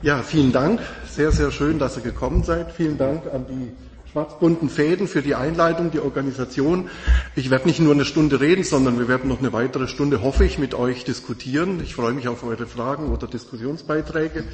Ja, 0.00 0.22
vielen 0.22 0.52
Dank. 0.52 0.80
Sehr, 1.10 1.32
sehr 1.32 1.50
schön, 1.50 1.80
dass 1.80 1.96
ihr 1.96 2.04
gekommen 2.04 2.44
seid. 2.44 2.70
Vielen 2.70 2.98
Dank 2.98 3.26
an 3.32 3.46
die 3.48 3.72
schwarzbunten 4.12 4.70
Fäden 4.70 5.08
für 5.08 5.22
die 5.22 5.34
Einleitung, 5.34 5.90
die 5.90 5.98
Organisation. 5.98 6.88
Ich 7.34 7.50
werde 7.50 7.66
nicht 7.66 7.80
nur 7.80 7.94
eine 7.94 8.04
Stunde 8.04 8.40
reden, 8.40 8.62
sondern 8.62 9.00
wir 9.00 9.08
werden 9.08 9.28
noch 9.28 9.40
eine 9.40 9.52
weitere 9.52 9.88
Stunde, 9.88 10.22
hoffe 10.22 10.44
ich, 10.44 10.56
mit 10.56 10.72
euch 10.74 11.02
diskutieren. 11.02 11.80
Ich 11.82 11.96
freue 11.96 12.12
mich 12.12 12.28
auf 12.28 12.44
eure 12.44 12.66
Fragen 12.68 13.08
oder 13.10 13.26
Diskussionsbeiträge. 13.26 14.44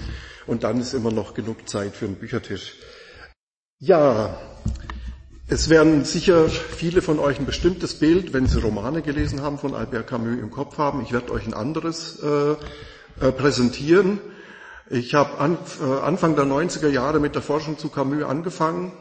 Und 0.46 0.65
dann 0.65 0.80
ist 0.80 0.94
immer 0.94 1.12
noch 1.12 1.35
genug 1.35 1.69
Zeit 1.69 1.95
für 1.95 2.06
einen 2.06 2.15
Büchertisch. 2.17 2.76
Ja, 3.79 4.38
es 5.47 5.69
werden 5.69 6.06
sicher 6.06 6.49
viele 6.49 7.03
von 7.03 7.19
euch 7.19 7.38
ein 7.38 7.45
bestimmtes 7.45 7.99
Bild, 7.99 8.33
wenn 8.33 8.47
sie 8.47 8.61
Romane 8.63 9.03
gelesen 9.03 9.42
haben, 9.42 9.58
von 9.58 9.74
Albert 9.74 10.06
Camus 10.06 10.38
im 10.40 10.51
Kopf 10.51 10.79
haben. 10.79 11.03
Ich 11.03 11.13
werde 11.13 11.31
euch 11.33 11.47
ein 11.47 11.53
anderes 11.53 12.19
äh, 12.22 12.53
äh, 13.21 13.31
präsentieren. 13.31 14.21
Ich 14.90 15.14
habe 15.14 15.38
an, 15.38 15.56
äh, 15.80 16.00
Anfang 16.00 16.36
der 16.36 16.45
90er 16.45 16.88
Jahre 16.88 17.18
mit 17.18 17.34
der 17.34 17.40
Forschung 17.40 17.78
zu 17.78 17.88
Camus 17.88 18.22
angefangen. 18.22 18.92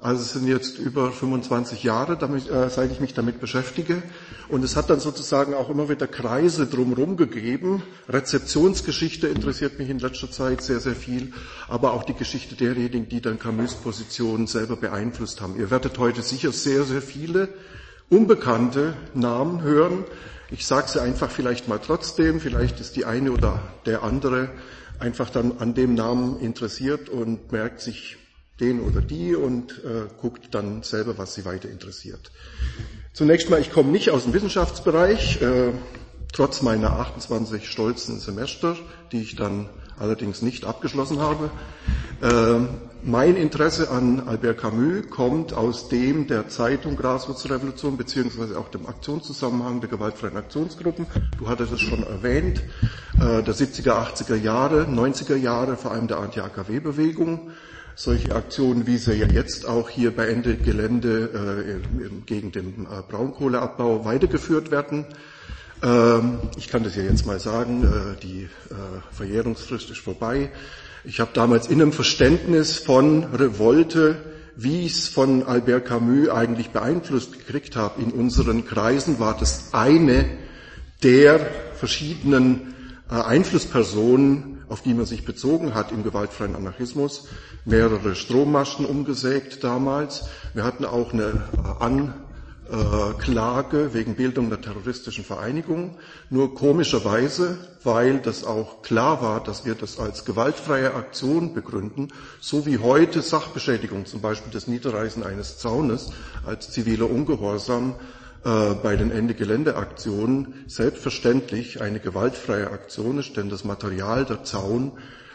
Also 0.00 0.22
es 0.22 0.32
sind 0.32 0.46
jetzt 0.46 0.78
über 0.78 1.10
25 1.10 1.82
Jahre, 1.82 2.16
damit, 2.16 2.48
äh, 2.48 2.70
seit 2.70 2.92
ich 2.92 3.00
mich 3.00 3.14
damit 3.14 3.40
beschäftige. 3.40 4.02
Und 4.48 4.62
es 4.62 4.76
hat 4.76 4.90
dann 4.90 5.00
sozusagen 5.00 5.54
auch 5.54 5.70
immer 5.70 5.88
wieder 5.88 6.06
Kreise 6.06 6.66
drumherum 6.66 7.16
gegeben. 7.16 7.82
Rezeptionsgeschichte 8.08 9.26
interessiert 9.26 9.78
mich 9.78 9.90
in 9.90 9.98
letzter 9.98 10.30
Zeit 10.30 10.62
sehr, 10.62 10.78
sehr 10.78 10.94
viel, 10.94 11.32
aber 11.68 11.94
auch 11.94 12.04
die 12.04 12.14
Geschichte 12.14 12.54
derjenigen, 12.54 13.08
die 13.08 13.20
dann 13.20 13.38
Camus 13.40 13.74
Position 13.74 14.46
selber 14.46 14.76
beeinflusst 14.76 15.40
haben. 15.40 15.58
Ihr 15.58 15.70
werdet 15.70 15.98
heute 15.98 16.22
sicher 16.22 16.52
sehr, 16.52 16.84
sehr 16.84 17.02
viele 17.02 17.48
unbekannte 18.08 18.94
Namen 19.14 19.62
hören. 19.62 20.04
Ich 20.50 20.66
sage 20.66 20.88
sie 20.88 21.02
einfach 21.02 21.30
vielleicht 21.30 21.66
mal 21.66 21.80
trotzdem. 21.84 22.38
Vielleicht 22.38 22.78
ist 22.78 22.94
die 22.94 23.04
eine 23.04 23.32
oder 23.32 23.60
der 23.86 24.04
andere 24.04 24.50
einfach 25.04 25.28
dann 25.28 25.58
an 25.58 25.74
dem 25.74 25.94
Namen 25.94 26.40
interessiert 26.40 27.10
und 27.10 27.52
merkt 27.52 27.80
sich 27.80 28.16
den 28.58 28.80
oder 28.80 29.02
die 29.02 29.34
und 29.34 29.84
äh, 29.84 30.08
guckt 30.20 30.54
dann 30.54 30.82
selber, 30.82 31.18
was 31.18 31.34
sie 31.34 31.44
weiter 31.44 31.68
interessiert. 31.68 32.30
Zunächst 33.12 33.50
mal, 33.50 33.60
ich 33.60 33.70
komme 33.70 33.90
nicht 33.90 34.10
aus 34.10 34.24
dem 34.24 34.32
Wissenschaftsbereich, 34.32 35.42
äh, 35.42 35.72
trotz 36.32 36.62
meiner 36.62 36.92
28 36.92 37.68
stolzen 37.68 38.18
Semester, 38.18 38.76
die 39.12 39.20
ich 39.20 39.36
dann 39.36 39.68
allerdings 39.98 40.40
nicht 40.40 40.64
abgeschlossen 40.64 41.20
habe. 41.20 41.50
Äh, 42.22 42.93
mein 43.04 43.36
Interesse 43.36 43.90
an 43.90 44.22
Albert 44.26 44.58
Camus 44.58 45.08
kommt 45.10 45.52
aus 45.52 45.88
dem 45.88 46.26
der 46.26 46.48
Zeitung 46.48 46.96
Graswurz 46.96 47.44
Revolution 47.50 47.96
beziehungsweise 47.96 48.58
auch 48.58 48.68
dem 48.68 48.86
Aktionszusammenhang 48.86 49.80
der 49.80 49.90
gewaltfreien 49.90 50.36
Aktionsgruppen. 50.36 51.06
Du 51.38 51.48
hattest 51.48 51.72
es 51.72 51.80
schon 51.80 52.02
erwähnt, 52.02 52.62
äh, 53.16 53.42
der 53.42 53.54
70er, 53.54 53.92
80er 53.92 54.36
Jahre, 54.36 54.84
90er 54.84 55.36
Jahre, 55.36 55.76
vor 55.76 55.92
allem 55.92 56.08
der 56.08 56.18
Anti-AKW-Bewegung. 56.18 57.50
Solche 57.94 58.34
Aktionen, 58.34 58.86
wie 58.86 58.96
sie 58.96 59.14
ja 59.14 59.26
jetzt 59.26 59.66
auch 59.68 59.88
hier 59.88 60.10
bei 60.16 60.26
Ende 60.28 60.56
Gelände 60.56 61.80
äh, 62.02 62.20
gegen 62.26 62.50
den 62.52 62.86
äh, 62.90 63.02
Braunkohleabbau 63.08 64.04
weitergeführt 64.04 64.70
werden. 64.70 65.04
Ähm, 65.82 66.38
ich 66.56 66.68
kann 66.68 66.82
das 66.82 66.96
ja 66.96 67.02
jetzt 67.02 67.26
mal 67.26 67.38
sagen, 67.38 67.84
äh, 67.84 68.20
die 68.20 68.44
äh, 68.44 68.48
Verjährungsfrist 69.12 69.90
ist 69.90 70.00
vorbei. 70.00 70.50
Ich 71.06 71.20
habe 71.20 71.32
damals 71.34 71.66
in 71.66 71.82
einem 71.82 71.92
Verständnis 71.92 72.78
von 72.78 73.24
Revolte, 73.24 74.16
wie 74.56 74.86
ich 74.86 74.92
es 74.92 75.08
von 75.08 75.42
Albert 75.42 75.84
Camus 75.84 76.30
eigentlich 76.30 76.70
beeinflusst 76.70 77.34
gekriegt 77.34 77.76
habe, 77.76 78.00
in 78.00 78.10
unseren 78.10 78.64
Kreisen 78.64 79.18
war 79.18 79.36
das 79.36 79.74
eine 79.74 80.24
der 81.02 81.40
verschiedenen 81.74 82.74
äh, 83.10 83.16
Einflusspersonen, 83.16 84.64
auf 84.70 84.80
die 84.80 84.94
man 84.94 85.04
sich 85.04 85.26
bezogen 85.26 85.74
hat 85.74 85.92
im 85.92 86.04
gewaltfreien 86.04 86.56
Anarchismus, 86.56 87.28
mehrere 87.66 88.14
Strommasten 88.14 88.86
umgesägt 88.86 89.62
damals. 89.62 90.24
Wir 90.54 90.64
hatten 90.64 90.86
auch 90.86 91.12
eine 91.12 91.42
An 91.80 92.08
äh, 92.08 92.23
Klage 93.18 93.92
wegen 93.92 94.14
Bildung 94.16 94.48
der 94.48 94.60
terroristischen 94.60 95.24
Vereinigung. 95.24 95.96
Nur 96.30 96.54
komischerweise, 96.54 97.58
weil 97.82 98.18
das 98.18 98.44
auch 98.44 98.82
klar 98.82 99.20
war, 99.20 99.42
dass 99.42 99.64
wir 99.64 99.74
das 99.74 99.98
als 99.98 100.24
gewaltfreie 100.24 100.94
Aktion 100.94 101.52
begründen, 101.54 102.08
so 102.40 102.64
wie 102.66 102.78
heute 102.78 103.20
Sachbeschädigung, 103.22 104.06
zum 104.06 104.20
Beispiel 104.20 104.52
das 104.52 104.66
Niederreißen 104.66 105.22
eines 105.22 105.58
Zaunes 105.58 106.10
als 106.46 106.70
ziviler 106.70 107.10
Ungehorsam 107.10 107.94
äh, 108.44 108.74
bei 108.82 108.96
den 108.96 109.10
Ende-Gelände-Aktionen 109.10 110.54
selbstverständlich 110.66 111.80
eine 111.82 112.00
gewaltfreie 112.00 112.70
Aktion 112.70 113.18
ist, 113.18 113.36
denn 113.36 113.50
das 113.50 113.64
Material 113.64 114.24
der 114.24 114.42
Zaun 114.44 114.92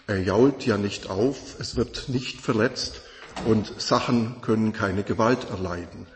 er 0.07 0.17
jault 0.23 0.65
ja 0.65 0.77
nicht 0.77 1.07
auf, 1.11 1.59
es 1.59 1.75
wird 1.75 2.09
nicht 2.09 2.41
verletzt 2.41 3.01
und 3.45 3.79
Sachen 3.79 4.41
können 4.41 4.73
keine 4.73 5.03
Gewalt 5.03 5.47
erleiden. 5.51 6.07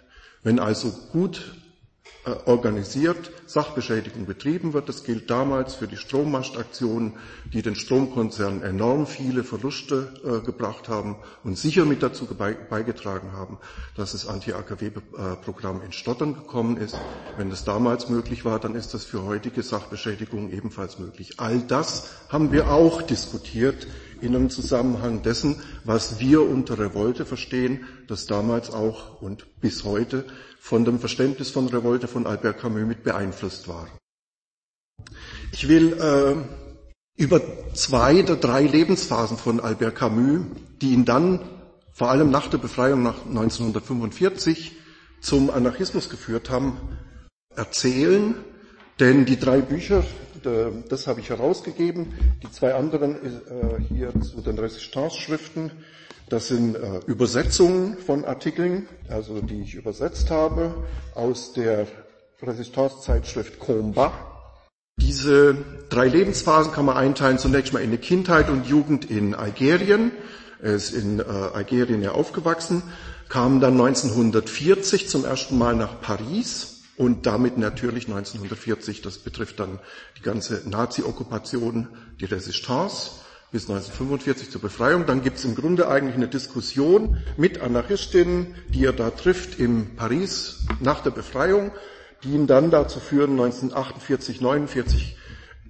Wenn 0.44 0.60
also 0.60 0.92
gut 1.12 1.56
äh, 2.26 2.32
organisiert 2.46 3.32
Sachbeschädigung 3.48 4.26
betrieben 4.26 4.74
wird, 4.74 4.90
das 4.90 5.04
gilt 5.04 5.30
damals 5.30 5.76
für 5.76 5.88
die 5.88 5.98
Strommastaktionen, 5.98 7.14
die 7.52 7.62
den 7.62 7.76
Stromkonzernen 7.76 8.62
enorm 8.62 9.08
viele 9.08 9.44
Verluste 9.44 10.14
äh, 10.24 10.46
gebracht 10.46 10.90
haben 10.90 11.18
und 11.44 11.58
sicher 11.58 11.86
mit 11.86 12.02
dazu 12.02 12.26
beigetragen 12.26 13.34
haben, 13.34 13.58
dass 13.96 14.14
das 14.14 14.28
Anti-AKW-Programm 14.28 15.82
in 15.86 15.92
Stottern 15.92 16.34
gekommen 16.34 16.78
ist. 16.78 16.98
Wenn 17.38 17.50
das 17.50 17.64
damals 17.64 18.10
möglich 18.10 18.46
war, 18.46 18.60
dann 18.60 18.76
ist 18.76 18.94
das 18.94 19.06
für 19.06 19.24
heutige 19.24 19.62
Sachbeschädigungen 19.62 20.52
ebenfalls 20.52 21.00
möglich. 21.00 21.40
All 21.40 21.60
das 21.60 22.10
haben 22.30 22.52
wir 22.52 22.70
auch 22.72 23.02
diskutiert 23.02 23.88
in 24.24 24.36
einem 24.36 24.50
Zusammenhang 24.50 25.22
dessen, 25.22 25.62
was 25.84 26.20
wir 26.20 26.42
unter 26.42 26.80
Revolte 26.80 27.26
verstehen, 27.26 27.86
das 28.08 28.26
damals 28.26 28.72
auch 28.72 29.22
und 29.22 29.60
bis 29.62 29.84
heute 29.84 30.26
von 30.60 30.86
dem 30.86 31.00
Verständnis 31.00 31.50
von 31.50 31.68
Revolte 31.68 32.08
von 32.08 32.26
Albert 32.26 32.60
Camus 32.60 32.86
mit 32.86 33.04
beeinflusst 33.04 33.68
war. 33.68 33.88
Ich 35.52 35.68
will 35.68 35.94
äh, 35.94 36.36
über 37.22 37.42
zwei 37.74 38.22
der 38.22 38.38
drei 38.38 38.64
Lebensphasen 38.64 39.38
von 39.38 39.60
Albert 39.60 39.96
Camus, 39.96 40.46
die 40.82 40.94
ihn 40.94 41.06
dann 41.06 41.42
vor 41.92 42.10
allem 42.10 42.32
nach 42.32 42.48
der 42.48 42.58
Befreiung 42.58 43.04
nach 43.04 43.26
1945 43.26 44.72
zum 45.22 45.50
Anarchismus 45.50 46.10
geführt 46.10 46.50
haben, 46.50 46.78
erzählen. 47.56 48.36
Denn 49.00 49.26
die 49.26 49.40
drei 49.40 49.62
Bücher, 49.62 50.04
das 50.44 51.08
habe 51.08 51.20
ich 51.20 51.30
herausgegeben. 51.30 52.14
Die 52.44 52.52
zwei 52.52 52.74
anderen 52.74 53.16
äh, 53.16 53.82
hier 53.88 54.12
zu 54.22 54.42
den 54.42 54.58
Resistance-Schriften, 54.58 55.72
das 56.30 56.48
sind 56.48 56.76
äh, 56.76 57.00
Übersetzungen 57.06 57.98
von 57.98 58.26
Artikeln, 58.26 58.88
also 59.10 59.42
die 59.42 59.62
ich 59.62 59.76
übersetzt 59.76 60.30
habe 60.32 60.74
aus 61.16 61.54
der 61.54 61.88
Resistance-Zeitschrift 62.42 63.60
Comba. 63.60 64.12
Diese 64.98 65.56
drei 65.90 66.08
Lebensphasen 66.08 66.72
kann 66.72 66.86
man 66.86 66.98
einteilen 66.98 67.40
zunächst 67.40 67.74
mal 67.74 67.82
in 67.82 67.92
die 67.92 67.98
Kindheit 67.98 68.50
und 68.50 68.68
Jugend 68.68 69.10
in 69.10 69.34
Algerien. 69.34 70.12
Er 70.62 70.76
ist 70.76 70.94
in 70.94 71.20
äh, 71.20 71.24
Algerien 71.24 72.02
ja 72.02 72.12
aufgewachsen, 72.12 72.84
kam 73.28 73.60
dann 73.60 73.74
1940 73.74 75.10
zum 75.10 75.26
ersten 75.26 75.58
Mal 75.58 75.76
nach 75.76 76.00
Paris 76.00 76.73
und 76.98 77.26
damit 77.26 77.58
natürlich 77.58 78.08
1940, 78.08 79.02
das 79.02 79.18
betrifft 79.18 79.60
dann 79.60 79.80
die 80.18 80.22
ganze 80.22 80.62
Nazi-Okkupation, 80.70 81.88
die 82.20 82.26
Resistance 82.26 83.12
bis 83.52 83.70
1945 83.70 84.50
zur 84.52 84.62
Befreiung. 84.62 85.06
Dann 85.06 85.22
gibt 85.22 85.38
es 85.38 85.46
im 85.46 85.56
Grunde 85.56 85.88
eigentlich 85.88 86.16
eine 86.16 86.28
Diskussion 86.28 87.18
mit 87.38 87.62
Anarchistinnen, 87.62 88.56
die 88.70 88.86
er 88.86 88.94
da 88.94 89.12
trifft 89.12 89.60
in 89.60 89.96
Paris 89.96 90.66
nach 90.80 91.02
der 91.02 91.12
Befreiung, 91.12 91.72
die 92.24 92.34
ihn 92.34 92.48
dann 92.48 92.72
dazu 92.72 93.00
führen, 93.00 93.32
1948, 93.32 94.42
49 94.42 95.18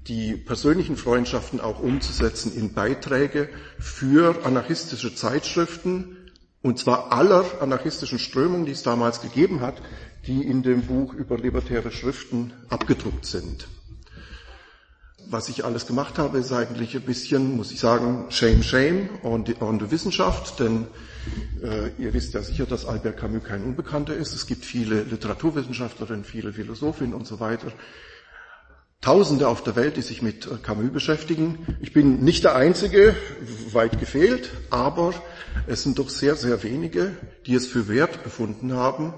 die 0.07 0.35
persönlichen 0.35 0.97
Freundschaften 0.97 1.61
auch 1.61 1.79
umzusetzen 1.79 2.53
in 2.53 2.73
Beiträge 2.73 3.49
für 3.79 4.45
anarchistische 4.45 5.15
Zeitschriften, 5.15 6.17
und 6.61 6.79
zwar 6.79 7.11
aller 7.11 7.45
anarchistischen 7.61 8.19
Strömungen, 8.19 8.65
die 8.65 8.71
es 8.71 8.83
damals 8.83 9.21
gegeben 9.21 9.61
hat, 9.61 9.81
die 10.25 10.43
in 10.43 10.63
dem 10.63 10.83
Buch 10.83 11.13
über 11.13 11.37
libertäre 11.37 11.91
Schriften 11.91 12.53
abgedruckt 12.69 13.25
sind. 13.25 13.67
Was 15.29 15.49
ich 15.49 15.65
alles 15.65 15.87
gemacht 15.87 16.17
habe, 16.17 16.37
ist 16.37 16.51
eigentlich 16.51 16.95
ein 16.95 17.01
bisschen, 17.01 17.55
muss 17.55 17.71
ich 17.71 17.79
sagen, 17.79 18.25
Shame, 18.29 18.61
Shame 18.61 19.09
on 19.23 19.45
the, 19.45 19.55
on 19.61 19.79
the 19.79 19.89
Wissenschaft, 19.89 20.59
denn 20.59 20.87
äh, 21.61 21.89
ihr 21.97 22.13
wisst 22.13 22.33
ja 22.33 22.43
sicher, 22.43 22.65
dass 22.65 22.85
Albert 22.85 23.17
Camus 23.17 23.43
kein 23.43 23.63
Unbekannter 23.63 24.15
ist. 24.15 24.33
Es 24.33 24.45
gibt 24.45 24.65
viele 24.65 25.03
Literaturwissenschaftlerinnen, 25.03 26.23
viele 26.23 26.53
Philosophinnen 26.53 27.13
und 27.13 27.25
so 27.25 27.39
weiter. 27.39 27.71
Tausende 29.01 29.47
auf 29.47 29.63
der 29.63 29.75
Welt, 29.75 29.97
die 29.97 30.01
sich 30.01 30.21
mit 30.21 30.45
äh, 30.45 30.57
Camus 30.61 30.91
beschäftigen. 30.91 31.77
Ich 31.81 31.93
bin 31.93 32.23
nicht 32.23 32.43
der 32.43 32.55
Einzige, 32.55 33.15
weit 33.71 33.99
gefehlt, 33.99 34.51
aber 34.69 35.13
es 35.67 35.83
sind 35.83 35.99
doch 35.99 36.09
sehr, 36.09 36.35
sehr 36.35 36.63
wenige, 36.63 37.11
die 37.45 37.55
es 37.55 37.65
für 37.65 37.87
wert 37.87 38.23
befunden 38.23 38.73
haben, 38.73 39.13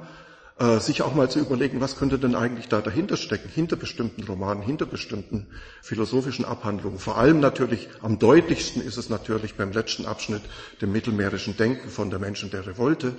äh, 0.57 0.79
sich 0.79 1.01
auch 1.01 1.13
mal 1.13 1.29
zu 1.29 1.39
überlegen, 1.39 1.81
was 1.81 1.97
könnte 1.97 2.17
denn 2.17 2.33
eigentlich 2.33 2.69
da 2.69 2.79
dahinter 2.81 3.17
stecken, 3.17 3.49
hinter 3.49 3.75
bestimmten 3.75 4.23
Romanen, 4.23 4.63
hinter 4.63 4.85
bestimmten 4.85 5.47
philosophischen 5.81 6.45
Abhandlungen. 6.45 6.97
Vor 6.97 7.17
allem 7.17 7.41
natürlich, 7.41 7.89
am 8.01 8.19
deutlichsten 8.19 8.81
ist 8.81 8.97
es 8.97 9.09
natürlich 9.09 9.55
beim 9.55 9.71
letzten 9.73 10.05
Abschnitt, 10.05 10.43
dem 10.81 10.91
mittelmeerischen 10.91 11.57
Denken 11.57 11.89
von 11.89 12.09
der 12.09 12.19
Menschen 12.19 12.51
der 12.51 12.65
Revolte. 12.65 13.15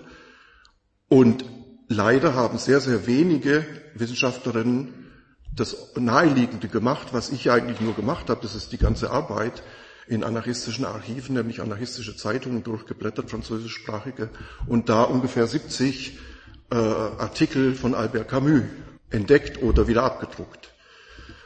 Und 1.08 1.44
leider 1.88 2.34
haben 2.34 2.58
sehr, 2.58 2.80
sehr 2.80 3.06
wenige 3.06 3.66
Wissenschaftlerinnen 3.94 5.06
das 5.54 5.94
Naheliegende 5.96 6.68
gemacht, 6.68 7.08
was 7.12 7.30
ich 7.30 7.50
eigentlich 7.50 7.80
nur 7.80 7.94
gemacht 7.94 8.28
habe, 8.30 8.40
das 8.42 8.54
ist 8.54 8.72
die 8.72 8.78
ganze 8.78 9.10
Arbeit 9.10 9.62
in 10.06 10.22
anarchistischen 10.22 10.84
Archiven, 10.84 11.34
nämlich 11.34 11.60
anarchistische 11.60 12.16
Zeitungen 12.16 12.62
durchgeblättert, 12.62 13.30
französischsprachige, 13.30 14.28
und 14.66 14.88
da 14.88 15.02
ungefähr 15.02 15.46
70 15.46 16.18
äh, 16.70 16.76
Artikel 16.76 17.74
von 17.74 17.94
Albert 17.94 18.28
Camus 18.28 18.62
entdeckt 19.10 19.62
oder 19.62 19.88
wieder 19.88 20.02
abgedruckt. 20.02 20.72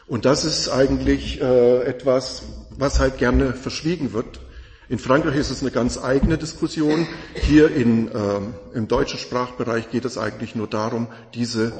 Und 0.07 0.25
das 0.25 0.45
ist 0.45 0.69
eigentlich 0.69 1.41
äh, 1.41 1.83
etwas, 1.85 2.43
was 2.71 2.99
halt 2.99 3.19
gerne 3.19 3.53
verschwiegen 3.53 4.13
wird. 4.13 4.41
In 4.89 4.99
Frankreich 4.99 5.37
ist 5.37 5.51
es 5.51 5.63
eine 5.63 5.71
ganz 5.71 6.03
eigene 6.03 6.37
Diskussion. 6.37 7.07
Hier 7.35 7.71
in, 7.71 8.09
äh, 8.09 8.41
im 8.75 8.89
deutschen 8.89 9.21
Sprachbereich 9.21 9.91
geht 9.91 10.05
es 10.05 10.19
eigentlich 10.19 10.57
nur 10.57 10.67
darum, 10.67 11.07
diese 11.35 11.73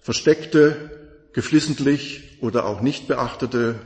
versteckte, 0.00 0.90
geflissentlich 1.32 2.38
oder 2.40 2.66
auch 2.66 2.80
nicht 2.80 3.06
beachtete 3.06 3.76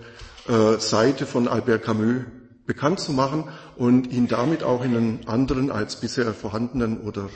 äh, 0.49 0.79
Seite 0.79 1.27
von 1.27 1.49
Albert 1.49 1.83
Camus 1.83 2.23
bekannt 2.65 3.01
zu 3.01 3.13
machen 3.13 3.45
und 3.77 4.11
ihn 4.11 4.29
damit 4.29 4.63
auch 4.63 4.85
in 4.85 4.97
einen 4.97 5.21
anderen 5.27 5.71
als 5.71 5.97
bisher 5.97 6.33
vorhandenen 6.33 7.03
oder 7.03 7.29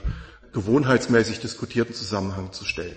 gewohnheitsmäßig 0.57 1.39
diskutierten 1.41 1.95
Zusammenhang 1.95 2.51
zu 2.51 2.65
stellen. 2.65 2.97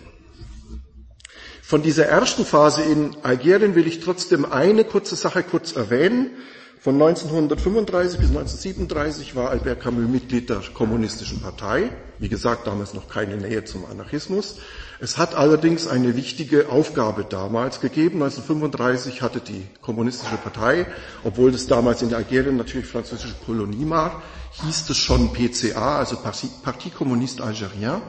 Von 1.61 1.83
dieser 1.83 2.05
ersten 2.05 2.45
Phase 2.45 2.81
in 2.83 3.17
Algerien 3.21 3.75
will 3.75 3.85
ich 3.85 3.99
trotzdem 3.99 4.45
eine 4.45 4.85
kurze 4.85 5.17
Sache 5.17 5.43
kurz 5.43 5.73
erwähnen. 5.73 6.31
Von 6.79 6.95
1935 6.95 8.17
bis 8.17 8.29
1937 8.29 9.35
war 9.35 9.49
Albert 9.49 9.81
Camus 9.81 10.07
Mitglied 10.09 10.49
der 10.49 10.61
Kommunistischen 10.73 11.41
Partei. 11.41 11.89
Wie 12.17 12.29
gesagt, 12.29 12.65
damals 12.65 12.93
noch 12.93 13.09
keine 13.09 13.35
Nähe 13.35 13.65
zum 13.65 13.85
Anarchismus. 13.85 14.55
Es 15.01 15.17
hat 15.17 15.35
allerdings 15.35 15.85
eine 15.85 16.15
wichtige 16.15 16.69
Aufgabe 16.69 17.25
damals 17.25 17.81
gegeben. 17.81 18.23
1935 18.23 19.21
hatte 19.21 19.41
die 19.41 19.67
Kommunistische 19.81 20.37
Partei, 20.37 20.87
obwohl 21.25 21.51
das 21.51 21.67
damals 21.67 22.01
in 22.01 22.13
Algerien 22.13 22.55
natürlich 22.55 22.87
französische 22.87 23.35
Kolonie 23.45 23.89
war, 23.89 24.23
hieß 24.51 24.89
es 24.89 24.97
schon 24.97 25.31
PCA, 25.33 25.97
also 25.99 26.17
Parti 26.17 26.89
Communiste 26.89 27.43
Algerien, 27.43 28.01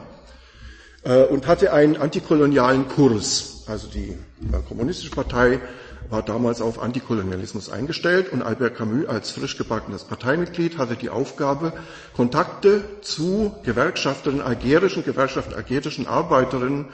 äh, 1.03 1.23
und 1.23 1.47
hatte 1.47 1.73
einen 1.73 1.97
antikolonialen 1.97 2.87
Kurs. 2.87 3.63
Also 3.67 3.87
die 3.87 4.09
äh, 4.09 4.61
Kommunistische 4.67 5.11
Partei 5.11 5.59
war 6.09 6.21
damals 6.21 6.61
auf 6.61 6.81
Antikolonialismus 6.81 7.69
eingestellt 7.69 8.31
und 8.33 8.41
Albert 8.41 8.75
Camus 8.75 9.07
als 9.07 9.31
frisch 9.31 9.57
gebackenes 9.57 10.03
Parteimitglied 10.03 10.77
hatte 10.77 10.95
die 10.95 11.09
Aufgabe, 11.09 11.71
Kontakte 12.15 12.83
zu 13.01 13.55
Gewerkschaftern, 13.63 14.41
algerischen 14.41 15.05
Gewerkschaften, 15.05 15.53
algerischen 15.53 16.07
Arbeiterinnen, 16.07 16.87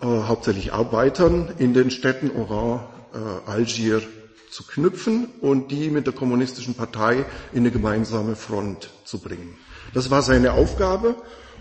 äh, 0.00 0.04
hauptsächlich 0.06 0.72
Arbeitern 0.74 1.54
in 1.58 1.72
den 1.72 1.90
Städten 1.90 2.30
Oran, 2.30 2.80
äh, 3.14 3.50
Algier 3.50 4.02
zu 4.50 4.64
knüpfen 4.64 5.28
und 5.40 5.70
die 5.70 5.90
mit 5.90 6.06
der 6.06 6.14
kommunistischen 6.14 6.74
Partei 6.74 7.24
in 7.52 7.60
eine 7.60 7.70
gemeinsame 7.70 8.36
Front 8.36 8.90
zu 9.04 9.18
bringen. 9.20 9.56
Das 9.94 10.10
war 10.10 10.22
seine 10.22 10.52
Aufgabe 10.52 11.14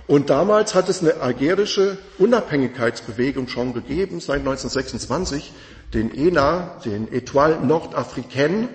und 0.08 0.30
damals 0.30 0.74
hat 0.74 0.90
es 0.90 1.02
eine 1.02 1.22
algerische 1.22 1.98
Unabhängigkeitsbewegung 2.18 3.48
schon 3.48 3.74
gegeben, 3.74 4.20
seit 4.20 4.40
1926, 4.40 5.54
den 5.94 6.14
ENA, 6.14 6.80
den 6.84 7.12
Etoile 7.12 7.60
Nordafricaine, 7.64 8.70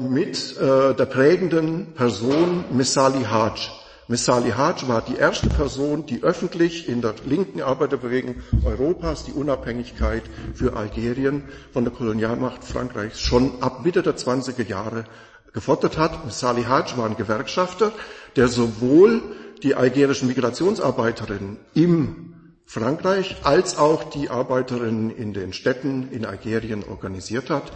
mit 0.00 0.56
äh, 0.56 0.94
der 0.94 1.06
prägenden 1.06 1.92
Person 1.94 2.64
Messali 2.70 3.24
Haj. 3.24 3.70
Messali 4.10 4.52
Haj 4.52 4.88
war 4.88 5.02
die 5.02 5.16
erste 5.16 5.50
Person, 5.50 6.06
die 6.06 6.22
öffentlich 6.22 6.88
in 6.88 7.02
der 7.02 7.14
linken 7.26 7.60
Arbeiterbewegung 7.60 8.36
Europas 8.64 9.24
die 9.24 9.32
Unabhängigkeit 9.32 10.22
für 10.54 10.74
Algerien 10.76 11.42
von 11.74 11.84
der 11.84 11.92
Kolonialmacht 11.92 12.64
Frankreichs 12.64 13.20
schon 13.20 13.60
ab 13.62 13.84
Mitte 13.84 14.02
der 14.02 14.16
20er 14.16 14.66
Jahre 14.66 15.04
gefordert 15.52 15.98
hat. 15.98 16.24
Messali 16.24 16.62
Haj 16.62 16.96
war 16.96 17.04
ein 17.04 17.18
Gewerkschafter, 17.18 17.92
der 18.36 18.48
sowohl 18.48 19.20
die 19.62 19.74
algerischen 19.74 20.28
Migrationsarbeiterinnen 20.28 21.58
im 21.74 22.32
Frankreich 22.64 23.36
als 23.44 23.76
auch 23.76 24.04
die 24.04 24.30
Arbeiterinnen 24.30 25.10
in 25.10 25.34
den 25.34 25.52
Städten 25.52 26.08
in 26.12 26.24
Algerien 26.24 26.82
organisiert 26.82 27.50
hat. 27.50 27.72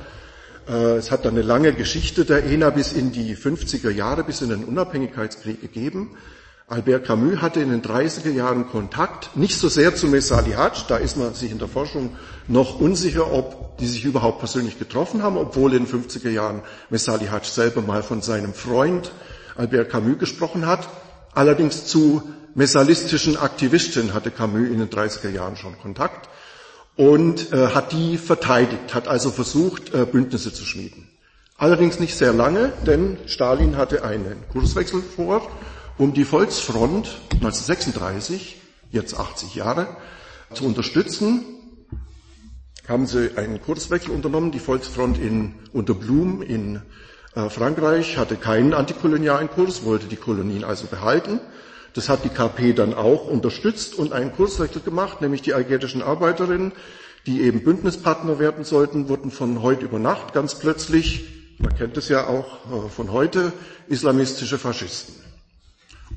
Äh, 0.69 0.97
es 0.97 1.11
hat 1.11 1.26
eine 1.26 1.43
lange 1.43 1.73
Geschichte 1.73 2.25
der 2.25 2.44
ENA 2.44 2.70
bis 2.70 2.93
in 2.93 3.12
die 3.12 3.37
50er 3.37 3.91
Jahre, 3.91 4.25
bis 4.25 4.41
in 4.43 4.50
den 4.50 4.64
Unabhängigkeitskrieg 4.64 5.61
gegeben. 5.61 6.17
Albert 6.69 7.06
Camus 7.06 7.43
hatte 7.43 7.61
in 7.61 7.70
den 7.70 7.82
30er 7.82 8.31
Jahren 8.31 8.69
Kontakt, 8.69 9.37
nicht 9.37 9.59
so 9.59 9.69
sehr 9.69 9.94
zu 9.94 10.06
Messali 10.06 10.53
Haj, 10.53 10.87
da 10.88 10.97
ist 10.97 11.17
man 11.19 11.35
sich 11.35 11.50
in 11.50 11.59
der 11.59 11.69
Forschung 11.69 12.17
noch 12.49 12.81
unsicher, 12.81 13.32
ob 13.32 13.76
die 13.79 13.87
sich 13.87 14.05
überhaupt 14.05 14.38
persönlich 14.38 14.79
getroffen 14.79 15.23
haben, 15.23 15.37
obwohl 15.37 15.75
in 15.75 15.85
den 15.85 16.03
50er 16.03 16.31
Jahren 16.31 16.62
Messali 16.88 17.26
Haj 17.26 17.44
selber 17.44 17.82
mal 17.82 18.03
von 18.03 18.23
seinem 18.23 18.55
Freund 18.55 19.12
Albert 19.56 19.91
Camus 19.91 20.19
gesprochen 20.19 20.67
hat. 20.67 20.88
Allerdings 21.35 21.87
zu 21.87 22.23
messalistischen 22.55 23.37
Aktivistin 23.37 24.14
hatte 24.14 24.31
Camus 24.31 24.69
in 24.69 24.79
den 24.79 24.88
30er 24.88 25.31
Jahren 25.31 25.56
schon 25.56 25.79
Kontakt 25.79 26.29
und 26.96 27.52
äh, 27.52 27.68
hat 27.68 27.92
die 27.92 28.18
verteidigt, 28.18 28.94
hat 28.94 29.08
also 29.08 29.30
versucht, 29.30 29.94
äh, 29.94 30.04
Bündnisse 30.04 30.52
zu 30.52 30.64
schmieden. 30.64 31.08
Allerdings 31.56 32.00
nicht 32.00 32.16
sehr 32.16 32.32
lange, 32.32 32.72
denn 32.86 33.18
Stalin 33.26 33.76
hatte 33.76 34.04
einen 34.04 34.44
Kurswechsel 34.52 35.00
vor, 35.02 35.48
um 35.96 36.12
die 36.12 36.24
Volksfront 36.24 37.18
1936, 37.34 38.56
jetzt 38.90 39.18
80 39.18 39.54
Jahre, 39.54 39.88
zu 40.52 40.64
unterstützen. 40.64 41.44
Haben 42.88 43.06
sie 43.06 43.36
einen 43.36 43.60
Kurswechsel 43.60 44.10
unternommen. 44.10 44.50
Die 44.50 44.58
Volksfront 44.58 45.18
in, 45.18 45.54
unter 45.72 45.94
Blum 45.94 46.42
in 46.42 46.82
äh, 47.34 47.48
Frankreich 47.48 48.18
hatte 48.18 48.36
keinen 48.36 48.74
antikolonialen 48.74 49.48
Kurs, 49.48 49.84
wollte 49.84 50.06
die 50.06 50.16
Kolonien 50.16 50.64
also 50.64 50.88
behalten 50.88 51.40
das 51.94 52.08
hat 52.08 52.24
die 52.24 52.28
KP 52.28 52.72
dann 52.72 52.94
auch 52.94 53.26
unterstützt 53.26 53.94
und 53.94 54.12
einen 54.12 54.32
Kurswechsel 54.32 54.82
gemacht, 54.82 55.20
nämlich 55.20 55.42
die 55.42 55.54
algerischen 55.54 56.02
Arbeiterinnen, 56.02 56.72
die 57.26 57.42
eben 57.42 57.62
Bündnispartner 57.62 58.38
werden 58.38 58.64
sollten, 58.64 59.08
wurden 59.08 59.30
von 59.30 59.62
heute 59.62 59.84
über 59.84 59.98
Nacht 59.98 60.32
ganz 60.32 60.54
plötzlich, 60.56 61.28
man 61.58 61.74
kennt 61.76 61.96
es 61.96 62.08
ja 62.08 62.26
auch 62.26 62.86
äh, 62.86 62.88
von 62.88 63.12
heute, 63.12 63.52
islamistische 63.88 64.58
Faschisten. 64.58 65.14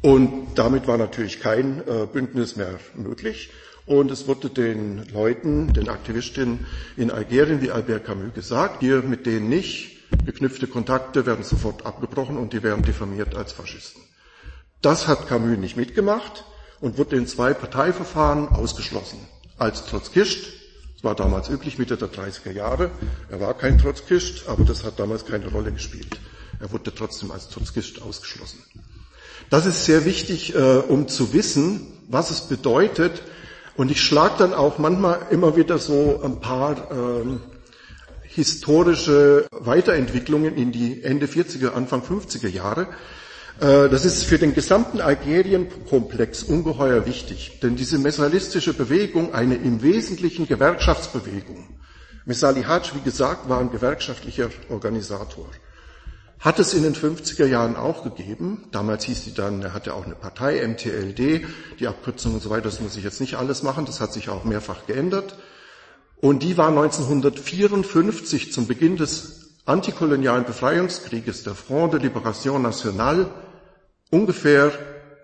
Und 0.01 0.55
damit 0.55 0.87
war 0.87 0.97
natürlich 0.97 1.39
kein 1.39 1.81
äh, 1.87 2.07
Bündnis 2.11 2.55
mehr 2.55 2.79
möglich. 2.95 3.51
Und 3.85 4.09
es 4.09 4.27
wurde 4.27 4.49
den 4.49 5.03
Leuten, 5.13 5.71
den 5.73 5.89
Aktivistinnen 5.89 6.65
in 6.97 7.11
Algerien, 7.11 7.61
wie 7.61 7.69
Albert 7.71 8.05
Camus 8.05 8.33
gesagt, 8.33 8.81
hier 8.81 9.03
mit 9.03 9.25
denen 9.27 9.47
nicht 9.47 9.95
geknüpfte 10.25 10.67
Kontakte 10.67 11.25
werden 11.25 11.43
sofort 11.43 11.85
abgebrochen 11.85 12.37
und 12.37 12.53
die 12.53 12.63
werden 12.63 12.83
diffamiert 12.83 13.35
als 13.35 13.51
Faschisten. 13.51 14.01
Das 14.85 15.07
hat 15.07 15.27
Camus 15.27 15.57
nicht 15.57 15.77
mitgemacht 15.77 16.45
und 16.79 16.99
wurde 16.99 17.15
in 17.15 17.25
zwei 17.25 17.55
Parteiverfahren 17.55 18.49
ausgeschlossen. 18.49 19.17
Als 19.57 19.87
Trotzkist, 19.87 20.45
das 20.93 21.03
war 21.03 21.15
damals 21.15 21.49
üblich, 21.49 21.79
Mitte 21.79 21.97
der 21.97 22.09
30er 22.09 22.51
Jahre, 22.51 22.91
er 23.31 23.39
war 23.39 23.55
kein 23.55 23.79
Trotzkist, 23.79 24.47
aber 24.47 24.63
das 24.63 24.83
hat 24.83 24.99
damals 24.99 25.25
keine 25.25 25.47
Rolle 25.47 25.71
gespielt. 25.71 26.19
Er 26.59 26.71
wurde 26.71 26.93
trotzdem 26.93 27.31
als 27.31 27.49
Trotzkist 27.49 27.99
ausgeschlossen. 28.03 28.59
Das 29.49 29.65
ist 29.65 29.85
sehr 29.85 30.05
wichtig, 30.05 30.53
äh, 30.53 30.59
um 30.59 31.07
zu 31.07 31.33
wissen, 31.33 31.87
was 32.07 32.29
es 32.29 32.41
bedeutet. 32.41 33.23
Und 33.75 33.89
ich 33.89 34.03
schlage 34.03 34.35
dann 34.37 34.53
auch 34.53 34.77
manchmal 34.77 35.19
immer 35.31 35.55
wieder 35.55 35.79
so 35.79 36.21
ein 36.23 36.41
paar 36.41 36.91
ähm, 36.91 37.41
historische 38.21 39.47
Weiterentwicklungen 39.49 40.55
in 40.55 40.71
die 40.71 41.01
Ende 41.01 41.25
40er, 41.25 41.69
Anfang 41.69 42.03
50er 42.03 42.49
Jahre. 42.49 42.87
Äh, 43.59 43.89
das 43.89 44.05
ist 44.05 44.23
für 44.25 44.37
den 44.37 44.53
gesamten 44.53 44.99
Algerien-Komplex 44.99 46.43
ungeheuer 46.43 47.05
wichtig, 47.05 47.59
denn 47.61 47.75
diese 47.75 47.97
messalistische 47.97 48.73
Bewegung, 48.73 49.33
eine 49.33 49.55
im 49.55 49.81
Wesentlichen 49.81 50.47
Gewerkschaftsbewegung, 50.47 51.67
Messali 52.25 52.63
Haj, 52.63 52.93
wie 52.95 53.01
gesagt, 53.01 53.47
war 53.49 53.59
ein 53.59 53.71
gewerkschaftlicher 53.71 54.49
Organisator, 54.69 55.47
hat 56.39 56.59
es 56.59 56.73
in 56.73 56.83
den 56.83 56.95
50er 56.95 57.45
Jahren 57.45 57.75
auch 57.75 58.03
gegeben. 58.03 58.65
Damals 58.71 59.05
hieß 59.05 59.23
die 59.23 59.33
dann, 59.33 59.61
er 59.61 59.73
hatte 59.73 59.93
auch 59.93 60.05
eine 60.05 60.15
Partei, 60.15 60.67
MTLD, 60.67 61.45
die 61.79 61.87
Abkürzung 61.87 62.33
und 62.33 62.43
so 62.43 62.49
weiter, 62.49 62.63
das 62.63 62.81
muss 62.81 62.97
ich 62.97 63.03
jetzt 63.03 63.21
nicht 63.21 63.35
alles 63.35 63.63
machen, 63.63 63.85
das 63.85 64.01
hat 64.01 64.11
sich 64.11 64.29
auch 64.29 64.43
mehrfach 64.43 64.85
geändert. 64.85 65.37
Und 66.19 66.43
die 66.43 66.57
war 66.57 66.69
1954 66.69 68.51
zum 68.51 68.67
Beginn 68.67 68.97
des 68.97 69.51
antikolonialen 69.65 70.45
Befreiungskrieges, 70.45 71.43
der 71.43 71.55
Front 71.55 71.93
de 71.93 71.99
Libération 71.99 72.59
Nationale, 72.59 73.29
ungefähr 74.09 74.71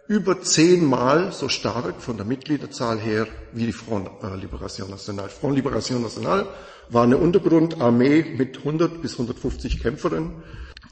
über 0.08 0.42
zehnmal 0.42 1.32
so 1.32 1.48
stark 1.48 2.02
von 2.02 2.18
der 2.18 2.26
Mitgliederzahl 2.26 3.00
her 3.00 3.28
wie 3.54 3.66
die 3.66 3.72
Front 3.72 4.10
äh, 4.24 4.36
Liberation 4.36 4.90
Nationale. 4.90 5.30
Front 5.30 5.56
Liberation 5.56 6.02
Nationale 6.02 6.48
war 6.90 7.04
eine 7.04 7.18
Untergrundarmee 7.18 8.36
mit 8.38 8.58
100 8.58 9.02
bis 9.02 9.14
150 9.14 9.82
Kämpferinnen. 9.82 10.44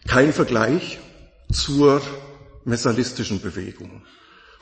Kein 0.07 0.31
Vergleich 0.31 0.99
zur 1.51 2.01
messalistischen 2.63 3.41
Bewegung. 3.41 4.03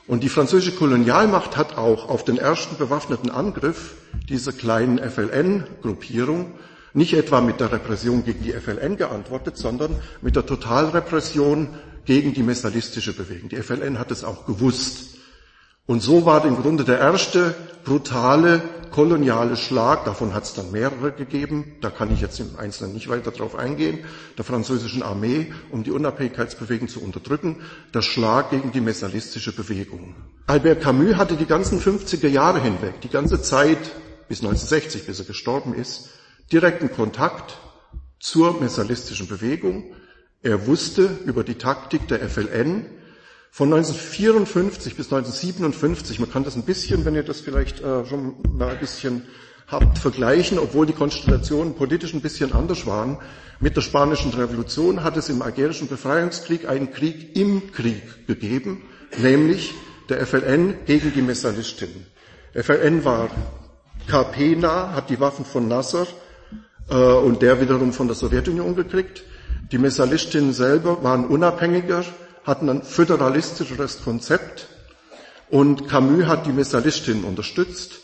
Und 0.08 0.24
die 0.24 0.28
französische 0.28 0.74
Kolonialmacht 0.76 1.56
hat 1.56 1.76
auch 1.76 2.08
auf 2.08 2.24
den 2.24 2.38
ersten 2.38 2.76
bewaffneten 2.78 3.30
Angriff 3.30 3.94
dieser 4.28 4.52
kleinen 4.52 4.98
FLN-Gruppierung 4.98 6.54
nicht 6.94 7.12
etwa 7.12 7.42
mit 7.42 7.60
der 7.60 7.70
Repression 7.70 8.24
gegen 8.24 8.42
die 8.42 8.52
FLN 8.52 8.96
geantwortet, 8.96 9.58
sondern 9.58 9.94
mit 10.22 10.34
der 10.34 10.46
Totalrepression 10.46 11.68
gegen 12.08 12.32
die 12.32 12.42
messalistische 12.42 13.12
Bewegung. 13.12 13.50
Die 13.50 13.56
FLN 13.56 13.98
hat 13.98 14.10
es 14.10 14.24
auch 14.24 14.46
gewusst. 14.46 15.18
Und 15.84 16.00
so 16.00 16.24
war 16.24 16.42
im 16.46 16.56
Grunde 16.56 16.84
der 16.84 16.98
erste 16.98 17.54
brutale 17.84 18.62
koloniale 18.90 19.58
Schlag, 19.58 20.06
davon 20.06 20.32
hat 20.32 20.44
es 20.44 20.54
dann 20.54 20.70
mehrere 20.70 21.12
gegeben, 21.12 21.76
da 21.82 21.90
kann 21.90 22.10
ich 22.10 22.22
jetzt 22.22 22.40
im 22.40 22.56
Einzelnen 22.56 22.94
nicht 22.94 23.10
weiter 23.10 23.30
darauf 23.30 23.56
eingehen, 23.56 23.98
der 24.38 24.46
französischen 24.46 25.02
Armee, 25.02 25.52
um 25.70 25.84
die 25.84 25.90
Unabhängigkeitsbewegung 25.90 26.88
zu 26.88 27.02
unterdrücken, 27.02 27.56
der 27.92 28.00
Schlag 28.00 28.48
gegen 28.52 28.72
die 28.72 28.80
messalistische 28.80 29.54
Bewegung. 29.54 30.14
Albert 30.46 30.80
Camus 30.80 31.16
hatte 31.16 31.36
die 31.36 31.44
ganzen 31.44 31.78
50er 31.78 32.28
Jahre 32.28 32.62
hinweg, 32.62 33.02
die 33.02 33.10
ganze 33.10 33.42
Zeit 33.42 33.92
bis 34.28 34.40
1960, 34.40 35.04
bis 35.04 35.18
er 35.18 35.26
gestorben 35.26 35.74
ist, 35.74 36.08
direkten 36.50 36.90
Kontakt 36.90 37.58
zur 38.18 38.58
messalistischen 38.62 39.28
Bewegung. 39.28 39.94
Er 40.42 40.66
wusste 40.66 41.08
über 41.26 41.42
die 41.44 41.56
Taktik 41.56 42.06
der 42.08 42.20
FLN, 42.28 42.86
von 43.50 43.72
1954 43.72 44.94
bis 44.96 45.06
1957, 45.06 46.20
man 46.20 46.30
kann 46.30 46.44
das 46.44 46.54
ein 46.54 46.62
bisschen, 46.62 47.04
wenn 47.04 47.14
ihr 47.14 47.22
das 47.24 47.40
vielleicht 47.40 47.80
äh, 47.80 48.04
schon 48.06 48.36
mal 48.56 48.68
ein 48.70 48.78
bisschen 48.78 49.22
habt, 49.66 49.98
vergleichen, 49.98 50.58
obwohl 50.58 50.86
die 50.86 50.92
Konstellationen 50.92 51.74
politisch 51.74 52.14
ein 52.14 52.20
bisschen 52.20 52.52
anders 52.52 52.86
waren. 52.86 53.18
Mit 53.60 53.76
der 53.76 53.80
Spanischen 53.80 54.32
Revolution 54.32 55.02
hat 55.02 55.16
es 55.16 55.28
im 55.28 55.42
algerischen 55.42 55.88
Befreiungskrieg 55.88 56.68
einen 56.68 56.92
Krieg 56.92 57.36
im 57.36 57.72
Krieg 57.72 58.26
gegeben, 58.26 58.82
nämlich 59.20 59.74
der 60.08 60.24
FLN 60.26 60.74
gegen 60.86 61.12
die 61.12 61.22
Messalisten. 61.22 61.88
FLN 62.54 63.04
war 63.04 63.28
KP-nah, 64.06 64.92
hat 64.94 65.10
die 65.10 65.20
Waffen 65.20 65.44
von 65.44 65.68
Nasser 65.68 66.06
äh, 66.88 66.94
und 66.94 67.42
der 67.42 67.60
wiederum 67.60 67.92
von 67.92 68.06
der 68.06 68.16
Sowjetunion 68.16 68.74
gekriegt. 68.74 69.24
Die 69.72 69.78
Messalistinnen 69.78 70.52
selber 70.52 71.02
waren 71.02 71.26
unabhängiger, 71.26 72.04
hatten 72.44 72.68
ein 72.68 72.82
föderalistischeres 72.82 74.02
Konzept 74.02 74.68
und 75.50 75.88
Camus 75.88 76.26
hat 76.26 76.46
die 76.46 76.52
Messalistin 76.52 77.24
unterstützt. 77.24 78.00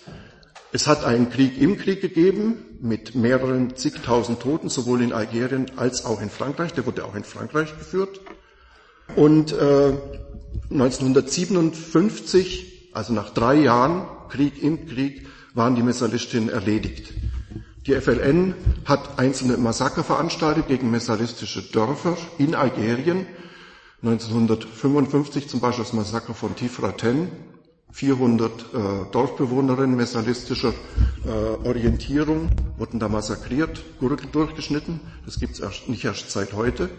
Es 0.73 0.87
hat 0.87 1.05
einen 1.05 1.31
Krieg 1.31 1.61
im 1.61 1.79
Krieg 1.79 2.01
gegeben 2.01 2.65
mit 2.81 3.15
mehreren 3.15 3.77
zigtausend 3.77 4.41
Toten, 4.41 4.69
sowohl 4.69 5.03
in 5.03 5.13
Algerien 5.13 5.67
als 5.77 6.05
auch 6.05 6.21
in 6.21 6.31
Frankreich. 6.31 6.73
Der 6.73 6.85
wurde 6.85 7.05
auch 7.05 7.15
in 7.15 7.23
Frankreich 7.25 7.77
geführt. 7.79 8.21
Und 9.15 9.53
äh, 9.53 9.93
1957, 10.71 12.91
also 12.93 13.13
nach 13.13 13.31
drei 13.31 13.55
Jahren 13.57 14.07
Krieg 14.31 14.61
im 14.63 14.87
Krieg, 14.87 15.27
waren 15.55 15.77
die 15.77 15.83
Messalistinnen 15.83 16.49
erledigt. 16.49 17.13
Die 17.87 17.95
FLN 18.01 18.55
hat 18.87 19.19
einzelne 19.19 19.59
Massaker 19.59 20.05
veranstaltet 20.05 20.69
gegen 20.69 20.91
messalistische 20.91 21.63
Dörfer 21.63 22.17
in 22.39 22.55
Algerien 22.55 23.27
1955 24.03 25.49
zum 25.49 25.61
Beispiel 25.61 25.85
das 25.85 25.95
Massaker 25.95 26.35
von 26.35 26.55
Tifraten, 26.55 27.29
400 27.91 28.51
äh, 28.51 28.65
Dorfbewohnerinnen 29.13 29.97
messalistischer 29.97 30.75
äh, 31.25 31.67
Orientierung 31.67 32.51
wurden 32.77 32.99
da 32.99 33.09
massakriert, 33.09 33.83
Gurken 34.01 34.31
durchgeschnitten. 34.33 35.01
Das 35.25 35.39
gibt 35.39 35.59
es 35.59 35.89
nicht 35.89 36.05
erst 36.05 36.31
seit 36.31 36.53
heute. 36.53 36.91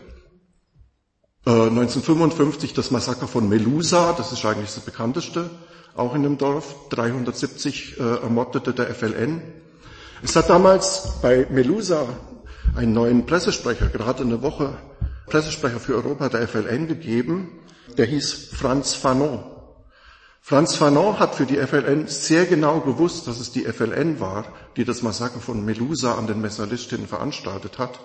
Äh, 1.45 1.49
1955 1.51 2.73
das 2.73 2.91
Massaker 2.91 3.27
von 3.27 3.49
Melusa, 3.49 4.13
das 4.13 4.31
ist 4.31 4.45
eigentlich 4.45 4.73
das 4.73 4.83
bekannteste, 4.83 5.49
auch 5.95 6.15
in 6.15 6.23
dem 6.23 6.37
Dorf. 6.39 6.75
370 6.89 7.99
äh, 7.99 8.03
Ermordete 8.23 8.73
der 8.73 8.87
FLN. 8.95 9.41
Es 10.25 10.35
hat 10.35 10.49
damals 10.49 11.19
bei 11.21 11.45
Melusa 11.51 12.07
einen 12.75 12.93
neuen 12.93 13.27
Pressesprecher, 13.27 13.89
gerade 13.89 14.23
eine 14.23 14.41
Woche 14.41 14.75
Pressesprecher 15.27 15.79
für 15.79 15.93
Europa 15.93 16.29
der 16.29 16.47
FLN 16.47 16.87
gegeben, 16.87 17.59
der 17.95 18.07
hieß 18.07 18.49
Franz 18.53 18.95
Fanon. 18.95 19.43
Franz 20.41 20.75
Fanon 20.75 21.19
hat 21.19 21.35
für 21.35 21.45
die 21.45 21.57
FLN 21.57 22.07
sehr 22.07 22.45
genau 22.47 22.79
gewusst, 22.79 23.27
dass 23.27 23.39
es 23.39 23.51
die 23.51 23.65
FLN 23.65 24.19
war, 24.19 24.45
die 24.77 24.83
das 24.83 25.03
Massaker 25.03 25.39
von 25.39 25.63
Melusa 25.63 26.15
an 26.15 26.25
den 26.25 26.41
Messalistinnen 26.41 27.07
veranstaltet 27.07 27.77
hat 27.77 27.99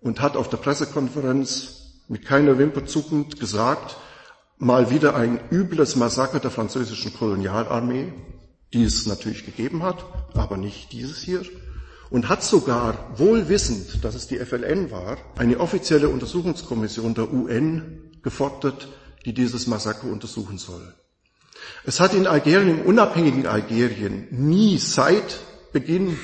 und 0.00 0.20
hat 0.20 0.36
auf 0.36 0.48
der 0.48 0.58
Pressekonferenz 0.58 2.04
mit 2.06 2.24
keiner 2.24 2.56
Wimper 2.58 2.86
zuckend 2.86 3.40
gesagt, 3.40 3.96
mal 4.58 4.90
wieder 4.90 5.16
ein 5.16 5.40
übles 5.50 5.96
Massaker 5.96 6.38
der 6.38 6.52
französischen 6.52 7.12
Kolonialarmee, 7.12 8.12
die 8.72 8.84
es 8.84 9.06
natürlich 9.06 9.44
gegeben 9.44 9.82
hat, 9.82 10.04
aber 10.34 10.56
nicht 10.56 10.92
dieses 10.92 11.18
hier 11.22 11.42
und 12.10 12.28
hat 12.28 12.42
sogar, 12.42 13.12
wohl 13.18 13.48
wissend, 13.48 14.02
dass 14.04 14.14
es 14.14 14.26
die 14.26 14.38
FLN 14.38 14.90
war, 14.90 15.18
eine 15.36 15.60
offizielle 15.60 16.08
Untersuchungskommission 16.08 17.14
der 17.14 17.32
UN 17.32 17.98
gefordert, 18.22 18.88
die 19.24 19.34
dieses 19.34 19.66
Massaker 19.66 20.06
untersuchen 20.06 20.58
soll. 20.58 20.94
Es 21.84 22.00
hat 22.00 22.14
in 22.14 22.26
Algerien, 22.26 22.80
im 22.80 22.86
unabhängigen 22.86 23.46
Algerien, 23.46 24.26
nie 24.30 24.78
seit 24.78 25.38
Beginn 25.72 26.18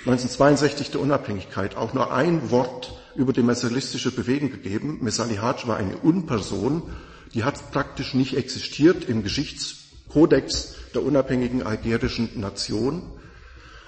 1962 0.00 0.90
der 0.90 1.00
Unabhängigkeit 1.00 1.76
auch 1.76 1.92
nur 1.94 2.12
ein 2.12 2.50
Wort 2.50 2.98
über 3.14 3.32
die 3.32 3.42
messalistische 3.42 4.10
Bewegung 4.10 4.50
gegeben. 4.50 4.98
Messali 5.02 5.36
Hadj 5.36 5.66
war 5.66 5.76
eine 5.76 5.98
Unperson, 5.98 6.82
die 7.34 7.44
hat 7.44 7.70
praktisch 7.72 8.14
nicht 8.14 8.36
existiert 8.36 9.08
im 9.08 9.22
Geschichtskodex 9.22 10.77
der 10.94 11.02
unabhängigen 11.02 11.62
algerischen 11.62 12.30
Nation. 12.40 13.02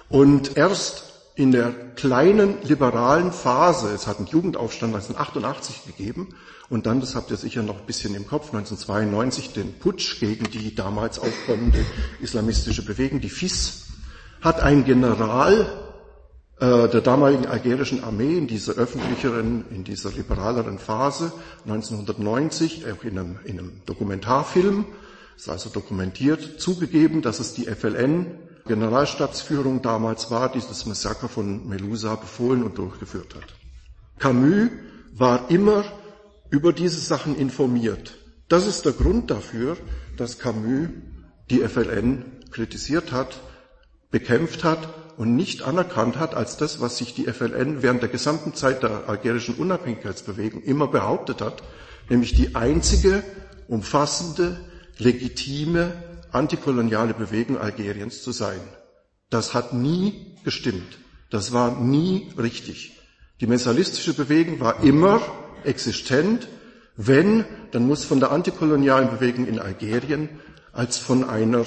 Und 0.09 0.57
erst 0.57 1.05
in 1.35 1.53
der 1.53 1.73
kleinen 1.97 2.63
liberalen 2.63 3.33
Phase, 3.33 3.93
es 3.95 4.07
hat 4.07 4.19
einen 4.19 4.27
Jugendaufstand 4.27 4.95
1988 4.95 5.87
gegeben 5.87 6.29
und 6.69 6.87
dann, 6.87 7.01
das 7.01 7.15
habt 7.15 7.31
ihr 7.31 7.37
sicher 7.37 7.63
noch 7.63 7.81
ein 7.81 7.87
bisschen 7.87 8.15
im 8.15 8.27
Kopf, 8.27 8.49
1992 8.53 9.53
den 9.53 9.73
Putsch 9.79 10.21
gegen 10.21 10.45
die 10.51 10.75
damals 10.75 11.19
aufkommende 11.19 11.85
islamistische 12.21 12.85
Bewegung, 12.85 13.21
die 13.21 13.31
FIS, 13.31 13.87
hat 14.41 14.61
ein 14.61 14.85
General 14.85 15.67
äh, 16.61 16.89
der 16.89 17.01
damaligen 17.01 17.47
algerischen 17.47 18.05
Armee 18.05 18.37
in 18.37 18.47
dieser 18.47 18.75
öffentlicheren, 18.75 19.65
in 19.71 19.83
dieser 19.85 20.11
liberaleren 20.11 20.79
Phase 20.79 21.33
1990, 21.65 22.85
auch 22.87 23.03
in 23.03 23.19
einem, 23.19 23.39
in 23.45 23.59
einem 23.59 23.83
Dokumentarfilm, 23.87 24.85
ist 25.37 25.49
also 25.49 25.71
dokumentiert, 25.71 26.61
zugegeben, 26.61 27.23
dass 27.23 27.41
es 27.41 27.55
die 27.55 27.65
FLN 27.65 28.27
Generalstabsführung 28.67 29.83
damals 29.83 30.31
war, 30.31 30.53
dieses 30.53 30.87
Massaker 30.87 31.29
von 31.29 31.69
Melusa 31.69 32.15
befohlen 32.15 32.63
und 32.63 32.79
durchgeführt 32.79 33.35
hat. 33.35 33.55
Camus 34.19 34.69
war 35.13 35.51
immer 35.51 35.85
über 36.51 36.73
diese 36.73 37.01
Sachen 37.01 37.37
informiert. 37.37 38.19
Das 38.49 38.67
ist 38.67 38.85
der 38.85 38.93
Grund 38.93 39.31
dafür, 39.31 39.77
dass 40.17 40.39
Camus 40.39 40.89
die 41.51 41.61
FLN 41.61 42.25
kritisiert 42.51 43.13
hat, 43.13 43.41
bekämpft 44.11 44.65
hat 44.65 44.89
und 45.17 45.37
nicht 45.37 45.63
anerkannt 45.63 46.19
hat 46.19 46.35
als 46.35 46.57
das, 46.57 46.81
was 46.81 46.97
sich 46.97 47.15
die 47.15 47.25
FLN 47.25 47.83
während 47.83 48.03
der 48.03 48.09
gesamten 48.09 48.55
Zeit 48.55 48.83
der 48.83 49.09
algerischen 49.09 49.55
Unabhängigkeitsbewegung 49.57 50.63
immer 50.63 50.89
behauptet 50.89 51.41
hat, 51.41 51.63
nämlich 52.09 52.35
die 52.35 52.55
einzige 52.55 53.23
umfassende, 53.69 54.61
legitime 54.99 55.93
antikoloniale 56.33 57.15
Bewegung 57.15 57.59
Algeriens 57.59 58.23
zu 58.23 58.33
sein. 58.33 58.61
Das 59.31 59.55
hat 59.55 59.73
nie 59.73 60.35
gestimmt. 60.45 60.99
Das 61.31 61.53
war 61.53 61.81
nie 61.81 62.33
richtig. 62.37 62.99
Die 63.41 63.47
messalistische 63.47 64.15
Bewegung 64.15 64.61
war 64.61 64.83
immer 64.83 65.21
existent. 65.65 66.49
Wenn, 66.97 67.45
dann 67.71 67.87
muss 67.87 68.05
von 68.05 68.21
der 68.21 68.33
antikolonialen 68.33 69.11
Bewegung 69.11 69.47
in 69.47 69.59
Algerien 69.59 70.29
als 70.73 70.99
von 70.99 71.25
einer 71.25 71.65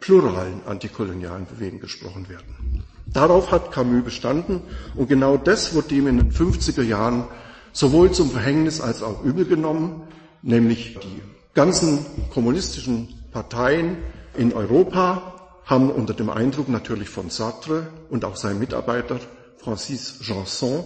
pluralen 0.00 0.62
antikolonialen 0.66 1.46
Bewegung 1.46 1.80
gesprochen 1.80 2.28
werden. 2.28 2.84
Darauf 3.06 3.52
hat 3.52 3.70
Camus 3.70 4.04
bestanden 4.04 4.62
und 4.96 5.08
genau 5.08 5.36
das 5.36 5.74
wurde 5.74 5.94
ihm 5.94 6.08
in 6.08 6.18
den 6.18 6.32
50er 6.32 6.82
Jahren 6.82 7.28
sowohl 7.72 8.12
zum 8.12 8.30
Verhängnis 8.30 8.80
als 8.80 9.02
auch 9.02 9.22
übel 9.22 9.44
genommen, 9.44 10.02
nämlich 10.42 10.98
die 10.98 11.22
ganzen 11.54 12.04
kommunistischen 12.30 13.08
Parteien 13.32 13.98
in 14.36 14.52
Europa 14.52 15.34
haben 15.64 15.90
unter 15.90 16.12
dem 16.12 16.28
Eindruck 16.28 16.68
natürlich 16.68 17.08
von 17.08 17.30
Sartre 17.30 17.86
und 18.10 18.24
auch 18.24 18.36
seinem 18.36 18.58
Mitarbeiter 18.58 19.18
Francis 19.58 20.16
Janson, 20.20 20.84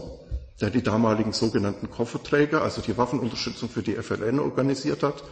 der 0.60 0.70
die 0.70 0.82
damaligen 0.82 1.32
sogenannten 1.32 1.90
Kofferträger, 1.90 2.62
also 2.62 2.80
die 2.80 2.96
Waffenunterstützung 2.96 3.68
für 3.68 3.82
die 3.82 3.94
FLN 3.94 4.38
organisiert 4.38 5.02
hat, 5.02 5.24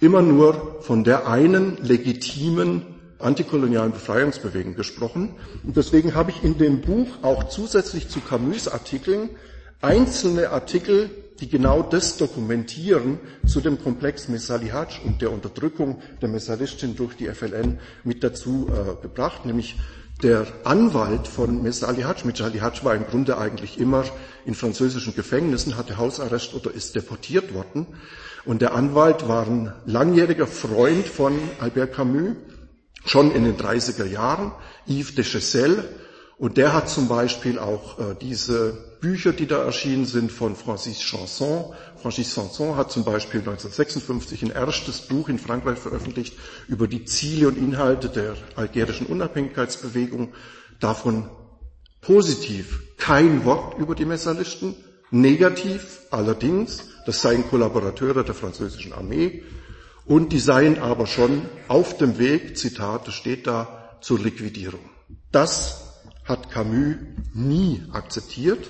immer 0.00 0.22
nur 0.22 0.78
von 0.80 1.04
der 1.04 1.26
einen 1.28 1.76
legitimen 1.82 2.82
antikolonialen 3.18 3.92
Befreiungsbewegung 3.92 4.74
gesprochen. 4.74 5.34
Und 5.64 5.76
deswegen 5.76 6.14
habe 6.14 6.30
ich 6.30 6.44
in 6.44 6.58
dem 6.58 6.82
Buch 6.82 7.08
auch 7.22 7.44
zusätzlich 7.44 8.08
zu 8.08 8.20
Camus 8.20 8.68
Artikeln 8.68 9.30
einzelne 9.80 10.50
Artikel, 10.50 11.10
die 11.40 11.48
genau 11.48 11.82
das 11.82 12.16
dokumentieren, 12.16 13.18
zu 13.46 13.60
dem 13.60 13.82
Komplex 13.82 14.28
Messalihaj 14.28 15.00
und 15.04 15.22
der 15.22 15.32
Unterdrückung 15.32 16.00
der 16.20 16.28
Messalistin 16.28 16.96
durch 16.96 17.14
die 17.16 17.26
FLN 17.28 17.78
mit 18.04 18.24
dazu 18.24 18.68
äh, 18.70 19.02
gebracht, 19.02 19.44
nämlich 19.44 19.76
der 20.22 20.46
Anwalt 20.64 21.28
von 21.28 21.62
Messalihaj, 21.62 22.24
Messalihaj 22.24 22.82
war 22.84 22.94
im 22.94 23.06
Grunde 23.06 23.36
eigentlich 23.36 23.78
immer 23.78 24.04
in 24.46 24.54
französischen 24.54 25.14
Gefängnissen, 25.14 25.76
hatte 25.76 25.98
Hausarrest 25.98 26.54
oder 26.54 26.72
ist 26.72 26.94
deportiert 26.94 27.52
worden. 27.52 27.86
Und 28.46 28.62
der 28.62 28.74
Anwalt 28.74 29.28
war 29.28 29.46
ein 29.46 29.72
langjähriger 29.84 30.46
Freund 30.46 31.06
von 31.06 31.38
Albert 31.60 31.94
Camus, 31.94 32.36
schon 33.04 33.30
in 33.30 33.44
den 33.44 33.56
30er 33.58 34.06
Jahren, 34.06 34.52
Yves 34.88 35.14
de 35.14 35.24
Chessel, 35.24 35.84
und 36.38 36.56
der 36.56 36.74
hat 36.74 36.88
zum 36.88 37.08
Beispiel 37.08 37.58
auch 37.58 37.98
äh, 37.98 38.14
diese 38.20 38.85
Bücher, 39.00 39.32
die 39.32 39.46
da 39.46 39.62
erschienen 39.62 40.06
sind, 40.06 40.32
von 40.32 40.56
Francis 40.56 41.00
Chanson. 41.00 41.74
Francis 42.00 42.34
Chanson 42.34 42.76
hat 42.76 42.90
zum 42.90 43.04
Beispiel 43.04 43.40
1956 43.40 44.42
ein 44.44 44.50
erstes 44.50 45.02
Buch 45.02 45.28
in 45.28 45.38
Frankreich 45.38 45.78
veröffentlicht 45.78 46.34
über 46.68 46.88
die 46.88 47.04
Ziele 47.04 47.48
und 47.48 47.58
Inhalte 47.58 48.08
der 48.08 48.36
algerischen 48.56 49.06
Unabhängigkeitsbewegung. 49.06 50.34
Davon 50.80 51.28
positiv 52.00 52.96
kein 52.96 53.44
Wort 53.44 53.78
über 53.78 53.94
die 53.94 54.04
Messerlisten, 54.04 54.74
negativ 55.10 56.00
allerdings, 56.10 56.90
das 57.06 57.20
seien 57.22 57.48
Kollaborateure 57.48 58.24
der 58.24 58.34
französischen 58.34 58.92
Armee 58.92 59.42
und 60.04 60.32
die 60.32 60.38
seien 60.38 60.78
aber 60.78 61.06
schon 61.06 61.42
auf 61.68 61.96
dem 61.98 62.18
Weg, 62.18 62.56
Zitat, 62.56 63.12
steht 63.12 63.46
da, 63.46 63.98
zur 64.00 64.20
Liquidierung. 64.20 64.80
Das 65.32 66.00
hat 66.24 66.50
Camus 66.50 66.96
nie 67.34 67.82
akzeptiert. 67.92 68.68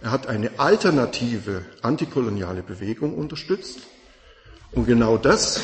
Er 0.00 0.10
hat 0.12 0.26
eine 0.26 0.58
alternative 0.58 1.64
antikoloniale 1.82 2.62
Bewegung 2.62 3.14
unterstützt. 3.14 3.80
Und 4.72 4.86
genau 4.86 5.16
das 5.16 5.62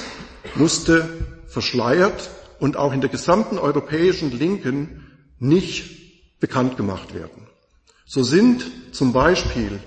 musste 0.55 1.09
verschleiert 1.47 2.31
und 2.59 2.77
auch 2.77 2.93
in 2.93 3.01
der 3.01 3.11
gesamten 3.11 3.59
europäischen 3.59 4.37
Linken 4.37 5.29
nicht 5.39 6.41
bekannt 6.41 6.77
gemacht 6.77 7.15
werden. 7.15 7.47
So 8.07 8.23
sind 8.23 8.65
zum 8.93 9.13
Beispiel 9.13 9.81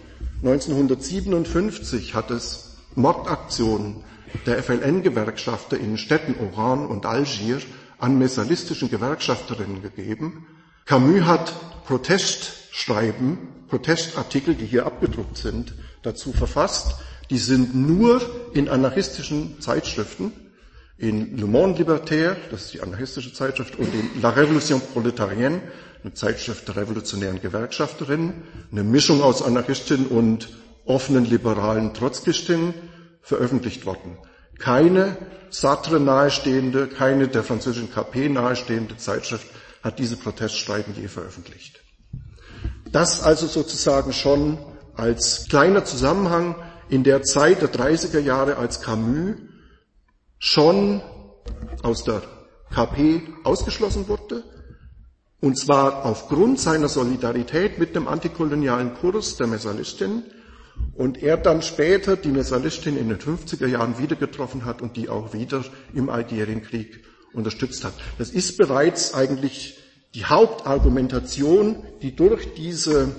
1957 0.44 2.14
hat 2.14 2.32
es 2.32 2.78
Mordaktionen 2.96 4.04
der 4.46 4.62
FLN-Gewerkschafter 4.64 5.78
in 5.78 5.98
Städten 5.98 6.36
Oran 6.40 6.86
und 6.86 7.06
Algier 7.06 7.60
an 8.00 8.18
messalistischen 8.18 8.90
Gewerkschafterinnen 8.90 9.82
gegeben, 9.82 10.46
Camus 10.86 11.26
hat 11.26 11.54
Protestschreiben, 12.78 13.40
Protestartikel, 13.68 14.54
die 14.54 14.66
hier 14.66 14.86
abgedruckt 14.86 15.38
sind, 15.38 15.74
dazu 16.04 16.32
verfasst. 16.32 16.96
Die 17.32 17.40
sind 17.40 17.76
nur 17.76 18.22
in 18.54 18.70
anarchistischen 18.70 19.60
Zeitschriften, 19.60 20.32
in 20.98 21.38
Le 21.38 21.48
Monde 21.48 21.80
Libertaire, 21.80 22.38
das 22.52 22.66
ist 22.66 22.74
die 22.76 22.82
anarchistische 22.82 23.34
Zeitschrift, 23.34 23.78
und 23.78 23.92
in 23.94 24.22
La 24.22 24.30
Révolution 24.30 24.80
Prolétarienne, 24.94 25.62
eine 26.04 26.14
Zeitschrift 26.14 26.68
der 26.68 26.76
revolutionären 26.78 27.42
Gewerkschafterinnen, 27.42 28.44
eine 28.72 28.84
Mischung 28.84 29.24
aus 29.24 29.42
Anarchistinnen 29.42 30.08
und 30.08 30.50
offenen 30.86 31.26
liberalen 31.26 31.94
Trotzkistinnen, 31.96 32.76
veröffentlicht 33.22 33.86
worden. 33.86 34.18
Keine 34.60 35.18
Sartre 35.50 36.00
nahestehende, 36.00 36.88
keine 36.88 37.28
der 37.28 37.44
französischen 37.44 37.92
KP 37.92 38.30
nahestehende 38.30 38.98
Zeitschrift 38.98 39.48
hat 39.84 40.00
diese 40.00 40.16
Protestschreiben 40.16 40.96
je 40.96 41.08
veröffentlicht. 41.08 41.82
Das 42.92 43.22
also 43.22 43.48
sozusagen 43.48 44.14
schon 44.14 44.58
als 44.96 45.48
kleiner 45.50 45.86
Zusammenhang 45.86 46.56
in 46.90 47.04
der 47.04 47.24
Zeit 47.24 47.62
der 47.62 47.72
30er 47.72 48.20
Jahre, 48.20 48.58
als 48.58 48.82
Camus 48.82 49.36
schon 50.40 51.02
aus 51.84 52.04
der 52.04 52.22
KP 52.74 53.22
ausgeschlossen 53.44 54.08
wurde, 54.08 54.44
und 55.40 55.58
zwar 55.58 56.06
aufgrund 56.06 56.60
seiner 56.60 56.90
Solidarität 56.90 57.78
mit 57.78 57.96
dem 57.96 58.08
antikolonialen 58.08 58.96
Kurs 58.96 59.38
der 59.38 59.48
Messalistin, 59.48 60.24
und 60.96 61.22
er 61.24 61.38
dann 61.38 61.62
später 61.64 62.16
die 62.18 62.30
Messalistin 62.30 62.98
in 62.98 63.10
den 63.10 63.18
50er 63.18 63.66
Jahren 63.68 63.98
wieder 63.98 64.16
getroffen 64.16 64.66
hat 64.66 64.82
und 64.82 64.96
die 64.96 65.10
auch 65.10 65.34
wieder 65.34 65.64
im 65.94 66.10
Algerienkrieg 66.10 67.04
unterstützt 67.34 67.84
hat. 67.84 67.94
Das 68.18 68.30
ist 68.30 68.58
bereits 68.58 69.14
eigentlich 69.14 69.78
die 70.16 70.26
Hauptargumentation, 70.26 71.84
die 72.02 72.16
durch 72.16 72.54
diese 72.54 73.10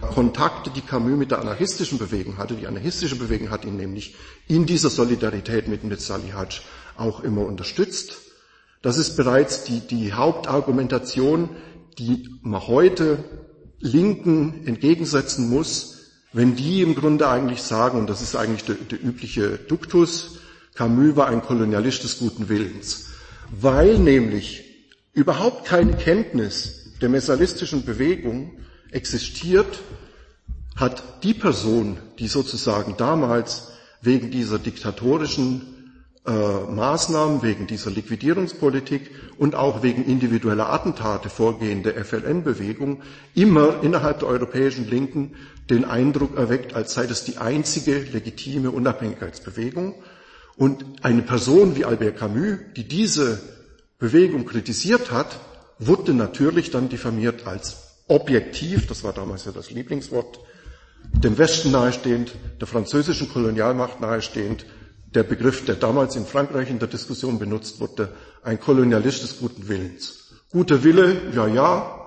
Kontakte, 0.00 0.70
die 0.70 0.80
Camus 0.80 1.18
mit 1.18 1.30
der 1.30 1.40
anarchistischen 1.40 1.98
Bewegung 1.98 2.38
hatte, 2.38 2.54
die 2.54 2.66
anarchistische 2.66 3.16
Bewegung 3.16 3.50
hat 3.50 3.64
ihn 3.64 3.76
nämlich 3.76 4.14
in 4.46 4.66
dieser 4.66 4.90
Solidarität 4.90 5.68
mit 5.68 6.00
Salihaj 6.00 6.60
auch 6.96 7.20
immer 7.20 7.44
unterstützt. 7.44 8.14
Das 8.82 8.98
ist 8.98 9.16
bereits 9.16 9.64
die, 9.64 9.80
die 9.80 10.12
Hauptargumentation, 10.12 11.50
die 11.98 12.28
man 12.42 12.66
heute 12.66 13.24
Linken 13.80 14.66
entgegensetzen 14.66 15.48
muss, 15.50 15.94
wenn 16.32 16.56
die 16.56 16.82
im 16.82 16.94
Grunde 16.94 17.28
eigentlich 17.28 17.62
sagen, 17.62 17.98
und 17.98 18.08
das 18.08 18.22
ist 18.22 18.36
eigentlich 18.36 18.64
der, 18.64 18.76
der 18.76 19.02
übliche 19.02 19.58
Duktus, 19.58 20.38
Camus 20.74 21.16
war 21.16 21.28
ein 21.28 21.42
Kolonialist 21.42 22.04
des 22.04 22.18
guten 22.18 22.48
Willens 22.48 23.06
weil 23.50 23.98
nämlich 23.98 24.65
überhaupt 25.16 25.64
keine 25.64 25.94
Kenntnis 25.94 26.92
der 27.00 27.08
messalistischen 27.08 27.84
Bewegung 27.84 28.52
existiert, 28.92 29.80
hat 30.76 31.24
die 31.24 31.32
Person, 31.32 31.96
die 32.18 32.28
sozusagen 32.28 32.96
damals 32.98 33.72
wegen 34.02 34.30
dieser 34.30 34.58
diktatorischen 34.58 35.62
äh, 36.26 36.30
Maßnahmen, 36.30 37.42
wegen 37.42 37.66
dieser 37.66 37.90
Liquidierungspolitik 37.90 39.10
und 39.38 39.54
auch 39.54 39.82
wegen 39.82 40.04
individueller 40.04 40.70
Attentate 40.70 41.30
vorgehende 41.30 41.94
FLN-Bewegung 41.94 43.00
immer 43.34 43.82
innerhalb 43.82 44.18
der 44.18 44.28
europäischen 44.28 44.88
Linken 44.88 45.34
den 45.70 45.86
Eindruck 45.86 46.36
erweckt, 46.36 46.74
als 46.74 46.92
sei 46.92 47.06
das 47.06 47.24
die 47.24 47.38
einzige 47.38 48.00
legitime 48.00 48.70
Unabhängigkeitsbewegung. 48.70 49.94
Und 50.58 50.84
eine 51.02 51.22
Person 51.22 51.74
wie 51.74 51.86
Albert 51.86 52.18
Camus, 52.18 52.58
die 52.76 52.84
diese 52.86 53.55
Bewegung 53.98 54.44
kritisiert 54.44 55.10
hat, 55.10 55.38
wurde 55.78 56.14
natürlich 56.14 56.70
dann 56.70 56.88
diffamiert 56.88 57.46
als 57.46 57.76
objektiv, 58.08 58.86
das 58.86 59.04
war 59.04 59.12
damals 59.12 59.44
ja 59.44 59.52
das 59.52 59.70
Lieblingswort, 59.70 60.40
dem 61.12 61.38
Westen 61.38 61.70
nahestehend, 61.70 62.32
der 62.60 62.66
französischen 62.66 63.28
Kolonialmacht 63.28 64.00
nahestehend, 64.00 64.66
der 65.14 65.22
Begriff, 65.22 65.64
der 65.64 65.76
damals 65.76 66.16
in 66.16 66.26
Frankreich 66.26 66.70
in 66.70 66.78
der 66.78 66.88
Diskussion 66.88 67.38
benutzt 67.38 67.80
wurde, 67.80 68.12
ein 68.42 68.60
Kolonialist 68.60 69.22
des 69.22 69.38
guten 69.38 69.68
Willens. 69.68 70.34
Guter 70.50 70.84
Wille, 70.84 71.16
ja, 71.34 71.46
ja, 71.46 72.00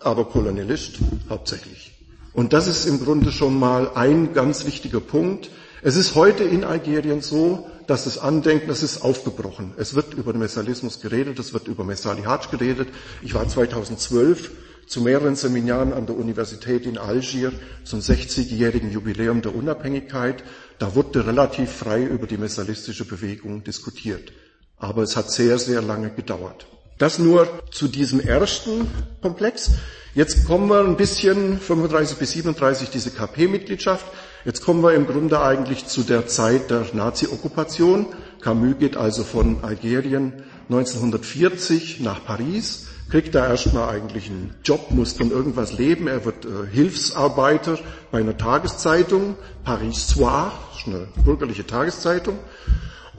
aber 0.00 0.24
Kolonialist 0.26 0.96
hauptsächlich. 1.28 1.92
Und 2.32 2.52
das 2.52 2.66
ist 2.66 2.86
im 2.86 3.02
Grunde 3.02 3.32
schon 3.32 3.58
mal 3.58 3.92
ein 3.94 4.34
ganz 4.34 4.66
wichtiger 4.66 5.00
Punkt. 5.00 5.50
Es 5.82 5.96
ist 5.96 6.14
heute 6.14 6.44
in 6.44 6.64
Algerien 6.64 7.20
so, 7.20 7.70
dass 7.86 8.04
das 8.04 8.18
Andenken, 8.18 8.68
das 8.68 8.82
ist 8.82 9.02
aufgebrochen. 9.02 9.74
Es 9.76 9.94
wird 9.94 10.14
über 10.14 10.32
den 10.32 10.40
Messalismus 10.40 11.00
geredet, 11.00 11.38
es 11.38 11.52
wird 11.52 11.68
über 11.68 11.84
Messalihaj 11.84 12.48
geredet. 12.50 12.88
Ich 13.22 13.34
war 13.34 13.46
2012 13.46 14.50
zu 14.86 15.00
mehreren 15.00 15.36
Seminaren 15.36 15.92
an 15.92 16.06
der 16.06 16.16
Universität 16.16 16.86
in 16.86 16.96
Algier 16.96 17.52
zum 17.84 18.00
60-jährigen 18.00 18.90
Jubiläum 18.90 19.42
der 19.42 19.54
Unabhängigkeit. 19.54 20.44
Da 20.78 20.94
wurde 20.94 21.26
relativ 21.26 21.70
frei 21.70 22.02
über 22.02 22.26
die 22.26 22.38
messalistische 22.38 23.04
Bewegung 23.04 23.62
diskutiert. 23.64 24.32
Aber 24.78 25.02
es 25.02 25.16
hat 25.16 25.30
sehr, 25.30 25.58
sehr 25.58 25.82
lange 25.82 26.10
gedauert. 26.10 26.66
Das 26.98 27.18
nur 27.18 27.48
zu 27.70 27.88
diesem 27.88 28.20
ersten 28.20 28.88
Komplex. 29.20 29.72
Jetzt 30.14 30.46
kommen 30.46 30.68
wir 30.70 30.80
ein 30.80 30.96
bisschen 30.96 31.60
35 31.60 32.16
bis 32.16 32.32
37 32.32 32.88
diese 32.88 33.10
KP-Mitgliedschaft. 33.10 34.06
Jetzt 34.44 34.62
kommen 34.62 34.82
wir 34.82 34.94
im 34.94 35.06
Grunde 35.06 35.40
eigentlich 35.40 35.86
zu 35.86 36.02
der 36.02 36.26
Zeit 36.26 36.70
der 36.70 36.84
Nazi-Okkupation. 36.92 38.06
Camus 38.40 38.78
geht 38.78 38.96
also 38.96 39.24
von 39.24 39.64
Algerien 39.64 40.32
1940 40.68 42.00
nach 42.00 42.24
Paris, 42.24 42.86
kriegt 43.10 43.34
da 43.34 43.48
erstmal 43.48 43.88
eigentlich 43.88 44.28
einen 44.28 44.54
Job, 44.64 44.90
muss 44.90 45.12
von 45.12 45.30
irgendwas 45.30 45.72
leben. 45.72 46.06
Er 46.06 46.24
wird 46.24 46.44
äh, 46.44 46.48
Hilfsarbeiter 46.70 47.78
bei 48.10 48.18
einer 48.18 48.36
Tageszeitung, 48.36 49.36
Paris 49.64 50.08
Soir, 50.08 50.52
eine 50.86 51.08
bürgerliche 51.24 51.66
Tageszeitung. 51.66 52.38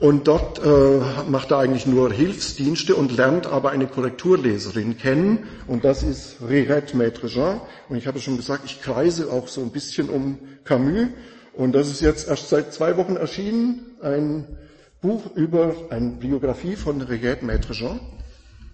Und 0.00 0.28
dort 0.28 0.64
äh, 0.64 1.00
macht 1.28 1.50
er 1.50 1.58
eigentlich 1.58 1.84
nur 1.86 2.12
Hilfsdienste 2.12 2.94
und 2.94 3.16
lernt 3.16 3.48
aber 3.48 3.70
eine 3.70 3.88
Korrekturleserin 3.88 4.96
kennen. 4.96 5.40
Und 5.66 5.84
das 5.84 6.04
ist 6.04 6.36
Rirette 6.48 6.96
Maître 6.96 7.26
Jean. 7.26 7.60
Und 7.88 7.96
ich 7.96 8.06
habe 8.06 8.20
schon 8.20 8.36
gesagt, 8.36 8.62
ich 8.64 8.80
kreise 8.80 9.32
auch 9.32 9.48
so 9.48 9.60
ein 9.60 9.70
bisschen 9.70 10.08
um 10.08 10.38
Camus. 10.68 11.08
Und 11.54 11.72
das 11.72 11.88
ist 11.88 12.00
jetzt 12.02 12.28
erst 12.28 12.50
seit 12.50 12.72
zwei 12.72 12.96
Wochen 12.96 13.16
erschienen. 13.16 13.96
Ein 14.00 14.44
Buch 15.00 15.34
über 15.34 15.74
eine 15.90 16.10
Biografie 16.10 16.76
von 16.76 17.00
Regette 17.00 17.44
Maître 17.44 17.72
Jean. 17.72 17.98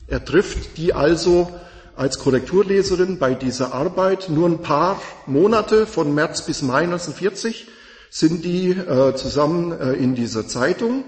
Er 0.07 0.23
trifft 0.23 0.77
die 0.77 0.93
also 0.93 1.49
als 1.97 2.19
Korrekturleserin 2.19 3.19
bei 3.19 3.35
dieser 3.35 3.73
Arbeit. 3.73 4.29
Nur 4.29 4.49
ein 4.49 4.61
paar 4.61 5.01
Monate 5.27 5.87
von 5.87 6.15
März 6.15 6.43
bis 6.43 6.61
Mai 6.61 6.83
1940 6.83 7.69
sind 8.11 8.45
die 8.45 8.71
äh, 8.73 9.15
zusammen 9.15 9.73
äh, 9.73 9.93
in 9.93 10.15
dieser 10.15 10.47
Zeitung. 10.47 11.05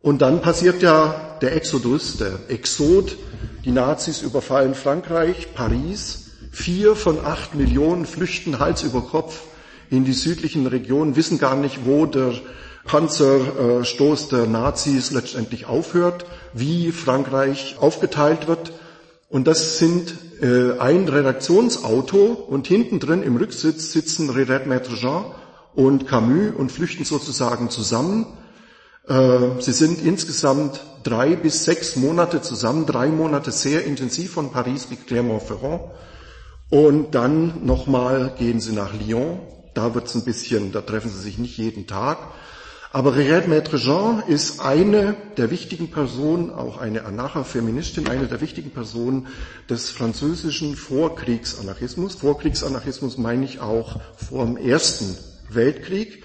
Und 0.00 0.22
dann 0.22 0.40
passiert 0.40 0.82
ja 0.82 1.36
der 1.40 1.56
Exodus, 1.56 2.18
der 2.18 2.38
Exod. 2.48 3.16
Die 3.64 3.72
Nazis 3.72 4.22
überfallen 4.22 4.74
Frankreich, 4.74 5.52
Paris. 5.54 6.30
Vier 6.52 6.94
von 6.94 7.24
acht 7.24 7.54
Millionen 7.54 8.06
flüchten 8.06 8.60
Hals 8.60 8.84
über 8.84 9.00
Kopf 9.00 9.40
in 9.90 10.04
die 10.04 10.12
südlichen 10.12 10.66
Regionen, 10.66 11.16
wissen 11.16 11.38
gar 11.38 11.56
nicht, 11.56 11.84
wo 11.84 12.06
der 12.06 12.32
Panzerstoß 12.84 14.28
der 14.28 14.46
Nazis 14.46 15.10
letztendlich 15.10 15.66
aufhört, 15.66 16.24
wie 16.52 16.92
Frankreich 16.92 17.76
aufgeteilt 17.80 18.46
wird. 18.46 18.72
Und 19.28 19.46
das 19.46 19.78
sind 19.78 20.14
äh, 20.40 20.78
ein 20.78 21.08
Redaktionsauto 21.08 22.24
und 22.48 22.68
hinten 22.68 23.00
drin 23.00 23.22
im 23.22 23.36
Rücksitz 23.36 23.90
sitzen 23.92 24.30
Redette 24.30 24.68
Maître 24.68 24.94
Jean 24.94 25.24
und 25.74 26.06
Camus 26.06 26.54
und 26.56 26.70
flüchten 26.70 27.04
sozusagen 27.04 27.70
zusammen. 27.70 28.26
Äh, 29.08 29.60
sie 29.60 29.72
sind 29.72 30.04
insgesamt 30.04 30.80
drei 31.02 31.34
bis 31.36 31.64
sechs 31.64 31.96
Monate 31.96 32.40
zusammen, 32.40 32.86
drei 32.86 33.08
Monate 33.08 33.50
sehr 33.50 33.84
intensiv 33.84 34.32
von 34.32 34.52
Paris 34.52 34.86
bis 34.86 35.04
Clermont-Ferrand. 35.06 35.80
Und 36.70 37.14
dann 37.14 37.64
nochmal 37.64 38.34
gehen 38.38 38.60
sie 38.60 38.72
nach 38.72 38.92
Lyon. 38.92 39.38
Da 39.76 39.94
wird's 39.94 40.14
ein 40.14 40.24
bisschen, 40.24 40.72
da 40.72 40.80
treffen 40.80 41.10
sie 41.10 41.20
sich 41.20 41.36
nicht 41.36 41.58
jeden 41.58 41.86
Tag. 41.86 42.16
Aber 42.92 43.14
Regette 43.14 43.46
Maître 43.46 43.76
Jean 43.76 44.22
ist 44.26 44.60
eine 44.60 45.16
der 45.36 45.50
wichtigen 45.50 45.90
Personen, 45.90 46.50
auch 46.50 46.78
eine 46.78 47.04
Anarcha-Feministin, 47.04 48.08
eine 48.08 48.26
der 48.26 48.40
wichtigen 48.40 48.70
Personen 48.70 49.26
des 49.68 49.90
französischen 49.90 50.76
Vorkriegsanarchismus. 50.76 52.14
Vorkriegsanarchismus 52.14 53.18
meine 53.18 53.44
ich 53.44 53.60
auch 53.60 54.00
vor 54.16 54.46
dem 54.46 54.56
Ersten 54.56 55.14
Weltkrieg. 55.50 56.24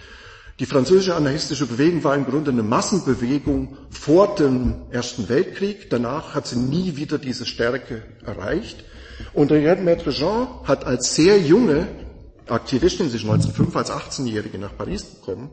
Die 0.62 0.66
französische 0.66 1.16
anarchistische 1.16 1.66
Bewegung 1.66 2.06
war 2.06 2.16
im 2.16 2.24
Grunde 2.24 2.52
eine 2.52 2.64
Massenbewegung 2.64 3.76
vor 3.90 4.36
dem 4.36 4.76
Ersten 4.92 5.28
Weltkrieg. 5.28 5.90
Danach 5.90 6.36
hat 6.36 6.48
sie 6.48 6.58
nie 6.58 6.96
wieder 6.96 7.18
diese 7.18 7.46
Stärke 7.46 8.04
erreicht. 8.26 8.86
Und 9.34 9.52
Regette 9.52 9.82
Maître 9.84 10.12
Jean 10.12 10.48
hat 10.64 10.86
als 10.86 11.16
sehr 11.16 11.38
junge 11.38 11.90
Aktivistin, 12.52 13.08
ist 13.08 13.16
1905 13.16 13.76
als 13.76 13.92
18-Jährige 13.92 14.58
nach 14.58 14.76
Paris 14.78 15.06
gekommen, 15.16 15.52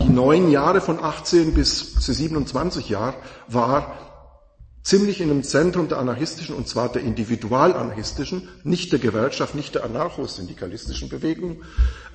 die 0.00 0.08
neun 0.08 0.50
Jahre 0.50 0.80
von 0.80 1.02
18 1.02 1.54
bis 1.54 1.94
zu 2.00 2.12
27 2.12 2.88
Jahren 2.88 3.14
war 3.48 4.08
ziemlich 4.82 5.20
in 5.20 5.28
dem 5.28 5.42
Zentrum 5.42 5.88
der 5.88 5.98
anarchistischen, 5.98 6.54
und 6.54 6.66
zwar 6.66 6.90
der 6.90 7.02
individualanarchistischen, 7.02 8.48
nicht 8.64 8.90
der 8.90 8.98
Gewerkschaft, 8.98 9.54
nicht 9.54 9.74
der 9.74 9.84
anarchosyndikalistischen 9.84 11.10
Bewegung, 11.10 11.62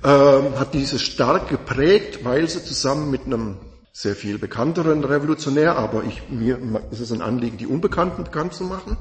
äh, 0.02 0.08
hat 0.08 0.74
diese 0.74 0.98
stark 0.98 1.50
geprägt, 1.50 2.26
weil 2.26 2.50
sie 2.50 2.64
zusammen 2.64 3.12
mit 3.12 3.26
einem 3.26 3.58
sehr 3.92 4.16
viel 4.16 4.40
bekannteren 4.40 5.04
Revolutionär, 5.04 5.78
aber 5.78 6.04
ich, 6.04 6.24
mir 6.30 6.58
ist 6.90 7.00
es 7.00 7.12
ein 7.12 7.22
Anliegen, 7.22 7.58
die 7.58 7.68
Unbekannten 7.68 8.24
bekannt 8.24 8.56
zu 8.56 8.64
machen, 8.64 8.98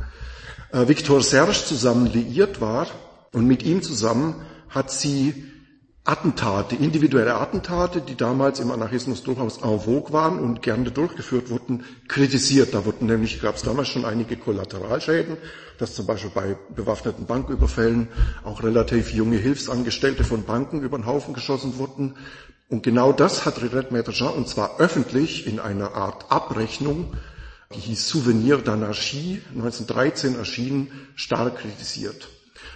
äh, 0.73 0.87
Victor 0.87 1.23
Serge 1.23 1.65
zusammen 1.65 2.07
liiert 2.07 2.61
war 2.61 2.89
und 3.33 3.47
mit 3.47 3.63
ihm 3.63 3.83
zusammen 3.83 4.35
hat 4.75 4.91
sie 4.91 5.45
Attentate, 6.05 6.75
individuelle 6.75 7.37
Attentate, 7.37 8.01
die 8.01 8.17
damals 8.17 8.59
im 8.59 8.73
Anarchismus 8.73 9.23
durchaus 9.23 9.59
en 9.59 9.79
vogue 9.79 10.13
waren 10.13 10.41
und 10.41 10.61
gerne 10.61 10.91
durchgeführt 10.91 11.49
wurden, 11.49 11.85
kritisiert. 12.09 12.75
Da 12.75 12.85
wurden 12.85 13.07
nämlich, 13.07 13.41
gab 13.41 13.55
es 13.55 13.63
damals 13.63 13.87
schon 13.87 14.05
einige 14.05 14.37
Kollateralschäden, 14.37 15.37
dass 15.79 15.95
zum 15.95 16.07
Beispiel 16.07 16.33
bei 16.35 16.57
bewaffneten 16.75 17.27
Banküberfällen 17.27 18.09
auch 18.43 18.65
relativ 18.65 19.13
junge 19.13 19.37
Hilfsangestellte 19.37 20.25
von 20.25 20.43
Banken 20.43 20.83
über 20.83 20.99
den 20.99 21.07
Haufen 21.07 21.35
geschossen 21.35 21.79
wurden. 21.79 22.17
Und 22.69 22.83
genau 22.83 23.13
das 23.13 23.45
hat 23.45 23.63
Rirette 23.63 23.95
Maître 23.95 24.11
Jean, 24.11 24.33
und 24.33 24.49
zwar 24.49 24.81
öffentlich 24.81 25.47
in 25.47 25.61
einer 25.61 25.95
Art 25.95 26.33
Abrechnung, 26.33 27.13
die 27.77 27.79
hieß 27.79 28.09
Souvenir 28.09 28.59
d'Anarchie, 28.59 29.41
1913 29.55 30.35
erschienen, 30.35 30.91
stark 31.15 31.59
kritisiert. 31.59 32.29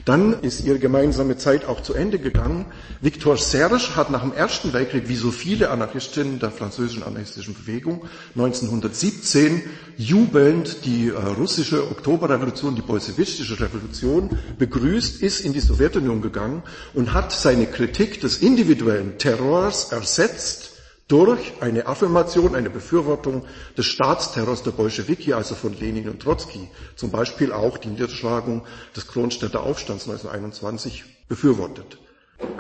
Dann 0.05 0.41
ist 0.43 0.65
ihre 0.65 0.79
gemeinsame 0.79 1.37
Zeit 1.37 1.65
auch 1.65 1.83
zu 1.83 1.95
Ende 1.95 2.19
gegangen. 2.19 2.67
Victor 3.01 3.37
Serge 3.37 3.97
hat 3.97 4.11
nach 4.11 4.23
dem 4.23 4.33
Ersten 4.33 4.73
Weltkrieg, 4.73 5.09
wie 5.09 5.17
so 5.17 5.31
viele 5.31 5.71
Anarchistinnen 5.71 6.39
der 6.39 6.51
französischen 6.51 7.03
anarchistischen 7.03 7.55
Bewegung, 7.55 8.05
1917 8.35 9.63
jubelnd 9.97 10.85
die 10.85 11.09
äh, 11.09 11.13
russische 11.13 11.91
Oktoberrevolution, 11.91 12.77
die 12.77 12.83
bolschewistische 12.83 13.59
Revolution 13.59 14.39
begrüßt, 14.59 15.23
ist 15.23 15.41
in 15.41 15.53
die 15.53 15.61
Sowjetunion 15.61 16.23
gegangen 16.23 16.63
und 16.95 17.13
hat 17.13 17.33
seine 17.33 17.67
Kritik 17.67 18.21
des 18.21 18.39
individuellen 18.39 19.19
Terrors 19.19 19.91
ersetzt 19.93 20.76
durch 21.09 21.53
eine 21.61 21.87
Affirmation, 21.87 22.55
eine 22.55 22.71
Befürwortung 22.71 23.45
des 23.77 23.87
Staatsterrors 23.87 24.63
der 24.65 24.73
Bolschewiki, 24.73 25.33
also 25.33 25.55
von 25.55 25.79
Lenin 25.79 26.09
und 26.09 26.21
Trotzki, 26.21 26.69
zum 26.97 27.11
Beispiel 27.11 27.53
auch 27.53 27.79
die 27.79 27.89
Niederschlagung 27.89 28.65
des 28.95 29.07
Kronstädter 29.07 29.63
Aufstands 29.63 30.09
1921 30.09 31.05
befürwortet. 31.29 31.99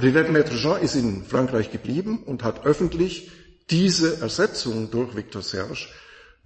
Rivette 0.01 0.31
Maître 0.31 0.57
Jean 0.57 0.81
ist 0.81 0.95
in 0.95 1.25
Frankreich 1.25 1.71
geblieben 1.71 2.23
und 2.25 2.45
hat 2.45 2.65
öffentlich 2.65 3.31
diese 3.71 4.21
Ersetzung 4.21 4.91
durch 4.91 5.17
Victor 5.17 5.43
Serge 5.43 5.89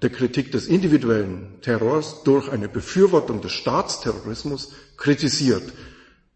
der 0.03 0.11
Kritik 0.11 0.51
des 0.53 0.67
individuellen 0.67 1.61
Terrors 1.61 2.23
durch 2.25 2.51
eine 2.51 2.69
Befürwortung 2.69 3.43
des 3.43 3.53
Staatsterrorismus 3.53 4.73
kritisiert. 4.97 5.63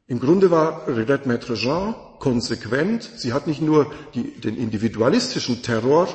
Im 0.06 0.20
Grunde 0.20 0.50
war 0.50 0.86
Rivette 0.86 1.26
Maître 1.26 1.54
Jean 1.54 1.94
konsequent. 2.18 3.10
Sie 3.16 3.32
hat 3.32 3.46
nicht 3.46 3.62
nur 3.62 3.90
die, 4.14 4.38
den 4.38 4.56
individualistischen 4.56 5.62
Terror, 5.62 6.08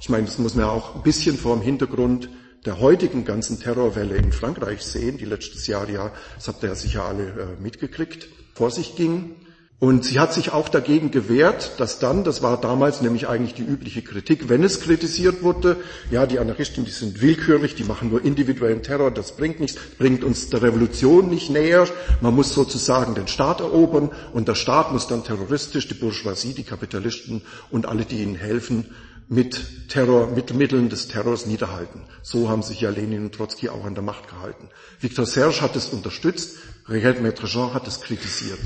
ich 0.00 0.08
meine, 0.08 0.26
das 0.26 0.38
muss 0.38 0.54
man 0.54 0.66
ja 0.66 0.70
auch 0.70 0.94
ein 0.96 1.02
bisschen 1.02 1.36
vor 1.36 1.56
dem 1.56 1.62
Hintergrund 1.62 2.28
der 2.64 2.78
heutigen 2.78 3.24
ganzen 3.24 3.58
Terrorwelle 3.58 4.16
in 4.16 4.30
Frankreich 4.30 4.82
sehen, 4.82 5.18
die 5.18 5.24
letztes 5.24 5.66
Jahr 5.66 5.88
ja, 5.88 6.12
das 6.36 6.46
habt 6.46 6.62
ihr 6.62 6.68
ja 6.68 6.74
sicher 6.76 7.04
alle 7.04 7.24
äh, 7.30 7.62
mitgekriegt, 7.62 8.28
vor 8.54 8.70
sich 8.70 8.94
ging. 8.94 9.34
Und 9.82 10.04
sie 10.04 10.20
hat 10.20 10.32
sich 10.32 10.52
auch 10.52 10.68
dagegen 10.68 11.10
gewehrt, 11.10 11.72
dass 11.78 11.98
dann, 11.98 12.22
das 12.22 12.40
war 12.40 12.60
damals 12.60 13.02
nämlich 13.02 13.26
eigentlich 13.26 13.54
die 13.54 13.64
übliche 13.64 14.00
Kritik, 14.00 14.48
wenn 14.48 14.62
es 14.62 14.80
kritisiert 14.80 15.42
wurde, 15.42 15.76
ja, 16.08 16.24
die 16.24 16.38
Anarchisten, 16.38 16.84
die 16.84 16.92
sind 16.92 17.20
willkürlich, 17.20 17.74
die 17.74 17.82
machen 17.82 18.08
nur 18.08 18.24
individuellen 18.24 18.84
Terror, 18.84 19.10
das 19.10 19.36
bringt 19.36 19.58
nichts, 19.58 19.76
bringt 19.98 20.22
uns 20.22 20.50
der 20.50 20.62
Revolution 20.62 21.28
nicht 21.28 21.50
näher. 21.50 21.88
Man 22.20 22.32
muss 22.32 22.54
sozusagen 22.54 23.16
den 23.16 23.26
Staat 23.26 23.58
erobern 23.58 24.10
und 24.32 24.46
der 24.46 24.54
Staat 24.54 24.92
muss 24.92 25.08
dann 25.08 25.24
terroristisch 25.24 25.88
die 25.88 25.94
Bourgeoisie, 25.94 26.54
die 26.54 26.62
Kapitalisten 26.62 27.42
und 27.72 27.86
alle, 27.86 28.04
die 28.04 28.22
ihnen 28.22 28.36
helfen, 28.36 28.86
mit 29.28 29.88
Terror, 29.88 30.28
mit 30.28 30.54
Mitteln 30.54 30.90
des 30.90 31.08
Terrors 31.08 31.46
niederhalten. 31.46 32.02
So 32.22 32.48
haben 32.48 32.62
sich 32.62 32.82
ja 32.82 32.90
Lenin 32.90 33.24
und 33.24 33.34
Trotzki 33.34 33.68
auch 33.68 33.84
an 33.84 33.94
der 33.94 34.04
Macht 34.04 34.28
gehalten. 34.28 34.68
Victor 35.00 35.26
Serge 35.26 35.60
hat 35.60 35.74
es 35.74 35.88
unterstützt, 35.88 36.58
Regel 36.88 37.20
Maître 37.20 37.46
Jean 37.46 37.74
hat 37.74 37.86
es 37.86 38.00
kritisiert. 38.00 38.60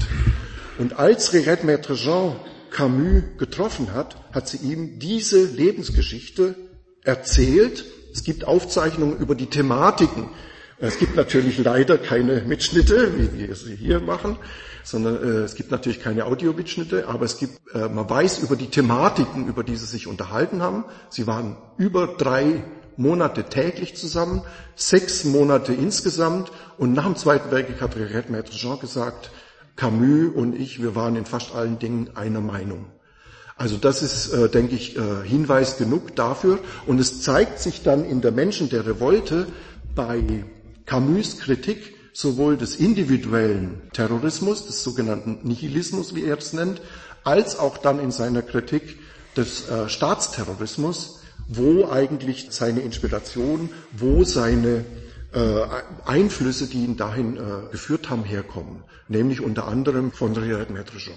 Und 0.78 0.98
als 0.98 1.32
Regret 1.32 1.64
Maître 1.64 1.94
Jean 1.94 2.36
Camus 2.70 3.22
getroffen 3.38 3.92
hat, 3.94 4.16
hat 4.32 4.48
sie 4.48 4.58
ihm 4.58 4.98
diese 4.98 5.44
Lebensgeschichte 5.44 6.54
erzählt. 7.02 7.84
Es 8.12 8.24
gibt 8.24 8.44
Aufzeichnungen 8.44 9.18
über 9.18 9.34
die 9.34 9.46
Thematiken. 9.46 10.30
Es 10.78 10.98
gibt 10.98 11.16
natürlich 11.16 11.58
leider 11.58 11.96
keine 11.96 12.42
Mitschnitte, 12.42 13.12
wie 13.16 13.38
wir 13.38 13.54
sie 13.54 13.74
hier 13.74 14.00
machen, 14.00 14.36
sondern 14.82 15.16
äh, 15.16 15.44
es 15.44 15.54
gibt 15.54 15.70
natürlich 15.70 16.00
keine 16.00 16.26
Audiomitschnitte, 16.26 17.08
aber 17.08 17.24
es 17.24 17.38
gibt, 17.38 17.58
äh, 17.74 17.88
man 17.88 18.08
weiß 18.08 18.40
über 18.40 18.56
die 18.56 18.68
Thematiken, 18.68 19.46
über 19.46 19.64
die 19.64 19.76
sie 19.76 19.86
sich 19.86 20.06
unterhalten 20.06 20.60
haben. 20.60 20.84
Sie 21.08 21.26
waren 21.26 21.56
über 21.78 22.06
drei 22.18 22.62
Monate 22.96 23.44
täglich 23.44 23.96
zusammen, 23.96 24.42
sechs 24.74 25.24
Monate 25.24 25.72
insgesamt 25.72 26.50
und 26.78 26.92
nach 26.92 27.04
dem 27.04 27.16
Zweiten 27.16 27.50
Weltkrieg 27.50 27.80
hat 27.80 27.96
Regret 27.96 28.30
Maître 28.30 28.50
Jean 28.52 28.78
gesagt, 28.78 29.30
Camus 29.76 30.34
und 30.34 30.54
ich, 30.54 30.80
wir 30.82 30.94
waren 30.94 31.16
in 31.16 31.26
fast 31.26 31.54
allen 31.54 31.78
Dingen 31.78 32.10
einer 32.16 32.40
Meinung. 32.40 32.86
Also 33.56 33.76
das 33.78 34.02
ist, 34.02 34.32
äh, 34.32 34.48
denke 34.50 34.74
ich, 34.74 34.96
äh, 34.96 35.00
Hinweis 35.24 35.78
genug 35.78 36.14
dafür. 36.14 36.58
Und 36.86 36.98
es 36.98 37.22
zeigt 37.22 37.58
sich 37.58 37.82
dann 37.82 38.04
in 38.04 38.20
der 38.20 38.32
Menschen 38.32 38.68
der 38.68 38.86
Revolte 38.86 39.46
bei 39.94 40.44
Camus 40.84 41.38
Kritik 41.38 41.94
sowohl 42.12 42.56
des 42.56 42.76
individuellen 42.76 43.82
Terrorismus, 43.92 44.66
des 44.66 44.82
sogenannten 44.82 45.40
Nihilismus, 45.42 46.14
wie 46.14 46.24
er 46.24 46.38
es 46.38 46.52
nennt, 46.52 46.80
als 47.24 47.58
auch 47.58 47.78
dann 47.78 47.98
in 47.98 48.10
seiner 48.10 48.42
Kritik 48.42 48.98
des 49.36 49.68
äh, 49.68 49.88
Staatsterrorismus, 49.88 51.20
wo 51.48 51.88
eigentlich 51.88 52.48
seine 52.50 52.80
Inspiration, 52.80 53.70
wo 53.92 54.24
seine 54.24 54.84
äh, 55.32 55.62
Einflüsse, 56.04 56.66
die 56.66 56.84
ihn 56.84 56.96
dahin 56.96 57.36
äh, 57.36 57.70
geführt 57.70 58.10
haben, 58.10 58.24
herkommen, 58.24 58.84
nämlich 59.08 59.40
unter 59.40 59.66
anderem 59.68 60.12
von 60.12 60.36
Riyad 60.36 60.70
Medrejong. 60.70 61.16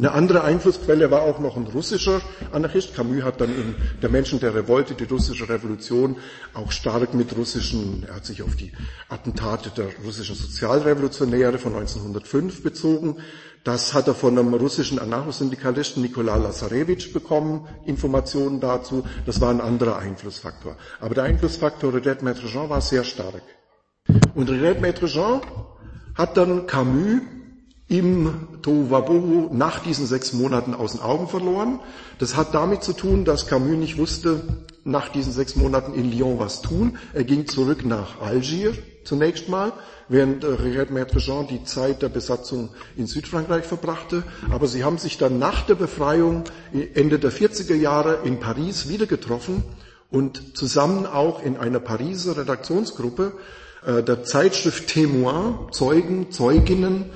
Eine 0.00 0.12
andere 0.12 0.44
Einflussquelle 0.44 1.10
war 1.10 1.20
auch 1.20 1.40
noch 1.40 1.58
ein 1.58 1.66
russischer 1.66 2.22
Anarchist. 2.52 2.94
Camus 2.94 3.22
hat 3.22 3.42
dann 3.42 3.50
in 3.50 3.74
Der 4.00 4.08
Menschen 4.08 4.40
der 4.40 4.54
Revolte, 4.54 4.94
die 4.94 5.04
russische 5.04 5.46
Revolution, 5.46 6.16
auch 6.54 6.72
stark 6.72 7.12
mit 7.12 7.36
russischen, 7.36 8.04
er 8.08 8.16
hat 8.16 8.24
sich 8.24 8.42
auf 8.42 8.56
die 8.56 8.72
Attentate 9.10 9.70
der 9.76 9.88
russischen 10.02 10.36
Sozialrevolutionäre 10.36 11.58
von 11.58 11.74
1905 11.74 12.62
bezogen. 12.62 13.18
Das 13.64 13.92
hat 13.92 14.08
er 14.08 14.14
von 14.14 14.38
einem 14.38 14.54
russischen 14.54 14.98
Anarchosyndikalisten 14.98 16.02
Nikolai 16.02 16.38
Lazarevich 16.38 17.12
bekommen, 17.12 17.66
Informationen 17.84 18.58
dazu. 18.58 19.04
Das 19.26 19.40
war 19.40 19.50
ein 19.50 19.60
anderer 19.60 19.98
Einflussfaktor. 19.98 20.76
Aber 20.98 21.14
der 21.14 21.24
Einflussfaktor 21.24 21.92
Renette 21.92 22.24
Maître 22.24 22.46
Jean 22.46 22.70
war 22.70 22.80
sehr 22.80 23.04
stark. 23.04 23.42
Und 24.34 24.48
Renette 24.48 24.80
Maître 24.80 25.06
Jean 25.06 25.42
hat 26.14 26.38
dann 26.38 26.66
Camus 26.66 27.20
im 27.88 28.48
Tohuwabohu 28.62 29.50
nach 29.52 29.80
diesen 29.80 30.06
sechs 30.06 30.32
Monaten 30.32 30.74
aus 30.74 30.92
den 30.92 31.02
Augen 31.02 31.28
verloren. 31.28 31.80
Das 32.18 32.36
hat 32.36 32.54
damit 32.54 32.82
zu 32.82 32.94
tun, 32.94 33.24
dass 33.26 33.46
Camus 33.46 33.76
nicht 33.76 33.98
wusste, 33.98 34.64
nach 34.84 35.10
diesen 35.10 35.32
sechs 35.32 35.56
Monaten 35.56 35.92
in 35.92 36.10
Lyon 36.10 36.38
was 36.38 36.62
tun. 36.62 36.96
Er 37.12 37.24
ging 37.24 37.46
zurück 37.46 37.84
nach 37.84 38.22
Algier 38.22 38.72
zunächst 39.10 39.48
mal, 39.48 39.72
während 40.08 40.44
äh, 40.44 40.46
Riret 40.46 40.90
Maître 40.92 41.18
Jean 41.18 41.48
die 41.48 41.64
Zeit 41.64 42.00
der 42.00 42.08
Besatzung 42.08 42.68
in 42.96 43.08
Südfrankreich 43.08 43.64
verbrachte. 43.64 44.22
Aber 44.50 44.68
sie 44.68 44.84
haben 44.84 44.98
sich 44.98 45.18
dann 45.18 45.40
nach 45.40 45.66
der 45.66 45.74
Befreiung 45.74 46.44
Ende 46.94 47.18
der 47.18 47.32
40er 47.32 47.74
Jahre 47.74 48.20
in 48.22 48.38
Paris 48.38 48.88
wieder 48.88 49.06
getroffen 49.06 49.64
und 50.12 50.56
zusammen 50.56 51.06
auch 51.06 51.42
in 51.42 51.56
einer 51.56 51.80
Pariser 51.80 52.36
Redaktionsgruppe 52.36 53.32
äh, 53.84 54.04
der 54.04 54.22
Zeitschrift 54.22 54.88
Témoin, 54.88 55.72
Zeugen, 55.72 56.30
Zeuginnen, 56.30 57.06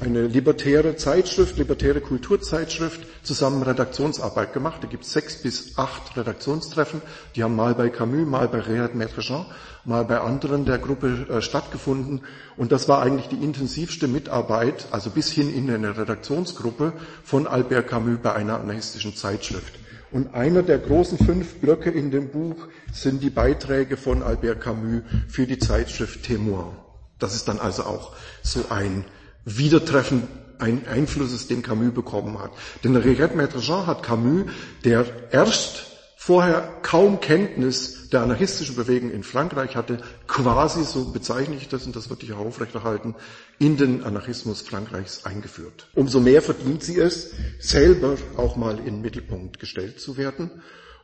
eine 0.00 0.26
libertäre 0.26 0.96
Zeitschrift, 0.96 1.56
libertäre 1.56 2.00
Kulturzeitschrift, 2.00 3.00
zusammen 3.22 3.62
Redaktionsarbeit 3.62 4.52
gemacht. 4.52 4.82
Da 4.82 4.88
gibt 4.88 5.04
es 5.04 5.12
sechs 5.12 5.42
bis 5.42 5.78
acht 5.78 6.16
Redaktionstreffen. 6.16 7.00
Die 7.36 7.42
haben 7.42 7.56
mal 7.56 7.74
bei 7.74 7.88
Camus, 7.88 8.26
mal 8.26 8.48
bei 8.48 8.60
Réad 8.60 8.94
Maître 8.94 9.46
mal 9.84 10.04
bei 10.04 10.20
anderen 10.20 10.64
der 10.64 10.78
Gruppe 10.78 11.26
äh, 11.28 11.42
stattgefunden. 11.42 12.22
Und 12.56 12.72
das 12.72 12.88
war 12.88 13.02
eigentlich 13.02 13.28
die 13.28 13.42
intensivste 13.44 14.08
Mitarbeit, 14.08 14.86
also 14.90 15.10
bis 15.10 15.30
hin 15.30 15.54
in 15.54 15.70
eine 15.70 15.96
Redaktionsgruppe 15.96 16.92
von 17.22 17.46
Albert 17.46 17.88
Camus 17.88 18.18
bei 18.22 18.32
einer 18.32 18.60
anarchistischen 18.60 19.14
Zeitschrift. 19.14 19.74
Und 20.10 20.32
einer 20.34 20.62
der 20.62 20.78
großen 20.78 21.18
fünf 21.18 21.56
Blöcke 21.56 21.90
in 21.90 22.10
dem 22.10 22.28
Buch 22.28 22.68
sind 22.92 23.22
die 23.22 23.30
Beiträge 23.30 23.96
von 23.96 24.22
Albert 24.22 24.60
Camus 24.60 25.02
für 25.28 25.46
die 25.46 25.58
Zeitschrift 25.58 26.24
Témoin. 26.24 26.72
Das 27.18 27.34
ist 27.34 27.48
dann 27.48 27.58
also 27.58 27.84
auch 27.84 28.12
so 28.42 28.66
ein 28.70 29.04
Wiedertreffen 29.44 30.28
ein 30.58 30.86
Einflusses, 30.86 31.46
den 31.48 31.62
Camus 31.62 31.92
bekommen 31.92 32.38
hat. 32.38 32.52
Denn 32.82 32.96
Regret 32.96 33.34
Maître 33.34 33.60
Jean 33.60 33.86
hat 33.86 34.02
Camus, 34.02 34.50
der 34.84 35.06
erst 35.30 35.86
vorher 36.16 36.78
kaum 36.80 37.20
Kenntnis 37.20 38.08
der 38.08 38.22
anarchistischen 38.22 38.76
Bewegung 38.76 39.10
in 39.10 39.22
Frankreich 39.22 39.76
hatte, 39.76 39.98
quasi, 40.26 40.84
so 40.84 41.12
bezeichne 41.12 41.56
ich 41.56 41.68
das 41.68 41.84
und 41.84 41.94
das 41.96 42.08
würde 42.08 42.24
ich 42.24 42.32
auch 42.32 42.38
aufrechterhalten, 42.38 43.14
in 43.58 43.76
den 43.76 44.04
Anarchismus 44.04 44.62
Frankreichs 44.62 45.26
eingeführt. 45.26 45.88
Umso 45.94 46.20
mehr 46.20 46.40
verdient 46.40 46.82
sie 46.82 46.98
es, 46.98 47.32
selber 47.58 48.16
auch 48.36 48.56
mal 48.56 48.78
in 48.78 48.84
den 48.86 49.02
Mittelpunkt 49.02 49.58
gestellt 49.58 50.00
zu 50.00 50.16
werden. 50.16 50.50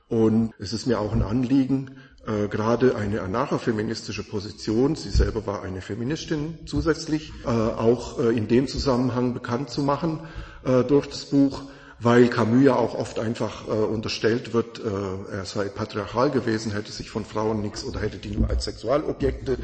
Und 0.08 0.52
es 0.58 0.72
ist 0.72 0.86
mir 0.86 0.98
auch 0.98 1.12
ein 1.12 1.22
Anliegen, 1.22 1.98
äh, 2.30 2.48
gerade 2.48 2.96
eine 2.96 3.22
anarchofeministische 3.22 4.22
Position, 4.22 4.94
sie 4.94 5.10
selber 5.10 5.46
war 5.46 5.62
eine 5.62 5.80
Feministin 5.80 6.58
zusätzlich, 6.66 7.32
äh, 7.44 7.48
auch 7.48 8.18
äh, 8.20 8.36
in 8.36 8.46
dem 8.46 8.68
Zusammenhang 8.68 9.34
bekannt 9.34 9.70
zu 9.70 9.82
machen 9.82 10.20
äh, 10.64 10.84
durch 10.84 11.08
das 11.08 11.24
Buch, 11.24 11.62
weil 11.98 12.28
Camus 12.28 12.64
ja 12.64 12.76
auch 12.76 12.94
oft 12.94 13.18
einfach 13.18 13.66
äh, 13.66 13.72
unterstellt 13.72 14.54
wird, 14.54 14.78
äh, 14.78 15.36
er 15.36 15.44
sei 15.44 15.68
patriarchal 15.68 16.30
gewesen, 16.30 16.72
hätte 16.72 16.92
sich 16.92 17.10
von 17.10 17.24
Frauen 17.24 17.60
nichts 17.62 17.84
oder 17.84 18.00
hätte 18.00 18.18
die 18.18 18.36
nur 18.36 18.48
als 18.48 18.64
Sexualobjekte 18.64 19.58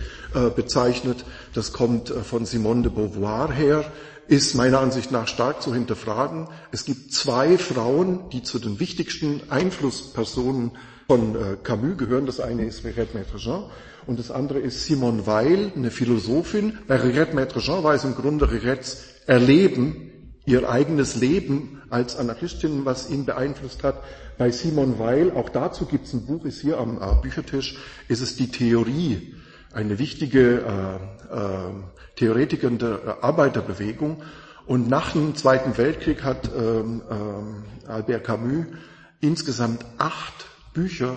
bezeichnet. 0.55 1.25
Das 1.55 1.73
kommt 1.73 2.11
von 2.11 2.45
Simone 2.45 2.83
de 2.83 2.93
Beauvoir 2.93 3.53
her, 3.53 3.85
ist 4.29 4.55
meiner 4.55 4.81
Ansicht 4.81 5.13
nach 5.13 5.29
stark 5.29 5.63
zu 5.63 5.73
hinterfragen. 5.73 6.49
Es 6.73 6.85
gibt 6.85 7.13
zwei 7.13 7.57
Frauen, 7.59 8.29
die 8.31 8.43
zu 8.43 8.59
den 8.59 8.81
wichtigsten 8.81 9.41
Einflusspersonen 9.51 10.73
von 11.07 11.35
äh, 11.35 11.57
Camus 11.63 11.97
gehören. 11.99 12.27
Das 12.27 12.41
eine 12.41 12.65
ist 12.65 12.85
Rirette 12.85 13.17
Maître 13.17 13.39
Jean 13.39 13.65
und 14.07 14.19
das 14.19 14.31
andere 14.31 14.59
ist 14.59 14.85
Simone 14.85 15.27
Weil, 15.27 15.73
eine 15.75 15.91
Philosophin. 15.91 16.79
Bei 16.87 16.97
Rirette 16.97 17.35
Maître 17.37 17.61
Jean 17.61 17.85
war 17.85 17.95
es 17.95 18.05
im 18.05 18.15
Grunde 18.15 18.51
Rirettes 18.51 19.05
Erleben, 19.27 20.35
ihr 20.45 20.69
eigenes 20.69 21.17
Leben 21.17 21.83
als 21.91 22.17
Anarchistin, 22.17 22.85
was 22.85 23.11
ihn 23.11 23.25
beeinflusst 23.25 23.83
hat. 23.83 24.03
Bei 24.39 24.51
Simone 24.51 24.99
Weil, 24.99 25.31
auch 25.33 25.49
dazu 25.49 25.87
gibt 25.87 26.07
es 26.07 26.13
ein 26.13 26.27
Buch, 26.27 26.45
ist 26.45 26.61
hier 26.61 26.79
am 26.79 26.99
äh, 26.99 27.23
Büchertisch, 27.23 27.79
ist 28.09 28.21
es 28.21 28.37
die 28.37 28.51
Theorie, 28.51 29.35
eine 29.73 29.99
wichtige 29.99 30.61
äh, 30.61 31.35
äh, 31.35 31.71
Theoretikerin 32.17 32.79
der 32.79 33.19
Arbeiterbewegung. 33.23 34.23
Und 34.67 34.89
nach 34.89 35.13
dem 35.13 35.37
Zweiten 35.37 35.79
Weltkrieg 35.79 36.25
hat 36.25 36.51
ähm, 36.57 37.03
äh, 37.09 37.89
Albert 37.89 38.25
Camus 38.25 38.67
insgesamt 39.21 39.85
acht 39.99 40.47
Bücher 40.77 41.17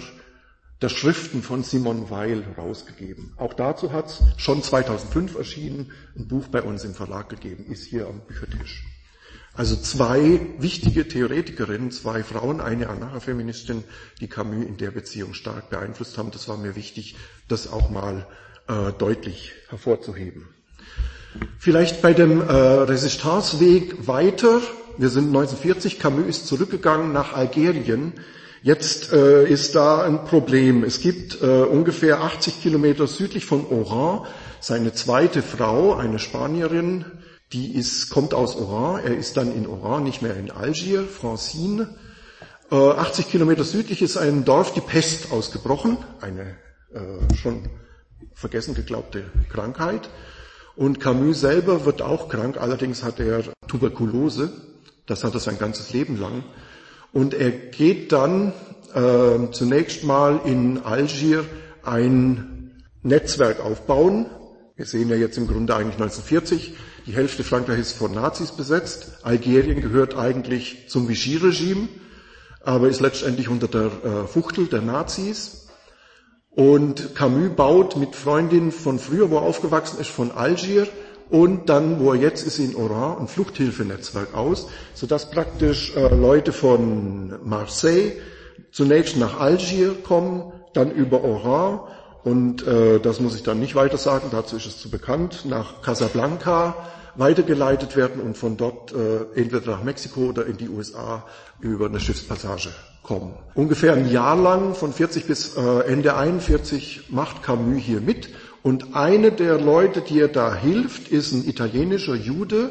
der 0.82 0.88
Schriften 0.88 1.44
von 1.44 1.64
Simon 1.64 2.10
Weil 2.10 2.46
rausgegeben. 2.58 3.34
Auch 3.36 3.54
dazu 3.54 3.92
hat 3.92 4.08
es 4.08 4.22
schon 4.38 4.64
2005 4.64 5.36
erschienen 5.36 5.92
ein 6.18 6.30
Buch 6.30 6.48
bei 6.48 6.62
uns 6.62 6.86
im 6.86 6.94
Verlag 6.96 7.28
gegeben, 7.28 7.66
ist 7.70 7.86
hier 7.86 8.08
am 8.08 8.22
Büchertisch. 8.22 8.86
Also 9.54 9.76
zwei 9.76 10.40
wichtige 10.60 11.06
Theoretikerinnen, 11.06 11.92
zwei 11.92 12.24
Frauen, 12.24 12.62
eine 12.62 12.88
Anarchofeministin, 12.88 13.84
die 14.22 14.30
Camus 14.30 14.66
in 14.66 14.78
der 14.78 14.92
Beziehung 14.92 15.34
stark 15.34 15.70
beeinflusst 15.70 16.18
haben. 16.18 16.32
Das 16.32 16.48
war 16.48 16.56
mir 16.56 16.78
wichtig, 16.78 17.18
das 17.50 17.70
auch 17.70 17.90
mal 17.90 18.26
äh, 18.70 18.94
deutlich 18.98 19.52
hervorzuheben. 19.68 20.48
Vielleicht 21.58 22.02
bei 22.02 22.14
dem 22.14 22.40
äh, 22.40 22.54
Resistanceweg 22.54 24.08
weiter. 24.08 24.62
Wir 24.98 25.10
sind 25.10 25.28
1940, 25.28 26.00
Camus 26.00 26.28
ist 26.28 26.48
zurückgegangen 26.48 27.12
nach 27.12 27.34
Algerien 27.34 28.14
Jetzt 28.62 29.14
äh, 29.14 29.48
ist 29.48 29.76
da 29.76 30.02
ein 30.04 30.26
Problem. 30.26 30.84
Es 30.84 31.00
gibt 31.00 31.42
äh, 31.42 31.46
ungefähr 31.46 32.22
80 32.22 32.62
Kilometer 32.62 33.08
südlich 33.08 33.46
von 33.46 33.66
Oran 33.68 34.28
seine 34.60 34.94
zweite 34.94 35.42
Frau, 35.42 35.96
eine 35.96 36.20
Spanierin, 36.20 37.06
die 37.54 37.76
ist, 37.76 38.10
kommt 38.10 38.34
aus 38.34 38.56
Oran. 38.58 39.02
Er 39.04 39.16
ist 39.18 39.38
dann 39.38 39.54
in 39.54 39.66
Oran, 39.66 40.04
nicht 40.04 40.22
mehr 40.22 40.36
in 40.36 40.52
Algier, 40.52 41.04
Francine. 41.04 41.96
Äh, 42.72 42.76
80 42.76 43.30
Kilometer 43.30 43.64
südlich 43.64 44.02
ist 44.02 44.18
ein 44.18 44.46
Dorf, 44.46 44.74
die 44.74 44.82
Pest 44.82 45.32
ausgebrochen, 45.32 45.98
eine 46.22 46.58
äh, 46.94 47.36
schon 47.36 47.70
vergessen 48.34 48.76
geglaubte 48.76 49.26
Krankheit. 49.50 50.10
Und 50.76 51.00
Camus 51.00 51.40
selber 51.40 51.86
wird 51.86 52.02
auch 52.02 52.30
krank, 52.30 52.58
allerdings 52.58 53.04
hat 53.04 53.20
er 53.20 53.44
Tuberkulose. 53.68 54.52
Das 55.08 55.24
hat 55.24 55.34
er 55.34 55.40
sein 55.40 55.58
ganzes 55.58 55.92
Leben 55.92 56.20
lang. 56.20 56.44
Und 57.12 57.34
er 57.34 57.52
geht 57.52 58.12
dann 58.12 58.54
äh, 58.94 59.52
zunächst 59.52 60.04
mal 60.04 60.42
in 60.46 60.80
Algier 60.84 61.46
ein 61.84 62.84
Netzwerk 63.02 63.60
aufbauen. 63.60 64.28
Wir 64.76 64.86
sehen 64.86 65.10
ja 65.10 65.16
jetzt 65.16 65.38
im 65.38 65.48
Grunde 65.48 65.76
eigentlich 65.76 65.96
1940, 65.96 66.76
die 67.06 67.14
Hälfte 67.14 67.44
Frankreichs 67.44 67.92
ist 67.92 67.98
von 67.98 68.14
Nazis 68.14 68.52
besetzt. 68.52 69.20
Algerien 69.24 69.82
gehört 69.82 70.16
eigentlich 70.16 70.88
zum 70.90 71.10
Vichy-Regime, 71.10 71.88
aber 72.64 72.88
ist 72.88 73.02
letztendlich 73.02 73.50
unter 73.50 73.68
der 73.68 73.86
äh, 73.86 74.28
Fuchtel 74.28 74.68
der 74.68 74.82
Nazis. 74.82 75.68
Und 76.52 77.16
Camus 77.16 77.56
baut 77.56 77.96
mit 77.96 78.16
Freundinnen 78.16 78.72
von 78.72 79.00
früher, 79.00 79.30
wo 79.32 79.38
er 79.38 79.44
aufgewachsen 79.44 80.00
ist, 80.00 80.10
von 80.10 80.32
Algier 80.32 80.88
und 81.30 81.70
dann, 81.70 82.00
wo 82.00 82.14
er 82.14 82.20
jetzt 82.20 82.46
ist, 82.46 82.60
in 82.60 82.76
Oran, 82.76 83.20
ein 83.20 83.28
Fluchthilfenetzwerk 83.28 84.34
aus, 84.34 84.68
sodass 84.94 85.30
praktisch 85.30 85.96
äh, 85.96 86.14
Leute 86.14 86.52
von 86.52 87.34
Marseille 87.44 88.14
zunächst 88.72 89.18
nach 89.18 89.40
Algier 89.40 89.96
kommen, 90.04 90.52
dann 90.74 90.92
über 90.92 91.24
Oran 91.24 91.82
und 92.24 92.66
äh, 92.68 93.00
das 93.00 93.20
muss 93.20 93.36
ich 93.36 93.44
dann 93.44 93.60
nicht 93.60 93.76
weiter 93.76 93.98
sagen, 93.98 94.30
dazu 94.32 94.58
ist 94.58 94.66
es 94.66 94.78
zu 94.78 94.90
bekannt, 94.90 95.46
nach 95.46 95.82
Casablanca 95.82 96.76
weitergeleitet 97.16 97.96
werden 97.96 98.22
und 98.22 98.38
von 98.38 98.58
dort 98.58 98.94
äh, 98.94 99.40
entweder 99.40 99.72
nach 99.72 99.84
Mexiko 99.84 100.22
oder 100.30 100.46
in 100.46 100.58
die 100.58 100.70
USA 100.70 101.26
über 101.60 101.88
eine 101.88 102.00
Schiffspassage 102.00 102.70
kommen. 103.04 103.34
Ungefähr 103.56 103.94
ein 103.94 104.10
Jahr 104.10 104.36
lang, 104.36 104.76
von 104.76 104.94
40 104.94 105.26
bis 105.26 105.56
äh, 105.58 105.82
Ende 105.88 106.16
41, 106.16 107.10
macht 107.10 107.44
Camus 107.44 107.82
hier 107.82 108.02
mit 108.02 108.30
und 108.64 108.96
eine 108.96 109.32
der 109.32 109.60
Leute, 109.60 110.02
die 110.02 110.20
er 110.20 110.28
da 110.28 110.54
hilft, 110.56 111.10
ist 111.10 111.32
ein 111.32 111.48
italienischer 111.48 112.16
Jude, 112.16 112.70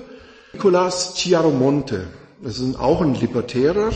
Nicolas 0.53 1.15
Chiaromonte. 1.17 2.07
Das 2.43 2.59
ist 2.59 2.79
auch 2.79 3.01
ein 3.01 3.15
Libertärer. 3.15 3.91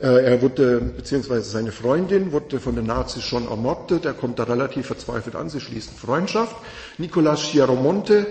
Äh, 0.00 0.24
er 0.24 0.42
wurde, 0.42 0.80
beziehungsweise 0.80 1.50
seine 1.50 1.72
Freundin 1.72 2.32
wurde 2.32 2.60
von 2.60 2.76
den 2.76 2.86
Nazis 2.86 3.24
schon 3.24 3.48
ermordet. 3.48 4.04
Er 4.04 4.14
kommt 4.14 4.38
da 4.38 4.44
relativ 4.44 4.86
verzweifelt 4.86 5.36
an. 5.36 5.48
Sie 5.48 5.60
schließen 5.60 5.96
Freundschaft. 5.96 6.56
Nicolas 6.98 7.42
Chiaromonte 7.42 8.26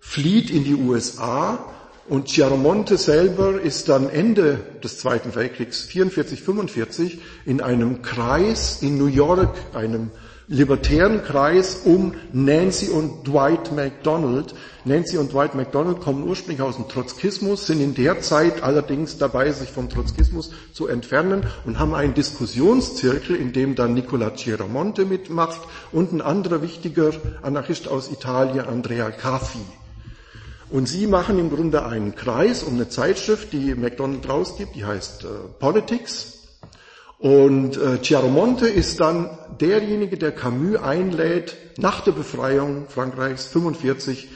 flieht 0.00 0.50
in 0.50 0.64
die 0.64 0.74
USA, 0.74 1.58
Und 2.08 2.28
Chiaramonte 2.28 2.98
selber 2.98 3.60
ist 3.60 3.88
dann 3.88 4.08
Ende 4.08 4.60
des 4.84 4.98
Zweiten 4.98 5.34
Weltkriegs 5.34 5.82
44, 5.82 6.40
45 6.40 7.18
in 7.46 7.60
einem 7.60 8.02
Kreis 8.02 8.80
in 8.80 8.96
New 8.96 9.08
York, 9.08 9.56
einem 9.74 10.12
libertären 10.48 11.24
Kreis 11.24 11.80
um 11.84 12.14
Nancy 12.32 12.88
und 12.88 13.26
Dwight 13.26 13.72
MacDonald. 13.72 14.54
Nancy 14.84 15.18
und 15.18 15.32
Dwight 15.32 15.54
MacDonald 15.54 16.00
kommen 16.00 16.26
ursprünglich 16.26 16.62
aus 16.62 16.76
dem 16.76 16.88
Trotzkismus, 16.88 17.66
sind 17.66 17.80
in 17.80 17.94
der 17.94 18.20
Zeit 18.20 18.62
allerdings 18.62 19.18
dabei, 19.18 19.50
sich 19.50 19.70
vom 19.70 19.88
Trotzkismus 19.88 20.52
zu 20.72 20.86
entfernen 20.86 21.44
und 21.64 21.78
haben 21.78 21.94
einen 21.94 22.14
Diskussionszirkel, 22.14 23.34
in 23.34 23.52
dem 23.52 23.74
dann 23.74 23.94
Nicola 23.94 24.30
Chiaramonte 24.34 25.04
mitmacht 25.04 25.60
und 25.90 26.12
ein 26.12 26.20
anderer 26.20 26.62
wichtiger 26.62 27.10
Anarchist 27.42 27.88
aus 27.88 28.10
Italien, 28.10 28.66
Andrea 28.66 29.10
Caffi. 29.10 29.58
Und 30.70 30.88
sie 30.88 31.06
machen 31.06 31.38
im 31.38 31.50
Grunde 31.50 31.84
einen 31.86 32.14
Kreis 32.14 32.62
um 32.62 32.74
eine 32.74 32.88
Zeitschrift, 32.88 33.52
die 33.52 33.74
MacDonald 33.74 34.28
rausgibt, 34.28 34.74
die 34.74 34.84
heißt 34.84 35.24
äh, 35.24 35.28
Politics. 35.60 36.35
Und 37.18 37.78
äh, 37.78 37.98
Chiaromonte 38.02 38.68
ist 38.68 39.00
dann 39.00 39.30
derjenige, 39.60 40.18
der 40.18 40.32
Camus 40.32 40.76
einlädt, 40.76 41.56
nach 41.78 42.02
der 42.02 42.12
Befreiung 42.12 42.86
Frankreichs 42.88 43.46
45, 43.46 44.28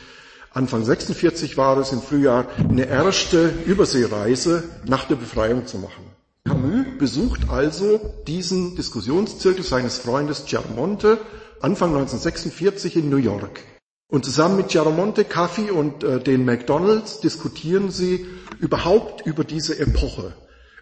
Anfang 0.53 0.85
46 0.85 1.57
war 1.57 1.79
es 1.79 1.93
im 1.93 2.01
Frühjahr, 2.01 2.47
eine 2.59 2.87
erste 2.87 3.53
Überseereise 3.67 4.65
nach 4.87 5.05
der 5.05 5.17
Befreiung 5.17 5.67
zu 5.67 5.79
machen. 5.79 6.05
Camus 6.45 6.87
besucht 6.99 7.51
also 7.51 8.01
diesen 8.27 8.75
Diskussionszirkel 8.77 9.63
seines 9.63 9.99
Freundes 9.99 10.47
Chiaromonte 10.47 11.19
Anfang 11.61 11.91
1946 11.91 12.97
in 12.97 13.11
New 13.11 13.19
York. 13.19 13.61
Und 14.09 14.25
zusammen 14.25 14.57
mit 14.57 14.71
Chiaramonte, 14.71 15.25
Caffi 15.25 15.71
und 15.71 16.03
äh, 16.03 16.19
den 16.19 16.45
McDonalds 16.45 17.21
diskutieren 17.21 17.91
sie 17.91 18.27
überhaupt 18.59 19.25
über 19.25 19.45
diese 19.45 19.79
Epoche. 19.79 20.33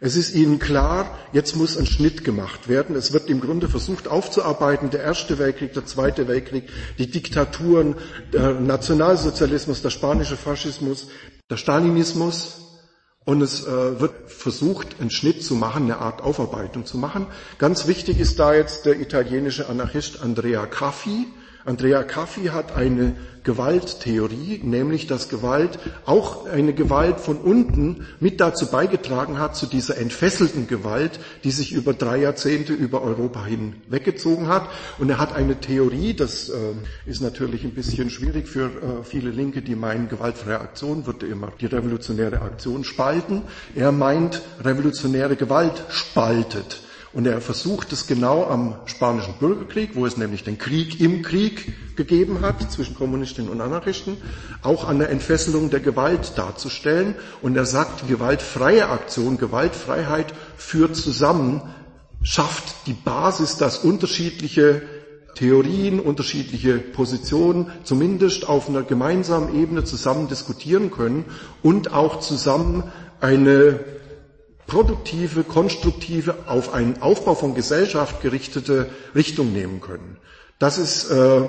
Es 0.01 0.15
ist 0.15 0.35
ihnen 0.35 0.59
klar, 0.59 1.19
jetzt 1.33 1.57
muss 1.57 1.77
ein 1.77 1.87
Schnitt 1.87 2.25
gemacht 2.25 2.69
werden. 2.69 2.95
Es 2.95 3.13
wird 3.13 3.29
im 3.29 3.41
Grunde 3.41 3.69
versucht 3.69 4.07
aufzuarbeiten, 4.07 4.91
der 4.91 5.03
Erste 5.03 5.39
Weltkrieg, 5.39 5.73
der 5.73 5.87
Zweite 5.87 6.29
Weltkrieg, 6.29 6.69
die 6.99 7.11
Diktaturen, 7.11 7.97
der 8.33 8.55
Nationalsozialismus, 8.55 9.83
der 9.83 9.91
spanische 9.91 10.37
Faschismus, 10.37 11.09
der 11.51 11.57
Stalinismus. 11.57 12.65
Und 13.25 13.43
es 13.43 13.67
äh, 13.67 14.01
wird 14.01 14.31
versucht, 14.31 15.01
einen 15.01 15.11
Schnitt 15.11 15.43
zu 15.45 15.55
machen, 15.55 15.83
eine 15.83 15.99
Art 15.99 16.23
Aufarbeitung 16.23 16.87
zu 16.87 16.97
machen. 16.97 17.27
Ganz 17.59 17.87
wichtig 17.87 18.21
ist 18.21 18.39
da 18.39 18.55
jetzt 18.55 18.87
der 18.87 18.99
italienische 19.01 19.69
Anarchist 19.69 20.23
Andrea 20.23 20.65
Caffi, 20.65 21.27
Andrea 21.65 22.03
Caffi 22.03 22.47
hat 22.47 22.77
eine 22.77 23.15
Gewalttheorie, 23.49 24.61
nämlich 24.63 25.07
dass 25.07 25.29
Gewalt 25.29 25.79
auch 26.05 26.47
eine 26.47 26.75
Gewalt 26.75 27.19
von 27.19 27.39
unten 27.39 28.07
mit 28.21 28.41
dazu 28.41 28.67
beigetragen 28.71 29.39
hat, 29.39 29.57
zu 29.57 29.67
dieser 29.67 29.97
entfesselten 29.97 30.67
Gewalt, 30.67 31.19
die 31.45 31.51
sich 31.51 31.73
über 31.73 31.95
drei 31.95 32.19
Jahrzehnte 32.19 32.75
über 32.75 33.03
Europa 33.03 33.45
hin 33.45 33.77
weggezogen 33.89 34.49
hat. 34.49 34.69
Und 34.99 35.09
er 35.09 35.19
hat 35.19 35.35
eine 35.35 35.59
Theorie, 35.61 36.15
das 36.15 36.51
äh, 36.51 36.75
ist 37.07 37.23
natürlich 37.23 37.65
ein 37.65 37.73
bisschen 37.73 38.11
schwierig 38.11 38.49
für 38.49 38.67
äh, 38.67 39.05
viele 39.05 39.31
Linke, 39.31 39.63
die 39.63 39.75
meinen, 39.77 40.09
gewaltfreie 40.09 40.61
Aktion 40.61 41.07
würde 41.07 41.27
immer 41.27 41.53
die 41.61 41.67
revolutionäre 41.67 42.43
Aktion 42.43 42.85
spalten. 42.85 43.43
Er 43.75 43.93
meint, 43.93 44.43
revolutionäre 44.63 45.37
Gewalt 45.37 45.85
spaltet. 45.89 46.83
Und 47.15 47.27
er 47.27 47.41
versucht 47.41 47.93
es 47.93 48.07
genau 48.07 48.45
am 48.45 48.75
Spanischen 48.85 49.35
Bürgerkrieg, 49.41 49.91
wo 49.95 50.05
es 50.05 50.19
nämlich 50.19 50.45
den 50.45 50.59
Krieg 50.59 51.01
im 51.01 51.23
Krieg 51.23 51.97
gegeben 51.97 52.43
hat 52.43 52.71
zwischen 52.71 52.95
Kommunistinnen 52.95 53.51
und 53.51 53.61
Anarchisten, 53.63 54.19
auch 54.63 54.87
an 54.87 54.99
der 54.99 55.09
Entfesselung 55.09 55.71
der 55.71 55.81
Gewalt 55.81 56.33
darzustellen. 56.37 57.15
Und 57.41 57.57
er 57.57 57.65
sagt, 57.65 58.07
gewaltfreie 58.09 58.89
Aktion, 58.89 59.39
Gewaltfreiheit 59.39 60.35
führt 60.57 60.97
zusammen, 60.97 61.63
schafft 62.23 62.87
die 62.87 62.93
Basis, 62.93 63.57
dass 63.57 63.79
unterschiedliche 63.79 64.83
Theorien, 65.35 66.01
unterschiedliche 66.01 66.79
Positionen 66.79 67.71
zumindest 67.85 68.49
auf 68.49 68.69
einer 68.69 68.83
gemeinsamen 68.83 69.55
Ebene 69.61 69.85
zusammen 69.85 70.29
diskutieren 70.29 70.91
können 70.91 71.25
und 71.63 71.93
auch 71.93 72.21
zusammen 72.21 72.85
eine 73.21 73.79
produktive, 74.69 75.43
konstruktive, 75.43 76.37
auf 76.47 76.73
einen 76.73 77.03
Aufbau 77.03 77.35
von 77.35 77.57
Gesellschaft 77.57 78.23
gerichtete 78.23 78.87
Richtung 79.17 79.53
nehmen 79.53 79.81
können. 79.81 80.19
Das 80.61 80.79
ist 80.79 81.11
äh, 81.11 81.49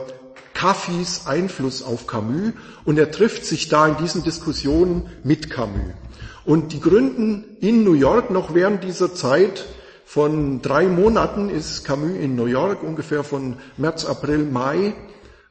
Caffis 0.55 1.27
Einfluss 1.27 1.84
auf 1.84 2.08
Camus 2.08 2.53
und 2.86 2.97
er 2.97 3.12
trifft 3.12 3.45
sich 3.45 3.67
da 3.69 3.88
in 3.88 3.97
diesen 3.97 4.23
Diskussionen 4.23 5.10
mit 5.23 5.51
Camus. 5.51 5.93
Und 6.45 6.73
die 6.73 6.79
gründen 6.79 7.58
in 7.60 7.84
New 7.84 7.93
York 7.93 8.32
noch 8.32 8.55
während 8.55 8.84
dieser 8.84 9.13
Zeit 9.13 9.65
von 10.05 10.62
drei 10.62 10.88
Monaten 10.88 11.49
ist 11.49 11.84
Camus 11.84 12.17
in 12.17 12.36
New 12.36 12.47
York, 12.47 12.82
ungefähr 12.82 13.23
von 13.23 13.58
März, 13.77 14.05
April, 14.05 14.39
Mai 14.39 14.93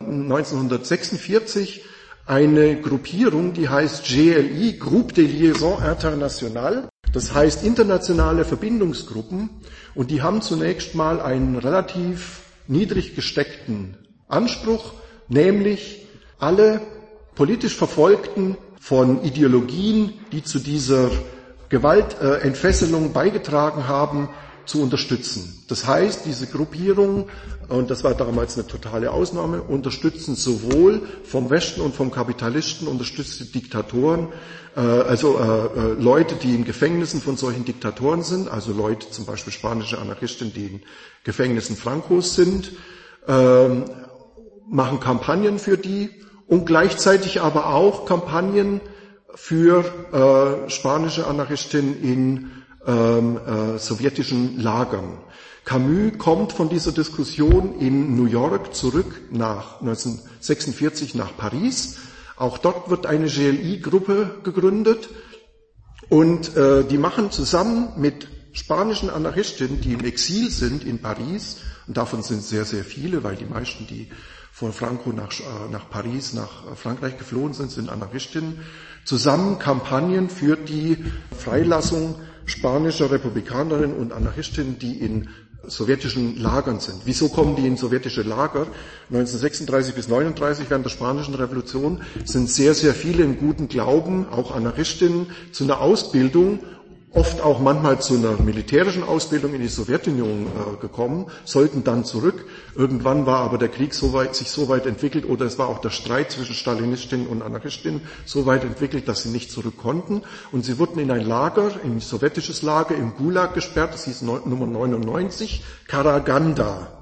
1946, 0.01 1.85
eine 2.27 2.81
Gruppierung, 2.81 3.53
die 3.53 3.69
heißt 3.69 4.05
GLI, 4.05 4.79
Groupe 4.79 5.13
de 5.15 5.27
Liaison 5.27 5.83
Internationale. 5.83 6.89
Das 7.13 7.33
heißt 7.35 7.65
internationale 7.65 8.45
Verbindungsgruppen 8.45 9.51
und 9.95 10.11
die 10.11 10.23
haben 10.23 10.43
zunächst 10.43 10.95
mal 10.95 11.21
einen 11.21 11.57
relativ 11.57 12.41
niedrig 12.67 13.15
gesteckten 13.15 13.97
Anspruch, 14.29 14.93
nämlich 15.29 16.07
alle 16.39 16.81
politisch 17.35 17.75
Verfolgten 17.75 18.57
von 18.81 19.23
Ideologien, 19.25 20.13
die 20.33 20.43
zu 20.43 20.59
dieser 20.59 21.11
Gewaltentfesselung 21.71 23.13
beigetragen 23.13 23.89
haben, 23.89 24.29
zu 24.69 24.83
unterstützen. 24.83 25.65
Das 25.69 25.87
heißt, 25.87 26.27
diese 26.27 26.47
Gruppierung, 26.47 27.29
und 27.69 27.91
das 27.91 28.05
war 28.05 28.15
damals 28.15 28.57
eine 28.59 28.67
totale 28.67 29.11
Ausnahme, 29.11 29.63
unterstützen 29.63 30.37
sowohl 30.37 31.03
vom 31.25 31.49
Westen 31.49 31.81
und 31.81 31.95
vom 31.95 32.11
Kapitalisten 32.11 32.87
unterstützte 32.87 33.47
Diktatoren, 33.47 34.29
äh, 34.77 34.81
also 34.81 35.39
äh, 35.39 35.43
äh, 35.43 35.93
Leute, 35.99 36.35
die 36.35 36.55
in 36.55 36.67
Gefängnissen 36.67 37.23
von 37.23 37.39
solchen 37.39 37.65
Diktatoren 37.65 38.23
sind, 38.23 38.49
also 38.49 38.73
Leute, 38.73 39.11
zum 39.11 39.25
Beispiel 39.25 39.55
spanische 39.55 39.99
Anarchisten, 39.99 40.53
die 40.53 40.67
in 40.67 40.83
Gefängnissen 41.25 41.75
Frankos 41.75 42.35
sind, 42.35 42.73
ähm, 43.27 43.85
machen 44.69 45.01
Kampagnen 45.01 45.59
für 45.59 45.79
die 45.79 46.11
und 46.47 46.67
gleichzeitig 46.67 47.41
aber 47.41 47.73
auch 47.73 48.05
Kampagnen 48.05 48.83
für 49.35 50.65
spanische 50.69 51.27
Anarchisten 51.27 52.03
in 52.03 52.51
ähm, 52.89 53.37
äh, 53.37 53.79
sowjetischen 53.79 54.59
Lagern. 54.59 55.19
Camus 55.65 56.17
kommt 56.19 56.53
von 56.53 56.71
dieser 56.71 56.93
Diskussion 56.93 57.79
in 57.79 58.17
New 58.17 58.25
York 58.25 58.75
zurück 58.75 59.21
nach 59.31 59.81
1946 59.81 61.15
nach 61.15 61.37
Paris. 61.37 61.99
Auch 62.37 62.57
dort 62.57 62.89
wird 62.89 63.05
eine 63.05 63.27
GLI-Gruppe 63.27 64.37
gegründet 64.45 65.11
und 66.09 66.57
äh, 66.57 66.85
die 66.85 66.97
machen 66.97 67.31
zusammen 67.31 67.91
mit 67.99 68.29
spanischen 68.53 69.11
Anarchisten, 69.11 69.81
die 69.83 69.93
im 69.93 70.05
Exil 70.05 70.51
sind 70.51 70.85
in 70.85 71.01
Paris, 71.03 71.59
und 71.87 71.97
davon 71.97 72.23
sind 72.23 72.43
sehr, 72.43 72.65
sehr 72.65 72.85
viele, 72.85 73.23
weil 73.23 73.37
die 73.37 73.45
meisten, 73.45 73.87
die 73.87 74.09
von 74.53 74.73
Franco 74.73 75.11
nach, 75.11 75.31
äh, 75.39 75.71
nach 75.71 75.89
Paris, 75.91 76.33
nach 76.33 76.77
Frankreich 76.77 77.19
geflohen 77.19 77.53
sind, 77.53 77.71
sind 77.71 77.91
Anarchistinnen, 77.91 78.61
zusammen 79.05 79.59
Kampagnen 79.59 80.31
für 80.31 80.57
die 80.57 81.05
Freilassung 81.37 82.17
spanischer 82.49 83.11
Republikanerinnen 83.11 83.97
und 83.97 84.13
Anarchistinnen, 84.13 84.79
die 84.79 84.99
in 84.99 85.29
sowjetischen 85.67 86.41
Lagern 86.41 86.81
sind. 86.81 87.03
Wieso 87.05 87.29
kommen 87.29 87.57
die 87.57 87.67
in 87.67 87.77
sowjetische 87.77 88.23
Lager? 88.23 88.67
1936 89.11 89.95
bis 89.95 90.09
39 90.09 90.71
während 90.71 90.85
der 90.85 90.91
spanischen 90.91 91.35
Revolution 91.35 92.03
sind 92.25 92.49
sehr, 92.49 92.75
sehr 92.75 92.95
viele 92.95 93.23
im 93.23 93.39
guten 93.39 93.69
Glauben, 93.69 94.27
auch 94.31 94.55
Anarchistinnen, 94.55 95.27
zu 95.53 95.65
einer 95.65 95.81
Ausbildung 95.81 96.61
oft 97.13 97.41
auch 97.41 97.59
manchmal 97.59 98.01
zu 98.01 98.15
einer 98.15 98.41
militärischen 98.43 99.03
Ausbildung 99.03 99.55
in 99.55 99.63
die 99.63 99.69
Sowjetunion 99.69 100.47
äh, 100.47 100.81
gekommen, 100.81 101.27
sollten 101.45 101.83
dann 101.85 102.05
zurück. 102.05 102.45
Irgendwann 102.75 103.25
war 103.25 103.41
aber 103.41 103.57
der 103.57 103.69
Krieg 103.69 103.95
so 103.95 104.13
weit, 104.13 104.35
sich 104.35 104.51
so 104.51 104.69
weit 104.69 104.87
entwickelt 104.87 105.27
oder 105.27 105.47
es 105.47 105.59
war 105.59 105.69
auch 105.69 105.81
der 105.81 105.91
Streit 105.91 106.31
zwischen 106.31 106.55
Stalinistinnen 106.55 107.27
und 107.27 107.43
Anarchistinnen 107.43 108.03
so 108.27 108.47
weit 108.47 108.65
entwickelt, 108.65 109.09
dass 109.09 109.23
sie 109.23 109.31
nicht 109.31 109.51
zurück 109.51 109.79
konnten. 109.79 110.23
Und 110.53 110.65
sie 110.65 110.79
wurden 110.79 110.99
in 110.99 111.11
ein 111.11 111.25
Lager, 111.25 111.73
in 111.83 111.97
ein 111.97 112.01
sowjetisches 112.01 112.63
Lager 112.63 112.95
im 112.95 113.15
Gulag 113.15 113.55
gesperrt, 113.55 113.95
das 113.95 114.05
hieß 114.05 114.23
Nummer 114.23 114.67
99, 114.67 115.65
Karaganda. 115.87 116.93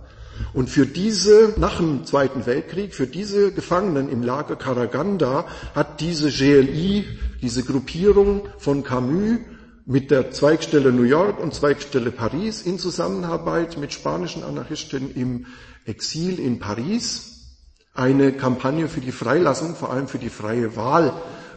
Und 0.52 0.68
für 0.68 0.86
diese, 0.86 1.54
nach 1.56 1.78
dem 1.78 2.04
Zweiten 2.04 2.44
Weltkrieg, 2.46 2.94
für 2.94 3.06
diese 3.06 3.52
Gefangenen 3.52 4.10
im 4.10 4.22
Lager 4.22 4.56
Karaganda 4.56 5.46
hat 5.74 6.00
diese 6.00 6.30
GLI, 6.30 7.06
diese 7.40 7.62
Gruppierung 7.62 8.42
von 8.58 8.84
Camus 8.84 9.38
mit 9.86 10.10
der 10.10 10.32
Zweigstelle 10.32 10.92
New 10.92 11.04
York 11.04 11.38
und 11.40 11.54
Zweigstelle 11.54 12.10
Paris 12.10 12.62
in 12.62 12.78
Zusammenarbeit 12.78 13.78
mit 13.78 13.92
spanischen 13.92 14.42
Anarchisten 14.42 15.14
im 15.14 15.46
Exil 15.84 16.40
in 16.40 16.58
Paris 16.58 17.54
eine 17.94 18.32
Kampagne 18.32 18.88
für 18.88 19.00
die 19.00 19.12
Freilassung, 19.12 19.76
vor 19.76 19.92
allem 19.92 20.08
für 20.08 20.18
die 20.18 20.28
freie 20.28 20.74
Wahl 20.74 21.12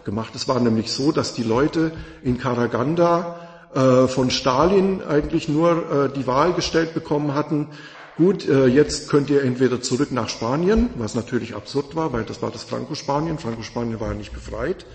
gemacht. 0.06 0.36
Es 0.36 0.48
war 0.48 0.60
nämlich 0.60 0.92
so, 0.92 1.12
dass 1.12 1.34
die 1.34 1.44
Leute 1.44 1.92
in 2.24 2.38
Karaganda 2.38 3.40
äh, 3.74 4.08
von 4.08 4.30
Stalin 4.30 5.02
eigentlich 5.02 5.50
nur 5.50 5.92
äh, 5.92 6.14
die 6.16 6.28
Wahl 6.28 6.54
gestellt 6.54 6.94
bekommen 6.94 7.34
hatten, 7.34 7.68
gut, 8.16 8.48
äh, 8.48 8.68
jetzt 8.68 9.10
könnt 9.10 9.32
ihr 9.32 9.44
entweder 9.44 9.82
zurück 9.82 10.12
nach 10.12 10.30
Spanien, 10.30 10.92
was 10.98 11.16
natürlich 11.16 11.56
absurd 11.56 11.96
war, 11.96 12.14
weil 12.14 12.26
das 12.26 12.42
war 12.44 12.52
das 12.52 12.64
Franco-Spanien, 12.64 13.40
Franco-Spanien 13.40 14.00
war 14.00 14.10
ja 14.10 14.14
nicht 14.14 14.34
befreit, 14.34 14.86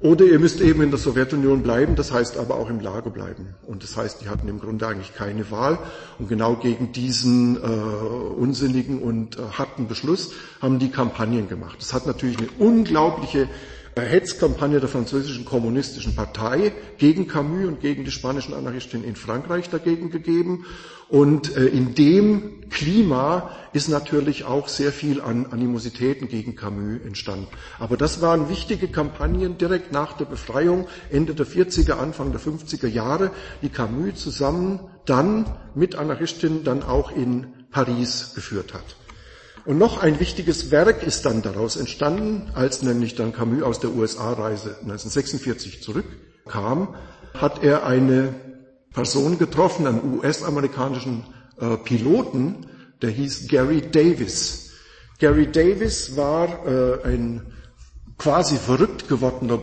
oder 0.00 0.26
ihr 0.26 0.38
müsst 0.38 0.60
eben 0.60 0.82
in 0.82 0.90
der 0.90 0.98
Sowjetunion 0.98 1.62
bleiben, 1.62 1.96
das 1.96 2.12
heißt 2.12 2.36
aber 2.36 2.56
auch 2.56 2.68
im 2.68 2.80
Lager 2.80 3.08
bleiben. 3.10 3.54
Und 3.66 3.82
das 3.82 3.96
heißt, 3.96 4.20
die 4.20 4.28
hatten 4.28 4.46
im 4.46 4.60
Grunde 4.60 4.86
eigentlich 4.86 5.14
keine 5.14 5.50
Wahl. 5.50 5.78
Und 6.18 6.28
genau 6.28 6.56
gegen 6.56 6.92
diesen 6.92 7.56
äh, 7.56 7.60
unsinnigen 7.60 9.00
und 9.00 9.38
äh, 9.38 9.42
harten 9.56 9.88
Beschluss 9.88 10.32
haben 10.60 10.78
die 10.78 10.90
Kampagnen 10.90 11.48
gemacht. 11.48 11.78
Das 11.80 11.94
hat 11.94 12.06
natürlich 12.06 12.36
eine 12.38 12.48
unglaubliche 12.58 13.48
Hetzkampagne 14.04 14.78
der 14.78 14.90
französischen 14.90 15.46
kommunistischen 15.46 16.14
Partei 16.14 16.72
gegen 16.98 17.26
Camus 17.26 17.66
und 17.66 17.80
gegen 17.80 18.04
die 18.04 18.10
spanischen 18.10 18.52
Anarchisten 18.52 19.02
in 19.02 19.16
Frankreich 19.16 19.70
dagegen 19.70 20.10
gegeben. 20.10 20.66
Und 21.08 21.56
äh, 21.56 21.64
in 21.66 21.94
dem 21.94 22.68
Klima 22.68 23.50
ist 23.72 23.88
natürlich 23.88 24.44
auch 24.44 24.68
sehr 24.68 24.92
viel 24.92 25.22
an 25.22 25.46
Animositäten 25.46 26.28
gegen 26.28 26.56
Camus 26.56 27.00
entstanden. 27.06 27.46
Aber 27.78 27.96
das 27.96 28.20
waren 28.20 28.50
wichtige 28.50 28.88
Kampagnen 28.88 29.56
direkt 29.56 29.92
nach 29.92 30.12
der 30.12 30.26
Befreiung, 30.26 30.88
Ende 31.10 31.34
der 31.34 31.46
40er, 31.46 31.92
Anfang 31.92 32.32
der 32.32 32.40
50er 32.40 32.88
Jahre, 32.88 33.30
die 33.62 33.70
Camus 33.70 34.16
zusammen 34.16 34.80
dann 35.06 35.46
mit 35.74 35.94
Anarchistinnen 35.94 36.64
dann 36.64 36.82
auch 36.82 37.16
in 37.16 37.46
Paris 37.70 38.32
geführt 38.34 38.74
hat. 38.74 39.05
Und 39.66 39.78
noch 39.78 40.00
ein 40.00 40.20
wichtiges 40.20 40.70
Werk 40.70 41.02
ist 41.02 41.26
dann 41.26 41.42
daraus 41.42 41.74
entstanden, 41.74 42.50
als 42.54 42.82
nämlich 42.82 43.16
dann 43.16 43.32
Camus 43.32 43.64
aus 43.64 43.80
der 43.80 43.90
USA-Reise 43.90 44.76
1946 44.82 45.82
zurückkam, 45.82 46.94
hat 47.34 47.64
er 47.64 47.84
eine 47.84 48.32
Person 48.94 49.38
getroffen, 49.38 49.88
einen 49.88 50.18
US-amerikanischen 50.18 51.24
äh, 51.60 51.76
Piloten, 51.78 52.66
der 53.02 53.10
hieß 53.10 53.48
Gary 53.48 53.82
Davis. 53.90 54.70
Gary 55.18 55.50
Davis 55.50 56.16
war 56.16 56.64
äh, 56.66 57.04
ein 57.04 57.52
quasi 58.18 58.56
verrückt 58.56 59.08
gewordener 59.08 59.58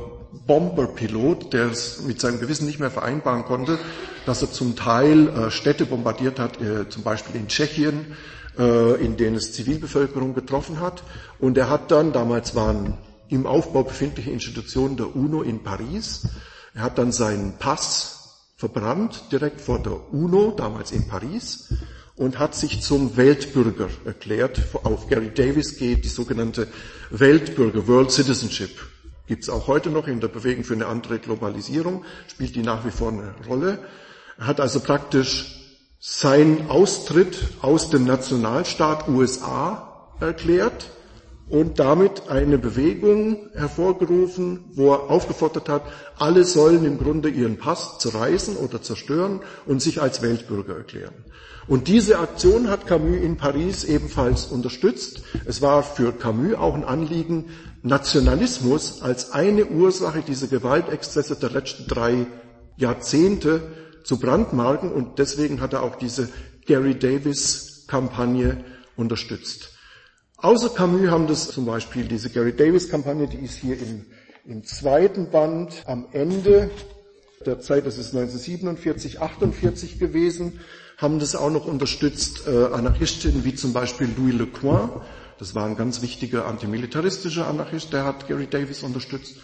Bomberpilot, 0.45 1.53
der 1.53 1.67
es 1.71 2.01
mit 2.01 2.19
seinem 2.19 2.39
Gewissen 2.41 2.65
nicht 2.65 2.79
mehr 2.79 2.91
vereinbaren 2.91 3.45
konnte, 3.45 3.79
dass 4.25 4.41
er 4.41 4.51
zum 4.51 4.75
Teil 4.75 5.29
äh, 5.29 5.51
Städte 5.51 5.85
bombardiert 5.85 6.39
hat, 6.39 6.59
äh, 6.61 6.89
zum 6.89 7.03
Beispiel 7.03 7.35
in 7.39 7.47
Tschechien, 7.47 8.17
in 8.57 9.17
denen 9.17 9.35
es 9.35 9.53
Zivilbevölkerung 9.53 10.33
getroffen 10.33 10.79
hat. 10.79 11.03
Und 11.39 11.57
er 11.57 11.69
hat 11.69 11.91
dann, 11.91 12.13
damals 12.13 12.55
waren 12.55 12.97
im 13.29 13.47
Aufbau 13.47 13.83
befindliche 13.83 14.31
Institutionen 14.31 14.97
der 14.97 15.15
UNO 15.15 15.41
in 15.41 15.63
Paris, 15.63 16.27
er 16.75 16.83
hat 16.83 16.97
dann 16.97 17.11
seinen 17.11 17.57
Pass 17.57 18.23
verbrannt, 18.55 19.25
direkt 19.31 19.61
vor 19.61 19.79
der 19.81 20.13
UNO, 20.13 20.53
damals 20.55 20.91
in 20.91 21.07
Paris, 21.07 21.73
und 22.15 22.39
hat 22.39 22.55
sich 22.55 22.81
zum 22.81 23.17
Weltbürger 23.17 23.89
erklärt. 24.05 24.61
Auf 24.83 25.07
Gary 25.07 25.31
Davis 25.33 25.77
geht 25.77 26.05
die 26.05 26.09
sogenannte 26.09 26.67
Weltbürger, 27.09 27.87
World 27.87 28.11
Citizenship. 28.11 28.71
Gibt 29.27 29.43
es 29.43 29.49
auch 29.49 29.67
heute 29.67 29.89
noch 29.89 30.07
in 30.07 30.19
der 30.19 30.27
Bewegung 30.27 30.63
für 30.63 30.73
eine 30.73 30.87
andere 30.87 31.19
Globalisierung, 31.19 32.03
spielt 32.27 32.55
die 32.55 32.61
nach 32.61 32.85
wie 32.85 32.91
vor 32.91 33.11
eine 33.11 33.33
Rolle. 33.47 33.79
Er 34.37 34.47
hat 34.47 34.59
also 34.59 34.79
praktisch 34.79 35.62
sein 36.05 36.69
Austritt 36.69 37.39
aus 37.61 37.89
dem 37.89 38.03
Nationalstaat 38.03 39.07
USA 39.07 40.09
erklärt 40.19 40.89
und 41.47 41.79
damit 41.79 42.27
eine 42.27 42.57
Bewegung 42.57 43.49
hervorgerufen, 43.53 44.65
wo 44.73 44.91
er 44.91 45.09
aufgefordert 45.09 45.69
hat, 45.69 45.83
alle 46.17 46.43
sollen 46.43 46.83
im 46.83 46.97
Grunde 46.97 47.29
ihren 47.29 47.57
Pass 47.57 47.99
zerreißen 47.99 48.57
oder 48.57 48.81
zerstören 48.81 49.39
und 49.65 49.81
sich 49.81 50.01
als 50.01 50.21
Weltbürger 50.21 50.75
erklären. 50.75 51.13
Und 51.69 51.87
diese 51.87 52.19
Aktion 52.19 52.67
hat 52.67 52.85
Camus 52.85 53.21
in 53.21 53.37
Paris 53.37 53.85
ebenfalls 53.85 54.47
unterstützt. 54.47 55.23
Es 55.45 55.61
war 55.61 55.83
für 55.83 56.11
Camus 56.11 56.55
auch 56.55 56.73
ein 56.73 56.83
Anliegen, 56.83 57.45
Nationalismus 57.81 59.01
als 59.01 59.31
eine 59.31 59.67
Ursache 59.67 60.21
dieser 60.21 60.47
Gewaltexzesse 60.47 61.37
der 61.37 61.51
letzten 61.51 61.87
drei 61.87 62.25
Jahrzehnte 62.75 63.61
zu 64.03 64.19
brandmarken 64.19 64.91
und 64.91 65.19
deswegen 65.19 65.61
hat 65.61 65.73
er 65.73 65.83
auch 65.83 65.95
diese 65.95 66.29
Gary 66.65 66.95
Davis 66.97 67.85
Kampagne 67.87 68.63
unterstützt. 68.95 69.69
Außer 70.37 70.69
Camus 70.69 71.09
haben 71.09 71.27
das 71.27 71.49
zum 71.49 71.65
Beispiel 71.65 72.05
diese 72.05 72.29
Gary 72.29 72.53
Davis 72.53 72.89
Kampagne, 72.89 73.27
die 73.27 73.37
ist 73.37 73.57
hier 73.57 73.77
im, 73.79 74.05
im 74.45 74.63
zweiten 74.65 75.31
Band 75.31 75.83
am 75.85 76.07
Ende 76.11 76.69
der 77.45 77.59
Zeit, 77.59 77.85
das 77.85 77.97
ist 77.97 78.15
1947, 78.15 79.21
48 79.21 79.99
gewesen, 79.99 80.59
haben 80.97 81.19
das 81.19 81.35
auch 81.35 81.49
noch 81.49 81.65
unterstützt 81.65 82.47
äh, 82.47 82.65
Anarchistinnen 82.73 83.43
wie 83.43 83.55
zum 83.55 83.73
Beispiel 83.73 84.09
Louis 84.17 84.33
Lecoin, 84.33 84.89
das 85.39 85.55
war 85.55 85.65
ein 85.65 85.75
ganz 85.75 86.01
wichtiger 86.01 86.45
antimilitaristischer 86.45 87.47
Anarchist, 87.47 87.91
der 87.91 88.05
hat 88.05 88.27
Gary 88.27 88.47
Davis 88.47 88.83
unterstützt, 88.83 89.37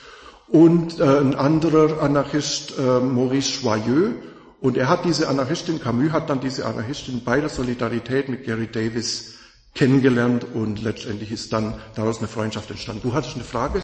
und 0.47 0.99
äh, 0.99 1.03
ein 1.03 1.35
anderer 1.35 2.01
Anarchist, 2.01 2.73
äh, 2.77 2.99
Maurice 2.99 3.61
Joyeux, 3.61 4.15
und 4.61 4.77
er 4.77 4.89
hat 4.89 5.05
diese 5.05 5.29
Anarchistin, 5.29 5.79
Camus 5.79 6.11
hat 6.11 6.29
dann 6.29 6.41
diese 6.41 6.65
Anarchistin 6.65 7.23
bei 7.23 7.39
der 7.39 7.49
Solidarität 7.49 8.27
mit 8.27 8.45
Gary 8.45 8.67
Davis 8.67 9.35
kennengelernt 9.73 10.45
und 10.53 10.81
letztendlich 10.81 11.31
ist 11.31 11.53
dann 11.53 11.75
daraus 11.95 12.19
eine 12.19 12.27
Freundschaft 12.27 12.69
entstanden. 12.69 13.01
Du 13.03 13.13
hattest 13.13 13.35
eine 13.35 13.43
Frage? 13.43 13.81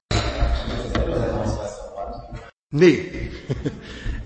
Nee. 2.71 3.31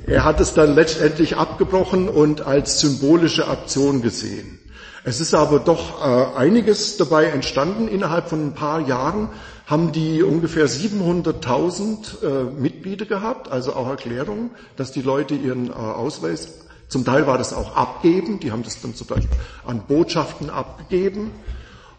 Er 0.08 0.24
hat 0.24 0.40
es 0.40 0.56
dann 0.56 0.74
letztendlich 0.74 1.38
abgebrochen 1.38 2.10
und 2.10 2.42
als 2.42 2.80
symbolische 2.80 3.48
Aktion 3.48 4.02
gesehen. 4.02 4.58
Es 5.04 5.22
ist 5.22 5.34
aber 5.34 5.60
doch 5.60 6.02
äh, 6.02 6.38
einiges 6.38 6.98
dabei 6.98 7.26
entstanden. 7.26 7.88
Innerhalb 7.88 8.30
von 8.30 8.48
ein 8.48 8.54
paar 8.54 8.82
Jahren 8.82 9.30
haben 9.66 9.92
die 9.92 10.24
ungefähr 10.24 10.68
700.000 10.68 12.24
äh, 12.24 12.44
Mitglieder 12.60 13.06
gehabt, 13.06 13.52
also 13.52 13.74
auch 13.74 13.88
Erklärungen, 13.88 14.52
dass 14.76 14.92
die 14.92 15.02
Leute 15.02 15.36
ihren 15.36 15.70
äh, 15.70 15.74
Ausweis, 15.74 16.66
zum 16.88 17.06
Teil 17.06 17.28
war 17.28 17.38
das 17.38 17.54
auch 17.54 17.76
abgeben, 17.76 18.40
die 18.40 18.52
haben 18.52 18.64
das 18.64 18.82
dann 18.82 18.96
zum 18.96 19.08
Beispiel 19.08 19.38
an 19.66 19.84
Botschaften 19.88 20.50
abgegeben. 20.50 21.32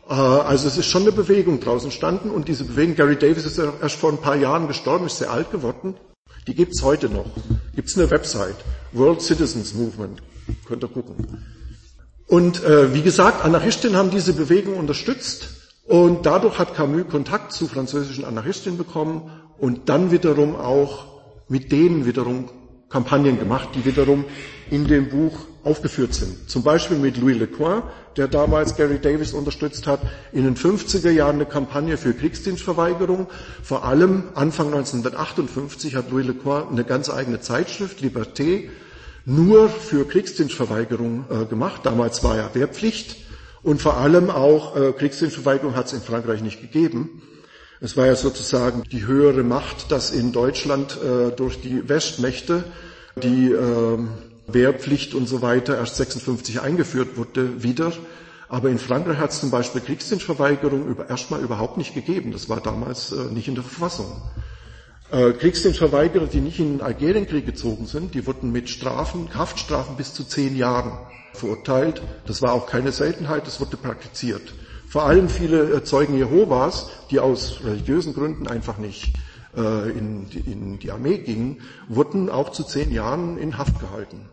Äh, 0.09 0.15
also 0.15 0.67
es 0.67 0.77
ist 0.77 0.87
schon 0.87 1.03
eine 1.03 1.13
Bewegung 1.13 1.61
draußen 1.61 1.87
entstanden 1.87 2.31
und 2.31 2.49
diese 2.49 2.65
Bewegung, 2.65 2.97
Gary 2.97 3.17
Davis 3.17 3.47
ist 3.47 3.59
erst 3.59 3.97
vor 3.97 4.11
ein 4.11 4.19
paar 4.19 4.37
Jahren 4.37 4.67
gestorben, 4.67 5.07
ist 5.07 5.19
sehr 5.19 5.31
alt 5.31 5.51
geworden. 5.53 5.95
Die 6.49 6.55
gibt's 6.55 6.83
heute 6.83 7.09
noch. 7.09 7.27
Gibt's 7.75 7.97
eine 7.97 8.11
Website, 8.11 8.57
World 8.93 9.23
Citizens 9.23 9.75
Movement, 9.75 10.21
könnt 10.67 10.83
ihr 10.83 10.89
gucken. 10.89 11.15
Und 12.31 12.63
äh, 12.63 12.95
wie 12.95 13.03
gesagt, 13.03 13.45
Anarchistinnen 13.45 13.97
haben 13.97 14.13
diese 14.13 14.33
Bewegung 14.33 14.77
unterstützt 14.77 15.49
und 15.85 16.27
dadurch 16.27 16.61
hat 16.61 16.77
Camus 16.77 17.09
Kontakt 17.11 17.53
zu 17.53 17.67
französischen 17.67 18.25
Anarchistinnen 18.25 18.79
bekommen 18.79 19.33
und 19.59 19.89
dann 19.89 20.13
wiederum 20.13 20.55
auch 20.55 21.07
mit 21.49 21.73
denen 21.73 22.07
wiederum 22.07 22.49
Kampagnen 22.89 23.37
gemacht, 23.37 23.71
die 23.75 23.85
wiederum 23.85 24.25
in 24.71 24.87
dem 24.87 25.09
Buch 25.09 25.41
aufgeführt 25.65 26.15
sind. 26.15 26.49
Zum 26.49 26.63
Beispiel 26.63 26.99
mit 26.99 27.17
Louis 27.17 27.37
Lecoin, 27.37 27.83
der 28.17 28.29
damals 28.29 28.77
Gary 28.77 29.01
Davis 29.01 29.33
unterstützt 29.33 29.89
hat, 29.89 29.99
in 30.33 30.45
den 30.45 30.55
50er 30.55 31.11
Jahren 31.11 31.35
eine 31.35 31.47
Kampagne 31.47 31.97
für 31.97 32.15
Kriegsdienstverweigerung. 32.15 33.27
Vor 33.61 33.85
allem 33.85 34.29
Anfang 34.37 34.67
1958 34.69 35.97
hat 35.97 36.13
Louis 36.13 36.29
Lecoin 36.29 36.69
eine 36.71 36.85
ganz 36.85 37.11
eigene 37.11 37.41
Zeitschrift, 37.41 38.01
Liberté, 38.01 38.69
nur 39.25 39.69
für 39.69 40.07
Kriegsdienstverweigerung 40.07 41.25
äh, 41.31 41.45
gemacht. 41.47 41.83
Damals 41.85 42.23
war 42.25 42.37
ja 42.37 42.51
Wehrpflicht 42.55 43.17
und 43.63 43.81
vor 43.83 43.97
allem 43.97 44.31
auch 44.31 44.77
äh, 44.77 44.93
Kriegsdienstverweigerung 44.93 45.77
hat 45.77 45.87
es 45.87 45.93
in 45.93 46.01
Frankreich 46.01 46.43
nicht 46.43 46.61
gegeben. 46.61 47.23
Es 47.81 47.97
war 47.97 48.07
ja 48.07 48.15
sozusagen 48.15 48.83
die 48.91 49.07
höhere 49.07 49.43
Macht, 49.43 49.91
dass 49.91 50.11
in 50.11 50.33
Deutschland 50.33 50.99
äh, 51.03 51.31
durch 51.31 51.61
die 51.61 51.89
Westmächte 51.89 52.65
die 53.23 53.53
äh, 53.53 53.99
Wehrpflicht 54.47 55.15
und 55.15 55.27
so 55.27 55.43
weiter 55.43 55.77
erst 55.77 55.97
56 55.97 56.61
eingeführt 56.61 57.17
wurde 57.17 57.63
wieder. 57.63 57.93
Aber 58.49 58.69
in 58.69 58.79
Frankreich 58.79 59.19
hat 59.19 59.31
es 59.31 59.41
zum 59.41 59.51
Beispiel 59.51 59.81
Kriegsdienstverweigerung 59.81 60.87
über, 60.89 61.09
erstmal 61.09 61.41
überhaupt 61.41 61.79
nicht 61.79 61.95
gegeben. 61.95 62.33
Das 62.33 62.49
war 62.49 62.61
damals 62.61 63.13
äh, 63.13 63.33
nicht 63.33 63.49
in 63.49 63.55
der 63.55 63.65
Verfassung. 63.65 64.21
Äh, 65.13 65.33
Kriegsdienstverweigerer, 65.33 66.27
die 66.27 66.41
nicht 66.41 66.61
in 66.61 66.79
den 66.79 66.81
Algerienkrieg 66.83 67.45
gezogen 67.45 67.87
sind, 67.87 68.15
die 68.15 68.27
wurden 68.27 68.53
mit 68.53 68.71
Strafen, 68.71 69.35
Haftstrafen 69.35 69.97
bis 69.97 70.15
zu 70.15 70.23
zehn 70.23 70.57
Jahren 70.57 70.93
verurteilt. 71.33 72.01
Das 72.27 72.43
war 72.43 72.53
auch 72.53 72.67
keine 72.67 72.93
Seltenheit, 72.93 73.47
das 73.47 73.61
wurde 73.61 73.77
praktiziert. 73.77 74.55
Vor 74.89 75.05
allem 75.05 75.29
viele 75.29 75.73
äh, 75.73 75.85
Zeugen 75.85 76.17
Jehovas, 76.17 76.91
die 77.11 77.19
aus 77.19 77.61
religiösen 77.65 78.15
Gründen 78.15 78.47
einfach 78.47 78.79
nicht 78.79 79.15
äh, 79.57 79.91
in, 79.91 80.31
die, 80.31 80.41
in 80.41 80.79
die 80.79 80.93
Armee 80.93 81.19
gingen, 81.19 81.61
wurden 81.89 82.31
auch 82.31 82.51
zu 82.51 82.63
zehn 82.63 82.93
Jahren 82.93 83.37
in 83.37 83.59
Haft 83.59 83.81
gehalten. 83.81 84.29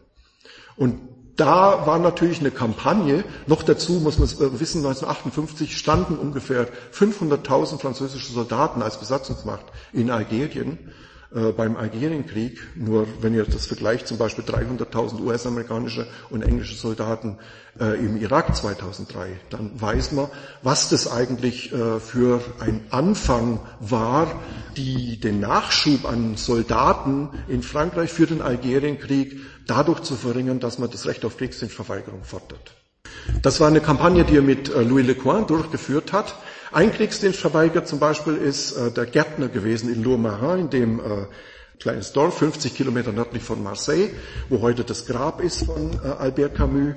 Und 0.75 0.99
da 1.37 1.85
war 1.85 1.99
natürlich 1.99 2.39
eine 2.39 2.51
Kampagne. 2.51 3.23
Noch 3.45 3.63
dazu 3.63 3.93
muss 3.93 4.17
man 4.17 4.27
wissen, 4.59 4.79
1958 4.79 5.77
standen 5.77 6.17
ungefähr 6.17 6.67
500.000 6.93 7.79
französische 7.79 8.33
Soldaten 8.33 8.81
als 8.81 8.99
Besatzungsmacht 8.99 9.65
in 9.93 10.09
Algerien 10.09 10.79
äh, 11.33 11.51
beim 11.51 11.77
Algerienkrieg. 11.77 12.59
Nur 12.75 13.07
wenn 13.21 13.35
ihr 13.35 13.45
das 13.45 13.67
vergleicht, 13.67 14.07
zum 14.07 14.17
Beispiel 14.17 14.43
300.000 14.45 15.21
US-amerikanische 15.21 16.07
und 16.31 16.41
englische 16.41 16.75
Soldaten 16.75 17.37
äh, 17.79 17.99
im 18.03 18.17
Irak 18.17 18.55
2003, 18.55 19.39
dann 19.51 19.71
weiß 19.79 20.13
man, 20.13 20.29
was 20.63 20.89
das 20.89 21.11
eigentlich 21.11 21.71
äh, 21.71 21.99
für 21.99 22.41
ein 22.59 22.81
Anfang 22.89 23.59
war, 23.79 24.39
die 24.75 25.19
den 25.19 25.39
Nachschub 25.39 26.05
an 26.05 26.35
Soldaten 26.35 27.29
in 27.47 27.61
Frankreich 27.61 28.11
für 28.11 28.25
den 28.25 28.41
Algerienkrieg 28.41 29.39
dadurch 29.67 30.01
zu 30.01 30.15
verringern, 30.15 30.59
dass 30.59 30.79
man 30.79 30.89
das 30.89 31.05
Recht 31.05 31.25
auf 31.25 31.37
Kriegsdienstverweigerung 31.37 32.23
fordert. 32.23 32.73
Das 33.41 33.59
war 33.59 33.67
eine 33.67 33.81
Kampagne, 33.81 34.23
die 34.23 34.37
er 34.37 34.41
mit 34.41 34.73
äh, 34.73 34.81
Louis 34.81 35.05
Lecoin 35.05 35.47
durchgeführt 35.47 36.13
hat. 36.13 36.35
Ein 36.71 36.91
Kriegsdienstverweigerer 36.91 37.85
zum 37.85 37.99
Beispiel 37.99 38.35
ist 38.35 38.73
äh, 38.73 38.91
der 38.91 39.05
Gärtner 39.05 39.47
gewesen 39.47 39.93
in 39.93 40.03
Lourmarin, 40.03 40.61
in 40.61 40.69
dem 40.69 40.99
äh, 40.99 41.03
kleines 41.79 42.11
Dorf, 42.13 42.39
50 42.39 42.75
Kilometer 42.75 43.11
nördlich 43.11 43.43
von 43.43 43.61
Marseille, 43.61 44.09
wo 44.49 44.61
heute 44.61 44.83
das 44.83 45.05
Grab 45.05 45.41
ist 45.41 45.65
von 45.65 45.99
Albert 45.99 46.55
Camus. 46.55 46.95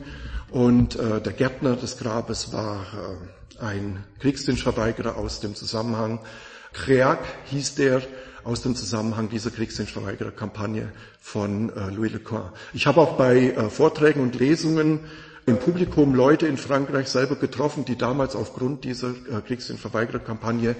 Und 0.50 0.98
der 0.98 1.32
Gärtner 1.34 1.76
des 1.76 1.98
Grabes 1.98 2.52
war 2.52 2.86
ein 3.60 4.02
Kriegsdienstverweigerer 4.20 5.16
aus 5.16 5.40
dem 5.40 5.54
Zusammenhang. 5.54 6.18
Creac 6.72 7.18
hieß 7.50 7.74
der 7.74 8.02
aus 8.44 8.62
dem 8.62 8.74
Zusammenhang 8.74 9.28
dieser 9.28 9.50
Kriegsdienstverweigerer-Kampagne 9.50 10.92
von 11.20 11.70
äh, 11.70 11.90
Louis 11.90 12.12
Lecoin. 12.12 12.50
Ich 12.72 12.86
habe 12.86 13.00
auch 13.00 13.16
bei 13.16 13.50
äh, 13.50 13.70
Vorträgen 13.70 14.20
und 14.20 14.38
Lesungen 14.38 15.00
im 15.46 15.58
Publikum 15.58 16.14
Leute 16.14 16.46
in 16.46 16.56
Frankreich 16.56 17.08
selber 17.08 17.36
getroffen, 17.36 17.84
die 17.84 17.96
damals 17.96 18.36
aufgrund 18.36 18.84
dieser 18.84 19.08
äh, 19.10 19.40
Kriegsdienstverweigerer-Kampagne 19.46 20.76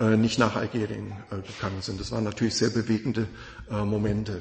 äh, 0.00 0.16
nicht 0.16 0.38
nach 0.38 0.56
Algerien 0.56 1.12
äh, 1.30 1.36
gegangen 1.36 1.82
sind. 1.82 2.00
Das 2.00 2.10
waren 2.12 2.24
natürlich 2.24 2.54
sehr 2.54 2.70
bewegende 2.70 3.26
äh, 3.70 3.84
Momente. 3.84 4.40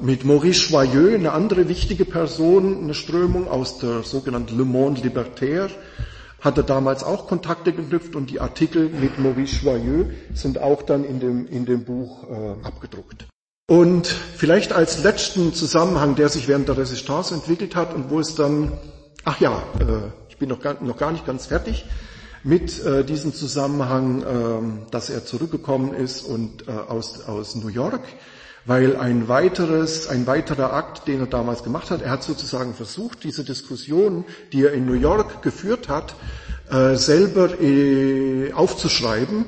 Mit 0.00 0.24
Maurice 0.24 0.70
Joyeux, 0.70 1.14
eine 1.14 1.32
andere 1.32 1.68
wichtige 1.68 2.04
Person, 2.04 2.82
eine 2.82 2.94
Strömung 2.94 3.48
aus 3.48 3.78
der 3.78 4.02
sogenannten 4.02 4.56
Le 4.58 4.64
Monde 4.64 5.00
Libertaire, 5.00 5.70
hat 6.46 6.56
er 6.56 6.64
damals 6.64 7.04
auch 7.04 7.26
Kontakte 7.26 7.74
geknüpft 7.74 8.16
und 8.16 8.30
die 8.30 8.40
Artikel 8.40 8.88
mit 8.88 9.18
Maurice 9.18 9.62
Joyeux 9.62 10.06
sind 10.32 10.58
auch 10.58 10.80
dann 10.80 11.04
in 11.04 11.20
dem, 11.20 11.46
in 11.46 11.66
dem 11.66 11.84
Buch 11.84 12.24
äh, 12.30 12.66
abgedruckt. 12.66 13.26
Und 13.68 14.06
vielleicht 14.06 14.72
als 14.72 15.02
letzten 15.02 15.52
Zusammenhang, 15.52 16.14
der 16.14 16.30
sich 16.30 16.48
während 16.48 16.68
der 16.68 16.78
Resistance 16.78 17.34
entwickelt 17.34 17.76
hat 17.76 17.94
und 17.94 18.08
wo 18.08 18.18
es 18.18 18.34
dann 18.34 18.72
Ach 19.28 19.40
ja, 19.40 19.60
äh, 19.80 20.12
ich 20.28 20.36
bin 20.36 20.48
noch 20.48 20.60
gar, 20.60 20.80
noch 20.80 20.96
gar 20.96 21.10
nicht 21.10 21.26
ganz 21.26 21.46
fertig 21.46 21.84
mit 22.44 22.80
äh, 22.84 23.04
diesem 23.04 23.34
Zusammenhang, 23.34 24.22
äh, 24.22 24.90
dass 24.92 25.10
er 25.10 25.24
zurückgekommen 25.24 25.92
ist 25.92 26.22
und 26.22 26.68
äh, 26.68 26.70
aus, 26.70 27.22
aus 27.26 27.56
New 27.56 27.66
York, 27.66 28.02
weil 28.66 28.96
ein 28.96 29.28
weiteres, 29.28 30.08
ein 30.08 30.26
weiterer 30.26 30.72
Akt, 30.72 31.06
den 31.06 31.20
er 31.20 31.26
damals 31.26 31.62
gemacht 31.62 31.90
hat, 31.90 32.02
er 32.02 32.10
hat 32.10 32.24
sozusagen 32.24 32.74
versucht, 32.74 33.22
diese 33.22 33.44
Diskussion, 33.44 34.24
die 34.52 34.64
er 34.64 34.72
in 34.72 34.86
New 34.86 34.94
York 34.94 35.42
geführt 35.42 35.88
hat, 35.88 36.14
äh, 36.70 36.96
selber 36.96 37.60
äh, 37.60 38.52
aufzuschreiben. 38.52 39.46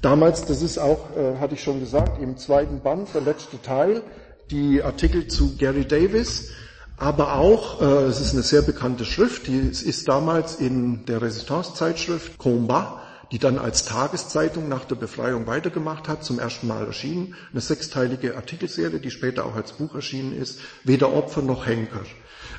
Damals, 0.00 0.44
das 0.44 0.62
ist 0.62 0.78
auch, 0.78 1.16
äh, 1.16 1.38
hatte 1.38 1.54
ich 1.54 1.62
schon 1.62 1.80
gesagt, 1.80 2.22
im 2.22 2.36
zweiten 2.36 2.80
Band, 2.80 3.08
der 3.14 3.22
letzte 3.22 3.60
Teil, 3.60 4.02
die 4.50 4.82
Artikel 4.82 5.26
zu 5.26 5.56
Gary 5.56 5.84
Davis, 5.84 6.50
aber 6.96 7.34
auch, 7.34 7.82
äh, 7.82 7.84
es 8.04 8.20
ist 8.20 8.32
eine 8.32 8.42
sehr 8.42 8.62
bekannte 8.62 9.04
Schrift, 9.04 9.48
die 9.48 9.58
ist 9.58 10.06
damals 10.06 10.56
in 10.56 11.04
der 11.06 11.20
Resistance-Zeitschrift 11.20 12.38
Combat, 12.38 13.00
die 13.32 13.38
dann 13.38 13.58
als 13.58 13.86
Tageszeitung 13.86 14.68
nach 14.68 14.84
der 14.84 14.94
Befreiung 14.94 15.46
weitergemacht 15.46 16.06
hat, 16.06 16.22
zum 16.22 16.38
ersten 16.38 16.68
Mal 16.68 16.86
erschienen, 16.86 17.34
eine 17.50 17.62
sechsteilige 17.62 18.36
Artikelserie, 18.36 19.00
die 19.00 19.10
später 19.10 19.46
auch 19.46 19.56
als 19.56 19.72
Buch 19.72 19.94
erschienen 19.94 20.36
ist, 20.36 20.60
Weder 20.84 21.12
Opfer 21.12 21.40
noch 21.40 21.66
Henker. 21.66 22.02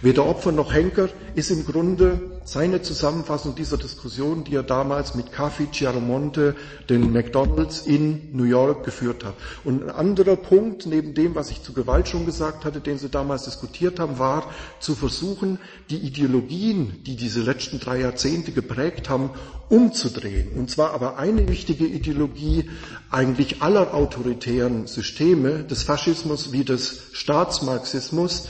Weder 0.03 0.25
Opfer 0.25 0.51
noch 0.51 0.73
Henker 0.73 1.07
ist 1.33 1.49
im 1.49 1.65
Grunde 1.65 2.19
seine 2.43 2.81
Zusammenfassung 2.81 3.55
dieser 3.55 3.77
Diskussion, 3.77 4.43
die 4.43 4.53
er 4.53 4.63
damals 4.63 5.15
mit 5.15 5.31
Caffi 5.31 5.69
Chiaramonte, 5.71 6.57
den 6.89 7.13
McDonalds 7.13 7.87
in 7.87 8.29
New 8.33 8.43
York 8.43 8.83
geführt 8.83 9.23
hat. 9.23 9.35
Und 9.63 9.81
ein 9.81 9.89
anderer 9.89 10.35
Punkt, 10.35 10.85
neben 10.85 11.13
dem, 11.13 11.35
was 11.35 11.51
ich 11.51 11.63
zu 11.63 11.71
Gewalt 11.71 12.09
schon 12.09 12.25
gesagt 12.25 12.65
hatte, 12.65 12.81
den 12.81 12.97
sie 12.97 13.07
damals 13.07 13.45
diskutiert 13.45 13.97
haben, 13.97 14.19
war 14.19 14.51
zu 14.81 14.93
versuchen, 14.93 15.57
die 15.89 15.99
Ideologien, 15.99 17.01
die 17.05 17.15
diese 17.15 17.41
letzten 17.41 17.79
drei 17.79 18.01
Jahrzehnte 18.01 18.51
geprägt 18.51 19.07
haben, 19.07 19.29
umzudrehen. 19.69 20.49
Und 20.57 20.69
zwar 20.69 20.91
aber 20.91 21.17
eine 21.17 21.47
wichtige 21.47 21.85
Ideologie 21.85 22.69
eigentlich 23.09 23.61
aller 23.61 23.93
autoritären 23.93 24.85
Systeme, 24.85 25.63
des 25.63 25.83
Faschismus 25.83 26.51
wie 26.51 26.65
des 26.65 27.03
Staatsmarxismus, 27.13 28.49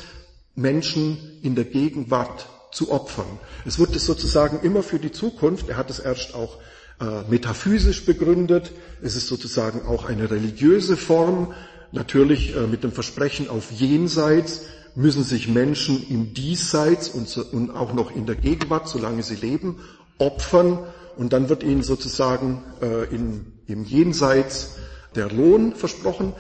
Menschen 0.56 1.40
in 1.42 1.56
der 1.56 1.66
Gegenwart 1.66 2.48
zu 2.72 2.92
opfern. 2.92 3.40
Es 3.66 3.80
wird 3.80 4.00
sozusagen 4.00 4.60
immer 4.62 4.84
für 4.84 5.00
die 5.00 5.12
Zukunft, 5.12 5.70
er 5.70 5.78
hat 5.78 5.90
es 5.90 6.00
erst 6.00 6.34
auch 6.34 6.58
äh, 7.00 7.30
metaphysisch 7.30 8.06
begründet, 8.06 8.72
es 9.02 9.16
ist 9.16 9.28
sozusagen 9.28 9.86
auch 9.86 10.06
eine 10.06 10.30
religiöse 10.30 10.98
Form, 10.98 11.54
natürlich 11.92 12.56
äh, 12.56 12.68
mit 12.68 12.84
dem 12.84 12.92
Versprechen 12.92 13.50
auf 13.50 13.72
jenseits 13.72 14.62
müssen 14.96 15.24
sich 15.24 15.48
Menschen 15.48 16.08
im 16.10 16.34
Diesseits 16.34 17.10
und, 17.10 17.28
so, 17.28 17.44
und 17.44 17.72
auch 17.72 17.94
noch 17.94 18.16
in 18.16 18.26
der 18.26 18.36
Gegenwart, 18.36 18.88
solange 18.88 19.24
sie 19.24 19.36
leben, 19.36 19.80
opfern 20.20 20.80
und 21.18 21.34
dann 21.34 21.50
wird 21.50 21.64
ihnen 21.64 21.84
sozusagen 21.84 22.64
äh, 22.82 23.14
in, 23.14 23.54
im 23.68 23.86
Jenseits 23.86 24.76
der 25.16 25.30
Lohn 25.32 25.76
versprochen. 25.76 26.34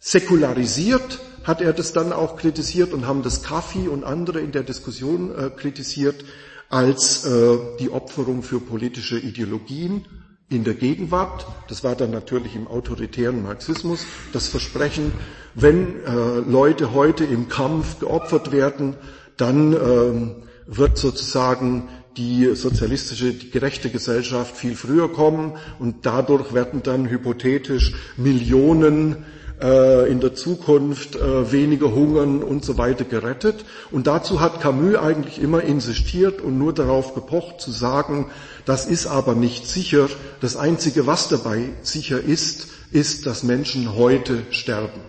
Säkularisiert 0.00 1.20
hat 1.44 1.60
er 1.60 1.72
das 1.72 1.92
dann 1.92 2.12
auch 2.12 2.36
kritisiert 2.36 2.92
und 2.92 3.06
haben 3.06 3.22
das 3.22 3.42
Kaffi 3.42 3.86
und 3.88 4.02
andere 4.04 4.40
in 4.40 4.50
der 4.52 4.62
Diskussion 4.62 5.30
äh, 5.34 5.50
kritisiert 5.50 6.24
als 6.70 7.24
äh, 7.24 7.56
die 7.78 7.90
Opferung 7.90 8.42
für 8.42 8.58
politische 8.60 9.18
Ideologien 9.18 10.06
in 10.48 10.64
der 10.64 10.74
Gegenwart. 10.74 11.46
Das 11.68 11.84
war 11.84 11.94
dann 11.94 12.10
natürlich 12.10 12.56
im 12.56 12.66
autoritären 12.66 13.42
Marxismus 13.42 14.06
das 14.32 14.48
Versprechen, 14.48 15.12
wenn 15.54 16.02
äh, 16.04 16.40
Leute 16.48 16.92
heute 16.92 17.24
im 17.24 17.48
Kampf 17.48 18.00
geopfert 18.00 18.50
werden, 18.50 18.96
dann 19.36 19.72
ähm, 19.74 20.34
wird 20.66 20.96
sozusagen 20.98 21.88
die 22.16 22.54
sozialistische, 22.54 23.32
die 23.32 23.50
gerechte 23.50 23.90
Gesellschaft 23.90 24.56
viel 24.56 24.76
früher 24.76 25.12
kommen 25.12 25.54
und 25.78 26.06
dadurch 26.06 26.54
werden 26.54 26.82
dann 26.82 27.08
hypothetisch 27.08 27.92
Millionen 28.16 29.24
äh, 29.60 30.10
in 30.10 30.20
der 30.20 30.34
Zukunft 30.34 31.16
äh, 31.16 31.52
weniger 31.52 31.92
hungern 31.94 32.42
und 32.42 32.64
so 32.64 32.78
weiter 32.78 33.04
gerettet. 33.04 33.64
Und 33.90 34.06
dazu 34.06 34.40
hat 34.40 34.60
Camus 34.60 34.96
eigentlich 34.96 35.40
immer 35.40 35.62
insistiert 35.62 36.40
und 36.40 36.58
nur 36.58 36.72
darauf 36.72 37.14
gepocht 37.14 37.60
zu 37.60 37.70
sagen, 37.70 38.30
das 38.64 38.86
ist 38.86 39.06
aber 39.06 39.34
nicht 39.34 39.66
sicher. 39.66 40.08
Das 40.40 40.56
Einzige, 40.56 41.06
was 41.06 41.28
dabei 41.28 41.70
sicher 41.82 42.20
ist, 42.20 42.68
ist, 42.90 43.26
dass 43.26 43.42
Menschen 43.42 43.96
heute 43.96 44.42
sterben. 44.50 45.00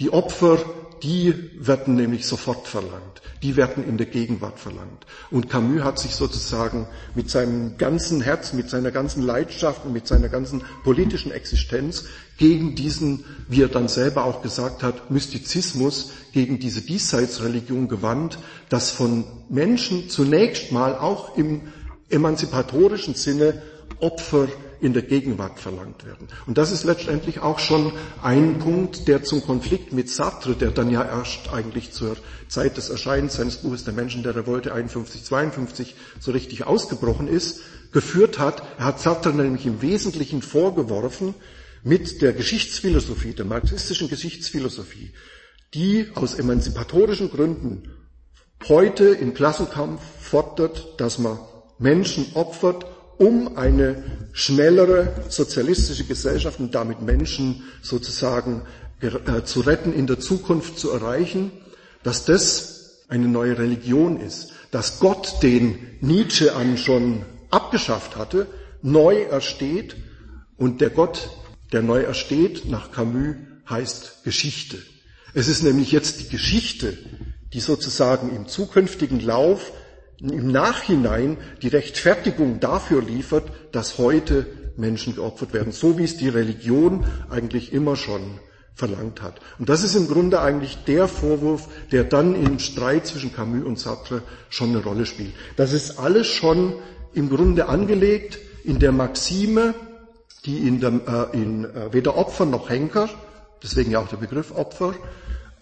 Die 0.00 0.12
Opfer 0.12 0.58
die 1.02 1.50
werden 1.58 1.94
nämlich 1.94 2.26
sofort 2.26 2.68
verlangt. 2.68 3.22
Die 3.46 3.54
werden 3.54 3.86
in 3.86 3.96
der 3.96 4.06
Gegenwart 4.08 4.58
verlangt. 4.58 5.06
Und 5.30 5.48
Camus 5.48 5.84
hat 5.84 6.00
sich 6.00 6.16
sozusagen 6.16 6.88
mit 7.14 7.30
seinem 7.30 7.78
ganzen 7.78 8.20
Herz, 8.20 8.52
mit 8.52 8.68
seiner 8.68 8.90
ganzen 8.90 9.22
Leidenschaft 9.22 9.84
und 9.84 9.92
mit 9.92 10.08
seiner 10.08 10.28
ganzen 10.28 10.62
politischen 10.82 11.30
Existenz 11.30 12.06
gegen 12.38 12.74
diesen, 12.74 13.22
wie 13.46 13.62
er 13.62 13.68
dann 13.68 13.86
selber 13.86 14.24
auch 14.24 14.42
gesagt 14.42 14.82
hat, 14.82 15.12
Mystizismus, 15.12 16.10
gegen 16.32 16.58
diese 16.58 16.80
Diesseitsreligion 16.80 17.86
gewandt, 17.86 18.40
das 18.68 18.90
von 18.90 19.22
Menschen 19.48 20.10
zunächst 20.10 20.72
mal 20.72 20.96
auch 20.98 21.36
im 21.38 21.60
emanzipatorischen 22.10 23.14
Sinne 23.14 23.62
Opfer 24.00 24.48
in 24.80 24.92
der 24.92 25.02
Gegenwart 25.02 25.60
verlangt 25.60 26.04
werden. 26.04 26.28
Und 26.46 26.58
das 26.58 26.72
ist 26.72 26.84
letztendlich 26.84 27.40
auch 27.40 27.58
schon 27.58 27.92
ein 28.22 28.58
Punkt, 28.58 29.08
der 29.08 29.22
zum 29.22 29.42
Konflikt 29.42 29.92
mit 29.92 30.08
Sartre, 30.10 30.54
der 30.54 30.70
dann 30.70 30.90
ja 30.90 31.04
erst 31.04 31.52
eigentlich 31.52 31.92
zur 31.92 32.16
Zeit 32.48 32.76
des 32.76 32.90
Erscheinens 32.90 33.34
seines 33.34 33.58
Buches 33.58 33.84
Der 33.84 33.94
Menschen 33.94 34.22
der 34.22 34.36
Revolte 34.36 34.72
51, 34.72 35.24
52 35.24 35.94
so 36.20 36.32
richtig 36.32 36.66
ausgebrochen 36.66 37.28
ist, 37.28 37.60
geführt 37.92 38.38
hat. 38.38 38.62
Er 38.78 38.86
hat 38.86 39.00
Sartre 39.00 39.32
nämlich 39.32 39.66
im 39.66 39.82
Wesentlichen 39.82 40.42
vorgeworfen, 40.42 41.34
mit 41.82 42.20
der 42.20 42.32
Geschichtsphilosophie, 42.32 43.32
der 43.32 43.44
marxistischen 43.44 44.08
Geschichtsphilosophie, 44.08 45.12
die 45.72 46.08
aus 46.14 46.34
emanzipatorischen 46.34 47.30
Gründen 47.30 47.92
heute 48.68 49.04
im 49.04 49.34
Klassenkampf 49.34 50.02
fordert, 50.20 51.00
dass 51.00 51.18
man 51.18 51.38
Menschen 51.78 52.26
opfert, 52.34 52.86
um 53.18 53.56
eine 53.56 54.02
schnellere 54.32 55.14
sozialistische 55.28 56.04
Gesellschaft 56.04 56.60
und 56.60 56.74
damit 56.74 57.00
Menschen 57.00 57.64
sozusagen 57.82 58.62
äh, 59.00 59.42
zu 59.44 59.60
retten, 59.60 59.92
in 59.92 60.06
der 60.06 60.20
Zukunft 60.20 60.78
zu 60.78 60.90
erreichen, 60.90 61.50
dass 62.02 62.24
das 62.24 63.04
eine 63.08 63.28
neue 63.28 63.58
Religion 63.58 64.20
ist, 64.20 64.52
dass 64.70 65.00
Gott 65.00 65.42
den 65.42 65.78
Nietzsche 66.00 66.54
an 66.54 66.76
schon 66.76 67.24
abgeschafft 67.50 68.16
hatte, 68.16 68.46
neu 68.82 69.22
ersteht 69.22 69.96
und 70.56 70.80
der 70.80 70.90
Gott, 70.90 71.30
der 71.72 71.82
neu 71.82 72.02
ersteht, 72.02 72.66
nach 72.66 72.92
Camus 72.92 73.36
heißt 73.68 74.24
Geschichte. 74.24 74.78
Es 75.34 75.48
ist 75.48 75.62
nämlich 75.62 75.92
jetzt 75.92 76.20
die 76.20 76.28
Geschichte, 76.28 76.96
die 77.52 77.60
sozusagen 77.60 78.34
im 78.34 78.48
zukünftigen 78.48 79.20
Lauf, 79.20 79.72
im 80.20 80.50
Nachhinein 80.50 81.36
die 81.62 81.68
Rechtfertigung 81.68 82.60
dafür 82.60 83.02
liefert, 83.02 83.44
dass 83.72 83.98
heute 83.98 84.46
Menschen 84.76 85.14
geopfert 85.14 85.52
werden, 85.52 85.72
so 85.72 85.98
wie 85.98 86.04
es 86.04 86.16
die 86.16 86.28
Religion 86.28 87.04
eigentlich 87.30 87.72
immer 87.72 87.96
schon 87.96 88.38
verlangt 88.74 89.22
hat. 89.22 89.40
Und 89.58 89.68
das 89.68 89.82
ist 89.82 89.94
im 89.94 90.06
Grunde 90.06 90.40
eigentlich 90.40 90.84
der 90.84 91.08
Vorwurf, 91.08 91.68
der 91.92 92.04
dann 92.04 92.34
im 92.34 92.58
Streit 92.58 93.06
zwischen 93.06 93.34
Camus 93.34 93.64
und 93.64 93.78
Sartre 93.78 94.22
schon 94.50 94.70
eine 94.70 94.82
Rolle 94.82 95.06
spielt. 95.06 95.32
Das 95.56 95.72
ist 95.72 95.98
alles 95.98 96.26
schon 96.26 96.74
im 97.14 97.30
Grunde 97.30 97.68
angelegt 97.68 98.38
in 98.64 98.78
der 98.78 98.92
Maxime, 98.92 99.74
die 100.44 100.68
in, 100.68 100.80
der, 100.80 101.30
äh, 101.32 101.36
in 101.36 101.64
äh, 101.64 101.92
weder 101.92 102.16
Opfer 102.18 102.44
noch 102.44 102.68
Henker, 102.68 103.08
deswegen 103.62 103.90
ja 103.90 104.00
auch 104.00 104.08
der 104.08 104.18
Begriff 104.18 104.54
Opfer, 104.54 104.94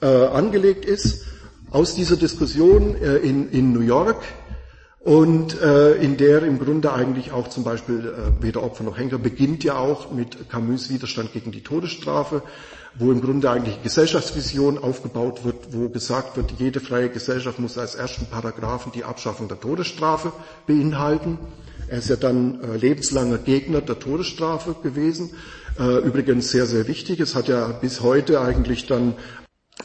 äh, 0.02 0.07
angelegt 0.07 0.84
ist, 0.84 1.24
aus 1.70 1.94
dieser 1.94 2.16
Diskussion 2.16 2.96
äh, 3.00 3.16
in, 3.16 3.50
in 3.50 3.72
New 3.72 3.80
York 3.80 4.22
und 5.05 5.61
äh, 5.61 5.96
in 5.96 6.16
der 6.16 6.42
im 6.44 6.59
Grunde 6.59 6.92
eigentlich 6.92 7.30
auch 7.30 7.48
zum 7.48 7.62
Beispiel 7.62 8.07
äh, 8.07 8.42
weder 8.42 8.62
Opfer 8.62 8.84
noch 8.84 8.96
Henker 8.96 9.18
beginnt 9.18 9.62
ja 9.62 9.76
auch 9.76 10.11
mit 10.11 10.48
Camus 10.48 10.88
Widerstand 10.88 11.34
gegen 11.34 11.52
die 11.52 11.62
Todesstrafe, 11.62 12.42
wo 12.98 13.12
im 13.12 13.20
Grunde 13.20 13.50
eigentlich 13.50 13.82
Gesellschaftsvision 13.82 14.78
aufgebaut 14.78 15.44
wird, 15.44 15.72
wo 15.72 15.90
gesagt 15.90 16.38
wird, 16.38 16.55
jede 16.59 16.80
freie 16.80 17.11
Gesellschaft 17.11 17.59
muss 17.59 17.76
als 17.76 17.94
ersten 17.94 18.24
Paragraphen 18.26 18.92
die 18.92 19.05
Abschaffung 19.05 19.46
der 19.46 19.61
Todesstrafe 19.61 20.32
beinhalten. 20.66 21.38
Er 21.88 21.98
ist 21.98 22.09
ja 22.09 22.16
dann 22.16 22.62
äh, 22.62 22.78
lebenslanger 22.78 23.36
Gegner 23.36 23.82
der 23.82 23.98
Todesstrafe 23.98 24.74
gewesen. 24.82 25.32
Äh, 25.78 25.98
übrigens 25.98 26.50
sehr, 26.50 26.64
sehr 26.64 26.88
wichtig. 26.88 27.20
Es 27.20 27.34
hat 27.34 27.48
ja 27.48 27.66
bis 27.68 28.00
heute 28.00 28.40
eigentlich 28.40 28.86
dann 28.86 29.14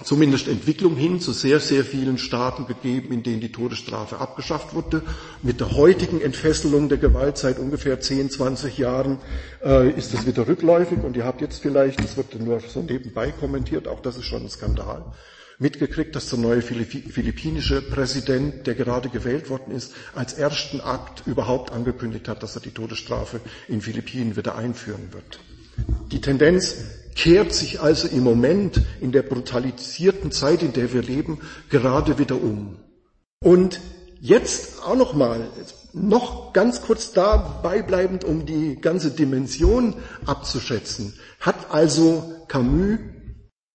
zumindest 0.04 0.48
Entwicklung 0.48 0.96
hin 0.96 1.20
zu 1.20 1.34
sehr, 1.34 1.60
sehr 1.60 1.84
vielen 1.84 2.18
Staaten 2.18 2.66
gegeben, 2.68 3.14
in 3.14 3.24
denen 3.24 3.42
die 3.42 3.52
Todesstrafe 3.52 4.20
abgeschafft 4.20 4.74
wurde. 4.74 5.02
Mit 5.42 5.60
der 5.60 5.76
heutigen 5.76 6.22
Entfesselung 6.22 6.90
der 6.90 6.98
Gewalt 6.98 7.38
seit 7.38 7.60
ungefähr 7.60 8.00
10, 8.00 8.30
20 8.30 8.78
Jahren 8.78 9.18
äh, 9.64 9.90
ist 9.92 10.14
das 10.14 10.26
wieder 10.26 10.48
rückläufig 10.48 11.00
und 11.04 11.18
ihr 11.18 11.26
habt 11.26 11.42
jetzt 11.42 11.62
vielleicht, 11.62 12.00
das 12.04 12.18
wird 12.18 12.40
nur 12.40 12.60
so 12.62 12.82
nebenbei 12.82 13.32
kommentiert, 13.32 13.88
auch 13.88 14.02
das 14.02 14.18
ist 14.18 14.26
schon 14.26 14.44
ein 14.44 14.50
Skandal, 14.50 15.04
mitgekriegt, 15.58 16.16
dass 16.16 16.30
der 16.30 16.40
neue 16.40 16.62
philippinische 16.62 17.82
Präsident, 17.82 18.66
der 18.66 18.76
gerade 18.76 19.10
gewählt 19.10 19.50
worden 19.50 19.76
ist, 19.76 19.94
als 20.16 20.34
ersten 20.34 20.80
Akt 20.82 21.24
überhaupt 21.28 21.72
angekündigt 21.72 22.28
hat, 22.28 22.44
dass 22.44 22.56
er 22.56 22.62
die 22.62 22.72
Todesstrafe 22.72 23.42
in 23.68 23.82
Philippinen 23.82 24.38
wieder 24.38 24.56
einführen 24.56 25.12
wird. 25.12 25.40
Die 26.12 26.22
Tendenz 26.22 26.76
kehrt 27.20 27.54
sich 27.54 27.82
also 27.82 28.08
im 28.08 28.24
Moment 28.24 28.82
in 29.02 29.12
der 29.12 29.24
brutalisierten 29.24 30.32
Zeit, 30.32 30.64
in 30.64 30.72
der 30.72 30.94
wir 30.94 31.02
leben, 31.02 31.42
gerade 31.70 32.18
wieder 32.18 32.42
um. 32.42 32.78
Und 33.44 33.82
jetzt 34.22 34.82
auch 34.84 34.96
noch 34.96 35.14
mal, 35.14 35.50
noch 35.92 36.54
ganz 36.54 36.82
kurz 36.82 37.12
dabei 37.12 37.82
bleibend, 37.82 38.24
um 38.24 38.46
die 38.46 38.78
ganze 38.80 39.12
Dimension 39.12 39.96
abzuschätzen, 40.26 41.14
hat 41.42 41.72
also 41.72 42.46
Camus 42.48 43.00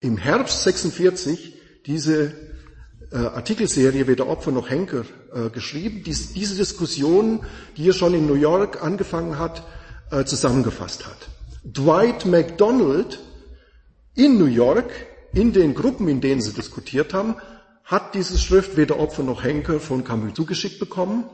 im 0.01 0.17
Herbst 0.17 0.63
46 0.63 1.53
diese 1.85 2.33
äh, 3.13 3.17
Artikelserie 3.17 4.07
Weder 4.07 4.27
Opfer 4.27 4.53
noch 4.53 4.71
Henker 4.71 5.05
äh, 5.35 5.51
geschrieben, 5.51 6.03
dies, 6.03 6.33
diese 6.33 6.57
Diskussion, 6.57 7.45
die 7.77 7.91
er 7.91 7.93
schon 7.93 8.15
in 8.15 8.27
New 8.27 8.37
York 8.37 8.83
angefangen 8.83 9.39
hat, 9.39 9.65
äh, 10.11 10.25
zusammengefasst 10.25 11.05
hat. 11.05 11.29
Dwight 11.63 12.25
MacDonald 12.25 13.19
in 14.15 14.39
New 14.39 14.47
York, 14.47 14.91
in 15.33 15.53
den 15.53 15.75
Gruppen, 15.75 16.09
in 16.09 16.21
denen 16.21 16.41
sie 16.41 16.53
diskutiert 16.53 17.13
haben, 17.15 17.37
hat 17.85 18.15
diese 18.15 18.39
Schrift 18.39 18.77
weder 18.77 18.99
Opfer 18.99 19.23
noch 19.23 19.45
Henker 19.45 19.81
von 19.81 20.05
Camus 20.05 20.35
zugeschickt 20.35 20.79
bekommen 20.79 21.25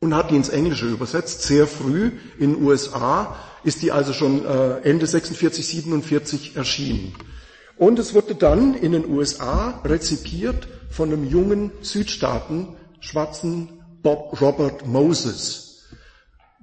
und 0.00 0.14
hat 0.14 0.30
die 0.30 0.36
ins 0.36 0.48
Englische 0.48 0.86
übersetzt. 0.86 1.42
Sehr 1.42 1.66
früh 1.66 2.12
in 2.38 2.54
den 2.54 2.64
USA 2.64 3.36
ist 3.64 3.82
die 3.82 3.92
also 3.92 4.12
schon 4.12 4.44
äh, 4.44 4.78
Ende 4.80 5.06
46, 5.06 5.66
47 5.66 6.56
erschienen. 6.56 7.14
Und 7.76 7.98
es 7.98 8.12
wurde 8.12 8.34
dann 8.34 8.74
in 8.74 8.92
den 8.92 9.08
USA 9.08 9.80
rezipiert 9.84 10.68
von 10.90 11.12
einem 11.12 11.26
jungen 11.28 11.70
Südstaaten, 11.80 12.76
schwarzen 13.00 13.68
Bob 14.02 14.40
Robert 14.40 14.86
Moses. 14.86 15.84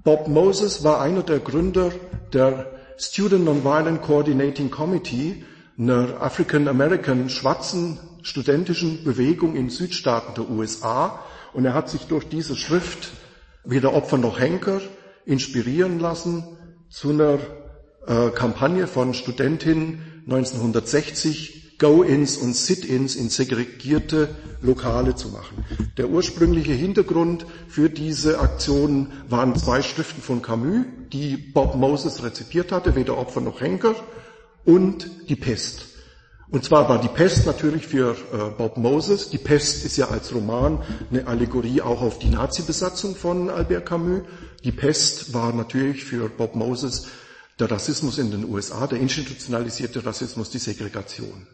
Bob 0.04 0.28
Moses 0.28 0.84
war 0.84 1.00
einer 1.00 1.22
der 1.22 1.40
Gründer 1.40 1.90
der 2.32 2.75
Student 2.98 3.44
Nonviolent 3.44 4.00
Coordinating 4.00 4.70
Committee, 4.70 5.44
einer 5.78 6.20
African 6.22 6.66
American 6.66 7.28
schwarzen 7.28 7.98
studentischen 8.22 9.04
Bewegung 9.04 9.54
in 9.54 9.68
Südstaaten 9.68 10.34
der 10.34 10.48
USA. 10.48 11.20
Und 11.52 11.66
er 11.66 11.74
hat 11.74 11.90
sich 11.90 12.02
durch 12.06 12.28
diese 12.28 12.56
Schrift, 12.56 13.12
weder 13.64 13.92
Opfer 13.92 14.16
noch 14.16 14.40
Henker, 14.40 14.80
inspirieren 15.26 15.98
lassen 15.98 16.44
zu 16.88 17.10
einer 17.10 17.38
äh, 18.06 18.30
Kampagne 18.30 18.86
von 18.86 19.12
Studentinnen 19.12 20.22
1960 20.26 21.65
Go-ins 21.78 22.36
und 22.38 22.54
Sit-ins 22.54 23.16
in 23.16 23.28
segregierte 23.28 24.28
Lokale 24.62 25.14
zu 25.14 25.28
machen. 25.28 25.64
Der 25.98 26.08
ursprüngliche 26.08 26.72
Hintergrund 26.72 27.44
für 27.68 27.90
diese 27.90 28.40
Aktionen 28.40 29.12
waren 29.28 29.54
zwei 29.56 29.82
Schriften 29.82 30.22
von 30.22 30.40
Camus, 30.40 30.86
die 31.12 31.36
Bob 31.36 31.76
Moses 31.76 32.22
rezipiert 32.22 32.72
hatte, 32.72 32.96
weder 32.96 33.18
Opfer 33.18 33.40
noch 33.42 33.60
Henker, 33.60 33.94
und 34.64 35.08
die 35.28 35.36
Pest. 35.36 35.86
Und 36.48 36.64
zwar 36.64 36.88
war 36.88 37.00
die 37.00 37.08
Pest 37.08 37.44
natürlich 37.44 37.86
für 37.86 38.12
äh, 38.32 38.50
Bob 38.56 38.76
Moses. 38.76 39.30
Die 39.30 39.38
Pest 39.38 39.84
ist 39.84 39.96
ja 39.96 40.08
als 40.08 40.32
Roman 40.32 40.82
eine 41.10 41.26
Allegorie 41.26 41.82
auch 41.82 42.02
auf 42.02 42.18
die 42.18 42.28
Nazi-Besatzung 42.28 43.16
von 43.16 43.50
Albert 43.50 43.86
Camus. 43.86 44.22
Die 44.64 44.72
Pest 44.72 45.34
war 45.34 45.52
natürlich 45.52 46.04
für 46.04 46.28
Bob 46.28 46.54
Moses 46.54 47.06
der 47.58 47.70
Rassismus 47.70 48.18
in 48.18 48.30
den 48.30 48.44
USA, 48.44 48.86
der 48.86 49.00
institutionalisierte 49.00 50.04
Rassismus, 50.04 50.50
die 50.50 50.58
Segregation. 50.58 51.46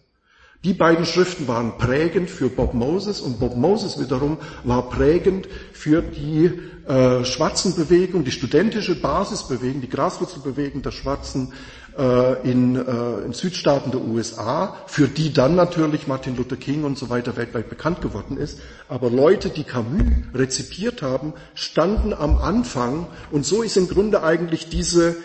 Die 0.65 0.75
beiden 0.75 1.05
Schriften 1.05 1.49
waren 1.49 1.77
prägend 1.77 2.31
für 2.31 2.49
Bob 2.49 2.73
Moses 2.73 3.21
und 3.21 3.41
Bob 3.41 3.57
Moses 3.57 3.99
wiederum 3.99 4.39
war 4.63 4.89
prägend 4.91 5.49
für 5.73 6.03
die 6.03 6.53
äh, 6.87 7.25
Schwarzenbewegung, 7.25 8.23
die 8.23 8.31
studentische 8.31 8.95
Basisbewegung, 8.95 9.81
die 9.81 9.89
Graswurzelbewegung 9.89 10.83
der 10.83 10.93
Schwarzen 10.93 11.53
äh, 11.99 12.49
in, 12.49 12.77
äh, 12.77 13.25
in 13.25 13.33
Südstaaten 13.33 13.91
der 13.91 14.03
USA, 14.03 14.77
für 14.87 15.09
die 15.09 15.33
dann 15.33 15.57
natürlich 15.57 16.07
Martin 16.07 16.37
Luther 16.37 16.57
King 16.57 16.85
und 16.85 16.97
so 16.97 17.11
weiter 17.11 17.37
weltweit 17.37 17.69
bekannt 17.69 18.01
geworden 18.01 18.37
ist. 18.37 18.61
Aber 18.89 19.11
Leute, 19.11 19.49
die 19.49 19.65
Camus 19.65 20.03
rezipiert 20.33 21.03
haben, 21.03 21.33
standen 21.55 22.15
am 22.15 22.39
Anfang 22.39 23.09
und 23.33 23.45
so 23.45 23.63
ist 23.63 23.77
im 23.77 23.89
Grunde 23.89 24.23
eigentlich 24.23 24.69
diese 24.69 25.17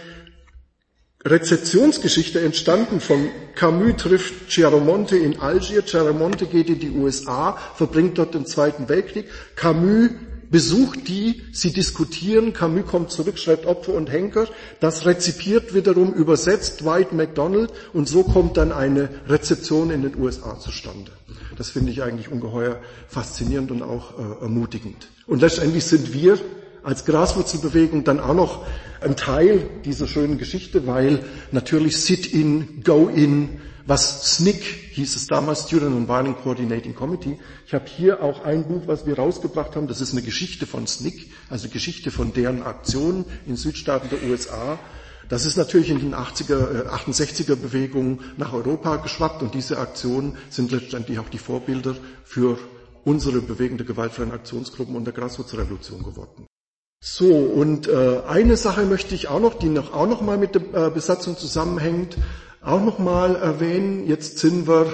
Rezeptionsgeschichte 1.26 2.40
entstanden 2.40 3.00
von 3.02 3.30
Camus 3.56 3.96
trifft 3.98 4.50
Chiaramonte 4.50 5.18
in 5.18 5.40
Algier. 5.40 5.84
Chiaramonte 5.84 6.46
geht 6.46 6.70
in 6.70 6.80
die 6.80 6.92
USA, 6.92 7.58
verbringt 7.76 8.18
dort 8.18 8.34
den 8.34 8.46
Zweiten 8.46 8.88
Weltkrieg. 8.88 9.26
Camus 9.56 10.12
besucht 10.50 11.08
die, 11.08 11.42
sie 11.52 11.74
diskutieren, 11.74 12.54
Camus 12.54 12.86
kommt 12.86 13.12
zurück, 13.12 13.38
schreibt 13.38 13.66
Opfer 13.66 13.94
und 13.94 14.12
Henker. 14.12 14.48
Das 14.80 15.06
rezipiert 15.06 15.74
wiederum 15.74 16.14
übersetzt 16.14 16.82
Dwight 16.82 17.12
MacDonald 17.14 17.72
und 17.94 18.08
so 18.08 18.24
kommt 18.24 18.56
dann 18.58 18.72
eine 18.72 19.10
Rezeption 19.28 19.90
in 19.92 20.04
den 20.04 20.16
USA 20.18 20.58
zustande. 20.60 21.12
Das 21.58 21.72
finde 21.72 21.92
ich 21.92 22.04
eigentlich 22.04 22.32
ungeheuer 22.32 22.80
faszinierend 23.08 23.72
und 23.72 23.82
auch 23.82 24.18
äh, 24.20 24.44
ermutigend. 24.44 25.08
Und 25.26 25.42
letztendlich 25.42 25.84
sind 25.86 26.14
wir 26.14 26.38
als 26.88 27.04
Graswurzelbewegung 27.04 28.06
dann 28.06 28.22
auch 28.22 28.34
noch 28.34 28.66
ein 29.02 29.18
Teil 29.18 29.70
dieser 29.84 30.08
schönen 30.08 30.38
Geschichte, 30.38 30.88
weil 30.88 31.20
natürlich 31.52 31.98
Sit-in, 32.02 32.82
Go-in, 32.82 33.60
was 33.86 34.38
SNCC 34.38 34.64
hieß 34.94 35.18
es 35.18 35.28
damals, 35.28 35.64
Student 35.68 35.98
and 35.98 36.08
Violent 36.08 36.42
Coordinating 36.42 36.96
Committee. 36.96 37.38
Ich 37.66 37.74
habe 37.74 37.84
hier 37.88 38.24
auch 38.24 38.46
ein 38.46 38.66
Buch, 38.70 38.84
was 38.86 39.06
wir 39.06 39.18
rausgebracht 39.18 39.76
haben, 39.76 39.88
das 39.88 40.00
ist 40.00 40.14
eine 40.14 40.22
Geschichte 40.22 40.66
von 40.66 40.88
SNCC, 40.88 41.28
also 41.50 41.68
Geschichte 41.68 42.10
von 42.10 42.32
deren 42.32 42.64
Aktionen 42.64 43.26
in 43.46 43.58
Südstaaten 43.58 44.08
der 44.10 44.24
USA. 44.24 44.80
Das 45.28 45.46
ist 45.46 45.58
natürlich 45.58 45.90
in 45.90 46.00
den 46.00 46.16
80er, 46.16 46.86
äh, 46.86 46.88
68er 46.88 47.58
Bewegungen 47.58 48.20
nach 48.38 48.54
Europa 48.54 48.96
geschwappt 48.96 49.42
und 49.44 49.54
diese 49.54 49.78
Aktionen 49.78 50.38
sind 50.50 50.72
letztendlich 50.72 51.20
auch 51.20 51.28
die 51.28 51.38
Vorbilder 51.38 51.98
für 52.24 52.58
unsere 53.04 53.42
bewegende 53.42 53.84
gewaltfreien 53.84 54.32
Aktionsgruppen 54.32 54.96
und 54.96 55.04
der 55.04 55.14
Graswurzelrevolution 55.14 56.02
geworden. 56.02 56.47
So, 57.10 57.34
und 57.34 57.88
äh, 57.88 58.22
eine 58.28 58.58
Sache 58.58 58.84
möchte 58.86 59.16
ich 59.16 59.28
auch 59.28 59.40
noch, 59.40 59.56
die 59.56 59.70
noch, 59.70 59.94
auch 59.94 60.08
noch 60.08 60.22
mal 60.22 60.38
mit 60.38 60.56
der 60.56 60.88
äh, 60.88 60.90
Besatzung 60.90 61.38
zusammenhängt, 61.38 62.18
auch 62.62 62.82
noch 62.82 63.00
mal 63.00 63.36
erwähnen. 63.36 64.06
Jetzt 64.08 64.40
sind 64.40 64.68
wir 64.68 64.88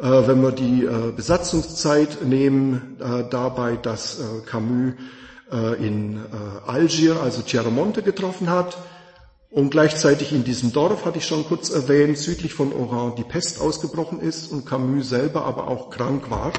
Äh, 0.00 0.26
wenn 0.26 0.40
wir 0.40 0.52
die 0.52 0.84
äh, 0.84 1.12
Besatzungszeit 1.14 2.24
nehmen, 2.24 2.96
äh, 3.00 3.24
dabei, 3.28 3.76
dass 3.76 4.18
Camus 4.46 4.94
in 5.80 6.20
Algier, 6.64 7.20
also 7.20 7.42
Chiaramonte 7.44 8.02
getroffen 8.02 8.48
hat, 8.50 8.78
und 9.50 9.70
gleichzeitig 9.70 10.30
in 10.30 10.44
diesem 10.44 10.72
Dorf, 10.72 11.04
hatte 11.04 11.18
ich 11.18 11.26
schon 11.26 11.44
kurz 11.44 11.70
erwähnt, 11.70 12.18
südlich 12.18 12.54
von 12.54 12.72
Oran 12.72 13.16
die 13.16 13.24
Pest 13.24 13.60
ausgebrochen 13.60 14.20
ist 14.20 14.52
und 14.52 14.64
Camus 14.64 15.08
selber 15.08 15.44
aber 15.46 15.66
auch 15.66 15.90
krank 15.90 16.30
war. 16.30 16.52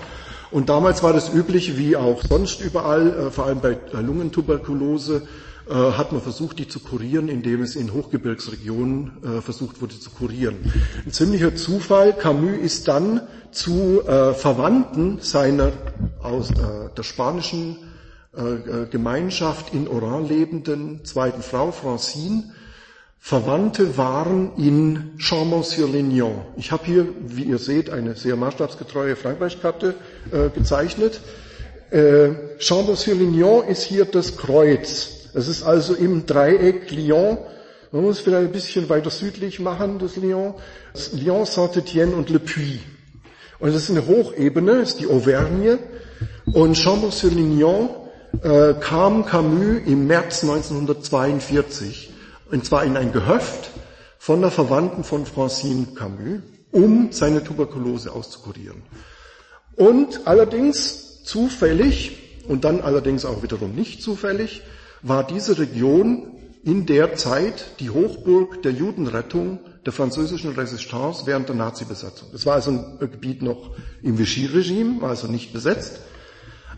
Und 0.51 0.69
damals 0.69 1.01
war 1.01 1.13
das 1.13 1.33
üblich, 1.33 1.77
wie 1.77 1.95
auch 1.95 2.21
sonst 2.23 2.61
überall, 2.61 3.31
vor 3.31 3.45
allem 3.45 3.61
bei 3.61 3.77
Lungentuberkulose, 3.93 5.23
äh, 5.69 5.73
hat 5.73 6.11
man 6.11 6.21
versucht, 6.21 6.59
die 6.59 6.67
zu 6.67 6.79
kurieren, 6.79 7.29
indem 7.29 7.61
es 7.61 7.75
in 7.75 7.93
Hochgebirgsregionen 7.93 9.11
äh, 9.23 9.41
versucht 9.41 9.81
wurde 9.81 9.97
zu 9.97 10.09
kurieren. 10.09 10.57
Ein 11.05 11.11
ziemlicher 11.11 11.55
Zufall, 11.55 12.13
Camus 12.13 12.57
ist 12.57 12.87
dann 12.87 13.21
zu 13.51 14.01
äh, 14.05 14.33
Verwandten 14.33 15.19
seiner 15.21 15.71
aus 16.21 16.53
der 16.53 17.01
spanischen 17.01 17.77
Gemeinschaft 18.91 19.73
in 19.73 19.87
Oran 19.87 20.27
lebenden 20.27 21.03
zweiten 21.03 21.41
Frau, 21.41 21.71
Francine, 21.71 22.43
Verwandte 23.23 23.97
waren 23.97 24.51
in 24.57 25.11
Champs-sur-Lignon. 25.17 26.41
Ich 26.57 26.71
habe 26.71 26.85
hier, 26.85 27.07
wie 27.27 27.43
ihr 27.43 27.59
seht, 27.59 27.91
eine 27.91 28.15
sehr 28.15 28.35
maßstabsgetreue 28.35 29.15
Frankreichkarte 29.15 29.93
äh, 30.31 30.49
gezeichnet. 30.49 31.21
Äh, 31.91 32.31
Champs-sur-Lignon 32.57 33.67
ist 33.67 33.83
hier 33.83 34.05
das 34.05 34.37
Kreuz. 34.37 35.29
Es 35.35 35.47
ist 35.47 35.61
also 35.63 35.93
im 35.93 36.25
Dreieck 36.25 36.89
Lyon. 36.91 37.37
Man 37.91 38.01
muss 38.01 38.19
vielleicht 38.19 38.47
ein 38.47 38.51
bisschen 38.51 38.89
weiter 38.89 39.11
südlich 39.11 39.59
machen, 39.59 39.99
das 39.99 40.15
Lyon. 40.15 40.55
Lyon, 41.13 41.45
Saint-Étienne 41.45 42.13
und 42.13 42.31
Le 42.31 42.39
Puy. 42.39 42.79
Und 43.59 43.73
das 43.73 43.83
ist 43.83 43.91
eine 43.91 44.07
Hochebene, 44.07 44.81
ist 44.81 44.99
die 44.99 45.07
Auvergne. 45.07 45.77
Und 46.51 46.75
Chambord-sur-Lignon 46.75 47.89
äh, 48.41 48.73
kam 48.79 49.25
Camus 49.25 49.81
im 49.85 50.07
März 50.07 50.43
1942, 50.43 52.10
und 52.51 52.65
zwar 52.65 52.83
in 52.83 52.97
ein 52.97 53.11
Gehöft 53.11 53.71
von 54.17 54.41
der 54.41 54.51
Verwandten 54.51 55.03
von 55.03 55.25
Francine 55.25 55.87
Camus, 55.95 56.41
um 56.71 57.11
seine 57.11 57.43
Tuberkulose 57.43 58.11
auszukurieren. 58.11 58.83
Und 59.75 60.21
allerdings 60.25 61.23
zufällig, 61.23 62.43
und 62.47 62.63
dann 62.65 62.81
allerdings 62.81 63.25
auch 63.25 63.43
wiederum 63.43 63.73
nicht 63.73 64.01
zufällig, 64.01 64.61
war 65.01 65.25
diese 65.25 65.57
Region 65.57 66.37
in 66.63 66.85
der 66.85 67.15
Zeit 67.15 67.79
die 67.79 67.89
Hochburg 67.89 68.61
der 68.61 68.71
Judenrettung 68.71 69.59
der 69.85 69.93
französischen 69.93 70.51
Resistance 70.53 71.23
während 71.25 71.49
der 71.49 71.55
Nazi-Besatzung. 71.55 72.29
Das 72.31 72.45
war 72.45 72.53
also 72.55 72.71
ein 72.71 72.99
Gebiet 72.99 73.41
noch 73.41 73.71
im 74.03 74.19
Vichy-Regime, 74.19 75.01
war 75.01 75.09
also 75.09 75.27
nicht 75.27 75.53
besetzt. 75.53 76.01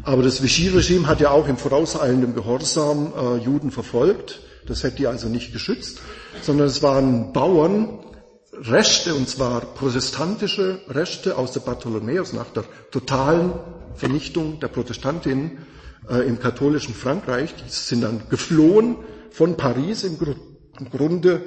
Aber 0.03 0.23
das 0.23 0.41
Vichy-Regime 0.41 1.07
hat 1.07 1.19
ja 1.19 1.31
auch 1.31 1.47
im 1.47 1.57
vorauseilenden 1.57 2.33
Gehorsam 2.33 3.13
äh, 3.15 3.37
Juden 3.43 3.71
verfolgt. 3.71 4.39
Das 4.67 4.83
hätte 4.83 4.97
die 4.97 5.07
also 5.07 5.27
nicht 5.27 5.53
geschützt, 5.53 5.99
sondern 6.41 6.67
es 6.67 6.81
waren 6.81 7.33
Bauern, 7.33 7.99
Reste, 8.53 9.15
und 9.15 9.27
zwar 9.27 9.61
protestantische 9.61 10.81
Reste 10.87 11.37
aus 11.37 11.53
der 11.53 11.61
Bartholomäus 11.61 12.33
nach 12.33 12.49
der 12.49 12.63
totalen 12.91 13.53
Vernichtung 13.95 14.59
der 14.59 14.67
Protestantinnen 14.67 15.57
äh, 16.09 16.27
im 16.27 16.39
katholischen 16.39 16.93
Frankreich, 16.93 17.55
die 17.55 17.69
sind 17.69 18.01
dann 18.01 18.23
geflohen 18.29 18.97
von 19.31 19.57
Paris 19.57 20.03
im, 20.03 20.17
Gru 20.17 20.35
im 20.79 20.89
Grunde 20.89 21.41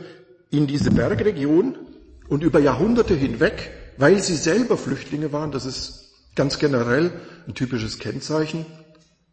in 0.51 0.67
diese 0.67 0.91
Bergregion 0.91 1.77
und 2.29 2.43
über 2.43 2.59
Jahrhunderte 2.59 3.15
hinweg, 3.15 3.71
weil 3.99 4.21
sie 4.21 4.37
selber 4.37 4.77
Flüchtlinge 4.77 5.33
waren, 5.33 5.53
das 5.53 5.65
ist 5.65 6.13
ganz 6.35 6.59
generell 6.59 7.13
ein 7.47 7.55
typisches 7.55 7.99
Kennzeichen, 7.99 8.67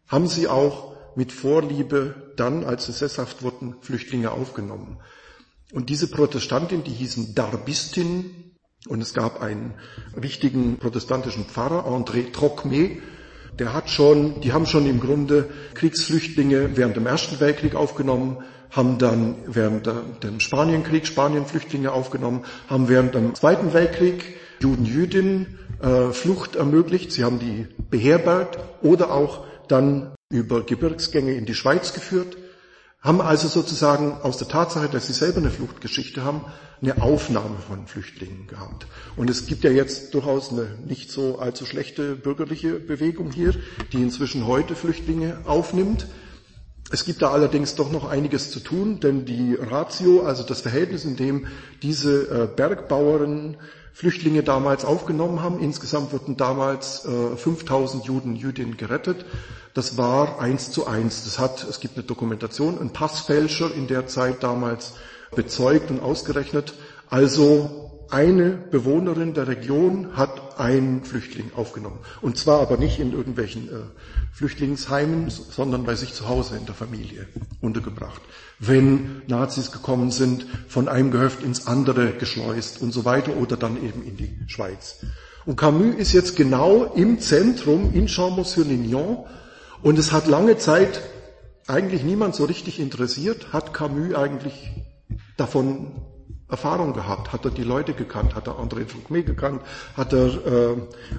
haben 0.06 0.26
sie 0.26 0.48
auch 0.48 0.94
mit 1.16 1.32
Vorliebe 1.32 2.23
dann, 2.36 2.64
als 2.64 2.86
sie 2.86 2.92
sesshaft 2.92 3.42
wurden, 3.42 3.76
Flüchtlinge 3.80 4.30
aufgenommen. 4.30 4.98
Und 5.72 5.90
diese 5.90 6.08
Protestantin, 6.08 6.84
die 6.84 6.92
hießen 6.92 7.34
Darbistin, 7.34 8.54
und 8.88 9.00
es 9.00 9.14
gab 9.14 9.40
einen 9.40 9.74
wichtigen 10.14 10.78
protestantischen 10.78 11.46
Pfarrer, 11.46 11.86
André 11.86 12.32
Trocmé, 12.32 12.98
der 13.58 13.72
hat 13.72 13.88
schon, 13.88 14.40
die 14.40 14.52
haben 14.52 14.66
schon 14.66 14.86
im 14.86 15.00
Grunde 15.00 15.48
Kriegsflüchtlinge 15.74 16.76
während 16.76 16.96
dem 16.96 17.06
Ersten 17.06 17.40
Weltkrieg 17.40 17.74
aufgenommen, 17.74 18.38
haben 18.70 18.98
dann 18.98 19.36
während 19.46 19.86
dem 20.22 20.40
Spanienkrieg 20.40 21.06
Spanienflüchtlinge 21.06 21.92
aufgenommen, 21.92 22.44
haben 22.68 22.88
während 22.88 23.14
dem 23.14 23.34
Zweiten 23.34 23.72
Weltkrieg 23.72 24.36
Juden, 24.60 24.84
Jüdinnen 24.84 25.58
äh, 25.80 26.10
Flucht 26.10 26.56
ermöglicht. 26.56 27.12
Sie 27.12 27.22
haben 27.22 27.38
die 27.38 27.68
beherbergt 27.90 28.58
oder 28.82 29.12
auch 29.12 29.44
dann 29.68 30.14
über 30.34 30.66
Gebirgsgänge 30.66 31.34
in 31.34 31.46
die 31.46 31.54
Schweiz 31.54 31.94
geführt 31.94 32.36
haben 33.04 33.20
also 33.20 33.48
sozusagen 33.48 34.14
aus 34.22 34.38
der 34.38 34.48
Tatsache, 34.48 34.88
dass 34.88 35.06
sie 35.06 35.12
selber 35.12 35.36
eine 35.36 35.50
Fluchtgeschichte 35.50 36.24
haben, 36.24 36.40
eine 36.80 37.02
Aufnahme 37.02 37.58
von 37.58 37.86
Flüchtlingen 37.86 38.46
gehabt. 38.46 38.86
Und 39.14 39.28
es 39.28 39.46
gibt 39.46 39.62
ja 39.62 39.70
jetzt 39.70 40.14
durchaus 40.14 40.50
eine 40.50 40.78
nicht 40.86 41.10
so 41.10 41.38
allzu 41.38 41.66
schlechte 41.66 42.16
bürgerliche 42.16 42.80
Bewegung 42.80 43.30
hier, 43.30 43.54
die 43.92 44.02
inzwischen 44.02 44.46
heute 44.46 44.74
Flüchtlinge 44.74 45.36
aufnimmt. 45.44 46.06
Es 46.90 47.04
gibt 47.04 47.20
da 47.20 47.30
allerdings 47.30 47.74
doch 47.74 47.92
noch 47.92 48.08
einiges 48.08 48.50
zu 48.50 48.60
tun, 48.60 49.00
denn 49.00 49.26
die 49.26 49.54
Ratio, 49.54 50.22
also 50.22 50.42
das 50.42 50.62
Verhältnis, 50.62 51.04
in 51.04 51.16
dem 51.16 51.46
diese 51.82 52.22
äh, 52.28 52.48
Bergbauerinnen 52.56 53.58
Flüchtlinge 53.94 54.42
damals 54.42 54.84
aufgenommen 54.84 55.40
haben, 55.40 55.60
insgesamt 55.60 56.12
wurden 56.12 56.36
damals 56.36 57.08
5000 57.36 58.02
äh, 58.02 58.06
Juden, 58.06 58.36
Jüdinnen 58.36 58.76
gerettet, 58.76 59.24
das 59.72 59.96
war 59.96 60.40
eins 60.40 60.70
zu 60.70 60.86
eins. 60.86 61.24
Das 61.24 61.38
hat, 61.38 61.64
es 61.64 61.80
gibt 61.80 61.96
eine 61.96 62.04
Dokumentation, 62.04 62.80
ein 62.80 62.92
Passfälscher 62.92 63.74
in 63.74 63.86
der 63.86 64.06
Zeit 64.06 64.42
damals 64.42 64.94
bezeugt 65.34 65.90
und 65.90 66.00
ausgerechnet. 66.00 66.74
Also 67.08 67.90
eine 68.10 68.50
Bewohnerin 68.50 69.34
der 69.34 69.48
Region 69.48 70.16
hat 70.16 70.60
einen 70.60 71.04
Flüchtling 71.04 71.50
aufgenommen. 71.56 71.98
Und 72.20 72.38
zwar 72.38 72.60
aber 72.60 72.76
nicht 72.76 73.00
in 73.00 73.12
irgendwelchen 73.12 73.68
äh, 73.68 73.72
Flüchtlingsheimen, 74.32 75.30
sondern 75.30 75.84
bei 75.84 75.96
sich 75.96 76.14
zu 76.14 76.28
Hause 76.28 76.56
in 76.56 76.66
der 76.66 76.74
Familie 76.74 77.26
untergebracht. 77.60 78.22
Wenn 78.58 79.22
Nazis 79.26 79.72
gekommen 79.72 80.10
sind, 80.10 80.46
von 80.68 80.88
einem 80.88 81.10
Gehöft 81.10 81.42
ins 81.42 81.66
andere 81.66 82.12
geschleust 82.12 82.80
und 82.80 82.92
so 82.92 83.04
weiter 83.04 83.36
oder 83.36 83.56
dann 83.56 83.76
eben 83.76 84.04
in 84.04 84.16
die 84.16 84.38
Schweiz. 84.46 85.04
Und 85.44 85.56
Camus 85.56 85.96
ist 85.96 86.12
jetzt 86.12 86.36
genau 86.36 86.84
im 86.94 87.20
Zentrum 87.20 87.92
in 87.92 88.06
Champs-sur-Lignon 88.06 89.26
und 89.82 89.98
es 89.98 90.12
hat 90.12 90.26
lange 90.26 90.56
Zeit 90.56 91.02
eigentlich 91.66 92.04
niemand 92.04 92.34
so 92.34 92.44
richtig 92.44 92.80
interessiert, 92.80 93.52
hat 93.52 93.74
Camus 93.74 94.14
eigentlich 94.14 94.70
davon 95.36 95.92
Erfahrung 96.50 96.92
gehabt, 96.92 97.32
hat 97.32 97.46
er 97.46 97.50
die 97.50 97.62
Leute 97.62 97.94
gekannt, 97.94 98.34
hat 98.34 98.46
er 98.46 98.58
André 98.58 98.84
Trocmé 98.84 99.22
gekannt, 99.22 99.62
hat 99.96 100.12
er 100.12 100.26
äh, 100.26 100.72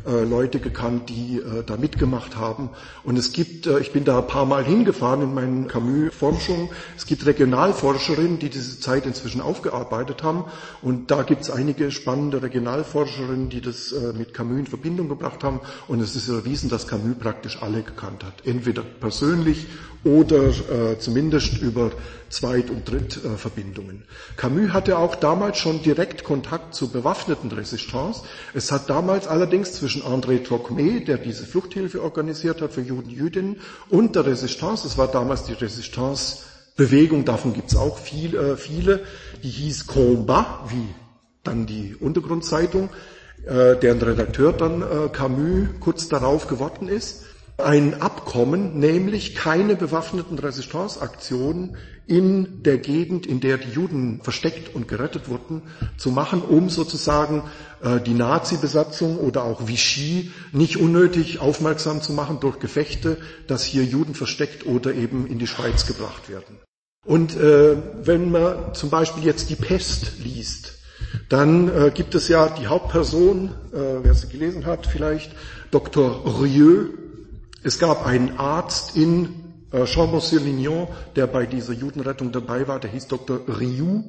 äh, 0.06 0.24
Leute 0.24 0.60
gekannt, 0.60 1.10
die 1.10 1.38
äh, 1.40 1.64
da 1.66 1.78
mitgemacht 1.78 2.36
haben. 2.36 2.70
Und 3.04 3.18
es 3.18 3.34
gibt, 3.34 3.66
äh, 3.66 3.80
ich 3.80 3.92
bin 3.92 4.06
da 4.06 4.20
ein 4.20 4.28
paar 4.28 4.46
Mal 4.46 4.64
hingefahren 4.64 5.24
in 5.24 5.34
meinen 5.34 5.68
Camus-Forschungen, 5.68 6.70
es 6.96 7.08
gibt 7.08 7.26
Regionalforscherinnen, 7.26 8.38
die 8.38 8.50
diese 8.50 8.80
Zeit 8.80 9.08
inzwischen 9.08 9.42
aufgearbeitet 9.42 10.22
haben. 10.22 10.46
Und 10.84 11.10
da 11.10 11.24
gibt 11.24 11.42
es 11.42 11.50
einige 11.50 11.90
spannende 11.90 12.44
Regionalforscherinnen, 12.44 13.50
die 13.50 13.62
das 13.62 13.94
äh, 13.94 14.14
mit 14.14 14.36
Camus 14.36 14.60
in 14.60 14.68
Verbindung 14.68 15.10
gebracht 15.10 15.44
haben. 15.44 15.60
Und 15.88 16.02
es 16.02 16.16
ist 16.16 16.30
erwiesen, 16.30 16.70
dass 16.70 16.88
Camus 16.88 17.18
praktisch 17.18 17.64
alle 17.64 17.82
gekannt 17.82 18.24
hat. 18.24 18.46
Entweder 18.46 18.84
persönlich 18.84 19.66
oder 20.06 20.50
äh, 20.50 21.00
zumindest 21.00 21.58
über 21.58 21.92
Zweit- 22.30 22.70
und 22.70 22.90
Drittverbindungen. 22.90 24.04
Camus 24.38 24.74
hatte 24.74 24.98
auch 24.98 25.16
damals 25.16 25.58
schon 25.58 25.82
direkt 25.84 26.24
Kontakt 26.24 26.74
zur 26.74 26.92
bewaffneten 26.92 27.52
Resistance. 27.52 28.22
Es 28.54 28.72
hat 28.72 28.90
damals 28.90 29.28
allerdings 29.28 29.74
zwischen 29.74 30.02
André 30.04 30.46
Trocmé, 30.46 31.04
der 31.04 31.18
diese 31.18 31.46
Fluchthilfe 31.46 32.02
organisiert 32.02 32.62
hat 32.62 32.74
für 32.74 32.82
Juden, 32.82 33.10
Jüdinnen, 33.10 33.58
und 33.90 34.16
der 34.16 34.26
Resistance, 34.26 34.84
das 34.84 34.98
war 34.98 35.08
damals 35.08 35.44
die 35.44 35.54
Resistance-Bewegung, 35.54 37.26
davon 37.26 37.54
gibt 37.54 37.72
es 37.72 37.78
auch 37.78 37.98
viel, 37.98 38.36
äh, 38.36 38.58
viele, 38.58 39.04
die 39.44 39.50
hieß 39.50 39.88
Combat, 39.88 40.70
wie 40.70 40.88
dann 41.44 41.66
die 41.66 41.96
Untergrundzeitung, 41.96 42.90
äh, 43.46 43.76
deren 43.76 44.02
Redakteur 44.02 44.54
dann 44.54 44.82
äh, 44.82 45.10
Camus 45.12 45.68
kurz 45.80 46.08
darauf 46.08 46.48
geworden 46.48 46.88
ist 46.88 47.26
ein 47.58 48.02
Abkommen, 48.02 48.80
nämlich 48.80 49.36
keine 49.36 49.76
bewaffneten 49.76 50.38
Resistanceaktionen 50.40 51.78
in 52.08 52.64
der 52.64 52.78
Gegend, 52.78 53.26
in 53.26 53.40
der 53.40 53.58
die 53.58 53.72
Juden 53.72 54.22
versteckt 54.22 54.76
und 54.76 54.88
gerettet 54.88 55.28
wurden, 55.30 55.64
zu 55.98 56.12
machen, 56.12 56.42
um 56.42 56.70
sozusagen 56.70 57.44
äh, 57.82 58.00
die 58.00 58.14
Nazi-Besatzung 58.14 59.18
oder 59.18 59.44
auch 59.44 59.68
Vichy 59.68 60.32
nicht 60.52 60.78
unnötig 60.78 61.40
aufmerksam 61.40 62.02
zu 62.02 62.14
machen 62.14 62.40
durch 62.40 62.60
Gefechte, 62.60 63.18
dass 63.48 63.64
hier 63.64 63.84
Juden 63.84 64.14
versteckt 64.14 64.66
oder 64.66 64.94
eben 64.94 65.26
in 65.28 65.40
die 65.40 65.48
Schweiz 65.48 65.86
gebracht 65.88 66.30
werden. 66.30 66.58
Und 67.06 67.36
äh, 67.36 67.78
wenn 68.04 68.32
man 68.32 68.74
zum 68.74 68.90
Beispiel 68.90 69.24
jetzt 69.24 69.50
die 69.50 69.56
Pest 69.56 70.14
liest, 70.24 70.76
Dann 71.30 71.70
äh, 71.70 71.92
gibt 71.92 72.16
es 72.16 72.28
ja 72.28 72.50
die 72.50 72.68
Hauptperson, 72.68 73.50
äh, 73.74 73.78
wer 74.04 74.14
sie 74.14 74.28
gelesen 74.28 74.66
hat 74.66 74.86
vielleicht, 74.86 75.32
Dr. 75.72 76.42
Rieu. 76.42 76.90
Es 77.64 77.80
gab 77.80 78.06
einen 78.06 78.38
Arzt 78.38 78.96
in 78.96 79.45
äh, 79.76 79.86
Chambon-sur-Lignon, 79.86 80.88
der 81.16 81.28
bei 81.28 81.46
dieser 81.46 81.74
Judenrettung 81.74 82.32
dabei 82.32 82.68
war, 82.68 82.80
der 82.80 82.92
hieß 82.92 83.08
Dr. 83.08 83.42
Riou. 83.48 84.04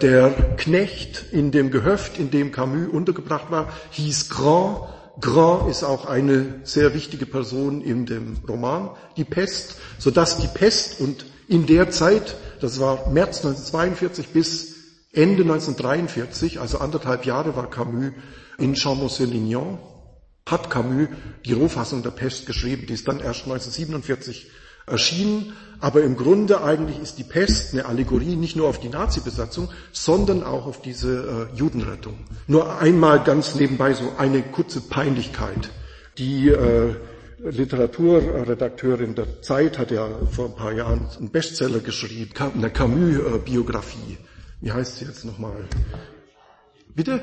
Der 0.00 0.30
Knecht 0.56 1.26
in 1.32 1.50
dem 1.50 1.70
Gehöft, 1.70 2.18
in 2.18 2.30
dem 2.30 2.52
Camus 2.52 2.88
untergebracht 2.88 3.50
war, 3.50 3.68
hieß 3.90 4.30
Grand. 4.30 4.78
Grand 5.20 5.68
ist 5.68 5.82
auch 5.82 6.06
eine 6.06 6.60
sehr 6.62 6.94
wichtige 6.94 7.26
Person 7.26 7.82
in 7.82 8.06
dem 8.06 8.36
Roman, 8.48 8.90
die 9.16 9.24
Pest, 9.24 9.74
sodass 9.98 10.38
die 10.38 10.46
Pest 10.46 11.00
und 11.00 11.26
in 11.48 11.66
der 11.66 11.90
Zeit, 11.90 12.36
das 12.60 12.78
war 12.78 13.10
März 13.10 13.38
1942 13.38 14.28
bis 14.28 14.76
Ende 15.12 15.42
1943, 15.42 16.60
also 16.60 16.78
anderthalb 16.78 17.24
Jahre 17.26 17.56
war 17.56 17.68
Camus 17.68 18.12
in 18.58 18.76
Chambon-sur-Lignon, 18.76 19.78
hat 20.46 20.70
Camus 20.70 21.08
die 21.44 21.54
Rohfassung 21.54 22.04
der 22.04 22.10
Pest 22.10 22.46
geschrieben, 22.46 22.86
die 22.86 22.94
ist 22.94 23.08
dann 23.08 23.18
erst 23.18 23.42
1947 23.42 24.48
erschienen. 24.90 25.52
Aber 25.80 26.02
im 26.02 26.16
Grunde 26.16 26.62
eigentlich 26.62 26.98
ist 27.00 27.18
die 27.18 27.24
Pest 27.24 27.72
eine 27.72 27.86
Allegorie 27.86 28.34
nicht 28.34 28.56
nur 28.56 28.68
auf 28.68 28.80
die 28.80 28.88
Nazi-Besatzung, 28.88 29.68
sondern 29.92 30.42
auch 30.42 30.66
auf 30.66 30.82
diese 30.82 31.48
äh, 31.52 31.56
Judenrettung. 31.56 32.18
Nur 32.48 32.80
einmal 32.80 33.22
ganz 33.22 33.54
nebenbei 33.54 33.94
so 33.94 34.12
eine 34.18 34.42
kurze 34.42 34.80
Peinlichkeit. 34.80 35.70
Die 36.18 36.48
äh, 36.48 36.96
Literaturredakteurin 37.38 39.14
der 39.14 39.40
Zeit 39.42 39.78
hat 39.78 39.92
ja 39.92 40.08
vor 40.32 40.46
ein 40.46 40.56
paar 40.56 40.72
Jahren 40.72 41.06
einen 41.16 41.30
Bestseller 41.30 41.78
geschrieben, 41.78 42.32
eine 42.56 42.70
Camus-Biografie. 42.70 44.18
Wie 44.60 44.72
heißt 44.72 44.96
sie 44.98 45.04
jetzt 45.04 45.24
nochmal? 45.24 45.64
Bitte? 46.96 47.22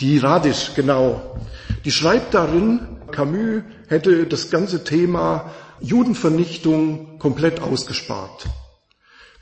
Die 0.00 0.18
Radisch, 0.18 0.74
genau. 0.76 1.36
Die 1.84 1.90
schreibt 1.90 2.34
darin, 2.34 2.98
Camus 3.10 3.62
hätte 3.88 4.26
das 4.26 4.50
ganze 4.50 4.84
Thema 4.84 5.50
Judenvernichtung 5.80 7.18
komplett 7.18 7.60
ausgespart. 7.60 8.46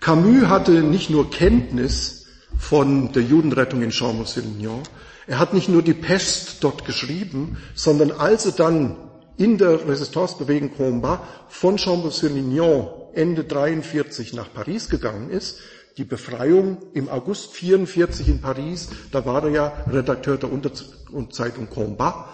Camus 0.01 0.49
hatte 0.49 0.83
nicht 0.83 1.11
nur 1.11 1.31
Kenntnis 1.31 2.27
von 2.59 3.13
der 3.13 3.23
Judenrettung 3.23 3.83
in 3.83 3.91
Champs-Élysées, 3.91 4.83
er 5.27 5.39
hat 5.41 5.55
nicht 5.55 5.69
nur 5.69 5.83
die 5.83 5.95
Pest 5.95 6.59
dort 6.63 6.85
geschrieben, 6.85 7.57
sondern 7.75 8.13
als 8.13 8.47
er 8.47 8.53
dann 8.53 8.97
in 9.37 9.59
der 9.59 9.89
Resistancebewegung 9.89 10.73
Combat 10.77 11.21
von 11.49 11.77
Champs-Élysées 11.79 12.89
Ende 13.15 13.45
43 13.45 14.35
nach 14.35 14.53
Paris 14.53 14.89
gegangen 14.89 15.31
ist, 15.31 15.59
die 15.97 16.05
Befreiung 16.05 16.77
im 16.93 17.09
August 17.09 17.53
44 17.55 18.29
in 18.29 18.41
Paris, 18.43 18.89
da 19.11 19.25
war 19.25 19.45
er 19.45 19.51
ja 19.51 19.73
Redakteur 19.91 20.37
der 20.37 20.53
Unterzeitung 20.53 21.69
Combat, 21.71 22.27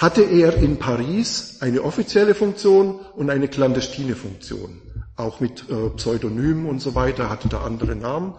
hatte 0.00 0.22
er 0.22 0.56
in 0.56 0.78
Paris 0.78 1.58
eine 1.60 1.82
offizielle 1.82 2.34
Funktion 2.34 3.00
und 3.14 3.28
eine 3.28 3.48
clandestine 3.48 4.16
Funktion. 4.16 4.80
Auch 5.14 5.40
mit 5.40 5.68
äh, 5.68 5.90
Pseudonymen 5.90 6.64
und 6.64 6.80
so 6.80 6.94
weiter, 6.94 7.28
hatte 7.28 7.48
da 7.48 7.60
andere 7.60 7.94
Namen. 7.94 8.32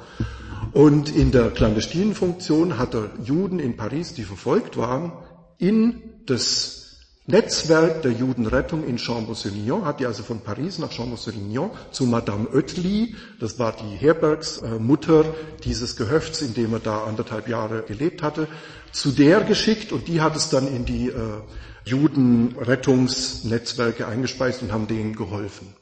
Und 0.74 1.16
in 1.16 1.32
der 1.32 1.51
clandestinen 1.51 2.16
Funktion 2.16 2.80
hat 2.80 2.95
er 2.95 3.12
Juden 3.24 3.59
in 3.59 3.78
Paris, 3.78 4.16
die 4.16 4.24
verfolgt 4.24 4.76
waren, 4.76 5.12
in 5.59 6.01
das 6.26 6.81
Netzwerk 7.28 8.02
der 8.02 8.14
Judenrettung 8.14 8.84
in 8.84 8.98
Chambon-sur-Lignon, 8.98 9.86
hat 9.86 10.00
die 10.00 10.08
also 10.08 10.24
von 10.24 10.42
Paris 10.42 10.80
nach 10.80 10.92
Chambon-sur-Lignon 10.92 11.70
zu 11.92 12.06
Madame 12.06 12.48
Oetli, 12.52 13.14
das 13.40 13.60
war 13.60 13.74
die 13.74 13.96
Herbergsmutter 13.96 15.26
dieses 15.64 15.96
Gehöfts, 15.96 16.42
in 16.42 16.56
dem 16.56 16.74
er 16.74 16.80
da 16.80 17.04
anderthalb 17.04 17.48
Jahre 17.48 17.84
gelebt 17.84 18.24
hatte, 18.24 18.48
zu 18.92 19.12
der 19.12 19.42
geschickt 19.42 19.92
und 19.92 20.08
die 20.08 20.22
hat 20.22 20.36
es 20.36 20.50
dann 20.50 20.68
in 20.68 20.86
die 20.86 21.10
äh, 21.10 21.42
Judenrettungsnetzwerke 21.86 24.08
eingespeist 24.08 24.64
und 24.64 24.72
haben 24.72 24.88
denen 24.88 25.16
geholfen. 25.16 25.76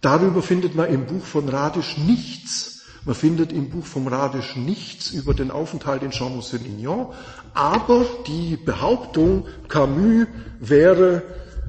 Darüber 0.00 0.42
findet 0.42 0.76
man 0.76 0.92
im 0.92 1.06
Buch 1.06 1.24
von 1.24 1.48
Radisch 1.48 1.96
nichts. 1.98 2.82
Man 3.04 3.14
findet 3.14 3.52
im 3.52 3.70
Buch 3.70 3.86
vom 3.86 4.08
Radisch 4.08 4.56
nichts 4.56 5.10
über 5.10 5.34
den 5.34 5.50
Aufenthalt 5.50 6.02
in 6.02 6.12
Chambon-sur-Lignon, 6.12 7.12
aber 7.56 8.06
die 8.26 8.56
Behauptung, 8.56 9.46
Camus 9.68 10.26
wäre 10.60 11.22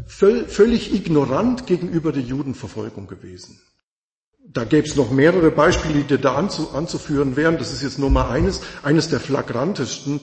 völlig 0.07 0.93
ignorant 0.93 1.67
gegenüber 1.67 2.11
der 2.11 2.23
Judenverfolgung 2.23 3.07
gewesen. 3.07 3.59
Da 4.49 4.63
gäbe 4.63 4.87
es 4.87 4.95
noch 4.95 5.11
mehrere 5.11 5.51
Beispiele, 5.51 6.03
die 6.03 6.17
da 6.17 6.35
anzuführen 6.35 7.35
wären. 7.35 7.57
Das 7.57 7.73
ist 7.73 7.83
jetzt 7.83 7.99
nur 7.99 8.09
mal 8.09 8.29
eines, 8.29 8.61
eines 8.83 9.09
der 9.09 9.19
flagrantesten, 9.19 10.21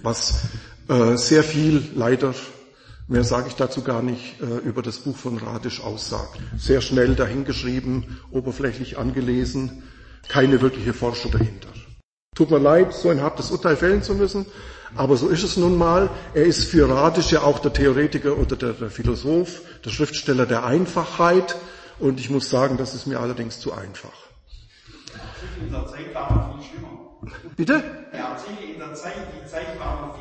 was 0.00 0.42
äh, 0.88 1.16
sehr 1.16 1.42
viel 1.42 1.82
leider 1.94 2.34
Mehr 3.08 3.22
sage 3.22 3.46
ich 3.46 3.54
dazu 3.54 3.82
gar 3.82 4.02
nicht 4.02 4.40
äh, 4.40 4.66
über 4.66 4.82
das 4.82 4.98
Buch 4.98 5.16
von 5.16 5.38
Radisch 5.38 5.80
aussagt. 5.80 6.40
Sehr 6.58 6.80
schnell 6.80 7.14
dahingeschrieben, 7.14 8.18
oberflächlich 8.32 8.98
angelesen, 8.98 9.84
keine 10.28 10.60
wirkliche 10.60 10.92
Forschung 10.92 11.30
dahinter. 11.30 11.68
Tut 12.36 12.50
mir 12.50 12.58
leid, 12.58 12.92
so 12.92 13.08
ein 13.08 13.22
hartes 13.22 13.50
Urteil 13.50 13.76
fällen 13.76 14.02
zu 14.02 14.14
müssen, 14.14 14.44
aber 14.94 15.16
so 15.16 15.28
ist 15.28 15.42
es 15.42 15.56
nun 15.56 15.76
mal. 15.78 16.10
Er 16.34 16.44
ist 16.44 16.64
für 16.64 16.86
Radisch 16.86 17.32
ja 17.32 17.40
auch 17.40 17.58
der 17.58 17.72
Theoretiker 17.72 18.36
oder 18.36 18.56
der, 18.56 18.74
der 18.74 18.90
Philosoph, 18.90 19.62
der 19.82 19.90
Schriftsteller 19.90 20.44
der 20.44 20.64
Einfachheit 20.64 21.56
und 21.98 22.20
ich 22.20 22.28
muss 22.28 22.50
sagen, 22.50 22.76
das 22.76 22.94
ist 22.94 23.06
mir 23.06 23.20
allerdings 23.20 23.58
zu 23.58 23.72
einfach. 23.72 24.12
In 25.64 25.72
der 25.72 25.86
Zeit 25.86 26.14
war 26.14 26.54
viel 26.58 26.68
schlimmer. 26.68 26.98
Bitte? 27.56 27.82
Ja, 28.12 28.36
in 28.72 28.78
der 28.78 28.92
Zeit, 28.92 29.14
die 29.34 29.50
Zeit 29.50 29.80
war 29.80 30.14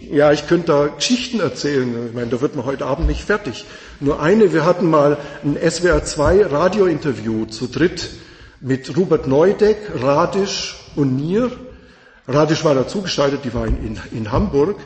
viel 0.00 0.16
Ja, 0.16 0.32
ich 0.32 0.48
könnte 0.48 0.66
da 0.68 0.86
Geschichten 0.86 1.40
erzählen. 1.40 2.08
Ich 2.08 2.14
meine, 2.14 2.30
da 2.30 2.40
wird 2.40 2.56
man 2.56 2.64
heute 2.64 2.86
Abend 2.86 3.06
nicht 3.06 3.24
fertig. 3.24 3.66
Nur 4.00 4.22
eine, 4.22 4.54
wir 4.54 4.64
hatten 4.64 4.88
mal 4.88 5.18
ein 5.44 5.58
SWR 5.70 6.02
2 6.02 6.46
Radiointerview 6.46 7.44
zu 7.44 7.66
dritt 7.66 8.08
mit 8.60 8.96
Robert 8.96 9.26
Neudeck, 9.26 9.78
Radisch 10.00 10.76
und 10.96 11.16
mir. 11.16 11.50
Radisch 12.26 12.64
war 12.64 12.74
dazugeschaltet, 12.74 13.44
die 13.44 13.54
war 13.54 13.66
in, 13.66 13.98
in, 14.12 14.30
Hamburg. 14.30 14.76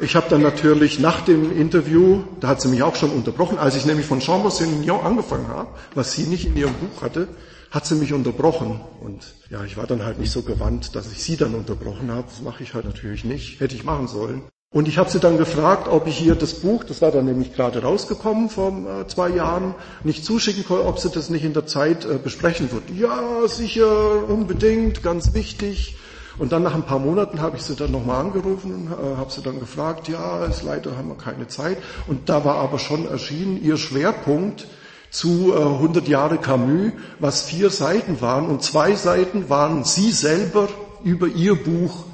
Ich 0.00 0.16
habe 0.16 0.26
dann 0.28 0.42
natürlich 0.42 0.98
nach 0.98 1.22
dem 1.22 1.56
Interview, 1.56 2.24
da 2.40 2.48
hat 2.48 2.60
sie 2.60 2.68
mich 2.68 2.82
auch 2.82 2.96
schon 2.96 3.10
unterbrochen, 3.10 3.58
als 3.58 3.76
ich 3.76 3.86
nämlich 3.86 4.06
von 4.06 4.20
Chambon-Saint-Mignon 4.20 5.00
angefangen 5.00 5.48
habe, 5.48 5.68
was 5.94 6.12
sie 6.12 6.24
nicht 6.24 6.46
in 6.46 6.56
ihrem 6.56 6.74
Buch 6.74 7.02
hatte, 7.02 7.28
hat 7.70 7.86
sie 7.86 7.94
mich 7.94 8.12
unterbrochen. 8.12 8.80
Und 9.00 9.34
ja, 9.50 9.64
ich 9.64 9.76
war 9.76 9.86
dann 9.86 10.04
halt 10.04 10.18
nicht 10.18 10.32
so 10.32 10.42
gewandt, 10.42 10.96
dass 10.96 11.12
ich 11.12 11.22
sie 11.22 11.36
dann 11.36 11.54
unterbrochen 11.54 12.10
habe. 12.10 12.24
Das 12.28 12.42
mache 12.42 12.62
ich 12.62 12.74
halt 12.74 12.84
natürlich 12.84 13.24
nicht. 13.24 13.60
Hätte 13.60 13.74
ich 13.74 13.84
machen 13.84 14.08
sollen. 14.08 14.42
Und 14.72 14.86
ich 14.86 14.98
habe 14.98 15.10
sie 15.10 15.18
dann 15.18 15.36
gefragt, 15.36 15.88
ob 15.88 16.06
ich 16.06 16.16
hier 16.16 16.36
das 16.36 16.54
Buch, 16.54 16.84
das 16.84 17.02
war 17.02 17.10
dann 17.10 17.24
nämlich 17.24 17.52
gerade 17.56 17.82
rausgekommen 17.82 18.48
vor 18.48 18.68
äh, 18.70 19.06
zwei 19.08 19.28
Jahren, 19.30 19.74
nicht 20.04 20.24
zuschicken 20.24 20.64
kann, 20.64 20.78
ob 20.78 21.00
sie 21.00 21.10
das 21.10 21.28
nicht 21.28 21.44
in 21.44 21.54
der 21.54 21.66
Zeit 21.66 22.04
äh, 22.04 22.18
besprechen 22.22 22.70
wird. 22.70 22.84
Ja, 22.96 23.48
sicher, 23.48 24.28
unbedingt, 24.28 25.02
ganz 25.02 25.34
wichtig. 25.34 25.96
Und 26.38 26.52
dann 26.52 26.62
nach 26.62 26.76
ein 26.76 26.84
paar 26.84 27.00
Monaten 27.00 27.40
habe 27.40 27.56
ich 27.56 27.64
sie 27.64 27.74
dann 27.74 27.90
nochmal 27.90 28.20
angerufen 28.20 28.92
äh, 28.92 29.16
habe 29.16 29.32
sie 29.32 29.42
dann 29.42 29.58
gefragt, 29.58 30.06
ja, 30.06 30.44
ist 30.44 30.62
leider 30.62 30.96
haben 30.96 31.08
wir 31.08 31.16
keine 31.16 31.48
Zeit. 31.48 31.78
Und 32.06 32.28
da 32.28 32.44
war 32.44 32.54
aber 32.58 32.78
schon 32.78 33.08
erschienen 33.08 33.60
ihr 33.60 33.76
Schwerpunkt 33.76 34.68
zu 35.10 35.52
äh, 35.52 35.62
100 35.62 36.06
Jahre 36.06 36.38
Camus, 36.38 36.92
was 37.18 37.42
vier 37.42 37.70
Seiten 37.70 38.20
waren. 38.20 38.46
Und 38.46 38.62
zwei 38.62 38.94
Seiten 38.94 39.48
waren 39.48 39.82
sie 39.82 40.12
selber 40.12 40.68
über 41.02 41.26
ihr 41.26 41.56
Buch 41.56 42.04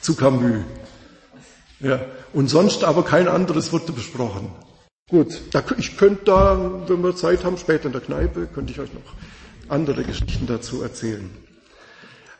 zu 0.00 0.14
Camus. 0.14 0.62
Ja. 1.84 2.00
Und 2.32 2.48
sonst 2.48 2.82
aber 2.82 3.04
kein 3.04 3.28
anderes 3.28 3.72
wurde 3.72 3.92
besprochen. 3.92 4.50
Gut, 5.08 5.42
da, 5.52 5.62
ich 5.76 5.96
könnte 5.98 6.24
da, 6.24 6.82
wenn 6.88 7.02
wir 7.04 7.14
Zeit 7.14 7.44
haben, 7.44 7.58
später 7.58 7.86
in 7.86 7.92
der 7.92 8.00
Kneipe, 8.00 8.46
könnte 8.46 8.72
ich 8.72 8.80
euch 8.80 8.92
noch 8.92 9.12
andere 9.68 10.02
Geschichten 10.02 10.46
dazu 10.46 10.82
erzählen. 10.82 11.30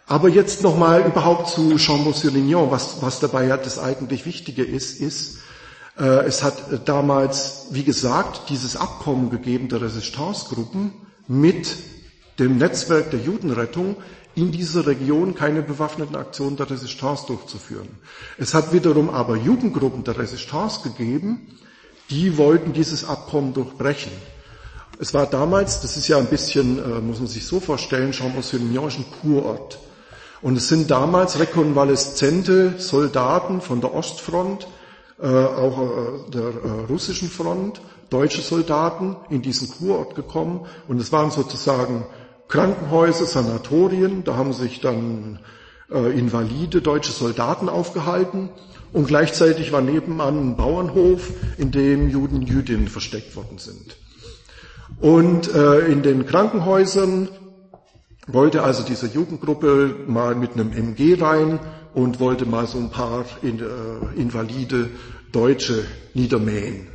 Aber 0.06 0.28
jetzt 0.28 0.62
nochmal 0.62 1.02
überhaupt 1.06 1.48
zu 1.48 1.78
Chambon-sur-Lignon, 1.78 2.70
was, 2.70 3.02
was 3.02 3.20
dabei 3.20 3.46
ja 3.46 3.56
das 3.56 3.78
eigentlich 3.78 4.26
Wichtige 4.26 4.64
ist, 4.64 5.00
ist, 5.00 5.38
äh, 5.98 6.24
es 6.26 6.42
hat 6.42 6.88
damals, 6.88 7.66
wie 7.70 7.84
gesagt, 7.84 8.48
dieses 8.48 8.76
Abkommen 8.76 9.30
gegeben 9.30 9.68
der 9.68 9.82
Resistance-Gruppen 9.82 10.92
mit 11.28 11.76
dem 12.38 12.58
Netzwerk 12.58 13.10
der 13.10 13.20
Judenrettung, 13.20 13.96
in 14.34 14.50
dieser 14.50 14.86
Region 14.86 15.34
keine 15.34 15.62
bewaffneten 15.62 16.16
Aktionen 16.16 16.56
der 16.56 16.68
Resistance 16.70 17.26
durchzuführen. 17.26 17.88
Es 18.38 18.54
hat 18.54 18.72
wiederum 18.72 19.10
aber 19.10 19.36
Jugendgruppen 19.36 20.04
der 20.04 20.18
Resistance 20.18 20.80
gegeben, 20.82 21.46
die 22.10 22.36
wollten 22.36 22.72
dieses 22.72 23.04
Abkommen 23.04 23.54
durchbrechen. 23.54 24.12
Es 24.98 25.14
war 25.14 25.26
damals, 25.26 25.80
das 25.80 25.96
ist 25.96 26.08
ja 26.08 26.18
ein 26.18 26.26
bisschen, 26.26 26.78
äh, 26.78 27.00
muss 27.00 27.18
man 27.18 27.26
sich 27.28 27.46
so 27.46 27.60
vorstellen, 27.60 28.12
Chambon-sur-Lignon 28.12 28.88
ist 28.88 28.98
ein 28.98 29.06
Kurort. 29.22 29.78
Und 30.42 30.56
es 30.56 30.68
sind 30.68 30.90
damals 30.90 31.38
rekonvaleszente 31.38 32.74
Soldaten 32.78 33.60
von 33.60 33.80
der 33.80 33.94
Ostfront, 33.94 34.68
äh, 35.20 35.26
auch 35.26 35.80
äh, 35.80 36.30
der 36.30 36.50
russischen 36.88 37.28
Front, 37.28 37.80
deutsche 38.10 38.42
Soldaten 38.42 39.16
in 39.30 39.42
diesen 39.42 39.68
Kurort 39.70 40.14
gekommen. 40.14 40.66
Und 40.86 41.00
es 41.00 41.10
waren 41.12 41.30
sozusagen 41.30 42.04
Krankenhäuser, 42.48 43.26
Sanatorien, 43.26 44.24
da 44.24 44.36
haben 44.36 44.52
sich 44.52 44.80
dann 44.80 45.38
äh, 45.90 46.18
Invalide, 46.18 46.82
deutsche 46.82 47.12
Soldaten 47.12 47.68
aufgehalten 47.68 48.50
und 48.92 49.08
gleichzeitig 49.08 49.72
war 49.72 49.80
nebenan 49.80 50.38
ein 50.50 50.56
Bauernhof, 50.56 51.30
in 51.58 51.70
dem 51.70 52.08
Juden 52.10 52.42
Jüdinnen 52.42 52.88
versteckt 52.88 53.34
worden 53.36 53.58
sind. 53.58 53.96
Und 55.00 55.52
äh, 55.52 55.80
in 55.86 56.02
den 56.02 56.26
Krankenhäusern 56.26 57.28
wollte 58.26 58.62
also 58.62 58.84
diese 58.84 59.06
Jugendgruppe 59.06 59.94
mal 60.06 60.34
mit 60.34 60.52
einem 60.52 60.72
MG 60.72 61.14
rein 61.20 61.58
und 61.92 62.20
wollte 62.20 62.46
mal 62.46 62.66
so 62.66 62.78
ein 62.78 62.90
paar 62.90 63.24
in, 63.42 63.58
äh, 63.60 63.64
Invalide 64.20 64.90
Deutsche 65.32 65.84
niedermähen. 66.14 66.93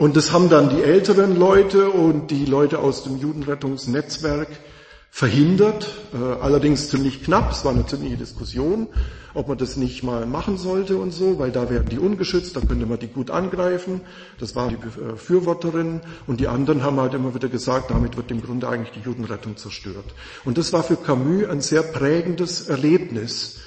Und 0.00 0.16
das 0.16 0.32
haben 0.32 0.48
dann 0.48 0.70
die 0.70 0.82
älteren 0.82 1.36
Leute 1.38 1.90
und 1.90 2.30
die 2.30 2.46
Leute 2.46 2.78
aus 2.78 3.04
dem 3.04 3.18
Judenrettungsnetzwerk 3.18 4.48
verhindert, 5.10 5.94
äh, 6.14 6.40
allerdings 6.40 6.88
ziemlich 6.88 7.22
knapp, 7.22 7.52
es 7.52 7.66
war 7.66 7.72
eine 7.72 7.84
ziemliche 7.84 8.16
Diskussion, 8.16 8.88
ob 9.34 9.48
man 9.48 9.58
das 9.58 9.76
nicht 9.76 10.02
mal 10.02 10.24
machen 10.24 10.56
sollte 10.56 10.96
und 10.96 11.12
so, 11.12 11.38
weil 11.38 11.52
da 11.52 11.68
wären 11.68 11.90
die 11.90 11.98
ungeschützt, 11.98 12.56
da 12.56 12.60
könnte 12.60 12.86
man 12.86 12.98
die 12.98 13.08
gut 13.08 13.30
angreifen, 13.30 14.00
das 14.38 14.56
war 14.56 14.70
die 14.70 14.76
Befürworterin. 14.76 16.00
Und 16.26 16.40
die 16.40 16.48
anderen 16.48 16.82
haben 16.82 16.98
halt 16.98 17.12
immer 17.12 17.34
wieder 17.34 17.50
gesagt, 17.50 17.90
damit 17.90 18.16
wird 18.16 18.30
im 18.30 18.40
Grunde 18.40 18.70
eigentlich 18.70 18.92
die 18.92 19.06
Judenrettung 19.06 19.58
zerstört. 19.58 20.06
Und 20.46 20.56
das 20.56 20.72
war 20.72 20.82
für 20.82 20.96
Camus 20.96 21.46
ein 21.46 21.60
sehr 21.60 21.82
prägendes 21.82 22.70
Erlebnis, 22.70 23.58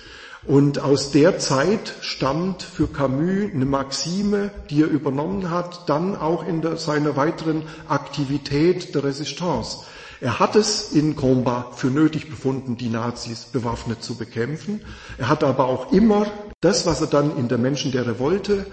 und 0.45 0.79
aus 0.79 1.11
der 1.11 1.39
Zeit 1.39 1.95
stammt 2.01 2.63
für 2.63 2.87
Camus 2.87 3.51
eine 3.53 3.65
Maxime, 3.65 4.51
die 4.69 4.81
er 4.81 4.87
übernommen 4.87 5.49
hat, 5.49 5.87
dann 5.87 6.15
auch 6.15 6.45
in 6.45 6.61
der, 6.61 6.77
seiner 6.77 7.15
weiteren 7.15 7.63
Aktivität 7.87 8.93
der 8.93 9.03
Resistance. 9.05 9.79
Er 10.19 10.39
hat 10.39 10.55
es 10.55 10.91
in 10.91 11.15
Combat 11.15 11.75
für 11.75 11.87
nötig 11.87 12.29
befunden, 12.29 12.77
die 12.77 12.89
Nazis 12.89 13.45
bewaffnet 13.45 14.03
zu 14.03 14.15
bekämpfen. 14.15 14.81
Er 15.17 15.27
hat 15.27 15.43
aber 15.43 15.65
auch 15.65 15.91
immer 15.91 16.27
das, 16.61 16.85
was 16.85 17.01
er 17.01 17.07
dann 17.07 17.37
in 17.37 17.47
der 17.47 17.57
Menschen 17.57 17.91
der 17.91 18.07
Revolte 18.07 18.65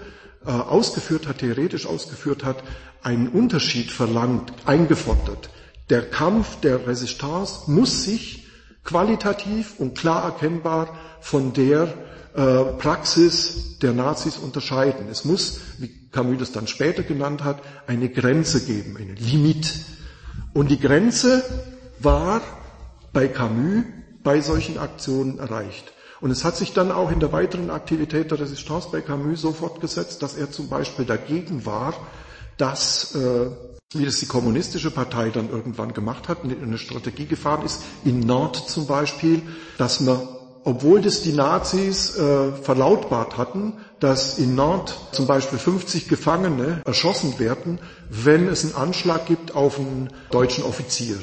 äh, 0.45 0.49
ausgeführt 0.49 1.27
hat, 1.27 1.39
theoretisch 1.39 1.85
ausgeführt 1.85 2.43
hat, 2.45 2.63
einen 3.03 3.27
Unterschied 3.27 3.91
verlangt, 3.91 4.53
eingefordert. 4.65 5.49
Der 5.89 6.09
Kampf 6.09 6.61
der 6.61 6.87
Resistance 6.87 7.69
muss 7.69 8.03
sich 8.03 8.47
qualitativ 8.83 9.75
und 9.77 9.97
klar 9.97 10.23
erkennbar 10.23 10.97
von 11.21 11.53
der 11.53 11.93
äh, 12.33 12.63
Praxis 12.77 13.77
der 13.79 13.93
Nazis 13.93 14.37
unterscheiden. 14.37 15.07
Es 15.09 15.25
muss, 15.25 15.59
wie 15.77 15.89
Camus 16.11 16.39
das 16.39 16.51
dann 16.51 16.67
später 16.67 17.03
genannt 17.03 17.43
hat, 17.43 17.61
eine 17.87 18.09
Grenze 18.09 18.65
geben, 18.65 18.97
eine 18.97 19.13
Limit. 19.13 19.73
Und 20.53 20.69
die 20.69 20.79
Grenze 20.79 21.43
war 21.99 22.41
bei 23.13 23.27
Camus 23.27 23.83
bei 24.23 24.41
solchen 24.41 24.77
Aktionen 24.77 25.39
erreicht. 25.39 25.93
Und 26.19 26.29
es 26.29 26.43
hat 26.43 26.55
sich 26.55 26.73
dann 26.73 26.91
auch 26.91 27.11
in 27.11 27.19
der 27.19 27.31
weiteren 27.31 27.71
Aktivität 27.71 28.29
der 28.29 28.39
Resistance 28.39 28.89
bei 28.91 29.01
Camus 29.01 29.41
so 29.41 29.51
fortgesetzt, 29.51 30.21
dass 30.21 30.35
er 30.35 30.51
zum 30.51 30.69
Beispiel 30.69 31.05
dagegen 31.05 31.65
war, 31.65 31.95
dass, 32.57 33.15
äh, 33.15 33.49
wie 33.93 34.05
das 34.05 34.19
die 34.19 34.27
kommunistische 34.27 34.91
Partei 34.91 35.31
dann 35.31 35.49
irgendwann 35.49 35.93
gemacht 35.93 36.29
hat, 36.29 36.43
eine 36.43 36.77
Strategie 36.77 37.25
gefahren 37.25 37.65
ist, 37.65 37.81
in 38.05 38.19
Nord 38.19 38.55
zum 38.55 38.85
Beispiel, 38.85 39.41
dass 39.79 39.99
man 39.99 40.19
obwohl 40.63 41.01
das 41.01 41.21
die 41.21 41.33
Nazis 41.33 42.17
äh, 42.17 42.51
verlautbart 42.51 43.37
hatten, 43.37 43.73
dass 43.99 44.37
in 44.37 44.55
Nord 44.55 44.95
zum 45.11 45.27
Beispiel 45.27 45.59
50 45.59 46.07
Gefangene 46.07 46.81
erschossen 46.85 47.39
werden, 47.39 47.79
wenn 48.09 48.47
es 48.47 48.63
einen 48.63 48.75
Anschlag 48.75 49.25
gibt 49.25 49.55
auf 49.55 49.79
einen 49.79 50.09
deutschen 50.29 50.63
Offizier. 50.63 51.17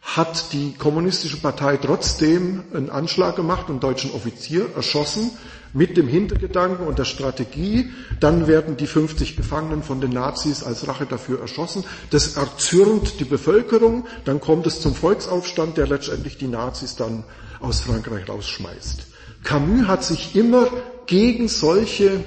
Hat 0.00 0.52
die 0.52 0.74
kommunistische 0.74 1.38
Partei 1.38 1.76
trotzdem 1.76 2.62
einen 2.72 2.88
Anschlag 2.88 3.36
gemacht, 3.36 3.68
einen 3.68 3.80
deutschen 3.80 4.12
Offizier 4.12 4.66
erschossen, 4.74 5.32
mit 5.72 5.96
dem 5.96 6.08
Hintergedanken 6.08 6.86
und 6.86 6.98
der 6.98 7.04
Strategie, 7.04 7.90
dann 8.20 8.46
werden 8.46 8.76
die 8.76 8.86
50 8.86 9.36
Gefangenen 9.36 9.82
von 9.82 10.00
den 10.00 10.10
Nazis 10.10 10.62
als 10.62 10.88
Rache 10.88 11.04
dafür 11.04 11.40
erschossen. 11.40 11.84
Das 12.10 12.36
erzürnt 12.36 13.20
die 13.20 13.24
Bevölkerung, 13.24 14.06
dann 14.24 14.40
kommt 14.40 14.66
es 14.66 14.80
zum 14.80 14.94
Volksaufstand, 14.94 15.76
der 15.76 15.86
letztendlich 15.86 16.38
die 16.38 16.48
Nazis 16.48 16.96
dann 16.96 17.24
aus 17.60 17.80
Frankreich 17.80 18.28
rausschmeißt. 18.28 19.06
Camus 19.44 19.86
hat 19.86 20.04
sich 20.04 20.34
immer 20.36 20.68
gegen 21.06 21.48
solche 21.48 22.24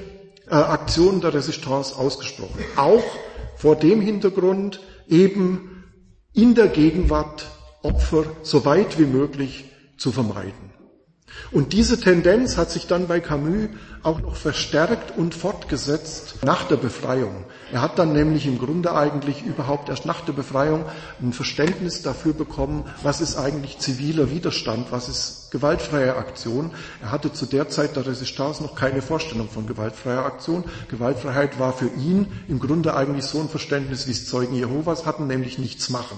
äh, 0.48 0.54
Aktionen 0.56 1.22
der 1.22 1.34
Resistance 1.34 1.96
ausgesprochen. 1.98 2.64
Auch 2.76 3.04
vor 3.58 3.76
dem 3.76 4.02
Hintergrund 4.02 4.80
eben 5.08 5.84
in 6.34 6.56
der 6.56 6.68
Gegenwart 6.68 7.46
Opfer 7.84 8.26
so 8.44 8.64
weit 8.66 9.00
wie 9.00 9.06
möglich 9.06 9.66
zu 9.98 10.12
vermeiden. 10.12 10.71
Und 11.50 11.74
diese 11.74 12.00
Tendenz 12.00 12.58
hat 12.58 12.72
sich 12.72 12.88
dann 12.88 13.08
bei 13.08 13.20
Camus 13.20 13.70
auch 14.04 14.22
noch 14.22 14.36
verstärkt 14.36 15.18
und 15.18 15.36
fortgesetzt 15.36 16.36
nach 16.44 16.64
der 16.68 16.78
Befreiung. 16.78 17.46
Er 17.72 17.82
hat 17.82 18.00
dann 18.00 18.14
nämlich 18.14 18.46
im 18.46 18.58
Grunde 18.58 18.96
eigentlich 18.96 19.44
überhaupt 19.44 19.90
erst 19.90 20.06
nach 20.06 20.22
der 20.22 20.34
Befreiung 20.34 20.86
ein 21.22 21.34
Verständnis 21.34 22.02
dafür 22.02 22.34
bekommen, 22.34 22.86
was 23.04 23.22
ist 23.22 23.38
eigentlich 23.38 23.80
ziviler 23.80 24.32
Widerstand, 24.32 24.92
was 24.92 25.10
ist 25.10 25.52
gewaltfreie 25.52 26.16
Aktion. 26.16 26.72
Er 27.02 27.12
hatte 27.12 27.34
zu 27.34 27.46
der 27.46 27.70
Zeit 27.70 27.96
der 27.96 28.08
Resistance 28.08 28.64
noch 28.64 28.76
keine 28.76 29.02
Vorstellung 29.02 29.50
von 29.50 29.68
gewaltfreier 29.68 30.26
Aktion. 30.26 30.64
Gewaltfreiheit 30.90 31.60
war 31.60 31.74
für 31.74 31.90
ihn 31.90 32.28
im 32.48 32.60
Grunde 32.60 32.96
eigentlich 32.96 33.26
so 33.26 33.40
ein 33.40 33.50
Verständnis, 33.50 34.08
wie 34.08 34.12
es 34.12 34.28
Zeugen 34.28 34.56
Jehovas 34.56 35.06
hatten, 35.06 35.28
nämlich 35.28 35.58
nichts 35.58 35.90
machen 35.90 36.18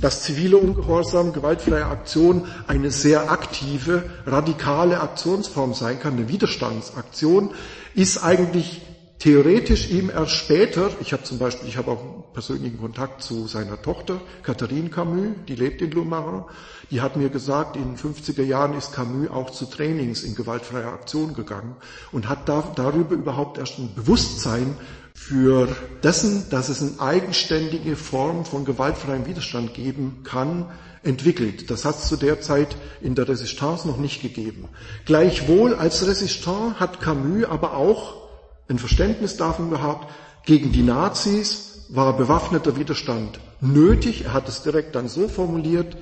dass 0.00 0.22
zivile 0.22 0.56
Ungehorsam, 0.56 1.32
gewaltfreie 1.32 1.86
Aktion 1.86 2.46
eine 2.66 2.90
sehr 2.90 3.30
aktive, 3.30 4.04
radikale 4.26 5.00
Aktionsform 5.00 5.74
sein 5.74 5.98
kann, 5.98 6.14
eine 6.14 6.28
Widerstandsaktion, 6.28 7.50
ist 7.94 8.22
eigentlich 8.22 8.82
theoretisch 9.18 9.90
ihm 9.90 10.10
erst 10.10 10.32
später, 10.32 10.90
ich 11.00 11.12
habe 11.12 11.24
zum 11.24 11.38
Beispiel, 11.38 11.68
ich 11.68 11.76
habe 11.76 11.90
auch 11.90 12.32
persönlichen 12.32 12.78
Kontakt 12.78 13.22
zu 13.22 13.48
seiner 13.48 13.80
Tochter, 13.82 14.20
Catherine 14.44 14.90
Camus, 14.90 15.34
die 15.48 15.56
lebt 15.56 15.82
in 15.82 15.90
Loumarin, 15.90 16.44
die 16.92 17.00
hat 17.00 17.16
mir 17.16 17.28
gesagt, 17.28 17.74
in 17.76 17.82
den 17.82 17.96
50er 17.96 18.44
Jahren 18.44 18.74
ist 18.78 18.92
Camus 18.92 19.28
auch 19.30 19.50
zu 19.50 19.66
Trainings 19.66 20.22
in 20.22 20.36
gewaltfreier 20.36 20.92
Aktion 20.92 21.34
gegangen 21.34 21.74
und 22.12 22.28
hat 22.28 22.48
da, 22.48 22.62
darüber 22.76 23.16
überhaupt 23.16 23.58
erst 23.58 23.78
ein 23.78 23.92
Bewusstsein 23.94 24.76
für 25.18 25.68
dessen, 26.02 26.48
dass 26.48 26.68
es 26.68 26.80
eine 26.80 27.00
eigenständige 27.00 27.96
Form 27.96 28.44
von 28.44 28.64
gewaltfreiem 28.64 29.26
Widerstand 29.26 29.74
geben 29.74 30.22
kann, 30.24 30.66
entwickelt. 31.02 31.70
Das 31.70 31.84
hat 31.84 31.98
es 31.98 32.08
zu 32.08 32.16
der 32.16 32.40
Zeit 32.40 32.76
in 33.00 33.14
der 33.14 33.28
Resistance 33.28 33.86
noch 33.86 33.98
nicht 33.98 34.22
gegeben. 34.22 34.68
Gleichwohl 35.04 35.74
als 35.74 36.06
Resistant 36.06 36.80
hat 36.80 37.00
Camus 37.00 37.44
aber 37.44 37.76
auch 37.76 38.28
ein 38.68 38.78
Verständnis 38.78 39.36
davon 39.36 39.70
gehabt, 39.70 40.08
gegen 40.46 40.72
die 40.72 40.82
Nazis 40.82 41.86
war 41.90 42.16
bewaffneter 42.16 42.76
Widerstand 42.76 43.38
nötig. 43.60 44.24
Er 44.24 44.32
hat 44.32 44.48
es 44.48 44.62
direkt 44.62 44.94
dann 44.94 45.08
so 45.08 45.28
formuliert, 45.28 45.96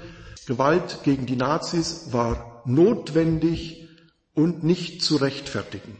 Gewalt 0.47 1.01
gegen 1.03 1.27
die 1.27 1.37
Nazis 1.37 2.09
war 2.12 2.62
notwendig 2.64 3.89
und 4.35 4.62
nicht 4.62 5.03
zu 5.03 5.17
rechtfertigen. 5.17 5.97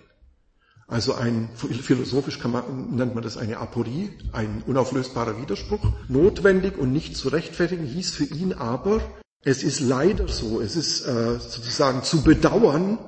Also 0.89 1.15
ein, 1.15 1.49
philosophisch 1.57 2.43
man, 2.45 2.95
nennt 2.95 3.15
man 3.15 3.25
das 3.25 3.37
eine 3.37 3.59
Aporie, 3.59 4.11
ein 4.33 4.63
unauflösbarer 4.67 5.41
Widerspruch. 5.41 5.81
Notwendig 6.09 6.79
und 6.79 6.93
nicht 6.93 7.17
zu 7.17 7.29
rechtfertigen 7.29 7.85
hieß 7.85 8.11
für 8.11 8.25
ihn 8.25 8.53
aber, 8.53 9.01
es 9.43 9.63
ist 9.65 9.81
leider 9.81 10.29
so, 10.29 10.61
es 10.61 10.77
ist 10.77 11.05
äh, 11.07 11.39
sozusagen 11.39 12.05
zu 12.05 12.23
bedauern 12.23 12.99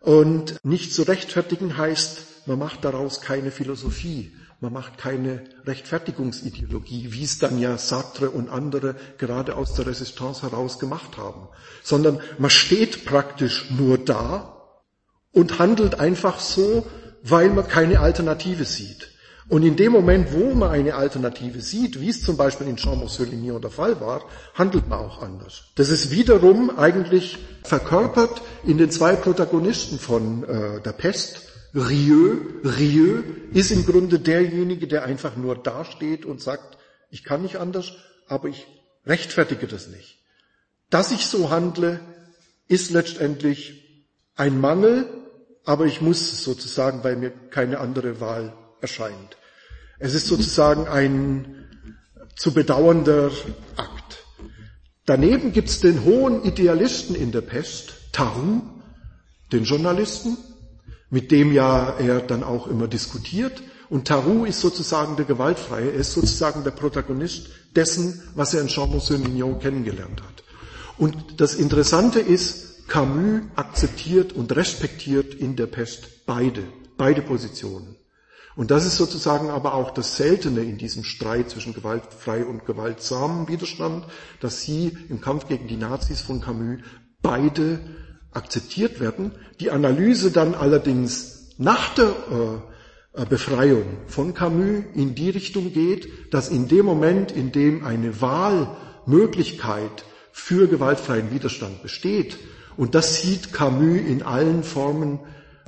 und 0.00 0.56
nicht 0.64 0.92
zu 0.92 1.02
rechtfertigen 1.02 1.76
heißt, 1.76 2.46
man 2.46 2.58
macht 2.58 2.84
daraus 2.84 3.20
keine 3.20 3.50
Philosophie, 3.50 4.32
man 4.60 4.72
macht 4.72 4.98
keine 4.98 5.44
Rechtfertigungsideologie, 5.66 7.12
wie 7.12 7.22
es 7.22 7.38
dann 7.38 7.60
ja 7.60 7.78
Sartre 7.78 8.30
und 8.30 8.48
andere 8.48 8.96
gerade 9.18 9.54
aus 9.54 9.74
der 9.74 9.86
Resistance 9.86 10.42
heraus 10.42 10.80
gemacht 10.80 11.16
haben, 11.16 11.48
sondern 11.82 12.20
man 12.38 12.50
steht 12.50 13.04
praktisch 13.04 13.70
nur 13.70 13.98
da 13.98 14.57
und 15.32 15.58
handelt 15.58 16.00
einfach 16.00 16.40
so, 16.40 16.86
weil 17.22 17.50
man 17.50 17.68
keine 17.68 18.00
Alternative 18.00 18.64
sieht. 18.64 19.12
Und 19.48 19.62
in 19.62 19.76
dem 19.76 19.92
Moment, 19.92 20.32
wo 20.32 20.54
man 20.54 20.70
eine 20.70 20.94
Alternative 20.94 21.62
sieht, 21.62 22.00
wie 22.00 22.10
es 22.10 22.22
zum 22.22 22.36
Beispiel 22.36 22.68
in 22.68 22.76
Jean-Mussolini 22.76 23.58
der 23.60 23.70
Fall 23.70 23.98
war, 23.98 24.24
handelt 24.54 24.88
man 24.88 24.98
auch 24.98 25.22
anders. 25.22 25.64
Das 25.76 25.88
ist 25.88 26.10
wiederum 26.10 26.76
eigentlich 26.76 27.38
verkörpert 27.64 28.42
in 28.64 28.76
den 28.76 28.90
zwei 28.90 29.16
Protagonisten 29.16 29.98
von 29.98 30.44
äh, 30.44 30.82
der 30.82 30.92
Pest. 30.92 31.48
Rieu, 31.74 32.36
Rieu 32.62 33.22
ist 33.52 33.70
im 33.70 33.86
Grunde 33.86 34.18
derjenige, 34.18 34.86
der 34.86 35.04
einfach 35.04 35.36
nur 35.36 35.56
dasteht 35.56 36.26
und 36.26 36.42
sagt, 36.42 36.76
ich 37.10 37.24
kann 37.24 37.42
nicht 37.42 37.56
anders, 37.56 37.92
aber 38.26 38.48
ich 38.48 38.66
rechtfertige 39.06 39.66
das 39.66 39.88
nicht. 39.88 40.18
Dass 40.90 41.10
ich 41.10 41.26
so 41.26 41.48
handle, 41.48 42.00
ist 42.68 42.90
letztendlich 42.90 43.77
ein 44.38 44.60
Mangel, 44.60 45.06
aber 45.64 45.84
ich 45.84 46.00
muss 46.00 46.42
sozusagen, 46.42 47.04
weil 47.04 47.16
mir 47.16 47.30
keine 47.50 47.80
andere 47.80 48.20
Wahl 48.20 48.54
erscheint. 48.80 49.36
Es 49.98 50.14
ist 50.14 50.28
sozusagen 50.28 50.86
ein 50.86 51.66
zu 52.36 52.54
bedauernder 52.54 53.30
Akt. 53.76 54.24
Daneben 55.04 55.52
gibt 55.52 55.68
es 55.68 55.80
den 55.80 56.04
hohen 56.04 56.44
Idealisten 56.44 57.16
in 57.16 57.32
der 57.32 57.40
Pest, 57.40 57.94
Taru, 58.12 58.62
den 59.52 59.64
Journalisten, 59.64 60.36
mit 61.10 61.32
dem 61.32 61.52
ja 61.52 61.94
er 61.98 62.20
dann 62.20 62.44
auch 62.44 62.68
immer 62.68 62.86
diskutiert. 62.86 63.62
Und 63.90 64.06
Taru 64.06 64.44
ist 64.44 64.60
sozusagen 64.60 65.16
der 65.16 65.24
Gewaltfreie, 65.24 65.90
er 65.90 66.00
ist 66.00 66.12
sozusagen 66.12 66.62
der 66.62 66.70
Protagonist 66.70 67.48
dessen, 67.74 68.22
was 68.34 68.54
er 68.54 68.60
in 68.60 68.68
Champs-Mignon 68.68 69.58
kennengelernt 69.58 70.22
hat. 70.22 70.44
Und 70.98 71.40
das 71.40 71.54
Interessante 71.54 72.20
ist, 72.20 72.67
Camus 72.88 73.42
akzeptiert 73.54 74.32
und 74.32 74.56
respektiert 74.56 75.34
in 75.34 75.56
der 75.56 75.66
Pest 75.66 76.26
beide, 76.26 76.64
beide 76.96 77.22
Positionen. 77.22 77.96
Und 78.56 78.72
das 78.72 78.84
ist 78.86 78.96
sozusagen 78.96 79.50
aber 79.50 79.74
auch 79.74 79.92
das 79.92 80.16
Seltene 80.16 80.62
in 80.62 80.78
diesem 80.78 81.04
Streit 81.04 81.48
zwischen 81.50 81.74
gewaltfrei 81.74 82.44
und 82.44 82.66
gewaltsamen 82.66 83.46
Widerstand, 83.46 84.04
dass 84.40 84.62
sie 84.62 84.98
im 85.08 85.20
Kampf 85.20 85.46
gegen 85.46 85.68
die 85.68 85.76
Nazis 85.76 86.22
von 86.22 86.40
Camus 86.40 86.80
beide 87.22 87.78
akzeptiert 88.32 88.98
werden. 88.98 89.30
Die 89.60 89.70
Analyse 89.70 90.32
dann 90.32 90.56
allerdings 90.56 91.50
nach 91.56 91.94
der 91.94 92.08
äh, 93.16 93.26
Befreiung 93.26 93.84
von 94.06 94.34
Camus 94.34 94.84
in 94.94 95.14
die 95.14 95.30
Richtung 95.30 95.72
geht, 95.72 96.34
dass 96.34 96.48
in 96.48 96.66
dem 96.68 96.84
Moment, 96.84 97.30
in 97.30 97.52
dem 97.52 97.84
eine 97.84 98.20
Wahlmöglichkeit 98.20 100.04
für 100.32 100.66
gewaltfreien 100.66 101.30
Widerstand 101.30 101.82
besteht, 101.82 102.38
und 102.78 102.94
das 102.94 103.20
sieht 103.20 103.52
Camus 103.52 103.98
in 103.98 104.22
allen 104.22 104.62
Formen 104.62 105.18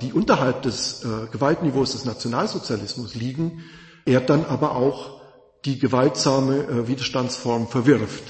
die 0.00 0.12
unterhalb 0.14 0.62
des 0.62 1.04
äh, 1.04 1.26
Gewaltniveaus 1.30 1.92
des 1.92 2.06
Nationalsozialismus 2.06 3.14
liegen, 3.14 3.64
er 4.06 4.20
dann 4.20 4.46
aber 4.46 4.76
auch 4.76 5.20
die 5.64 5.78
gewaltsame 5.78 6.56
äh, 6.56 6.88
Widerstandsform 6.88 7.68
verwirft. 7.68 8.22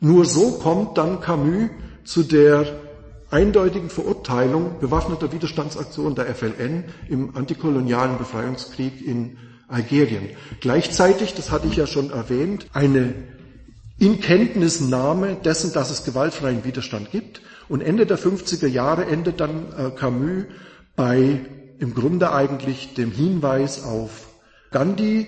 Nur 0.00 0.26
so 0.26 0.58
kommt 0.58 0.98
dann 0.98 1.20
Camus 1.20 1.70
zu 2.04 2.24
der 2.24 2.66
eindeutigen 3.30 3.88
Verurteilung 3.88 4.80
bewaffneter 4.80 5.32
Widerstandsaktionen 5.32 6.14
der 6.16 6.26
FLN 6.34 6.84
im 7.08 7.36
antikolonialen 7.36 8.18
Befreiungskrieg 8.18 9.00
in 9.00 9.38
Algerien. 9.68 10.28
Gleichzeitig, 10.60 11.34
das 11.34 11.50
hatte 11.50 11.68
ich 11.68 11.76
ja 11.76 11.86
schon 11.86 12.10
erwähnt, 12.10 12.66
eine 12.74 13.14
Inkenntnisnahme 13.98 15.36
dessen, 15.36 15.72
dass 15.72 15.90
es 15.90 16.04
gewaltfreien 16.04 16.64
Widerstand 16.64 17.12
gibt. 17.12 17.40
Und 17.68 17.80
Ende 17.80 18.06
der 18.06 18.18
50er 18.18 18.66
Jahre 18.66 19.06
endet 19.06 19.40
dann 19.40 19.72
äh, 19.76 19.90
Camus 19.90 20.44
bei 20.96 21.40
im 21.78 21.94
Grunde 21.94 22.32
eigentlich 22.32 22.94
dem 22.94 23.10
Hinweis 23.10 23.82
auf 23.84 24.28
Gandhi 24.70 25.26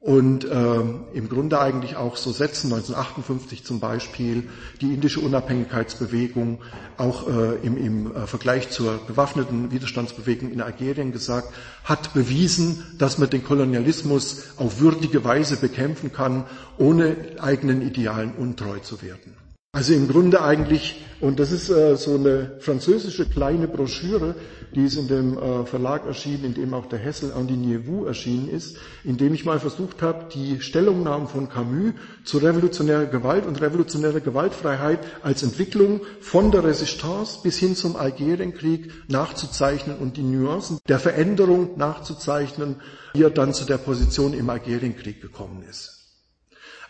und 0.00 0.44
äh, 0.44 0.80
im 1.12 1.28
Grunde 1.28 1.60
eigentlich 1.60 1.96
auch 1.96 2.16
so 2.16 2.30
Sätzen 2.30 2.72
1958 2.72 3.64
zum 3.64 3.80
Beispiel 3.80 4.48
die 4.80 4.94
indische 4.94 5.20
Unabhängigkeitsbewegung 5.20 6.60
auch 6.98 7.26
äh, 7.28 7.56
im, 7.66 7.76
im 7.76 8.14
äh, 8.14 8.26
Vergleich 8.28 8.70
zur 8.70 8.98
bewaffneten 9.06 9.72
Widerstandsbewegung 9.72 10.52
in 10.52 10.60
Algerien 10.60 11.10
gesagt, 11.10 11.52
hat 11.82 12.14
bewiesen, 12.14 12.84
dass 12.98 13.18
man 13.18 13.28
den 13.28 13.42
Kolonialismus 13.42 14.50
auf 14.56 14.78
würdige 14.80 15.24
Weise 15.24 15.56
bekämpfen 15.56 16.12
kann, 16.12 16.44
ohne 16.78 17.16
eigenen 17.40 17.82
Idealen 17.82 18.32
untreu 18.32 18.78
zu 18.78 19.02
werden. 19.02 19.47
Also 19.72 19.92
im 19.92 20.08
Grunde 20.08 20.40
eigentlich, 20.42 21.04
und 21.20 21.38
das 21.38 21.52
ist 21.52 21.68
äh, 21.68 21.94
so 21.96 22.14
eine 22.14 22.56
französische 22.58 23.26
kleine 23.26 23.68
Broschüre, 23.68 24.34
die 24.74 24.84
ist 24.86 24.96
in 24.96 25.08
dem 25.08 25.36
äh, 25.36 25.66
Verlag 25.66 26.06
erschienen, 26.06 26.44
in 26.44 26.54
dem 26.54 26.72
auch 26.72 26.86
der 26.86 26.98
Hessel 26.98 27.32
Andinier-Vous 27.32 28.06
erschienen 28.06 28.48
ist, 28.48 28.78
in 29.04 29.18
dem 29.18 29.34
ich 29.34 29.44
mal 29.44 29.60
versucht 29.60 30.00
habe, 30.00 30.24
die 30.32 30.62
Stellungnahmen 30.62 31.28
von 31.28 31.50
Camus 31.50 31.92
zu 32.24 32.38
revolutionärer 32.38 33.06
Gewalt 33.06 33.44
und 33.44 33.60
revolutionärer 33.60 34.20
Gewaltfreiheit 34.20 35.00
als 35.22 35.42
Entwicklung 35.42 36.00
von 36.22 36.50
der 36.50 36.64
Resistance 36.64 37.40
bis 37.42 37.58
hin 37.58 37.76
zum 37.76 37.96
Algerienkrieg 37.96 38.90
nachzuzeichnen 39.08 39.98
und 39.98 40.16
die 40.16 40.22
Nuancen 40.22 40.78
der 40.88 40.98
Veränderung 40.98 41.76
nachzuzeichnen, 41.76 42.76
wie 43.12 43.22
er 43.22 43.30
dann 43.30 43.52
zu 43.52 43.66
der 43.66 43.78
Position 43.78 44.32
im 44.32 44.48
Algerienkrieg 44.48 45.20
gekommen 45.20 45.62
ist. 45.68 45.97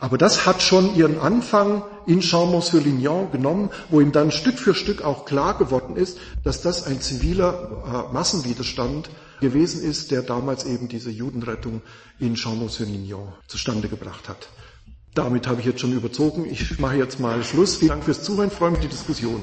Aber 0.01 0.17
das 0.17 0.47
hat 0.47 0.63
schon 0.63 0.95
ihren 0.95 1.19
Anfang 1.19 1.83
in 2.07 2.23
Chaumont-sur-Lignon 2.23 3.33
genommen, 3.33 3.71
wo 3.91 4.01
ihm 4.01 4.13
dann 4.13 4.31
Stück 4.31 4.59
für 4.59 4.75
Stück 4.75 5.03
auch 5.03 5.25
klar 5.25 5.59
geworden 5.59 5.97
ist, 5.97 6.19
dass 6.45 6.63
das 6.63 6.85
ein 6.85 7.01
ziviler 7.01 8.07
äh, 8.11 8.13
Massenwiderstand 8.15 9.11
gewesen 9.41 9.83
ist, 9.83 10.11
der 10.11 10.23
damals 10.23 10.65
eben 10.65 10.89
diese 10.89 11.11
Judenrettung 11.11 11.83
in 12.19 12.37
Chaumont-sur-Lignon 12.37 13.33
zustande 13.49 13.89
gebracht 13.89 14.29
hat. 14.29 14.49
Damit 15.15 15.49
habe 15.49 15.61
ich 15.61 15.67
jetzt 15.67 15.81
schon 15.81 15.93
überzogen. 15.93 16.47
Ich 16.49 16.79
mache 16.79 16.97
jetzt 16.97 17.19
mal 17.19 17.43
Schluss. 17.43 17.77
Vielen 17.77 17.89
Dank 17.89 18.05
fürs 18.05 18.23
Zuhören. 18.23 18.51
Freue 18.51 18.71
mich 18.71 18.81
die 18.81 18.89
Diskussion. 18.89 19.43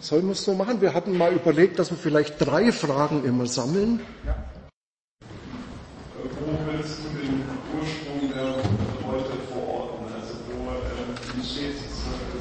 Sollen 0.00 0.26
wir 0.26 0.32
es 0.32 0.44
so 0.44 0.54
machen? 0.54 0.80
Wir 0.80 0.94
hatten 0.94 1.16
mal 1.16 1.32
überlegt, 1.32 1.78
dass 1.78 1.90
wir 1.90 1.98
vielleicht 1.98 2.34
drei 2.38 2.72
Fragen 2.72 3.24
immer 3.24 3.46
sammeln. 3.46 4.00
Ja. 4.24 4.36
Wo 6.40 6.72
willst 6.72 6.98
du 6.98 7.18
den 7.18 7.42
Ursprung 7.78 8.30
der 8.32 8.56
Revolte 8.56 9.32
verorten? 9.50 10.06
Also 10.14 10.34
wo 10.46 10.70
ähm, 10.70 11.42
steht 11.42 11.76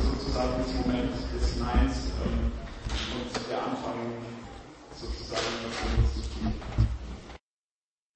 sozusagen 0.03 0.51
das 0.59 0.73
Moment 0.85 1.13
des 1.33 1.59
Neins 1.59 2.11
ähm, 2.23 2.51
und 3.15 3.49
der 3.49 3.57
Anfang 3.57 3.99
sozusagen 4.99 5.65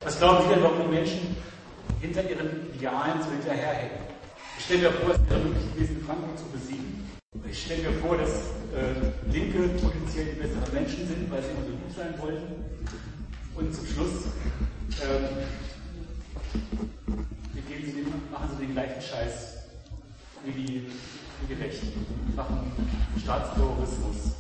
Was 0.04 0.18
glauben 0.18 0.44
Sie 0.44 0.54
denn, 0.54 0.64
warum 0.64 0.82
die 0.82 0.96
Menschen 0.96 1.36
hinter 2.02 2.30
ihren 2.30 2.74
Idealen 2.74 3.22
so 3.22 3.30
hinterherhängen? 3.32 4.00
Ich 4.58 4.66
stelle 4.66 4.82
mir 4.82 4.92
vor, 4.92 5.12
es 5.12 5.30
wäre 5.30 5.40
möglich 5.40 5.74
gewesen, 5.74 6.04
Frankreich 6.06 6.36
zu 6.36 6.46
besiegen. 6.46 6.99
Ich 7.50 7.64
stelle 7.64 7.90
mir 7.90 8.00
vor, 8.00 8.18
dass 8.18 8.30
äh, 8.30 9.32
Linke 9.32 9.70
potenziell 9.80 10.34
die 10.34 10.40
besseren 10.42 10.74
Menschen 10.74 11.08
sind, 11.08 11.32
weil 11.32 11.42
sie 11.44 11.50
immer 11.50 11.66
so 11.66 11.72
gut 11.72 11.96
sein 11.96 12.14
wollten. 12.20 12.66
Und 13.56 13.74
zum 13.74 13.86
Schluss 13.86 14.26
ähm, 15.02 15.28
sie 17.54 17.92
den, 17.92 18.32
machen 18.32 18.50
sie 18.58 18.66
den 18.66 18.74
gleichen 18.74 19.02
Scheiß 19.02 19.58
wie 20.44 20.52
die, 20.52 20.88
wie 21.42 21.54
die 21.54 21.62
Rechten. 21.62 22.06
Machen 22.36 22.72
Staatsterrorismus, 23.22 24.36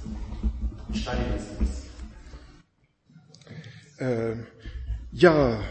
Stalinismus. 0.93 1.69
Äh, 3.97 4.35
ja, 5.11 5.61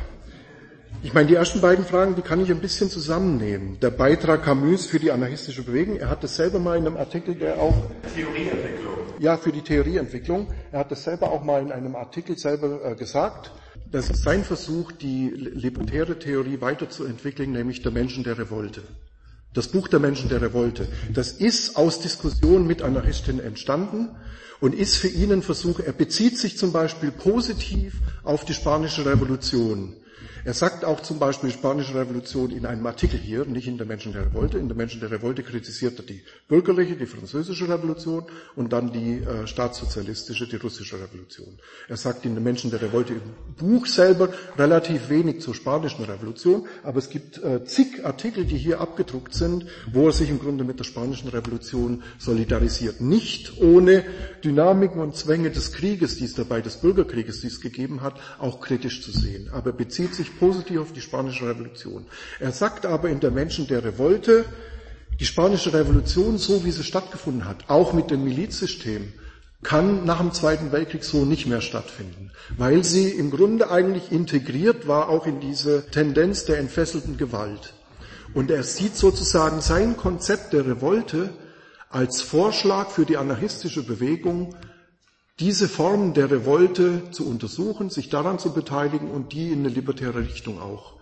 ich 1.03 1.15
meine, 1.15 1.29
die 1.29 1.35
ersten 1.35 1.61
beiden 1.61 1.85
Fragen, 1.85 2.17
die 2.17 2.23
kann 2.23 2.41
ich 2.41 2.51
ein 2.51 2.61
bisschen 2.61 2.91
zusammennehmen. 2.91 3.79
Der 3.81 3.91
Beitrag 3.91 4.43
Camus 4.43 4.87
für 4.87 4.99
die 4.99 5.13
anarchistische 5.13 5.63
Bewegung, 5.63 5.97
er 5.97 6.11
hat 6.11 6.25
das 6.25 6.35
selber 6.37 6.59
mal 6.59 6.77
in 6.77 6.87
einem 6.87 6.97
Artikel, 6.97 7.35
der 7.35 7.59
auch... 7.59 7.75
Theorieentwicklung. 8.15 8.95
Ja, 9.21 9.37
für 9.37 9.53
die 9.53 9.63
Theorieentwicklung. 9.63 10.49
Er 10.73 10.81
hat 10.81 10.91
das 10.91 11.05
selber 11.05 11.31
auch 11.31 11.45
mal 11.45 11.63
in 11.63 11.73
einem 11.73 11.95
Artikel 11.95 12.37
selber 12.37 12.85
äh, 12.85 12.95
gesagt. 12.97 13.53
Das 13.91 14.11
ist 14.11 14.23
sein 14.23 14.45
Versuch, 14.45 14.93
die 14.93 15.31
libertäre 15.31 16.19
Theorie 16.19 16.61
weiterzuentwickeln, 16.61 17.53
nämlich 17.53 17.83
der 17.83 17.93
Menschen 17.93 18.25
der 18.25 18.37
Revolte. 18.37 18.83
Das 19.55 19.69
Buch 19.69 19.89
der 19.89 20.01
Menschen 20.01 20.29
der 20.29 20.43
Revolte. 20.43 20.89
Das 21.15 21.33
ist 21.33 21.77
aus 21.77 22.01
Diskussionen 22.01 22.67
mit 22.67 22.83
Anarchistinnen 22.83 23.45
entstanden 23.45 24.11
und 24.61 24.75
ist 24.75 24.97
für 24.97 25.09
ihn 25.09 25.33
ein 25.33 25.43
Versuch, 25.43 25.81
er 25.81 25.93
bezieht 25.93 26.37
sich 26.37 26.59
zum 26.59 26.73
Beispiel 26.73 27.13
positiv 27.13 27.95
auf 28.25 28.45
die 28.45 28.55
spanische 28.55 29.07
Revolution 29.07 29.97
er 30.49 30.55
sagt 30.55 30.83
auch 30.83 31.01
zum 31.03 31.19
Beispiel 31.19 31.51
die 31.51 31.57
Spanische 31.59 31.95
Revolution 31.95 32.51
in 32.51 32.65
einem 32.65 32.87
Artikel 32.87 33.21
hier, 33.21 33.45
nicht 33.45 33.69
in 33.69 33.77
der 33.77 33.87
Menschen 33.87 34.15
der 34.15 34.25
Revolte. 34.25 34.57
In 34.57 34.69
der 34.69 34.79
Menschen 34.79 34.99
der 34.99 35.11
Revolte 35.11 35.43
kritisiert 35.43 35.99
er 35.99 36.07
die 36.07 36.23
bürgerliche, 36.49 36.97
die 36.97 37.05
französische 37.05 37.69
Revolution 37.69 38.25
und 38.57 38.73
dann 38.73 38.91
die 38.91 39.19
äh, 39.19 39.47
staatssozialistische, 39.47 40.49
die 40.49 40.57
russische 40.57 40.99
Revolution. 40.99 41.59
Er 41.87 41.99
sagt 41.99 42.25
in 42.25 42.33
der 42.33 42.43
Menschen 42.43 42.71
der 42.71 42.81
Revolte 42.81 43.13
im 43.13 43.21
Buch 43.59 43.85
selber 43.85 44.31
relativ 44.57 45.11
wenig 45.11 45.43
zur 45.43 45.55
spanischen 45.55 46.07
Revolution, 46.07 46.67
aber 46.83 46.97
es 46.97 47.11
gibt 47.11 47.45
äh, 47.45 47.67
zig 47.67 48.07
Artikel, 48.07 48.47
die 48.47 48.57
hier 48.57 48.81
abgedruckt 48.81 49.35
sind, 49.35 49.67
wo 49.93 50.07
er 50.07 50.13
sich 50.13 50.31
im 50.31 50.39
Grunde 50.39 50.65
mit 50.65 50.79
der 50.79 50.85
spanischen 50.85 51.29
Revolution 51.29 52.03
solidarisiert. 52.17 53.03
Nicht 53.03 53.61
ohne 53.61 54.03
Dynamiken 54.43 55.03
und 55.03 55.15
Zwänge 55.15 55.51
des 55.51 55.73
Krieges, 55.73 56.17
die 56.17 56.25
es 56.25 56.33
dabei, 56.33 56.63
des 56.63 56.79
Bürgerkrieges, 56.79 57.43
die 57.43 57.49
es 57.49 57.61
gegeben 57.61 58.01
hat, 58.01 58.15
auch 58.39 58.61
kritisch 58.61 59.03
zu 59.03 59.11
sehen. 59.11 59.51
Aber 59.53 59.73
bezieht 59.73 60.15
sich 60.15 60.38
positiv 60.39 60.81
auf 60.81 60.93
die 60.93 61.01
spanische 61.01 61.47
Revolution. 61.49 62.07
Er 62.41 62.53
sagt 62.53 62.87
aber 62.87 63.09
in 63.09 63.21
der 63.21 63.31
Menschen 63.31 63.67
der 63.67 63.85
Revolte, 63.85 64.45
die 65.21 65.27
spanische 65.27 65.73
Revolution, 65.73 66.39
so 66.39 66.65
wie 66.65 66.71
sie 66.71 66.85
stattgefunden 66.85 67.45
hat, 67.45 67.69
auch 67.69 67.93
mit 67.93 68.11
dem 68.11 68.25
Milizsystem, 68.25 69.13
kann 69.63 70.05
nach 70.05 70.19
dem 70.21 70.33
Zweiten 70.33 70.71
Weltkrieg 70.71 71.03
so 71.03 71.25
nicht 71.25 71.47
mehr 71.47 71.61
stattfinden, 71.61 72.31
weil 72.57 72.85
sie 72.85 73.09
im 73.11 73.31
Grunde 73.31 73.71
eigentlich 73.71 74.13
integriert 74.13 74.87
war 74.87 75.09
auch 75.09 75.27
in 75.27 75.41
diese 75.41 75.87
Tendenz 75.91 76.45
der 76.45 76.59
entfesselten 76.59 77.17
Gewalt. 77.17 77.75
Und 78.35 78.51
er 78.51 78.63
sieht 78.63 78.95
sozusagen 78.95 79.61
sein 79.61 79.97
Konzept 79.97 80.53
der 80.53 80.67
Revolte 80.67 81.31
als 81.91 82.21
Vorschlag 82.21 82.91
für 82.91 83.05
die 83.05 83.17
anarchistische 83.17 83.83
Bewegung, 83.83 84.55
diese 85.41 85.69
Formen 85.69 86.15
der 86.15 86.31
Revolte 86.31 87.11
zu 87.11 87.29
untersuchen, 87.29 87.91
sich 87.91 88.09
daran 88.09 88.39
zu 88.39 88.53
beteiligen 88.53 89.11
und 89.11 89.33
die 89.33 89.53
in 89.53 89.61
eine 89.61 89.69
libertäre 89.69 90.21
Richtung 90.21 90.61
auch 90.61 90.99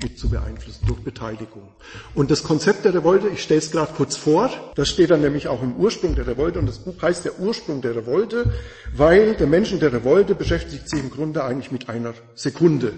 mit 0.00 0.18
zu 0.18 0.28
beeinflussen 0.28 0.86
durch 0.86 1.00
Beteiligung. 1.00 1.68
Und 2.14 2.30
das 2.30 2.44
Konzept 2.44 2.84
der 2.84 2.94
Revolte, 2.94 3.28
ich 3.28 3.42
stelle 3.42 3.58
es 3.58 3.70
gerade 3.70 3.92
kurz 3.96 4.16
vor, 4.16 4.50
das 4.76 4.88
steht 4.88 5.10
dann 5.10 5.22
nämlich 5.22 5.48
auch 5.48 5.62
im 5.62 5.74
Ursprung 5.76 6.14
der 6.14 6.26
Revolte 6.26 6.58
und 6.58 6.66
das 6.66 6.78
Buch 6.78 7.00
heißt 7.02 7.24
der 7.24 7.40
Ursprung 7.40 7.80
der 7.80 7.96
Revolte, 7.96 8.52
weil 8.94 9.34
der 9.34 9.48
Menschen 9.48 9.80
der 9.80 9.92
Revolte 9.92 10.34
beschäftigt 10.34 10.88
sich 10.88 11.00
im 11.00 11.10
Grunde 11.10 11.42
eigentlich 11.42 11.72
mit 11.72 11.88
einer 11.88 12.14
Sekunde. 12.34 12.92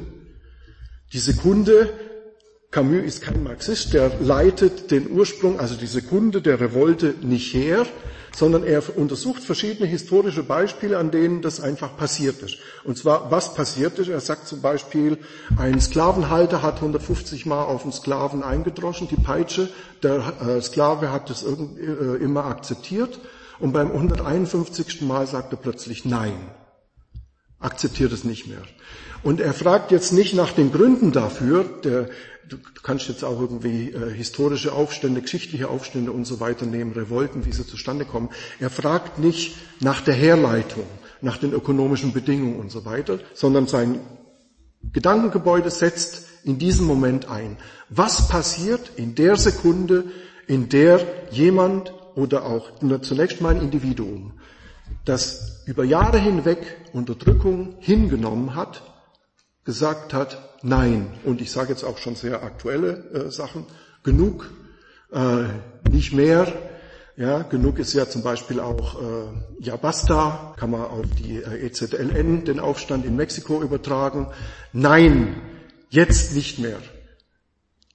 Die 1.12 1.18
Sekunde, 1.18 1.88
Camus 2.70 3.04
ist 3.04 3.22
kein 3.22 3.42
Marxist, 3.42 3.94
der 3.94 4.12
leitet 4.20 4.90
den 4.90 5.10
Ursprung, 5.10 5.58
also 5.58 5.76
die 5.76 5.86
Sekunde 5.86 6.42
der 6.42 6.60
Revolte 6.60 7.14
nicht 7.22 7.54
her, 7.54 7.86
sondern 8.34 8.64
er 8.64 8.82
untersucht 8.96 9.42
verschiedene 9.42 9.88
historische 9.88 10.42
Beispiele, 10.42 10.98
an 10.98 11.10
denen 11.10 11.42
das 11.42 11.60
einfach 11.60 11.96
passiert 11.96 12.42
ist. 12.42 12.58
Und 12.84 12.96
zwar, 12.96 13.30
was 13.30 13.54
passiert 13.54 13.98
ist. 13.98 14.08
Er 14.08 14.20
sagt 14.20 14.46
zum 14.46 14.60
Beispiel, 14.60 15.18
ein 15.56 15.80
Sklavenhalter 15.80 16.62
hat 16.62 16.76
150 16.76 17.46
Mal 17.46 17.64
auf 17.64 17.82
einen 17.82 17.92
Sklaven 17.92 18.42
eingedroschen, 18.42 19.08
die 19.08 19.16
Peitsche. 19.16 19.68
Der 20.02 20.32
äh, 20.40 20.62
Sklave 20.62 21.12
hat 21.12 21.30
das 21.30 21.42
äh, 21.42 21.52
immer 22.22 22.46
akzeptiert. 22.46 23.20
Und 23.58 23.72
beim 23.72 23.90
151. 23.90 25.02
Mal 25.02 25.26
sagt 25.26 25.52
er 25.52 25.58
plötzlich 25.58 26.04
Nein. 26.04 26.34
Akzeptiert 27.58 28.12
es 28.12 28.24
nicht 28.24 28.46
mehr. 28.46 28.62
Und 29.22 29.40
er 29.40 29.52
fragt 29.52 29.90
jetzt 29.90 30.12
nicht 30.12 30.34
nach 30.34 30.52
den 30.52 30.72
Gründen 30.72 31.12
dafür, 31.12 31.64
der, 31.84 32.08
du 32.50 32.58
kannst 32.82 33.08
jetzt 33.08 33.24
auch 33.24 33.40
irgendwie 33.40 33.90
äh, 33.90 34.12
historische 34.12 34.72
Aufstände, 34.72 35.22
geschichtliche 35.22 35.68
Aufstände 35.68 36.12
und 36.12 36.24
so 36.24 36.40
weiter 36.40 36.66
nehmen, 36.66 36.92
Revolten, 36.92 37.46
wie 37.46 37.52
sie 37.52 37.66
zustande 37.66 38.04
kommen. 38.04 38.30
Er 38.58 38.70
fragt 38.70 39.18
nicht 39.18 39.56
nach 39.80 40.00
der 40.00 40.14
Herleitung, 40.14 40.84
nach 41.20 41.38
den 41.38 41.52
ökonomischen 41.52 42.12
Bedingungen 42.12 42.56
und 42.56 42.70
so 42.70 42.84
weiter, 42.84 43.20
sondern 43.34 43.66
sein 43.66 44.00
Gedankengebäude 44.92 45.70
setzt 45.70 46.26
in 46.44 46.58
diesem 46.58 46.86
Moment 46.86 47.28
ein. 47.28 47.56
Was 47.88 48.28
passiert 48.28 48.92
in 48.96 49.14
der 49.14 49.36
Sekunde, 49.36 50.04
in 50.46 50.68
der 50.68 51.00
jemand 51.30 51.92
oder 52.14 52.44
auch 52.46 52.70
zunächst 53.02 53.40
mal 53.40 53.54
ein 53.54 53.60
Individuum, 53.62 54.32
das 55.04 55.62
über 55.66 55.84
Jahre 55.84 56.18
hinweg 56.18 56.58
Unterdrückung 56.92 57.76
hingenommen 57.80 58.54
hat, 58.54 58.82
gesagt 59.64 60.14
hat, 60.14 60.49
nein, 60.62 61.10
und 61.24 61.40
ich 61.40 61.50
sage 61.50 61.70
jetzt 61.70 61.84
auch 61.84 61.98
schon 61.98 62.16
sehr 62.16 62.42
aktuelle 62.42 63.04
äh, 63.12 63.30
Sachen, 63.30 63.66
genug, 64.02 64.50
äh, 65.12 65.44
nicht 65.90 66.12
mehr. 66.12 66.52
Ja, 67.16 67.42
genug 67.42 67.78
ist 67.78 67.92
ja 67.92 68.08
zum 68.08 68.22
Beispiel 68.22 68.60
auch 68.60 69.00
äh, 69.00 69.26
Ja 69.58 69.76
basta, 69.76 70.54
kann 70.56 70.70
man 70.70 70.82
auf 70.82 71.04
die 71.18 71.36
äh, 71.36 71.66
EZLN, 71.66 72.44
den 72.44 72.60
Aufstand 72.60 73.04
in 73.04 73.16
Mexiko 73.16 73.62
übertragen. 73.62 74.28
Nein, 74.72 75.36
jetzt 75.90 76.34
nicht 76.34 76.58
mehr. 76.58 76.78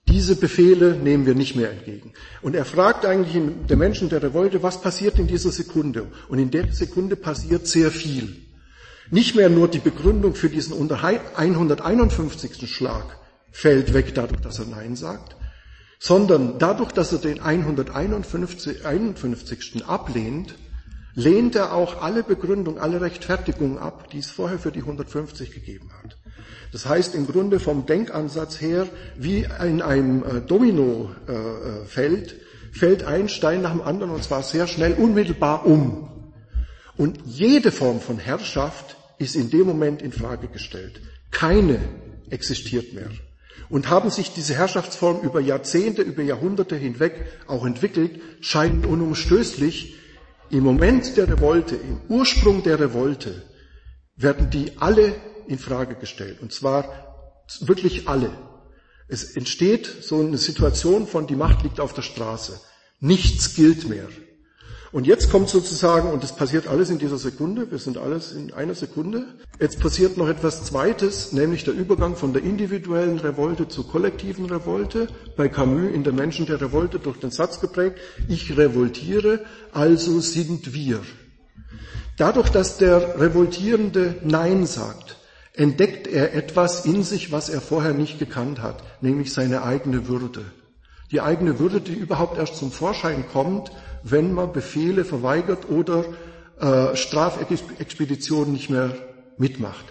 Diese 0.08 0.36
Befehle 0.36 0.96
nehmen 0.96 1.26
wir 1.26 1.34
nicht 1.34 1.56
mehr 1.56 1.72
entgegen. 1.72 2.14
Und 2.44 2.56
er 2.56 2.66
fragt 2.66 3.06
eigentlich 3.06 3.42
der 3.68 3.78
Menschen 3.78 4.10
der 4.10 4.22
Revolte, 4.22 4.62
was 4.62 4.80
passiert 4.80 5.18
in 5.18 5.26
dieser 5.26 5.52
Sekunde? 5.52 6.06
Und 6.30 6.38
in 6.38 6.52
der 6.52 6.72
Sekunde 6.72 7.16
passiert 7.16 7.66
sehr 7.66 7.90
viel. 7.90 8.45
Nicht 9.12 9.36
mehr 9.36 9.50
nur 9.50 9.68
die 9.68 9.80
Begründung 9.80 10.36
für 10.36 10.50
diesen 10.50 10.74
151. 10.74 12.70
Schlag 12.70 13.18
fällt 13.52 13.94
weg 13.94 14.14
dadurch, 14.16 14.42
dass 14.42 14.60
er 14.60 14.66
Nein 14.66 14.96
sagt, 14.96 15.36
sondern 16.00 16.60
dadurch, 16.60 16.92
dass 16.92 17.14
er 17.14 17.20
den 17.20 17.40
151. 17.40 18.86
51. 18.86 19.86
ablehnt, 19.86 20.56
lehnt 21.14 21.56
er 21.56 21.74
auch 21.74 22.02
alle 22.02 22.24
Begründung, 22.24 22.78
alle 22.80 23.02
Rechtfertigung 23.02 23.80
ab, 23.80 24.10
die 24.10 24.20
es 24.20 24.32
vorher 24.32 24.60
für 24.60 24.72
die 24.72 24.82
150 24.82 25.52
gegeben 25.52 25.90
hat. 26.04 26.18
Das 26.72 26.86
heißt 26.86 27.16
im 27.16 27.26
Grunde 27.26 27.60
vom 27.60 27.86
Denkansatz 27.86 28.60
her, 28.60 28.88
wie 29.18 29.48
in 29.64 29.82
einem 29.82 30.24
äh, 30.24 30.42
Dominofeld, 30.42 32.32
äh, 32.34 32.36
fällt 32.74 33.04
ein 33.06 33.30
Stein 33.30 33.62
nach 33.62 33.72
dem 33.72 33.82
anderen 33.82 34.12
und 34.12 34.24
zwar 34.24 34.44
sehr 34.44 34.68
schnell, 34.68 34.94
unmittelbar 34.94 35.66
um. 35.66 36.10
Und 36.98 37.20
jede 37.26 37.72
Form 37.72 38.00
von 38.00 38.20
Herrschaft 38.20 38.96
ist 39.18 39.36
in 39.36 39.50
dem 39.50 39.68
Moment 39.68 40.02
in 40.02 40.12
Frage 40.12 40.48
gestellt. 40.48 41.02
Keine 41.32 41.80
existiert 42.30 42.94
mehr. 42.94 43.10
Und 43.70 43.90
haben 43.90 44.10
sich 44.10 44.32
diese 44.34 44.54
Herrschaftsformen 44.54 45.24
über 45.24 45.40
Jahrzehnte, 45.40 46.02
über 46.02 46.22
Jahrhunderte 46.22 46.76
hinweg 46.76 47.26
auch 47.48 47.66
entwickelt, 47.66 48.20
scheinen 48.42 48.86
unumstößlich. 48.86 49.96
Im 50.52 50.64
Moment 50.64 51.18
der 51.18 51.28
Revolte, 51.28 51.76
im 51.76 52.02
Ursprung 52.08 52.64
der 52.64 52.80
Revolte, 52.80 53.42
werden 54.16 54.50
die 54.50 54.74
alle 54.78 55.16
in 55.48 55.58
Frage 55.58 55.96
gestellt. 55.96 56.42
Und 56.42 56.54
zwar 56.54 57.44
wirklich 57.62 58.08
alle. 58.08 58.30
Es 59.08 59.36
entsteht 59.36 59.88
so 60.02 60.20
eine 60.20 60.38
Situation 60.38 61.08
von, 61.08 61.28
die 61.28 61.36
Macht 61.36 61.64
liegt 61.64 61.80
auf 61.80 61.94
der 61.94 62.02
Straße. 62.02 62.60
Nichts 63.00 63.56
gilt 63.56 63.88
mehr. 63.88 64.08
Und 64.92 65.08
jetzt 65.08 65.32
kommt 65.32 65.50
sozusagen, 65.50 66.12
und 66.12 66.24
das 66.24 66.36
passiert 66.36 66.68
alles 66.68 66.90
in 66.90 67.00
dieser 67.00 67.18
Sekunde, 67.18 67.70
wir 67.72 67.80
sind 67.80 67.98
alles 67.98 68.32
in 68.32 68.54
einer 68.54 68.76
Sekunde, 68.76 69.26
jetzt 69.60 69.80
passiert 69.80 70.18
noch 70.18 70.28
etwas 70.28 70.64
Zweites, 70.64 71.32
nämlich 71.32 71.64
der 71.64 71.74
Übergang 71.74 72.16
von 72.16 72.34
der 72.34 72.44
individuellen 72.44 73.20
Revolte 73.20 73.68
zur 73.68 73.88
kollektiven 73.88 74.46
Revolte, 74.46 75.08
bei 75.36 75.50
Camus 75.50 75.94
in 75.94 76.04
der 76.04 76.14
Menschen 76.14 76.46
der 76.46 76.62
Revolte 76.62 77.00
durch 77.00 77.20
den 77.20 77.32
Satz 77.32 77.60
geprägt, 77.60 77.98
ich 78.28 78.56
revoltiere, 78.58 79.42
also 79.74 80.20
sind 80.20 80.74
wir. 80.74 81.02
Dadurch, 82.18 82.50
dass 82.50 82.78
der 82.78 83.20
Revoltierende 83.20 84.16
Nein 84.24 84.66
sagt, 84.66 85.18
entdeckt 85.54 86.08
er 86.08 86.34
etwas 86.34 86.86
in 86.86 87.04
sich, 87.04 87.32
was 87.32 87.50
er 87.50 87.60
vorher 87.60 87.94
nicht 87.94 88.20
gekannt 88.20 88.62
hat, 88.62 88.84
nämlich 89.02 89.34
seine 89.34 89.64
eigene 89.64 90.08
Würde. 90.08 90.46
Die 91.12 91.22
eigene 91.22 91.60
Würde, 91.60 91.82
die 91.82 91.94
überhaupt 91.94 92.38
erst 92.38 92.56
zum 92.56 92.72
Vorschein 92.72 93.26
kommt, 93.32 93.72
wenn 94.08 94.34
man 94.34 94.54
Befehle 94.54 95.04
verweigert 95.04 95.68
oder 95.70 96.06
äh, 96.60 96.96
Strafexpeditionen 96.96 98.54
nicht 98.54 98.70
mehr 98.70 98.96
mitmacht. 99.38 99.86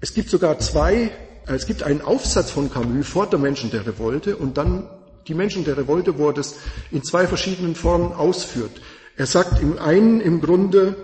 Es 0.00 0.12
gibt 0.12 0.28
sogar 0.28 0.58
zwei, 0.58 1.12
äh, 1.46 1.54
es 1.54 1.66
gibt 1.66 1.84
einen 1.84 2.02
Aufsatz 2.02 2.50
von 2.50 2.70
Camus 2.70 3.06
vor 3.06 3.26
der 3.26 3.38
Menschen 3.38 3.70
der 3.70 3.86
Revolte 3.86 4.36
und 4.36 4.58
dann 4.58 4.88
die 5.28 5.34
Menschen 5.34 5.64
der 5.64 5.76
Revolte, 5.76 6.18
wo 6.18 6.28
er 6.28 6.34
das 6.34 6.56
in 6.90 7.04
zwei 7.04 7.26
verschiedenen 7.28 7.76
Formen 7.76 8.12
ausführt. 8.12 8.72
Er 9.16 9.26
sagt 9.26 9.62
im 9.62 9.78
einen 9.78 10.20
im 10.20 10.40
Grunde, 10.40 10.96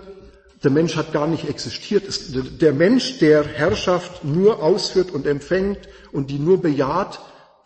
der 0.63 0.71
Mensch 0.71 0.95
hat 0.97 1.13
gar 1.13 1.27
nicht 1.27 1.47
existiert. 1.47 2.03
Der 2.61 2.73
Mensch, 2.73 3.19
der 3.19 3.45
Herrschaft 3.45 4.25
nur 4.25 4.61
ausführt 4.61 5.11
und 5.11 5.25
empfängt 5.25 5.79
und 6.11 6.29
die 6.31 6.39
nur 6.39 6.61
bejaht, 6.61 7.19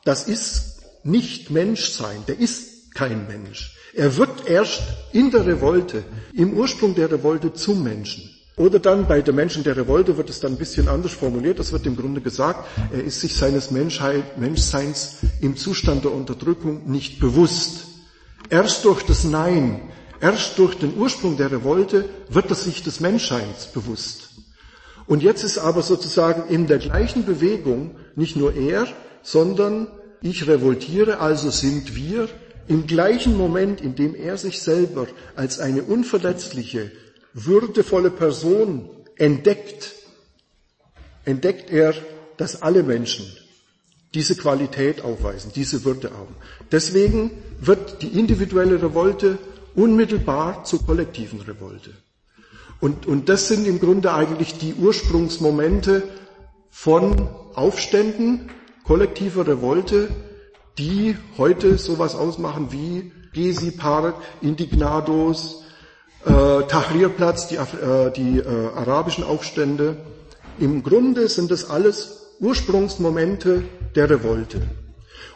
das 0.03 0.27
ist 0.27 0.81
nicht 1.03 1.49
Menschsein, 1.49 2.23
der 2.27 2.39
ist 2.39 2.93
kein 2.93 3.27
Mensch. 3.27 3.78
Er 3.93 4.15
wird 4.17 4.47
erst 4.47 4.81
in 5.13 5.31
der 5.31 5.45
Revolte, 5.45 6.03
im 6.33 6.53
Ursprung 6.53 6.95
der 6.95 7.11
Revolte 7.11 7.53
zum 7.53 7.83
Menschen. 7.83 8.29
Oder 8.55 8.79
dann 8.79 9.07
bei 9.07 9.21
der 9.21 9.33
Menschen 9.33 9.63
der 9.63 9.77
Revolte 9.77 10.17
wird 10.17 10.29
es 10.29 10.41
dann 10.41 10.53
ein 10.53 10.57
bisschen 10.57 10.89
anders 10.89 11.13
formuliert. 11.13 11.59
Das 11.59 11.71
wird 11.71 11.85
im 11.85 11.95
Grunde 11.95 12.19
gesagt, 12.19 12.67
er 12.91 13.03
ist 13.03 13.21
sich 13.21 13.33
seines 13.35 13.71
Menschheit, 13.71 14.37
Menschseins 14.37 15.19
im 15.39 15.55
Zustand 15.55 16.03
der 16.03 16.13
Unterdrückung 16.13 16.91
nicht 16.91 17.21
bewusst. 17.21 17.85
Erst 18.49 18.83
durch 18.83 19.03
das 19.03 19.23
Nein, 19.23 19.81
erst 20.19 20.59
durch 20.59 20.75
den 20.75 20.97
Ursprung 20.97 21.37
der 21.37 21.51
Revolte 21.51 22.09
wird 22.27 22.49
er 22.49 22.55
sich 22.55 22.83
des 22.83 22.99
Menschseins 22.99 23.67
bewusst. 23.67 24.29
Und 25.07 25.23
jetzt 25.23 25.43
ist 25.43 25.57
aber 25.57 25.81
sozusagen 25.81 26.53
in 26.53 26.67
der 26.67 26.79
gleichen 26.79 27.25
Bewegung 27.25 27.95
nicht 28.15 28.35
nur 28.35 28.53
er, 28.53 28.87
sondern 29.23 29.87
ich 30.21 30.47
revoltiere, 30.47 31.19
also 31.19 31.49
sind 31.49 31.95
wir, 31.95 32.27
im 32.69 32.85
gleichen 32.85 33.35
Moment, 33.35 33.81
in 33.81 33.95
dem 33.95 34.13
er 34.15 34.37
sich 34.37 34.61
selber 34.61 35.07
als 35.35 35.59
eine 35.59 35.83
unverletzliche, 35.83 36.91
würdevolle 37.33 38.11
Person 38.11 38.89
entdeckt, 39.17 39.95
entdeckt 41.25 41.71
er, 41.71 41.95
dass 42.37 42.61
alle 42.61 42.83
Menschen 42.83 43.25
diese 44.13 44.35
Qualität 44.35 45.01
aufweisen, 45.01 45.51
diese 45.53 45.83
Würde 45.83 46.11
haben. 46.11 46.35
Deswegen 46.71 47.31
wird 47.59 48.03
die 48.03 48.19
individuelle 48.19 48.81
Revolte 48.81 49.39
unmittelbar 49.75 50.63
zur 50.63 50.85
kollektiven 50.85 51.41
Revolte. 51.41 51.91
Und, 52.79 53.07
und 53.07 53.29
das 53.29 53.47
sind 53.47 53.67
im 53.67 53.79
Grunde 53.79 54.13
eigentlich 54.13 54.57
die 54.59 54.75
Ursprungsmomente 54.75 56.03
von 56.69 57.29
Aufständen, 57.55 58.51
kollektiver 58.83 59.47
Revolte, 59.47 60.09
die 60.77 61.17
heute 61.37 61.77
sowas 61.77 62.15
ausmachen 62.15 62.71
wie 62.71 63.11
Gezi 63.33 63.71
Park, 63.71 64.15
Indignados, 64.41 65.63
äh, 66.25 66.31
Tahrirplatz, 66.67 67.47
die, 67.47 67.55
äh, 67.55 68.11
die 68.11 68.39
äh, 68.39 68.45
arabischen 68.75 69.23
Aufstände. 69.23 69.97
Im 70.59 70.83
Grunde 70.83 71.27
sind 71.27 71.51
das 71.51 71.69
alles 71.69 72.35
Ursprungsmomente 72.39 73.63
der 73.95 74.09
Revolte. 74.09 74.61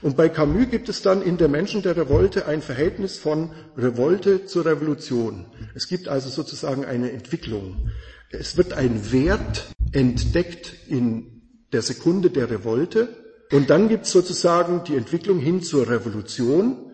Und 0.01 0.17
bei 0.17 0.27
Camus 0.27 0.69
gibt 0.69 0.89
es 0.89 1.01
dann 1.01 1.21
in 1.21 1.37
der 1.37 1.47
Menschen 1.47 1.81
der 1.81 1.95
Revolte 1.95 2.45
ein 2.45 2.61
Verhältnis 2.61 3.17
von 3.17 3.51
Revolte 3.77 4.45
zur 4.45 4.65
Revolution. 4.65 5.45
Es 5.75 5.87
gibt 5.87 6.09
also 6.09 6.29
sozusagen 6.29 6.83
eine 6.83 7.11
Entwicklung. 7.11 7.89
Es 8.29 8.57
wird 8.57 8.73
ein 8.73 9.13
Wert 9.13 9.67
entdeckt 9.93 10.73
in 10.89 11.41
der 11.71 11.81
Sekunde 11.81 12.29
der 12.29 12.49
Revolte 12.49 13.22
und 13.51 13.69
dann 13.69 13.89
gibt 13.89 14.05
es 14.05 14.11
sozusagen 14.11 14.83
die 14.83 14.95
Entwicklung 14.95 15.39
hin 15.39 15.61
zur 15.61 15.89
Revolution, 15.89 16.91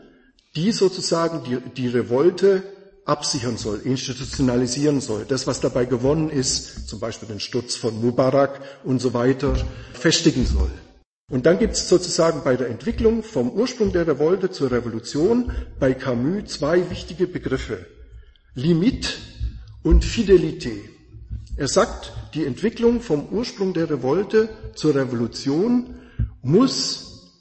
die 0.56 0.72
sozusagen 0.72 1.44
die, 1.44 1.58
die 1.76 1.88
Revolte 1.88 2.64
absichern 3.06 3.58
soll, 3.58 3.80
institutionalisieren 3.84 5.02
soll. 5.02 5.26
Das, 5.28 5.48
was 5.48 5.60
dabei 5.62 5.86
gewonnen 5.86 6.30
ist, 6.30 6.88
zum 6.88 7.00
Beispiel 7.00 7.28
den 7.28 7.40
Sturz 7.40 7.76
von 7.76 8.00
Mubarak 8.00 8.62
und 8.84 9.02
so 9.02 9.14
weiter, 9.14 9.56
festigen 9.94 10.46
soll. 10.46 10.72
Und 11.32 11.46
dann 11.46 11.60
gibt 11.60 11.74
es 11.74 11.88
sozusagen 11.88 12.42
bei 12.44 12.56
der 12.56 12.70
Entwicklung 12.70 13.22
vom 13.24 13.52
Ursprung 13.52 13.92
der 13.92 14.08
Revolte 14.08 14.50
zur 14.50 14.72
Revolution 14.72 15.52
bei 15.80 15.94
Camus 15.94 16.46
zwei 16.52 16.90
wichtige 16.90 17.28
Begriffe. 17.28 17.86
Limit 18.56 19.20
und 19.84 20.04
Fidelité. 20.04 20.72
Er 21.56 21.68
sagt, 21.68 22.14
die 22.34 22.46
Entwicklung 22.46 23.02
vom 23.02 23.28
Ursprung 23.30 23.74
der 23.74 23.90
Revolte 23.90 24.50
zur 24.76 24.96
Revolution 24.96 25.99
muss 26.42 27.32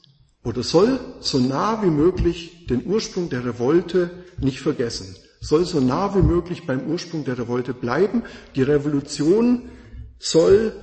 oder 0.43 0.63
soll 0.63 0.99
so 1.19 1.39
nah 1.39 1.83
wie 1.83 1.89
möglich 1.89 2.65
den 2.67 2.85
Ursprung 2.85 3.29
der 3.29 3.45
Revolte 3.45 4.11
nicht 4.39 4.61
vergessen, 4.61 5.15
soll 5.41 5.65
so 5.65 5.79
nah 5.79 6.15
wie 6.15 6.21
möglich 6.21 6.65
beim 6.65 6.87
Ursprung 6.87 7.23
der 7.25 7.37
Revolte 7.37 7.73
bleiben. 7.73 8.23
Die 8.55 8.63
Revolution 8.63 9.69
soll 10.17 10.73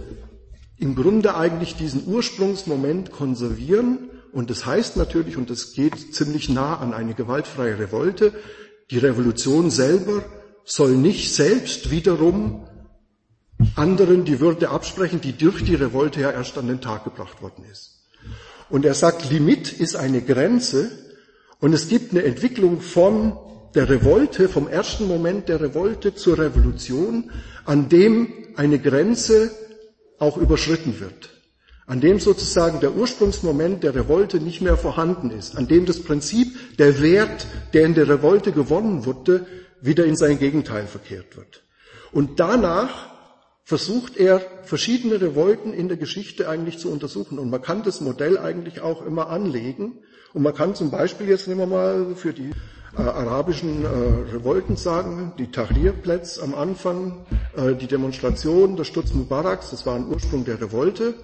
im 0.78 0.94
Grunde 0.94 1.36
eigentlich 1.36 1.76
diesen 1.76 2.06
Ursprungsmoment 2.06 3.12
konservieren. 3.12 4.10
Und 4.32 4.50
das 4.50 4.66
heißt 4.66 4.96
natürlich, 4.96 5.36
und 5.36 5.48
das 5.48 5.72
geht 5.72 6.14
ziemlich 6.14 6.48
nah 6.48 6.76
an 6.76 6.92
eine 6.92 7.14
gewaltfreie 7.14 7.78
Revolte, 7.78 8.32
die 8.90 8.98
Revolution 8.98 9.70
selber 9.70 10.24
soll 10.64 10.92
nicht 10.96 11.34
selbst 11.34 11.90
wiederum 11.90 12.68
anderen 13.74 14.24
die 14.24 14.40
Würde 14.40 14.68
absprechen, 14.68 15.20
die 15.20 15.32
durch 15.32 15.64
die 15.64 15.74
Revolte 15.74 16.20
ja 16.20 16.30
erst 16.30 16.58
an 16.58 16.68
den 16.68 16.80
Tag 16.80 17.04
gebracht 17.04 17.40
worden 17.42 17.64
ist. 17.70 17.95
Und 18.68 18.84
er 18.84 18.94
sagt, 18.94 19.30
Limit 19.30 19.72
ist 19.72 19.96
eine 19.96 20.22
Grenze 20.22 20.90
und 21.60 21.72
es 21.72 21.88
gibt 21.88 22.12
eine 22.12 22.24
Entwicklung 22.24 22.80
von 22.80 23.36
der 23.74 23.88
Revolte, 23.88 24.48
vom 24.48 24.68
ersten 24.68 25.06
Moment 25.06 25.48
der 25.48 25.60
Revolte 25.60 26.14
zur 26.14 26.38
Revolution, 26.38 27.30
an 27.64 27.88
dem 27.88 28.32
eine 28.56 28.78
Grenze 28.78 29.50
auch 30.18 30.36
überschritten 30.38 30.98
wird, 30.98 31.30
an 31.86 32.00
dem 32.00 32.18
sozusagen 32.18 32.80
der 32.80 32.94
Ursprungsmoment 32.94 33.84
der 33.84 33.94
Revolte 33.94 34.40
nicht 34.40 34.62
mehr 34.62 34.76
vorhanden 34.76 35.30
ist, 35.30 35.56
an 35.56 35.68
dem 35.68 35.84
das 35.84 36.02
Prinzip, 36.02 36.76
der 36.78 37.00
Wert, 37.02 37.46
der 37.74 37.84
in 37.84 37.94
der 37.94 38.08
Revolte 38.08 38.52
gewonnen 38.52 39.04
wurde, 39.04 39.46
wieder 39.80 40.06
in 40.06 40.16
sein 40.16 40.38
Gegenteil 40.38 40.86
verkehrt 40.86 41.36
wird. 41.36 41.62
Und 42.12 42.40
danach 42.40 43.15
versucht 43.66 44.16
er, 44.16 44.40
verschiedene 44.62 45.20
Revolten 45.20 45.74
in 45.74 45.88
der 45.88 45.96
Geschichte 45.96 46.48
eigentlich 46.48 46.78
zu 46.78 46.88
untersuchen. 46.88 47.40
Und 47.40 47.50
man 47.50 47.60
kann 47.60 47.82
das 47.82 48.00
Modell 48.00 48.38
eigentlich 48.38 48.80
auch 48.80 49.04
immer 49.04 49.28
anlegen. 49.28 49.98
Und 50.32 50.42
man 50.42 50.54
kann 50.54 50.76
zum 50.76 50.92
Beispiel, 50.92 51.28
jetzt 51.28 51.48
nehmen 51.48 51.60
wir 51.60 51.66
mal 51.66 52.14
für 52.14 52.32
die 52.32 52.52
äh, 52.96 53.02
arabischen 53.02 53.84
äh, 53.84 53.88
Revolten 54.36 54.76
sagen, 54.76 55.32
die 55.36 55.50
Tahrir-Plätze 55.50 56.44
am 56.44 56.54
Anfang, 56.54 57.26
äh, 57.56 57.74
die 57.74 57.88
Demonstration, 57.88 58.76
der 58.76 58.84
Sturz 58.84 59.12
Mubaraks, 59.12 59.70
das 59.70 59.84
war 59.84 59.96
ein 59.96 60.06
Ursprung 60.06 60.44
der 60.44 60.60
Revolte. 60.60 61.14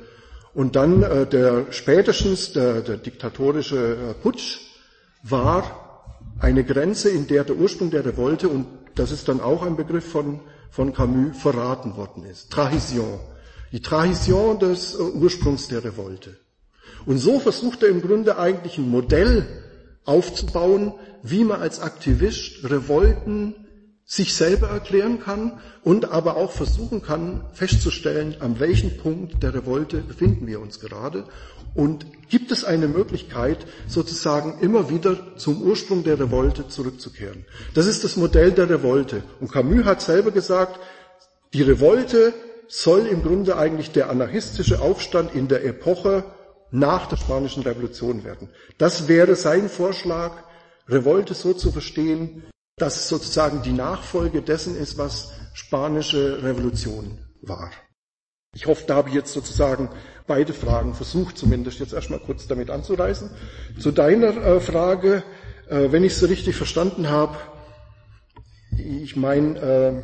Und 0.53 0.75
dann 0.75 1.05
äh, 1.05 1.27
der 1.27 1.67
spätestens 1.71 2.53
der, 2.53 2.81
der 2.81 2.97
diktatorische 2.97 3.77
äh, 3.77 4.15
Putsch 4.21 4.59
war 5.23 6.11
eine 6.41 6.65
Grenze, 6.65 7.09
in 7.09 7.29
der 7.29 7.45
der 7.45 7.55
Ursprung 7.55 7.93
der 7.93 8.05
Revolte, 8.05 8.49
und 8.49 8.67
das 8.97 9.13
ist 9.13 9.29
dann 9.29 9.41
auch 9.41 9.63
ein 9.63 9.77
Begriff 9.77 10.11
von 10.11 10.41
von 10.73 10.95
Camus 10.95 11.37
verraten 11.37 11.97
worden 11.97 12.25
ist. 12.25 12.51
Trahition. 12.51 13.21
Die 13.73 13.83
Trahition 13.83 14.59
des 14.59 14.95
äh, 14.95 15.03
Ursprungs 15.03 15.69
der 15.69 15.85
Revolte. 15.85 16.37
Und 17.05 17.19
so 17.19 17.39
versucht 17.39 17.83
er 17.83 17.91
im 17.91 18.01
Grunde 18.01 18.39
eigentlich 18.39 18.79
ein 18.79 18.89
Modell 18.89 19.47
aufzubauen, 20.05 20.95
wie 21.23 21.45
man 21.45 21.61
als 21.61 21.81
Aktivist 21.81 22.65
Revolten 22.65 23.55
sich 24.05 24.35
selber 24.35 24.69
erklären 24.69 25.21
kann 25.21 25.61
und 25.85 26.07
aber 26.11 26.37
auch 26.37 26.51
versuchen 26.51 27.03
kann 27.03 27.45
festzustellen, 27.53 28.37
an 28.41 28.59
welchem 28.59 28.97
Punkt 28.97 29.43
der 29.43 29.55
Revolte 29.55 29.99
befinden 29.99 30.47
wir 30.47 30.61
uns 30.61 30.81
gerade 30.81 31.25
und 31.75 32.07
gibt 32.29 32.51
es 32.51 32.65
eine 32.65 32.89
Möglichkeit, 32.89 33.59
sozusagen 33.87 34.59
immer 34.61 34.89
wieder 34.89 35.37
zum 35.37 35.63
Ursprung 35.63 36.03
der 36.05 36.19
Revolte 36.19 36.69
zurückzukehren. 36.69 37.45
Das 37.75 37.87
ist 37.87 38.05
das 38.05 38.17
Modell 38.17 38.53
der 38.53 38.71
Revolte. 38.71 39.23
Und 39.41 39.53
Camus 39.53 39.85
hat 39.85 40.01
selber 40.01 40.31
gesagt, 40.31 40.81
die 41.53 41.63
Revolte 41.63 42.33
soll 42.69 43.07
im 43.07 43.23
Grunde 43.23 43.59
eigentlich 43.59 43.91
der 43.93 44.09
anarchistische 44.09 44.81
Aufstand 44.81 45.35
in 45.35 45.49
der 45.49 45.65
Epoche 45.65 46.25
nach 46.71 47.07
der 47.07 47.17
Spanischen 47.17 47.63
Revolution 47.63 48.25
werden. 48.25 48.49
Das 48.79 49.09
wäre 49.09 49.37
sein 49.37 49.69
Vorschlag, 49.69 50.33
Revolte 50.89 51.35
so 51.35 51.53
zu 51.53 51.71
verstehen, 51.71 52.45
dass 52.77 52.97
es 52.97 53.09
sozusagen 53.09 53.63
die 53.63 53.73
Nachfolge 53.73 54.41
dessen 54.41 54.75
ist, 54.77 54.97
was 54.97 55.33
spanische 55.53 56.43
Revolution 56.43 57.19
war. 57.43 57.71
Ich 58.55 58.67
hoffe, 58.67 58.85
da 58.87 58.97
habe 58.97 59.11
ich 59.11 59.15
jetzt 59.15 59.33
sozusagen 59.33 59.91
beide 60.27 60.53
Fragen 60.53 60.95
versucht, 60.95 61.39
zumindest 61.39 61.81
jetzt 61.81 61.93
erstmal 61.93 62.21
kurz 62.21 62.47
damit 62.47 62.71
anzureißen. 62.71 63.31
Zu 63.79 63.91
deiner 63.93 64.37
äh, 64.37 64.61
Frage, 64.61 65.23
äh, 65.69 65.91
wenn 65.91 66.05
ich 66.05 66.13
es 66.13 66.21
so 66.21 66.27
richtig 66.27 66.57
verstanden 66.57 67.11
habe, 67.11 67.37
ich 68.77 69.17
meine, 69.17 69.59
äh, 69.59 70.03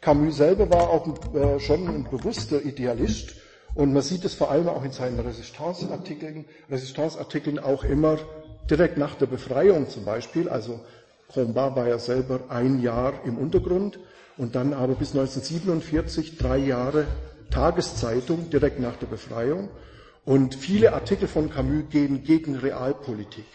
Camus 0.00 0.36
selber 0.36 0.70
war 0.70 0.90
auch 0.90 1.34
äh, 1.34 1.58
schon 1.58 1.88
ein 1.88 2.04
bewusster 2.04 2.64
Idealist 2.64 3.34
und 3.74 3.92
man 3.92 4.02
sieht 4.02 4.24
es 4.24 4.34
vor 4.34 4.50
allem 4.50 4.68
auch 4.68 4.84
in 4.84 4.92
seinen 4.92 5.18
Resistance-Artikeln, 5.18 6.44
Resistance-Artikeln 6.70 7.58
auch 7.58 7.84
immer 7.84 8.18
direkt 8.70 8.98
nach 8.98 9.16
der 9.16 9.26
Befreiung 9.26 9.88
zum 9.88 10.04
Beispiel, 10.04 10.48
also 10.48 10.80
Combat 11.32 11.76
war 11.76 11.88
ja 11.88 11.98
selber 11.98 12.40
ein 12.48 12.80
Jahr 12.80 13.12
im 13.24 13.36
Untergrund 13.36 13.98
und 14.36 14.54
dann 14.54 14.72
aber 14.72 14.94
bis 14.94 15.10
1947 15.10 16.38
drei 16.38 16.58
Jahre 16.58 17.06
Tageszeitung 17.50 18.50
direkt 18.50 18.80
nach 18.80 18.96
der 18.96 19.06
Befreiung. 19.06 19.68
Und 20.24 20.54
viele 20.54 20.92
Artikel 20.92 21.28
von 21.28 21.50
Camus 21.50 21.84
gehen 21.90 22.22
gegen 22.22 22.56
Realpolitik. 22.56 23.46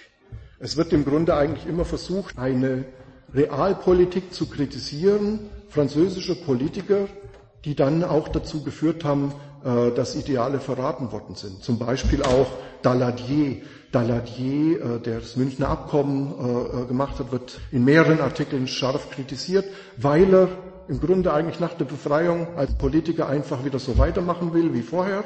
Es 0.60 0.78
wird 0.78 0.94
im 0.94 1.06
Grunde 1.06 1.36
eigentlich 1.36 1.68
immer 1.68 1.86
versucht, 1.86 2.38
eine 2.38 2.86
Realpolitik 3.34 4.34
zu 4.34 4.48
kritisieren, 4.48 5.50
französische 5.70 6.36
Politiker, 6.36 7.08
die 7.66 7.76
dann 7.76 8.04
auch 8.04 8.28
dazu 8.28 8.64
geführt 8.64 9.04
haben, 9.04 9.34
äh, 9.64 9.92
dass 9.92 10.16
Ideale 10.16 10.60
verraten 10.60 11.12
worden 11.12 11.36
sind. 11.36 11.64
Zum 11.64 11.80
Beispiel 11.80 12.24
auch 12.24 12.48
Daladier. 12.82 13.62
Daladier, 13.92 14.82
äh, 14.82 15.00
der 15.00 15.20
das 15.20 15.36
Münchner 15.36 15.70
Abkommen 15.70 16.34
äh, 16.34 16.86
gemacht 16.86 17.20
hat, 17.20 17.32
wird 17.32 17.60
in 17.72 17.86
mehreren 17.86 18.20
Artikeln 18.20 18.68
scharf 18.68 19.10
kritisiert, 19.12 19.66
weil 19.98 20.34
er 20.34 20.50
im 20.88 21.00
Grunde 21.00 21.34
eigentlich 21.34 21.60
nach 21.60 21.74
der 21.74 21.86
Befreiung 21.86 22.56
als 22.56 22.74
Politiker 22.78 23.28
einfach 23.28 23.64
wieder 23.66 23.80
so 23.80 23.98
weitermachen 23.98 24.54
will 24.54 24.74
wie 24.74 24.82
vorher 24.82 25.24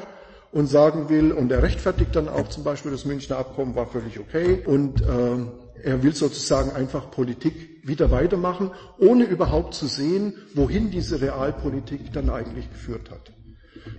und 0.52 0.66
sagen 0.66 1.08
will, 1.08 1.32
und 1.32 1.52
er 1.52 1.62
rechtfertigt 1.62 2.16
dann 2.16 2.28
auch 2.28 2.48
zum 2.48 2.64
Beispiel 2.64 2.90
das 2.90 3.04
Münchner 3.04 3.36
Abkommen 3.38 3.74
war 3.74 3.86
völlig 3.86 4.18
okay 4.18 4.62
und 4.64 5.02
äh, 5.02 5.36
er 5.82 6.02
will 6.02 6.14
sozusagen 6.14 6.70
einfach 6.72 7.10
Politik 7.10 7.86
wieder 7.86 8.10
weitermachen, 8.10 8.70
ohne 8.98 9.24
überhaupt 9.24 9.74
zu 9.74 9.86
sehen, 9.86 10.34
wohin 10.54 10.90
diese 10.90 11.20
Realpolitik 11.20 12.12
dann 12.12 12.30
eigentlich 12.30 12.68
geführt 12.70 13.10
hat. 13.10 13.32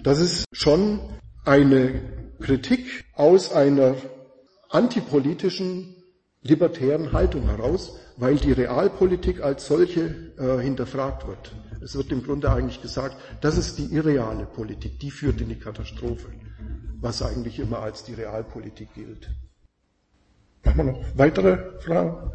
Das 0.04 0.20
ist 0.20 0.46
schon 0.52 1.00
eine 1.46 2.02
Kritik 2.40 3.06
aus 3.14 3.52
einer 3.54 3.96
antipolitischen, 4.70 5.96
libertären 6.42 7.12
Haltung 7.12 7.48
heraus, 7.50 7.98
weil 8.20 8.36
die 8.36 8.52
Realpolitik 8.52 9.42
als 9.42 9.66
solche 9.66 10.34
äh, 10.38 10.62
hinterfragt 10.62 11.26
wird. 11.28 11.54
Es 11.82 11.96
wird 11.96 12.12
im 12.12 12.24
Grunde 12.24 12.52
eigentlich 12.52 12.82
gesagt, 12.82 13.16
das 13.42 13.58
ist 13.58 13.78
die 13.78 13.86
irreale 13.86 14.46
Politik, 14.46 15.00
die 15.00 15.12
führt 15.12 15.40
in 15.40 15.50
die 15.50 15.60
Katastrophe, 15.60 16.28
was 17.00 17.22
eigentlich 17.22 17.60
immer 17.60 17.80
als 17.80 18.04
die 18.04 18.14
Realpolitik 18.14 18.94
gilt. 18.94 19.30
Haben 20.66 20.78
wir 20.78 20.84
noch 20.84 21.06
weitere 21.16 21.80
Fragen? 21.80 22.32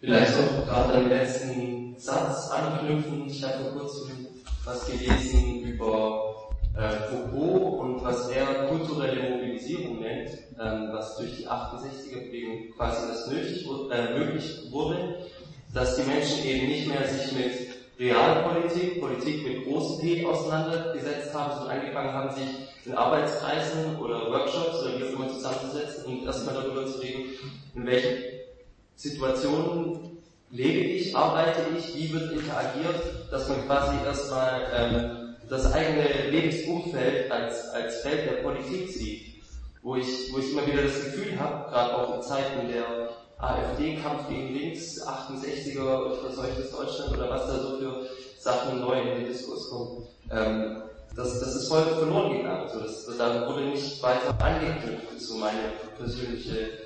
Vielleicht 0.00 0.34
auch 0.34 0.66
gerade 0.66 1.00
den 1.00 1.08
letzten 1.08 1.98
Satz 1.98 2.50
anknüpfen. 2.50 3.26
Ich 3.26 3.42
habe 3.42 3.64
vor 3.64 3.80
kurzem 3.80 4.10
was 4.66 4.86
gelesen 4.86 5.62
über 5.62 6.33
Foucault 6.74 7.80
und 7.80 8.04
was 8.04 8.28
er 8.30 8.66
kulturelle 8.66 9.30
Mobilisierung 9.30 10.00
nennt, 10.00 10.30
ähm, 10.60 10.88
was 10.92 11.16
durch 11.16 11.36
die 11.36 11.46
68er-Bewegung 11.46 12.72
quasi 12.76 13.06
das 13.06 13.28
nötig, 13.28 13.64
äh, 13.92 14.18
möglich 14.18 14.72
wurde, 14.72 15.18
dass 15.72 15.96
die 15.96 16.02
Menschen 16.02 16.44
eben 16.44 16.66
nicht 16.66 16.88
mehr 16.88 17.06
sich 17.06 17.32
mit 17.32 17.74
Realpolitik, 17.98 19.00
Politik 19.00 19.46
mit 19.46 19.64
großem 19.64 20.00
P 20.00 20.26
auseinandergesetzt 20.26 21.32
haben, 21.32 21.58
sondern 21.58 21.78
angefangen 21.78 22.12
haben, 22.12 22.34
sich 22.34 22.48
in 22.84 22.94
Arbeitskreisen 22.94 23.96
oder 23.96 24.30
Workshops 24.30 24.82
oder 24.82 24.98
wie 24.98 25.04
auch 25.04 25.12
immer 25.12 25.28
zusammenzusetzen 25.28 26.04
und 26.06 26.24
erstmal 26.24 26.54
darüber 26.56 26.86
zu 26.86 26.98
reden, 26.98 27.22
in 27.76 27.86
welchen 27.86 28.16
Situationen 28.96 30.18
lebe 30.50 30.80
ich, 30.80 31.16
arbeite 31.16 31.62
ich, 31.76 31.94
wie 31.94 32.12
wird 32.12 32.32
interagiert, 32.32 33.30
dass 33.30 33.48
man 33.48 33.64
quasi 33.66 33.96
erstmal 34.04 34.66
ähm, 34.74 35.23
das 35.48 35.72
eigene 35.72 36.30
Lebensumfeld 36.30 37.30
als, 37.30 37.68
als 37.70 38.00
Feld 38.02 38.30
der 38.30 38.42
Politik 38.42 38.90
sieht, 38.90 39.42
wo 39.82 39.96
ich, 39.96 40.32
wo 40.32 40.38
ich 40.38 40.52
immer 40.52 40.66
wieder 40.66 40.82
das 40.82 41.04
Gefühl 41.04 41.38
habe, 41.38 41.70
gerade 41.70 41.96
auch 41.96 42.16
in 42.16 42.22
Zeiten 42.22 42.68
der 42.68 43.10
AfD, 43.38 43.96
Kampf 43.96 44.28
gegen 44.28 44.54
links, 44.54 45.02
68er, 45.06 46.14
verseuchtes 46.22 46.70
Deutschland 46.70 47.16
oder 47.16 47.30
was 47.30 47.46
da 47.46 47.58
so 47.58 47.78
für 47.78 48.06
Sachen 48.38 48.80
neu 48.80 49.00
in 49.00 49.18
den 49.18 49.26
Diskurs 49.26 49.68
kommen. 49.68 50.06
Ähm, 50.30 50.82
das, 51.16 51.40
das 51.40 51.54
ist 51.54 51.68
voll 51.68 51.82
verloren 51.82 52.38
gegangen. 52.38 52.62
Also 52.62 52.80
das, 52.80 53.06
da 53.18 53.48
wurde 53.48 53.66
nicht 53.66 54.02
weiter 54.02 54.34
angeknüpft, 54.42 55.12
ist 55.16 55.28
so 55.28 55.36
meine 55.36 55.72
persönliche 55.96 56.84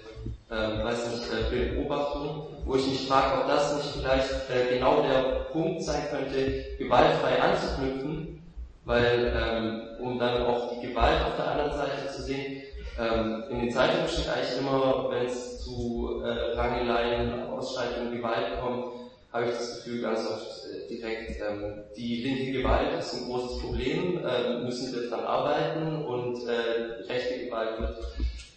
ähm, 0.50 0.82
weiß 0.82 1.08
nicht, 1.08 1.52
äh, 1.52 1.74
Beobachtung, 1.74 2.46
wo 2.64 2.76
ich 2.76 2.86
mich 2.86 3.06
frage, 3.06 3.42
ob 3.42 3.48
das 3.48 3.76
nicht 3.76 3.88
vielleicht 3.96 4.30
äh, 4.50 4.74
genau 4.74 5.02
der 5.02 5.44
Punkt 5.52 5.82
sein 5.82 6.02
könnte, 6.10 6.64
gewaltfrei 6.78 7.40
anzuknüpfen, 7.40 8.42
weil 8.88 9.32
ähm, 9.36 9.82
um 10.00 10.18
dann 10.18 10.46
auch 10.46 10.72
die 10.72 10.88
Gewalt 10.88 11.20
auf 11.26 11.36
der 11.36 11.50
anderen 11.50 11.72
Seite 11.72 12.08
zu 12.10 12.22
sehen, 12.22 12.62
ähm, 12.98 13.44
in 13.50 13.60
den 13.60 13.70
Zeitungen 13.70 14.08
steht 14.08 14.28
eigentlich 14.28 14.58
immer, 14.58 15.08
wenn 15.10 15.26
es 15.26 15.62
zu 15.62 16.22
äh, 16.24 16.56
Rangeleien, 16.56 17.48
Ausschreitungen, 17.50 18.16
Gewalt 18.16 18.58
kommt, 18.60 18.94
habe 19.30 19.44
ich 19.44 19.50
das 19.50 19.76
Gefühl 19.76 20.00
ganz 20.00 20.26
oft 20.26 20.64
äh, 20.72 20.88
direkt, 20.88 21.38
ähm, 21.46 21.84
die 21.96 22.22
linke 22.22 22.62
Gewalt 22.62 22.98
ist 22.98 23.14
ein 23.14 23.26
großes 23.26 23.60
Problem, 23.60 24.24
äh, 24.24 24.64
müssen 24.64 24.94
wir 24.94 25.10
dran 25.10 25.20
arbeiten 25.20 26.04
und 26.06 26.48
äh, 26.48 27.12
rechte 27.12 27.44
Gewalt 27.44 27.78
wird 27.80 27.98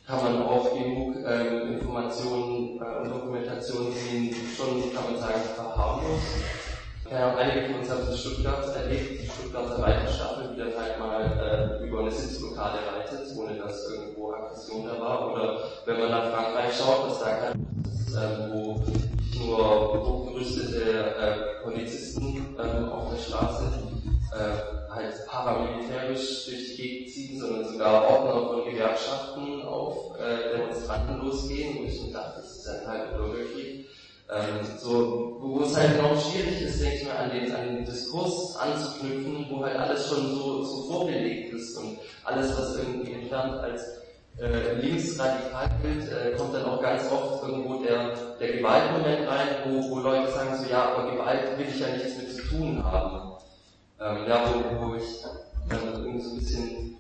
kann 0.08 0.24
man 0.24 0.44
auch 0.44 0.74
genug 0.74 1.16
ähm, 1.26 1.74
Informationen 1.76 2.82
äh, 2.82 3.02
und 3.02 3.10
Dokumentationen 3.12 3.94
sehen, 3.94 4.36
schon, 4.58 4.94
kann 4.94 5.14
man 5.14 5.22
sagen, 5.22 5.42
verharmlos. 5.56 6.22
Ja, 7.12 7.36
einige 7.36 7.66
von 7.66 7.82
uns 7.82 7.90
haben 7.90 8.04
es 8.04 8.12
in 8.12 8.18
Stuttgart 8.18 8.74
erlebt, 8.74 9.22
die 9.22 9.28
Stuttgarter 9.28 9.84
Reiterstaffel, 9.84 10.48
die 10.54 10.60
dann 10.60 10.72
halt 10.78 10.98
mal 10.98 11.80
äh, 11.82 11.86
über 11.86 12.00
eine 12.00 12.12
Sitzblockade 12.12 12.78
reitet, 12.88 13.36
ohne 13.36 13.60
dass 13.60 13.92
irgendwo 13.92 14.32
Aggression 14.32 14.88
da 14.88 14.98
war. 14.98 15.34
Oder 15.34 15.60
wenn 15.86 16.00
man 16.00 16.10
nach 16.10 16.32
Frankreich 16.32 16.74
schaut, 16.74 17.10
was 17.10 17.20
da 17.20 17.32
kann, 17.32 17.66
ähm, 18.16 18.54
wo 18.54 18.80
nicht 18.86 19.46
nur 19.46 20.06
hochgerüstete 20.06 21.16
äh, 21.18 21.64
Polizisten 21.64 22.56
äh, 22.58 22.90
auf 22.90 23.10
der 23.12 23.18
Straße 23.18 23.66
äh, 24.32 24.90
halt 24.90 25.28
paramilitärisch 25.28 26.46
durch 26.46 26.70
die 26.70 26.82
Gegend 26.82 27.10
ziehen, 27.10 27.40
sondern 27.42 27.68
sogar 27.68 28.10
Ordner 28.10 28.48
von 28.48 28.72
Gewerkschaften 28.72 29.64
auf 29.64 30.18
äh, 30.18 30.56
Demonstranten 30.58 31.20
losgehen, 31.20 31.78
wo 31.78 31.84
ich 31.84 32.02
mir 32.04 32.14
dachte, 32.14 32.40
das 32.40 32.56
ist 32.56 32.70
ein 32.70 32.88
halber 32.88 33.18
Bürgerkrieg. 33.18 33.81
Ähm, 34.34 34.66
so, 34.80 35.38
wo 35.42 35.62
es 35.62 35.76
halt 35.76 36.00
enorm 36.00 36.18
schwierig 36.18 36.62
ist, 36.62 36.82
denke 36.82 36.96
ich 36.96 37.06
mal, 37.06 37.18
an 37.18 37.32
den, 37.32 37.54
an 37.54 37.68
den 37.68 37.86
Diskurs 37.86 38.56
anzuknüpfen, 38.56 39.46
wo 39.50 39.66
halt 39.66 39.76
alles 39.76 40.08
schon 40.08 40.26
so, 40.34 40.64
so 40.64 40.84
vorbelegt 40.84 41.54
ist 41.54 41.78
und 41.78 41.98
alles, 42.24 42.58
was 42.58 42.78
irgendwie 42.78 43.12
entfernt 43.12 43.56
als 43.56 43.82
äh, 44.40 44.76
linksradikal 44.80 45.70
gilt, 45.82 46.10
äh, 46.10 46.32
kommt 46.38 46.54
dann 46.54 46.64
auch 46.64 46.82
ganz 46.82 47.12
oft 47.12 47.44
irgendwo 47.46 47.84
der, 47.84 48.16
der 48.40 48.54
Gewaltmoment 48.54 49.28
rein, 49.28 49.48
wo, 49.66 49.90
wo 49.90 50.00
Leute 50.00 50.32
sagen 50.32 50.58
so, 50.64 50.70
ja, 50.70 50.94
aber 50.94 51.12
Gewalt 51.12 51.58
will 51.58 51.68
ich 51.68 51.80
ja 51.80 51.90
nichts 51.90 52.18
mit 52.18 52.34
zu 52.34 52.42
tun 52.44 52.82
haben. 52.84 53.34
Ähm, 54.00 54.28
ja, 54.30 54.46
wo, 54.48 54.88
wo 54.88 54.96
ich 54.96 55.24
dann 55.68 55.82
irgendwie 56.06 56.22
so 56.22 56.30
ein 56.32 56.40
bisschen 56.40 56.98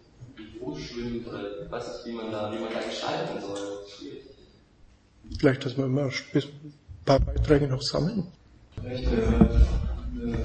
rumschwimmt 0.61 1.27
oder 1.27 1.71
weiß 1.71 1.87
nicht, 1.87 2.05
wie 2.07 2.11
man 2.11 2.29
da, 2.29 2.51
wie 2.51 2.59
man 2.59 2.73
da 2.73 2.81
gestalten 2.81 3.39
soll. 3.39 3.85
Vielleicht, 5.39 5.65
dass 5.65 5.77
mal 5.77 5.85
ein 5.85 6.11
paar 7.11 7.19
Beiträge 7.19 7.67
noch 7.67 7.81
sammeln. 7.81 8.23
Vielleicht 8.79 9.03
äh, 9.03 9.09
eine 9.11 10.37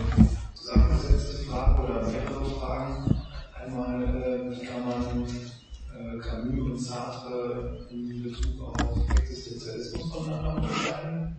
zusammengesetzte 0.55 1.44
Frage 1.44 1.82
oder 1.82 2.06
mehrere 2.09 2.51
Fragen. 2.59 3.16
Einmal, 3.64 4.02
äh, 4.02 4.66
kann 4.66 4.88
man 4.88 5.24
äh, 5.24 6.18
Camus 6.18 6.70
und 6.70 6.78
Sartre 6.78 7.86
in 7.90 8.22
Bezug 8.22 8.60
auf 8.62 9.09
Existenzialismus 9.16 10.12
voneinander 10.12 10.56
unterscheiden? 10.56 11.36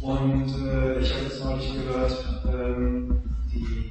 Und 0.00 0.48
äh, 0.66 1.00
ich 1.00 1.14
habe 1.14 1.24
jetzt 1.24 1.44
neulich 1.44 1.72
gehört, 1.72 2.42
ähm, 2.46 3.22
die, 3.52 3.90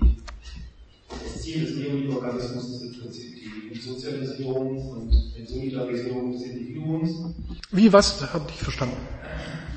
das 1.09 1.41
Ziel 1.41 1.65
des 1.65 1.75
Neoliberalismus 1.75 2.69
ist 2.69 2.81
im 2.83 3.01
Prinzip 3.01 3.35
die 3.73 3.79
Sozialisierung 3.79 4.89
und 4.89 5.47
Solidarisierung 5.47 6.31
des 6.33 6.43
Individuums. 6.43 7.35
Wie, 7.71 7.91
was? 7.91 8.21
Habe 8.33 8.45
ich 8.49 8.61
verstanden. 8.61 9.16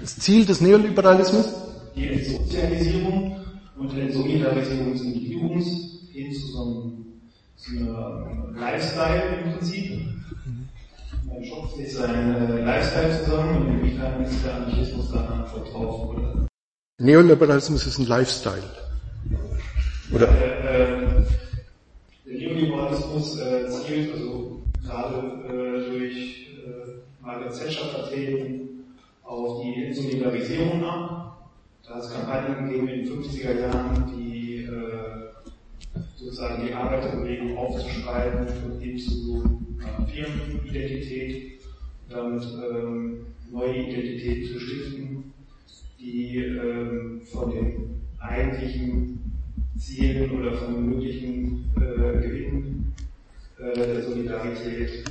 Das 0.00 0.16
Ziel 0.16 0.46
des 0.46 0.60
Neoliberalismus? 0.62 1.46
Die 1.94 2.08
Entsozialisierung 2.08 3.36
und 3.76 3.98
Entsolidarisierung 3.98 4.92
des 4.92 5.02
Individuums 5.02 5.66
hin 6.10 6.32
zu 6.32 6.46
so 6.46 6.62
einem, 6.62 7.04
zu 7.56 7.70
einem 7.72 8.56
Lifestyle 8.56 9.22
im 9.44 9.52
Prinzip. 9.52 10.00
Man 11.26 11.44
schopft 11.44 11.76
sich 11.76 11.92
seinen 11.92 12.64
Lifestyle 12.64 13.24
zusammen 13.24 13.56
und 13.56 13.78
inwiefern 13.78 14.22
ist 14.22 14.44
der 14.44 14.54
Anarchismus 14.54 15.10
da 15.12 15.20
eine 15.20 15.44
Antwort 15.44 15.72
drauf, 15.72 16.08
oder? 16.16 16.46
Neoliberalismus 16.98 17.86
ist 17.86 17.98
ein 17.98 18.06
Lifestyle. 18.06 18.62
Oder? 20.14 20.28
Äh, 20.28 21.24
der 22.26 22.34
Neoliberalismus 22.38 23.38
äh, 23.38 23.68
zielt 23.68 24.14
also 24.14 24.62
gerade 24.82 25.16
äh, 25.46 25.90
durch 25.90 26.48
äh, 26.66 27.22
Margaret 27.22 27.52
Thatcher 27.58 27.84
vertreten 27.86 28.79
auf 29.30 29.62
die 29.62 29.84
Insolidarisierung 29.84 30.84
ab. 30.84 31.50
Da 31.86 31.94
hat 31.94 32.02
es 32.02 32.12
Kampagnen 32.12 32.68
gegeben 32.68 32.88
in 32.88 33.04
den 33.04 33.22
50er 33.22 33.60
Jahren, 33.60 34.12
die 34.16 34.64
äh, 34.64 36.00
sozusagen 36.16 36.66
die 36.66 36.72
Arbeiterbewegung 36.72 37.56
aufzuschreiben 37.56 38.46
und 38.64 38.80
hin 38.80 38.98
zu 38.98 39.44
äh, 39.78 40.06
Firmenidentität, 40.06 41.60
damit 42.08 42.42
ähm, 42.42 43.26
neue 43.52 43.76
Identität 43.76 44.48
zu 44.48 44.58
stiften, 44.58 45.32
die 45.98 46.36
ähm, 46.38 47.20
von 47.32 47.50
den 47.50 48.00
eigentlichen 48.18 49.32
Zielen 49.78 50.30
oder 50.38 50.54
von 50.54 50.86
möglichen 50.86 51.70
äh, 51.76 52.20
Gewinnen 52.20 52.94
äh, 53.58 53.74
der 53.74 54.02
Solidarität. 54.02 55.04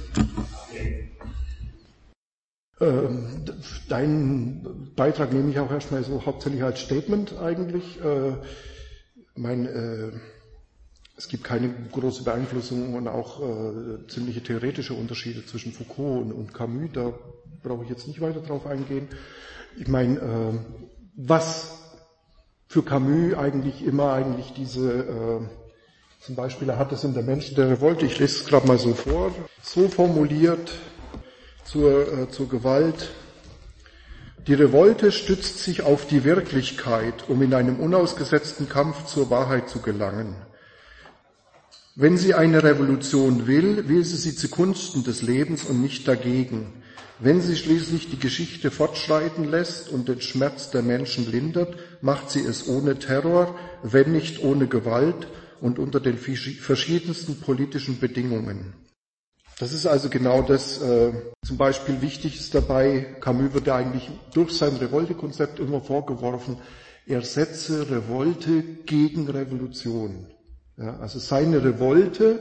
Ähm, 2.81 3.43
deinen 3.89 4.93
Beitrag 4.95 5.33
nehme 5.33 5.51
ich 5.51 5.59
auch 5.59 5.71
erstmal 5.71 6.03
so 6.03 6.25
hauptsächlich 6.25 6.63
als 6.63 6.79
Statement 6.79 7.37
eigentlich. 7.37 7.99
Äh, 8.01 8.33
mein, 9.35 9.65
äh, 9.65 10.11
es 11.17 11.27
gibt 11.27 11.43
keine 11.43 11.73
große 11.91 12.23
Beeinflussung 12.23 12.95
und 12.95 13.09
auch 13.09 13.41
äh, 13.41 14.07
ziemliche 14.07 14.41
theoretische 14.41 14.93
Unterschiede 14.93 15.45
zwischen 15.45 15.73
Foucault 15.73 16.31
und, 16.33 16.53
Camus. 16.53 16.89
Da 16.93 17.13
brauche 17.63 17.83
ich 17.83 17.89
jetzt 17.89 18.07
nicht 18.07 18.21
weiter 18.21 18.39
drauf 18.39 18.65
eingehen. 18.65 19.09
Ich 19.77 19.89
meine, 19.89 20.17
äh, 20.17 20.59
was 21.15 21.79
für 22.67 22.83
Camus 22.83 23.33
eigentlich 23.33 23.83
immer 23.85 24.13
eigentlich 24.13 24.53
diese, 24.53 24.93
äh, 24.93 25.41
zum 26.21 26.35
Beispiel 26.35 26.69
er 26.69 26.79
hat 26.79 26.93
es 26.93 27.03
in 27.03 27.13
der 27.13 27.23
Menschen 27.23 27.55
der 27.55 27.69
Revolte, 27.69 28.05
ich 28.05 28.19
lese 28.19 28.39
es 28.39 28.45
gerade 28.45 28.67
mal 28.67 28.79
so 28.79 28.93
vor, 28.93 29.33
so 29.61 29.89
formuliert 29.89 30.71
zur, 31.71 32.11
äh, 32.11 32.29
zur 32.29 32.49
Gewalt. 32.49 33.09
Die 34.47 34.53
Revolte 34.53 35.11
stützt 35.11 35.59
sich 35.59 35.83
auf 35.83 36.07
die 36.07 36.23
Wirklichkeit, 36.23 37.25
um 37.27 37.41
in 37.41 37.53
einem 37.53 37.79
unausgesetzten 37.79 38.67
Kampf 38.67 39.05
zur 39.05 39.29
Wahrheit 39.29 39.69
zu 39.69 39.79
gelangen. 39.79 40.35
Wenn 41.95 42.17
sie 42.17 42.33
eine 42.33 42.63
Revolution 42.63 43.45
will, 43.45 43.87
will 43.87 44.03
sie 44.05 44.15
sie 44.15 44.35
zugunsten 44.35 45.03
des 45.03 45.21
Lebens 45.21 45.65
und 45.65 45.81
nicht 45.81 46.07
dagegen. 46.07 46.73
Wenn 47.19 47.41
sie 47.41 47.57
schließlich 47.57 48.09
die 48.09 48.19
Geschichte 48.19 48.71
fortschreiten 48.71 49.43
lässt 49.43 49.89
und 49.89 50.07
den 50.07 50.21
Schmerz 50.21 50.71
der 50.71 50.81
Menschen 50.81 51.29
lindert, 51.29 51.75
macht 52.01 52.31
sie 52.31 52.39
es 52.39 52.67
ohne 52.67 52.97
Terror, 52.97 53.59
wenn 53.83 54.13
nicht 54.13 54.41
ohne 54.41 54.67
Gewalt 54.67 55.27
und 55.59 55.77
unter 55.77 55.99
den 55.99 56.17
verschiedensten 56.17 57.41
politischen 57.41 57.99
Bedingungen. 57.99 58.73
Das 59.59 59.73
ist 59.73 59.85
also 59.85 60.09
genau 60.09 60.41
das, 60.41 60.81
äh, 60.81 61.11
zum 61.45 61.57
Beispiel 61.57 62.01
wichtig 62.01 62.39
ist 62.39 62.55
dabei, 62.55 63.17
Camus 63.19 63.53
wird 63.53 63.67
eigentlich 63.67 64.09
durch 64.33 64.53
sein 64.53 64.77
Revolte-Konzept 64.77 65.59
immer 65.59 65.81
vorgeworfen, 65.81 66.57
er 67.05 67.21
setze 67.23 67.89
Revolte 67.89 68.63
gegen 68.85 69.29
Revolution. 69.29 70.27
Ja, 70.77 70.97
also 70.99 71.19
seine 71.19 71.61
Revolte 71.61 72.39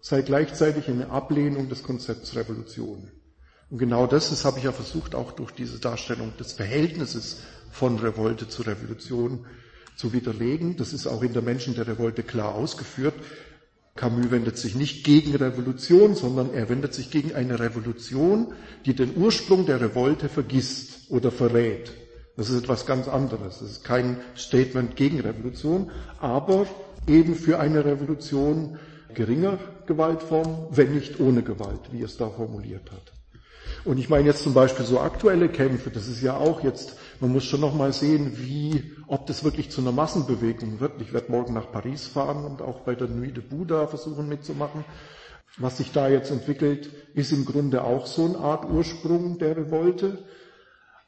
sei 0.00 0.22
gleichzeitig 0.22 0.88
eine 0.88 1.10
Ablehnung 1.10 1.68
des 1.68 1.82
Konzepts 1.82 2.34
Revolution. 2.34 3.10
Und 3.68 3.78
genau 3.78 4.06
das, 4.06 4.30
das 4.30 4.46
habe 4.46 4.58
ich 4.58 4.64
ja 4.64 4.72
versucht, 4.72 5.14
auch 5.14 5.32
durch 5.32 5.50
diese 5.50 5.80
Darstellung 5.80 6.32
des 6.38 6.54
Verhältnisses 6.54 7.42
von 7.72 7.98
Revolte 7.98 8.48
zu 8.48 8.62
Revolution 8.62 9.44
zu 9.96 10.14
widerlegen. 10.14 10.76
Das 10.76 10.94
ist 10.94 11.06
auch 11.06 11.22
in 11.22 11.34
der 11.34 11.42
Menschen 11.42 11.74
der 11.74 11.86
Revolte 11.86 12.22
klar 12.22 12.54
ausgeführt. 12.54 13.14
Camus 13.96 14.30
wendet 14.32 14.58
sich 14.58 14.74
nicht 14.74 15.04
gegen 15.04 15.36
Revolution, 15.36 16.16
sondern 16.16 16.52
er 16.52 16.68
wendet 16.68 16.94
sich 16.94 17.10
gegen 17.10 17.34
eine 17.34 17.60
Revolution, 17.60 18.52
die 18.86 18.94
den 18.94 19.16
Ursprung 19.16 19.66
der 19.66 19.80
Revolte 19.80 20.28
vergisst 20.28 21.10
oder 21.10 21.30
verrät. 21.30 21.92
Das 22.36 22.50
ist 22.50 22.58
etwas 22.64 22.86
ganz 22.86 23.06
anderes. 23.06 23.60
Das 23.60 23.70
ist 23.70 23.84
kein 23.84 24.20
Statement 24.36 24.96
gegen 24.96 25.20
Revolution, 25.20 25.92
aber 26.18 26.66
eben 27.06 27.36
für 27.36 27.60
eine 27.60 27.84
Revolution 27.84 28.78
geringer 29.14 29.58
Gewaltform, 29.86 30.66
wenn 30.70 30.94
nicht 30.94 31.20
ohne 31.20 31.42
Gewalt, 31.42 31.92
wie 31.92 32.00
er 32.00 32.06
es 32.06 32.16
da 32.16 32.28
formuliert 32.28 32.90
hat. 32.90 33.12
Und 33.84 33.98
ich 33.98 34.08
meine 34.08 34.26
jetzt 34.26 34.42
zum 34.42 34.54
Beispiel 34.54 34.84
so 34.84 34.98
aktuelle 34.98 35.48
Kämpfe, 35.48 35.90
das 35.90 36.08
ist 36.08 36.22
ja 36.22 36.36
auch 36.36 36.64
jetzt, 36.64 36.96
man 37.24 37.32
muss 37.32 37.46
schon 37.46 37.62
nochmal 37.62 37.94
sehen, 37.94 38.32
wie, 38.36 38.92
ob 39.06 39.26
das 39.26 39.44
wirklich 39.44 39.70
zu 39.70 39.80
einer 39.80 39.92
Massenbewegung 39.92 40.78
wird. 40.80 41.00
Ich 41.00 41.14
werde 41.14 41.32
morgen 41.32 41.54
nach 41.54 41.72
Paris 41.72 42.06
fahren 42.06 42.44
und 42.44 42.60
auch 42.60 42.80
bei 42.80 42.94
der 42.94 43.08
Nuit 43.08 43.38
de 43.38 43.42
Buddha 43.42 43.86
versuchen 43.86 44.28
mitzumachen. 44.28 44.84
Was 45.56 45.78
sich 45.78 45.90
da 45.90 46.06
jetzt 46.10 46.30
entwickelt, 46.30 46.90
ist 47.14 47.32
im 47.32 47.46
Grunde 47.46 47.82
auch 47.82 48.04
so 48.04 48.26
eine 48.26 48.36
Art 48.40 48.68
Ursprung 48.68 49.38
der 49.38 49.56
Revolte. 49.56 50.18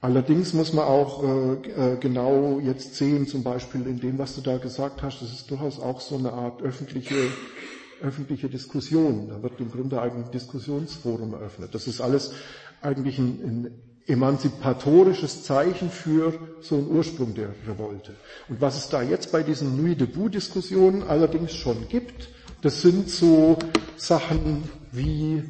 Allerdings 0.01 0.55
muss 0.55 0.73
man 0.73 0.87
auch 0.87 1.23
äh, 1.23 1.53
äh, 1.93 1.97
genau 1.99 2.61
jetzt 2.61 2.95
sehen, 2.95 3.27
zum 3.27 3.43
Beispiel 3.43 3.87
in 3.87 4.01
dem, 4.01 4.19
was 4.19 4.37
du 4.37 4.41
da 4.41 4.57
gesagt 4.57 5.03
hast, 5.03 5.21
das 5.21 5.31
ist 5.31 5.51
durchaus 5.51 5.79
auch 5.79 6.01
so 6.01 6.17
eine 6.17 6.33
Art 6.33 6.63
öffentliche, 6.63 7.15
öffentliche 8.01 8.49
Diskussion. 8.49 9.29
Da 9.29 9.43
wird 9.43 9.61
im 9.61 9.71
Grunde 9.71 10.01
eigentlich 10.01 10.25
ein 10.25 10.33
Diskussionsforum 10.33 11.35
eröffnet. 11.35 11.75
Das 11.75 11.87
ist 11.87 12.01
alles 12.01 12.33
eigentlich 12.81 13.19
ein, 13.19 13.41
ein 13.45 13.86
emanzipatorisches 14.07 15.43
Zeichen 15.43 15.91
für 15.91 16.33
so 16.61 16.77
einen 16.77 16.89
Ursprung 16.89 17.35
der 17.35 17.51
Revolte. 17.67 18.15
Und 18.49 18.61
was 18.61 18.77
es 18.77 18.89
da 18.89 19.03
jetzt 19.03 19.33
bei 19.33 19.43
diesen 19.43 19.83
Nuit 19.83 20.01
debout-Diskussionen 20.01 21.03
allerdings 21.03 21.53
schon 21.55 21.89
gibt, 21.89 22.29
das 22.63 22.83
sind 22.83 23.11
so 23.11 23.59
Sachen 23.97 24.65
wie, 24.93 25.43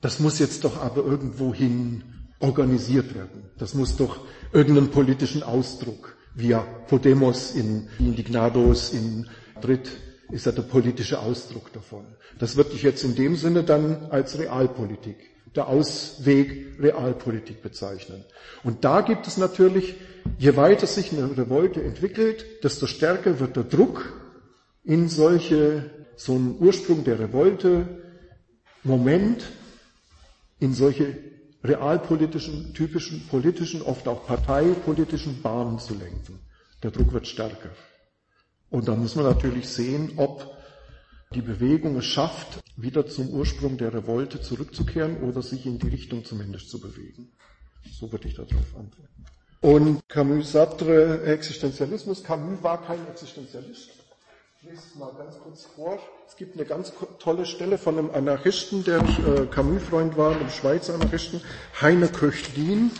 das 0.00 0.20
muss 0.20 0.38
jetzt 0.38 0.64
doch 0.64 0.80
aber 0.80 1.04
irgendwohin 1.04 2.02
organisiert 2.40 3.14
werden. 3.14 3.50
Das 3.58 3.74
muss 3.74 3.96
doch 3.96 4.20
irgendeinen 4.52 4.90
politischen 4.90 5.42
Ausdruck, 5.42 6.16
via 6.34 6.60
Podemos 6.88 7.54
in 7.54 7.88
Indignados 7.98 8.92
in 8.92 9.26
Madrid 9.54 9.90
ist 10.30 10.46
ja 10.46 10.52
der 10.52 10.62
politische 10.62 11.18
Ausdruck 11.18 11.72
davon. 11.72 12.06
Das 12.38 12.56
würde 12.56 12.70
ich 12.72 12.82
jetzt 12.82 13.02
in 13.04 13.14
dem 13.14 13.36
Sinne 13.36 13.64
dann 13.64 14.06
als 14.10 14.38
Realpolitik 14.38 15.29
der 15.56 15.68
Ausweg 15.68 16.78
Realpolitik 16.80 17.62
bezeichnen. 17.62 18.24
Und 18.62 18.84
da 18.84 19.00
gibt 19.00 19.26
es 19.26 19.36
natürlich, 19.36 19.96
je 20.38 20.56
weiter 20.56 20.86
sich 20.86 21.12
eine 21.12 21.36
Revolte 21.36 21.82
entwickelt, 21.82 22.44
desto 22.64 22.86
stärker 22.86 23.40
wird 23.40 23.56
der 23.56 23.64
Druck 23.64 24.12
in 24.84 25.08
solche, 25.08 25.90
so 26.16 26.34
einen 26.34 26.56
Ursprung 26.58 27.04
der 27.04 27.18
Revolte, 27.18 27.86
Moment, 28.82 29.44
in 30.58 30.72
solche 30.72 31.18
realpolitischen, 31.62 32.72
typischen 32.72 33.26
politischen, 33.28 33.82
oft 33.82 34.08
auch 34.08 34.26
parteipolitischen 34.26 35.42
Bahnen 35.42 35.78
zu 35.78 35.94
lenken. 35.94 36.38
Der 36.82 36.90
Druck 36.90 37.12
wird 37.12 37.26
stärker. 37.26 37.70
Und 38.70 38.88
da 38.88 38.94
muss 38.94 39.16
man 39.16 39.26
natürlich 39.26 39.68
sehen, 39.68 40.12
ob 40.16 40.56
die 41.32 41.42
Bewegung 41.42 41.96
es 41.96 42.06
schafft, 42.06 42.58
wieder 42.76 43.06
zum 43.06 43.30
Ursprung 43.30 43.76
der 43.76 43.94
Revolte 43.94 44.40
zurückzukehren 44.40 45.22
oder 45.22 45.42
sich 45.42 45.64
in 45.64 45.78
die 45.78 45.86
Richtung 45.86 46.24
zumindest 46.24 46.70
zu 46.70 46.80
bewegen. 46.80 47.30
So 47.88 48.10
würde 48.10 48.26
ich 48.26 48.34
darauf 48.34 48.50
antworten. 48.76 49.26
Und 49.60 50.08
Camus 50.08 50.52
Sartre, 50.52 51.22
Existenzialismus. 51.24 52.24
Camus 52.24 52.60
war 52.62 52.82
kein 52.82 53.06
Existenzialist. 53.06 53.90
Ich 54.58 54.68
lese 54.68 54.82
es 54.88 54.94
mal 54.96 55.12
ganz 55.16 55.38
kurz 55.38 55.66
vor. 55.66 56.00
Es 56.26 56.34
gibt 56.34 56.56
eine 56.56 56.64
ganz 56.64 56.92
tolle 57.20 57.46
Stelle 57.46 57.78
von 57.78 57.96
einem 57.96 58.10
Anarchisten, 58.10 58.82
der 58.82 58.98
äh, 58.98 59.46
Camus-Freund 59.46 60.16
war, 60.16 60.34
einem 60.34 60.50
Schweizer 60.50 60.94
Anarchisten, 60.94 61.42
Heine 61.80 62.08
Köchlin, 62.08 62.90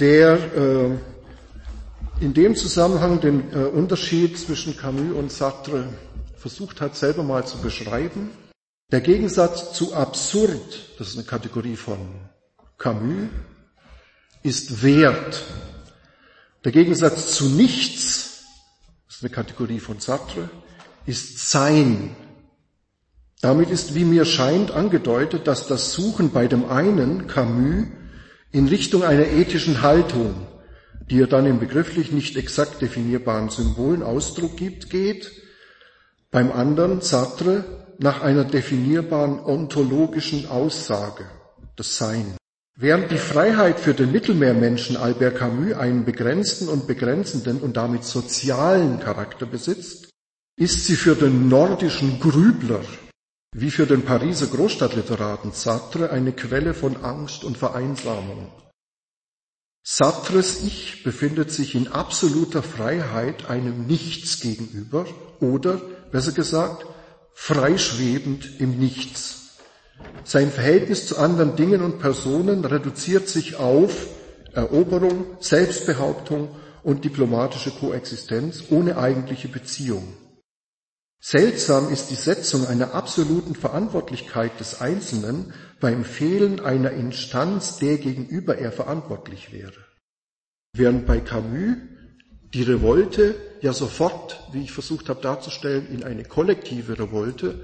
der 0.00 0.34
äh, 0.56 0.90
in 2.20 2.34
dem 2.34 2.56
Zusammenhang 2.56 3.20
den 3.20 3.52
äh, 3.52 3.66
Unterschied 3.66 4.36
zwischen 4.36 4.76
Camus 4.76 5.14
und 5.14 5.30
Sartre 5.30 5.84
versucht 6.36 6.80
hat, 6.80 6.96
selber 6.96 7.22
mal 7.22 7.46
zu 7.46 7.58
beschreiben. 7.58 8.30
Der 8.92 9.00
Gegensatz 9.00 9.72
zu 9.72 9.94
absurd, 9.94 10.94
das 10.98 11.08
ist 11.08 11.16
eine 11.16 11.26
Kategorie 11.26 11.76
von 11.76 11.98
Camus, 12.78 13.30
ist 14.42 14.82
Wert. 14.82 15.42
Der 16.64 16.72
Gegensatz 16.72 17.32
zu 17.32 17.46
nichts, 17.46 18.44
das 19.06 19.16
ist 19.16 19.22
eine 19.24 19.30
Kategorie 19.30 19.80
von 19.80 19.98
Sartre, 19.98 20.48
ist 21.04 21.50
Sein. 21.50 22.14
Damit 23.40 23.70
ist, 23.70 23.94
wie 23.94 24.04
mir 24.04 24.24
scheint, 24.24 24.70
angedeutet, 24.70 25.46
dass 25.46 25.66
das 25.66 25.92
Suchen 25.92 26.30
bei 26.30 26.46
dem 26.46 26.68
einen, 26.68 27.26
Camus, 27.26 27.86
in 28.52 28.68
Richtung 28.68 29.02
einer 29.02 29.26
ethischen 29.26 29.82
Haltung, 29.82 30.46
die 31.10 31.20
er 31.20 31.26
dann 31.26 31.46
in 31.46 31.60
begrifflich 31.60 32.12
nicht 32.12 32.36
exakt 32.36 32.80
definierbaren 32.80 33.50
Symbolen 33.50 34.02
Ausdruck 34.02 34.56
gibt, 34.56 34.90
geht, 34.90 35.30
beim 36.36 36.52
anderen 36.52 37.00
Sartre 37.00 37.64
nach 37.96 38.20
einer 38.20 38.44
definierbaren 38.44 39.42
ontologischen 39.42 40.46
Aussage, 40.50 41.24
das 41.76 41.96
Sein. 41.96 42.36
Während 42.78 43.10
die 43.10 43.16
Freiheit 43.16 43.80
für 43.80 43.94
den 43.94 44.12
Mittelmeermenschen 44.12 44.98
Albert 44.98 45.36
Camus 45.38 45.72
einen 45.72 46.04
begrenzten 46.04 46.68
und 46.68 46.86
begrenzenden 46.86 47.62
und 47.62 47.78
damit 47.78 48.04
sozialen 48.04 49.00
Charakter 49.00 49.46
besitzt, 49.46 50.10
ist 50.58 50.84
sie 50.84 50.96
für 50.96 51.14
den 51.14 51.48
nordischen 51.48 52.20
Grübler 52.20 52.82
wie 53.54 53.70
für 53.70 53.86
den 53.86 54.02
Pariser 54.02 54.48
Großstadtliteraten 54.48 55.52
Sartre 55.52 56.10
eine 56.10 56.32
Quelle 56.32 56.74
von 56.74 57.02
Angst 57.02 57.44
und 57.44 57.56
Vereinsamung. 57.56 58.52
Sartres 59.88 60.62
Ich 60.64 61.02
befindet 61.02 61.50
sich 61.50 61.74
in 61.74 61.88
absoluter 61.88 62.62
Freiheit 62.62 63.48
einem 63.48 63.86
Nichts 63.86 64.40
gegenüber 64.40 65.06
oder 65.40 65.80
besser 66.16 66.32
gesagt, 66.32 66.86
freischwebend 67.34 68.58
im 68.58 68.78
Nichts. 68.78 69.58
Sein 70.24 70.50
Verhältnis 70.50 71.06
zu 71.06 71.18
anderen 71.18 71.56
Dingen 71.56 71.82
und 71.82 71.98
Personen 71.98 72.64
reduziert 72.64 73.28
sich 73.28 73.56
auf 73.56 74.06
Eroberung, 74.54 75.36
Selbstbehauptung 75.40 76.56
und 76.82 77.04
diplomatische 77.04 77.70
Koexistenz 77.70 78.64
ohne 78.70 78.96
eigentliche 78.96 79.48
Beziehung. 79.48 80.16
Seltsam 81.20 81.92
ist 81.92 82.08
die 82.08 82.14
Setzung 82.14 82.66
einer 82.66 82.94
absoluten 82.94 83.54
Verantwortlichkeit 83.54 84.58
des 84.58 84.80
Einzelnen 84.80 85.52
beim 85.80 86.02
Fehlen 86.02 86.60
einer 86.60 86.92
Instanz, 86.92 87.76
der 87.76 87.98
gegenüber 87.98 88.56
er 88.56 88.72
verantwortlich 88.72 89.52
wäre. 89.52 89.84
Während 90.72 91.04
bei 91.04 91.20
Camus 91.20 91.76
die 92.56 92.62
Revolte 92.62 93.34
ja 93.60 93.74
sofort, 93.74 94.40
wie 94.50 94.62
ich 94.62 94.72
versucht 94.72 95.10
habe 95.10 95.20
darzustellen, 95.20 95.90
in 95.90 96.04
eine 96.04 96.24
kollektive 96.24 96.98
Revolte 96.98 97.60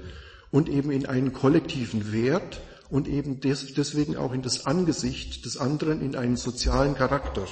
und 0.51 0.69
eben 0.69 0.91
in 0.91 1.07
einen 1.07 1.33
kollektiven 1.33 2.13
Wert 2.13 2.61
und 2.91 3.07
eben 3.07 3.39
deswegen 3.39 4.17
auch 4.17 4.33
in 4.33 4.43
das 4.43 4.67
Angesicht 4.67 5.45
des 5.45 5.57
anderen 5.57 5.99
in 5.99 6.15
einen 6.15 6.37
sozialen 6.37 6.93
Charakter 6.93 7.47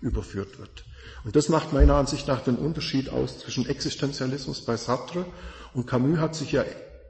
überführt 0.00 0.60
wird. 0.60 0.84
Und 1.24 1.34
das 1.34 1.48
macht 1.48 1.72
meiner 1.72 1.96
Ansicht 1.96 2.28
nach 2.28 2.44
den 2.44 2.54
Unterschied 2.54 3.08
aus 3.08 3.40
zwischen 3.40 3.66
Existenzialismus 3.68 4.64
bei 4.64 4.76
Sartre 4.76 5.26
und 5.72 5.88
Camus 5.88 6.20
hat 6.20 6.36
sich 6.36 6.52
ja 6.52 6.64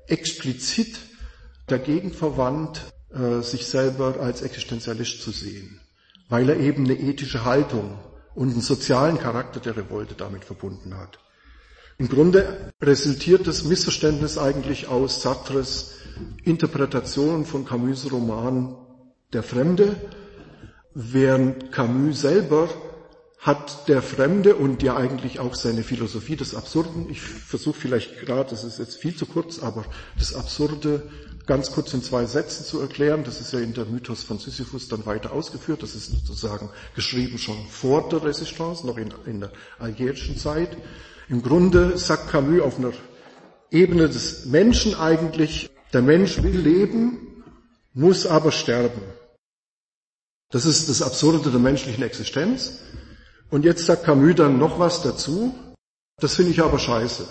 explizit 0.07 0.97
dagegen 1.67 2.15
verwandt, 2.15 2.81
äh, 3.13 3.43
sich 3.43 3.67
selber 3.67 4.19
als 4.19 4.41
Existenzialist 4.41 5.21
zu 5.21 5.31
sehen, 5.31 5.79
weil 6.31 6.49
er 6.49 6.57
eben 6.57 6.85
eine 6.87 6.99
ethische 6.99 7.45
Haltung 7.45 7.99
und 8.35 8.51
einen 8.51 8.61
sozialen 8.61 9.19
Charakter 9.19 9.61
der 9.61 9.77
Revolte 9.77 10.15
damit 10.15 10.45
verbunden 10.45 10.97
hat. 10.97 11.19
Im 11.99 12.09
Grunde 12.09 12.73
resultiert 12.83 13.47
das 13.47 13.65
Missverständnis 13.65 14.37
eigentlich 14.37 14.89
aus 14.89 15.23
Sartres 15.23 15.93
Interpretation 16.45 17.45
von 17.47 17.65
Camus' 17.65 18.11
Roman 18.11 18.75
Der 19.33 19.43
Fremde, 19.43 19.97
während 20.95 21.73
Camus 21.73 22.21
selber 22.21 22.69
hat 23.39 23.89
der 23.89 24.01
Fremde 24.01 24.55
und 24.57 24.83
ja 24.83 24.97
eigentlich 24.97 25.39
auch 25.39 25.55
seine 25.55 25.83
Philosophie 25.83 26.37
des 26.37 26.55
Absurden, 26.55 27.11
ich 27.11 27.21
versuche 27.21 27.79
vielleicht 27.79 28.21
gerade, 28.21 28.51
das 28.51 28.65
ist 28.65 28.79
jetzt 28.79 28.97
viel 28.97 29.15
zu 29.15 29.27
kurz, 29.27 29.59
aber 29.59 29.85
das 30.19 30.35
Absurde 30.35 31.11
ganz 31.47 31.73
kurz 31.73 31.93
in 31.93 32.03
zwei 32.03 32.25
Sätzen 32.27 32.65
zu 32.65 32.81
erklären. 32.81 33.25
Das 33.25 33.41
ist 33.41 33.53
ja 33.53 33.61
in 33.61 33.75
der 33.75 33.85
Mythos 33.85 34.23
von 34.23 34.39
Sisyphus 34.39 34.89
dann 34.89 35.05
weiter 35.07 35.33
ausgeführt. 35.33 35.83
Das 35.83 35.95
ist 35.95 36.11
sozusagen 36.11 36.71
geschrieben 36.95 37.39
schon 37.39 37.67
vor 37.69 38.09
der 38.09 38.23
Resistance, 38.23 38.87
noch 38.87 38.97
in, 38.97 39.13
in 39.27 39.41
der 39.41 39.53
algerischen 39.79 40.37
Zeit. 40.37 40.77
Im 41.29 41.43
Grunde 41.43 41.99
sagt 41.99 42.31
Camus 42.31 42.63
auf 42.63 42.79
einer 42.79 42.93
Ebene 43.71 44.09
des 44.09 44.47
Menschen 44.47 44.95
eigentlich, 44.95 45.71
der 45.93 46.03
Mensch 46.03 46.43
will 46.43 46.57
leben, 46.59 47.43
muss 47.93 48.27
aber 48.27 48.53
sterben. 48.53 49.03
Das 50.51 50.67
ist 50.67 50.89
das 50.89 51.03
Absurde 51.03 51.51
der 51.51 51.61
menschlichen 51.61 52.05
Existenz. 52.05 52.81
Und 53.51 53.65
jetzt 53.65 53.87
sagt 53.87 54.05
Camus 54.05 54.35
dann 54.37 54.59
noch 54.59 54.79
was 54.79 55.03
dazu. 55.03 55.55
Das 56.19 56.35
finde 56.35 56.53
ich 56.53 56.63
aber 56.63 56.79
scheiße. 56.79 57.27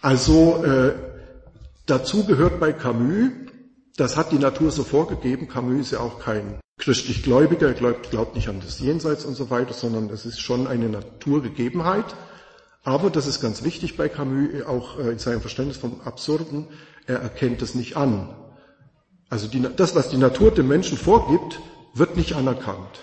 Also 0.00 0.64
äh, 0.64 1.11
Dazu 1.86 2.24
gehört 2.24 2.60
bei 2.60 2.72
Camus, 2.72 3.30
das 3.96 4.16
hat 4.16 4.32
die 4.32 4.38
Natur 4.38 4.70
so 4.70 4.84
vorgegeben, 4.84 5.48
Camus 5.48 5.80
ist 5.80 5.90
ja 5.92 6.00
auch 6.00 6.20
kein 6.20 6.60
christlich 6.78 7.22
Gläubiger, 7.22 7.68
er 7.68 7.74
glaubt, 7.74 8.10
glaubt 8.10 8.34
nicht 8.34 8.48
an 8.48 8.60
das 8.60 8.80
Jenseits 8.80 9.24
und 9.24 9.34
so 9.34 9.50
weiter, 9.50 9.72
sondern 9.72 10.08
es 10.10 10.24
ist 10.24 10.40
schon 10.40 10.66
eine 10.66 10.88
Naturgegebenheit. 10.88 12.16
Aber 12.84 13.10
das 13.10 13.26
ist 13.26 13.40
ganz 13.40 13.62
wichtig 13.62 13.96
bei 13.96 14.08
Camus, 14.08 14.62
auch 14.66 14.98
äh, 14.98 15.10
in 15.12 15.18
seinem 15.18 15.40
Verständnis 15.40 15.76
vom 15.76 16.00
Absurden, 16.02 16.66
er 17.06 17.18
erkennt 17.18 17.62
es 17.62 17.74
nicht 17.74 17.96
an. 17.96 18.28
Also 19.28 19.48
die, 19.48 19.64
das, 19.76 19.94
was 19.94 20.08
die 20.08 20.16
Natur 20.16 20.50
dem 20.50 20.68
Menschen 20.68 20.98
vorgibt, 20.98 21.60
wird 21.94 22.16
nicht 22.16 22.34
anerkannt. 22.34 23.00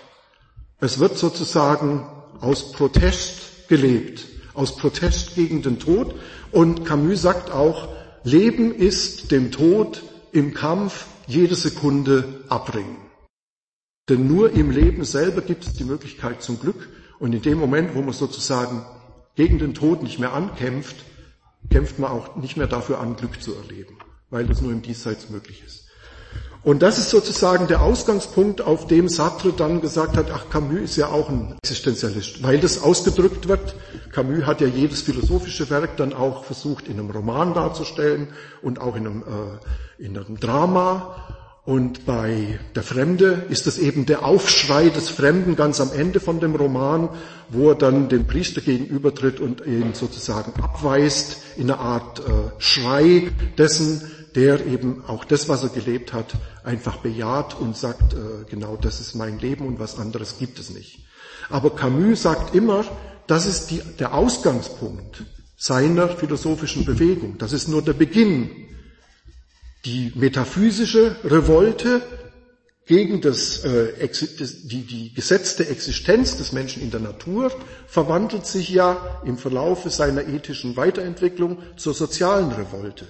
Es 0.80 0.98
wird 0.98 1.18
sozusagen 1.18 2.06
aus 2.40 2.72
Protest 2.72 3.68
gelebt, 3.68 4.26
aus 4.54 4.76
Protest 4.76 5.34
gegen 5.34 5.62
den 5.62 5.78
Tod. 5.78 6.14
Und 6.50 6.84
Camus 6.84 7.22
sagt 7.22 7.50
auch, 7.50 7.88
Leben 8.22 8.74
ist 8.74 9.30
dem 9.30 9.50
Tod 9.50 10.02
im 10.32 10.52
Kampf 10.52 11.06
jede 11.26 11.54
Sekunde 11.54 12.44
abbringen. 12.48 12.96
Denn 14.08 14.26
nur 14.26 14.52
im 14.52 14.70
Leben 14.70 15.04
selber 15.04 15.40
gibt 15.40 15.64
es 15.64 15.72
die 15.72 15.84
Möglichkeit 15.84 16.42
zum 16.42 16.60
Glück. 16.60 16.88
Und 17.18 17.32
in 17.32 17.42
dem 17.42 17.58
Moment, 17.58 17.94
wo 17.94 18.02
man 18.02 18.12
sozusagen 18.12 18.84
gegen 19.36 19.58
den 19.58 19.72
Tod 19.72 20.02
nicht 20.02 20.18
mehr 20.18 20.32
ankämpft, 20.32 20.96
kämpft 21.70 21.98
man 21.98 22.10
auch 22.10 22.36
nicht 22.36 22.56
mehr 22.56 22.66
dafür 22.66 23.00
an, 23.00 23.16
Glück 23.16 23.40
zu 23.40 23.54
erleben, 23.54 23.96
weil 24.28 24.46
das 24.46 24.60
nur 24.60 24.72
im 24.72 24.82
Diesseits 24.82 25.30
möglich 25.30 25.62
ist. 25.64 25.79
Und 26.62 26.82
das 26.82 26.98
ist 26.98 27.08
sozusagen 27.08 27.68
der 27.68 27.80
Ausgangspunkt, 27.80 28.60
auf 28.60 28.86
dem 28.86 29.08
Sartre 29.08 29.52
dann 29.52 29.80
gesagt 29.80 30.16
hat, 30.18 30.26
ach, 30.30 30.50
Camus 30.50 30.80
ist 30.80 30.96
ja 30.96 31.08
auch 31.08 31.30
ein 31.30 31.56
Existenzialist, 31.62 32.42
weil 32.42 32.58
das 32.58 32.82
ausgedrückt 32.82 33.48
wird. 33.48 33.74
Camus 34.12 34.44
hat 34.44 34.60
ja 34.60 34.66
jedes 34.66 35.00
philosophische 35.00 35.70
Werk 35.70 35.96
dann 35.96 36.12
auch 36.12 36.44
versucht, 36.44 36.86
in 36.86 36.98
einem 36.98 37.10
Roman 37.10 37.54
darzustellen 37.54 38.28
und 38.60 38.78
auch 38.78 38.94
in 38.94 39.06
einem, 39.06 39.22
äh, 39.22 40.04
in 40.04 40.18
einem 40.18 40.38
Drama. 40.38 41.16
Und 41.64 42.04
bei 42.04 42.58
Der 42.74 42.82
Fremde 42.82 43.44
ist 43.48 43.66
es 43.66 43.78
eben 43.78 44.04
der 44.04 44.24
Aufschrei 44.24 44.88
des 44.88 45.08
Fremden 45.08 45.56
ganz 45.56 45.80
am 45.80 45.92
Ende 45.92 46.18
von 46.18 46.40
dem 46.40 46.56
Roman, 46.56 47.10
wo 47.48 47.70
er 47.70 47.74
dann 47.74 48.08
dem 48.08 48.26
Priester 48.26 48.60
gegenübertritt 48.60 49.40
und 49.40 49.64
ihn 49.66 49.94
sozusagen 49.94 50.52
abweist 50.60 51.38
in 51.56 51.70
einer 51.70 51.80
Art 51.80 52.20
äh, 52.20 52.22
Schrei 52.58 53.30
dessen, 53.56 54.02
der 54.34 54.66
eben 54.66 55.04
auch 55.06 55.24
das, 55.24 55.48
was 55.48 55.62
er 55.62 55.70
gelebt 55.70 56.12
hat, 56.12 56.34
einfach 56.64 56.98
bejaht 56.98 57.58
und 57.58 57.76
sagt, 57.76 58.14
äh, 58.14 58.44
genau 58.48 58.76
das 58.76 59.00
ist 59.00 59.14
mein 59.14 59.38
Leben 59.38 59.66
und 59.66 59.78
was 59.78 59.98
anderes 59.98 60.38
gibt 60.38 60.58
es 60.58 60.70
nicht. 60.70 61.04
Aber 61.48 61.74
Camus 61.74 62.22
sagt 62.22 62.54
immer, 62.54 62.84
das 63.26 63.46
ist 63.46 63.70
die, 63.70 63.82
der 63.98 64.14
Ausgangspunkt 64.14 65.24
seiner 65.56 66.08
philosophischen 66.08 66.84
Bewegung. 66.84 67.38
Das 67.38 67.52
ist 67.52 67.68
nur 67.68 67.82
der 67.82 67.92
Beginn. 67.92 68.50
Die 69.84 70.12
metaphysische 70.14 71.16
Revolte 71.24 72.02
gegen 72.86 73.20
das, 73.20 73.64
äh, 73.64 74.08
die, 74.64 74.82
die 74.82 75.14
gesetzte 75.14 75.68
Existenz 75.68 76.36
des 76.36 76.52
Menschen 76.52 76.82
in 76.82 76.90
der 76.90 77.00
Natur 77.00 77.52
verwandelt 77.86 78.46
sich 78.46 78.70
ja 78.70 79.20
im 79.24 79.38
Verlaufe 79.38 79.90
seiner 79.90 80.26
ethischen 80.26 80.76
Weiterentwicklung 80.76 81.58
zur 81.76 81.94
sozialen 81.94 82.50
Revolte 82.52 83.06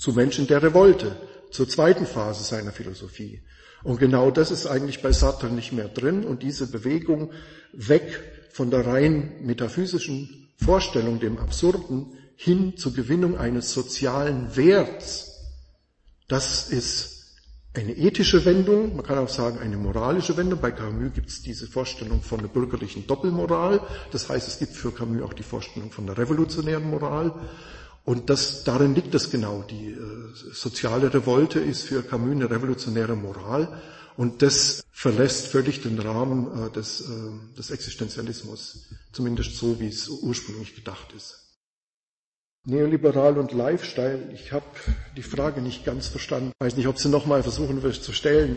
zu 0.00 0.12
Menschen 0.12 0.46
der 0.46 0.62
Revolte, 0.62 1.14
zur 1.50 1.68
zweiten 1.68 2.06
Phase 2.06 2.42
seiner 2.42 2.72
Philosophie. 2.72 3.42
Und 3.82 3.98
genau 3.98 4.30
das 4.30 4.50
ist 4.50 4.66
eigentlich 4.66 5.02
bei 5.02 5.12
Sartre 5.12 5.48
nicht 5.50 5.72
mehr 5.72 5.88
drin 5.88 6.24
und 6.24 6.42
diese 6.42 6.66
Bewegung 6.66 7.32
weg 7.74 8.18
von 8.50 8.70
der 8.70 8.86
rein 8.86 9.34
metaphysischen 9.42 10.48
Vorstellung, 10.56 11.20
dem 11.20 11.38
Absurden, 11.38 12.14
hin 12.34 12.78
zur 12.78 12.94
Gewinnung 12.94 13.36
eines 13.36 13.74
sozialen 13.74 14.56
Werts. 14.56 15.36
Das 16.28 16.70
ist 16.70 17.36
eine 17.74 17.92
ethische 17.92 18.44
Wendung, 18.46 18.96
man 18.96 19.04
kann 19.04 19.18
auch 19.18 19.28
sagen 19.28 19.58
eine 19.58 19.76
moralische 19.76 20.36
Wendung. 20.36 20.60
Bei 20.60 20.70
Camus 20.70 21.12
gibt 21.12 21.28
es 21.28 21.42
diese 21.42 21.66
Vorstellung 21.66 22.22
von 22.22 22.40
der 22.40 22.48
bürgerlichen 22.48 23.06
Doppelmoral. 23.06 23.82
Das 24.12 24.30
heißt, 24.30 24.48
es 24.48 24.58
gibt 24.58 24.72
für 24.72 24.92
Camus 24.92 25.22
auch 25.22 25.34
die 25.34 25.42
Vorstellung 25.42 25.90
von 25.90 26.06
der 26.06 26.16
revolutionären 26.16 26.88
Moral. 26.88 27.34
Und 28.10 28.28
das, 28.28 28.64
darin 28.64 28.96
liegt 28.96 29.14
es 29.14 29.30
genau. 29.30 29.62
Die 29.62 29.92
äh, 29.92 30.34
soziale 30.52 31.14
Revolte 31.14 31.60
ist 31.60 31.84
für 31.84 32.02
Camus 32.02 32.32
eine 32.32 32.50
revolutionäre 32.50 33.14
Moral 33.14 33.80
und 34.16 34.42
das 34.42 34.82
verlässt 34.90 35.46
völlig 35.46 35.82
den 35.82 35.96
Rahmen 35.96 36.66
äh, 36.66 36.72
des, 36.72 37.02
äh, 37.02 37.56
des 37.56 37.70
Existenzialismus, 37.70 38.88
zumindest 39.12 39.56
so, 39.56 39.78
wie 39.78 39.86
es 39.86 40.08
ursprünglich 40.08 40.74
gedacht 40.74 41.12
ist. 41.16 41.56
Neoliberal 42.66 43.38
und 43.38 43.52
Lifestyle, 43.52 44.28
ich 44.34 44.50
habe 44.50 44.66
die 45.16 45.22
Frage 45.22 45.60
nicht 45.60 45.84
ganz 45.84 46.08
verstanden. 46.08 46.50
Weiß 46.58 46.76
nicht, 46.76 46.88
ob 46.88 46.98
Sie 46.98 47.10
nochmal 47.10 47.44
versuchen 47.44 47.84
wirst 47.84 48.02
zu 48.02 48.12
stellen. 48.12 48.56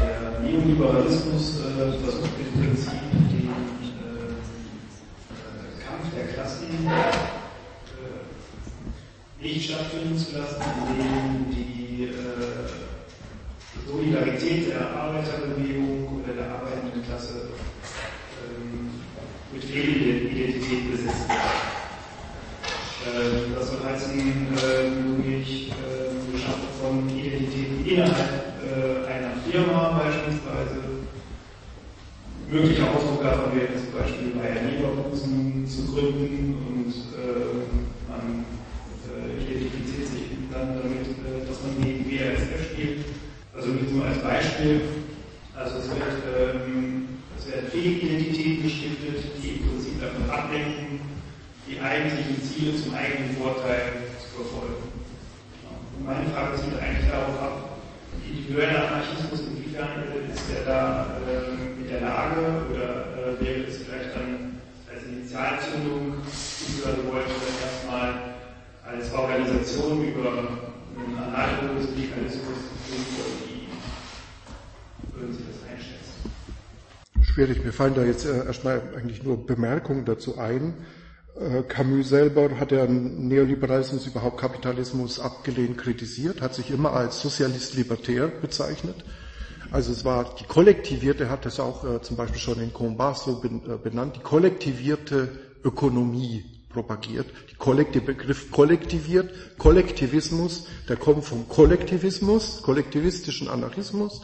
Der 0.00 0.40
Neoliberalismus 0.40 1.58
äh, 1.60 1.92
versucht 1.98 2.30
im 2.40 2.62
Prinzip 2.62 3.27
äh, 6.86 7.28
nicht 9.42 9.70
stattfinden 9.70 10.18
zu 10.18 10.38
lassen, 10.38 10.62
indem 10.88 11.50
die 11.50 12.04
äh, 12.04 12.68
Solidarität 13.86 14.68
der 14.70 14.90
Arbeiterbewegung 14.90 16.22
oder 16.22 16.34
der 16.34 16.50
arbeitenden 16.50 17.04
Klasse 17.04 17.48
ähm, 18.44 18.90
mit 19.52 19.64
Fehlidentität 19.64 20.90
besetzt 20.90 21.28
wird. 21.28 21.38
Äh, 23.06 23.54
das 23.54 23.68
soll 23.70 23.82
heißen, 23.84 24.18
äh, 24.18 24.90
durch 25.22 25.70
äh, 25.70 26.32
Beschaffung 26.32 26.72
von 26.80 27.08
Identitäten 27.18 27.86
innerhalb 27.86 28.44
äh, 28.62 29.06
einer 29.10 29.32
Firma 29.50 29.98
beispielsweise 29.98 30.87
mögliche 32.50 32.88
Ausdruck 32.88 33.22
davon 33.22 33.54
wäre 33.54 33.76
zum 33.76 33.92
Beispiel 33.92 34.32
bei 34.32 34.48
Leverkusen 34.56 35.66
zu 35.66 35.84
gründen 35.92 36.56
und 36.66 36.92
äh, 37.12 37.68
man 38.08 38.44
äh, 39.04 39.42
identifiziert 39.42 40.08
sich 40.08 40.22
dann 40.50 40.80
damit, 40.80 41.04
äh, 41.04 41.44
dass 41.46 41.62
man 41.62 41.84
gegen 41.84 42.04
BASF 42.04 42.72
spielt. 42.72 43.04
Also 43.54 43.68
nur 43.92 44.06
als 44.06 44.18
Beispiel. 44.22 44.80
Also 45.54 45.78
es 45.78 45.88
wird, 45.90 46.22
ähm, 46.38 47.08
es 47.36 47.50
werden 47.50 47.68
Fehlidentitäten 47.70 48.62
gestiftet, 48.62 49.24
die 49.42 49.58
im 49.58 49.68
Prinzip 49.68 50.00
davon 50.00 50.30
ablenken, 50.30 51.00
die 51.68 51.80
eigentlichen 51.80 52.40
Ziele 52.40 52.76
zum 52.76 52.94
eigenen 52.94 53.36
Vorteil 53.36 54.06
zu 54.22 54.42
verfolgen. 54.42 54.88
Und 55.98 56.06
meine 56.06 56.30
Frage 56.30 56.56
zielt 56.56 56.80
eigentlich 56.80 57.10
darauf 57.10 57.42
ab, 57.42 57.78
individueller 58.24 58.86
Anarchismus, 58.86 59.40
inwiefern 59.50 60.06
ist 60.32 60.44
der 60.48 60.64
da 60.64 61.18
äh, 61.26 61.77
in 61.88 61.94
der 61.94 62.02
Lage 62.02 62.40
oder 62.70 63.06
äh, 63.16 63.40
wäre 63.40 63.68
es 63.68 63.78
vielleicht 63.78 64.14
dann 64.14 64.60
als 64.92 65.04
Initialzündung 65.04 66.16
dieser 66.68 66.92
Revolte 66.92 67.30
erstmal 67.62 68.14
als 68.84 69.12
Organisation 69.12 70.06
über 70.06 70.30
einen 70.30 71.18
Anarchosyndikalisten 71.18 72.40
wie 73.48 73.68
würden 75.20 75.32
Sie 75.32 75.44
das 75.50 75.70
einschätzen? 75.70 77.22
Schwierig, 77.22 77.64
mir 77.64 77.72
fallen 77.72 77.94
da 77.94 78.04
jetzt 78.04 78.26
äh, 78.26 78.44
erstmal 78.44 78.82
eigentlich 78.96 79.22
nur 79.22 79.46
Bemerkungen 79.46 80.04
dazu 80.04 80.38
ein. 80.38 80.74
Äh, 81.40 81.62
Camus 81.62 82.10
selber 82.10 82.50
hat 82.60 82.72
ja 82.72 82.86
Neoliberalismus, 82.86 84.06
überhaupt 84.06 84.38
Kapitalismus 84.38 85.20
abgelehnt, 85.20 85.78
kritisiert, 85.78 86.42
hat 86.42 86.54
sich 86.54 86.70
immer 86.70 86.92
als 86.92 87.22
Sozialist 87.22 87.74
libertär 87.74 88.28
bezeichnet. 88.28 89.04
Also 89.70 89.92
es 89.92 90.04
war 90.04 90.34
die 90.40 90.44
kollektivierte, 90.44 91.24
er 91.24 91.30
hat 91.30 91.44
das 91.44 91.60
auch 91.60 91.84
äh, 91.84 92.00
zum 92.00 92.16
Beispiel 92.16 92.40
schon 92.40 92.60
in 92.60 92.72
Combat 92.72 93.18
so 93.18 93.42
äh, 93.44 93.76
benannt, 93.76 94.16
die 94.16 94.20
kollektivierte 94.20 95.28
Ökonomie 95.62 96.44
propagiert. 96.70 97.26
Der 97.94 98.00
Begriff 98.00 98.50
kollektiviert, 98.50 99.58
Kollektivismus, 99.58 100.68
der 100.88 100.96
kommt 100.96 101.24
vom 101.24 101.48
Kollektivismus, 101.48 102.62
kollektivistischen 102.62 103.48
Anarchismus 103.48 104.22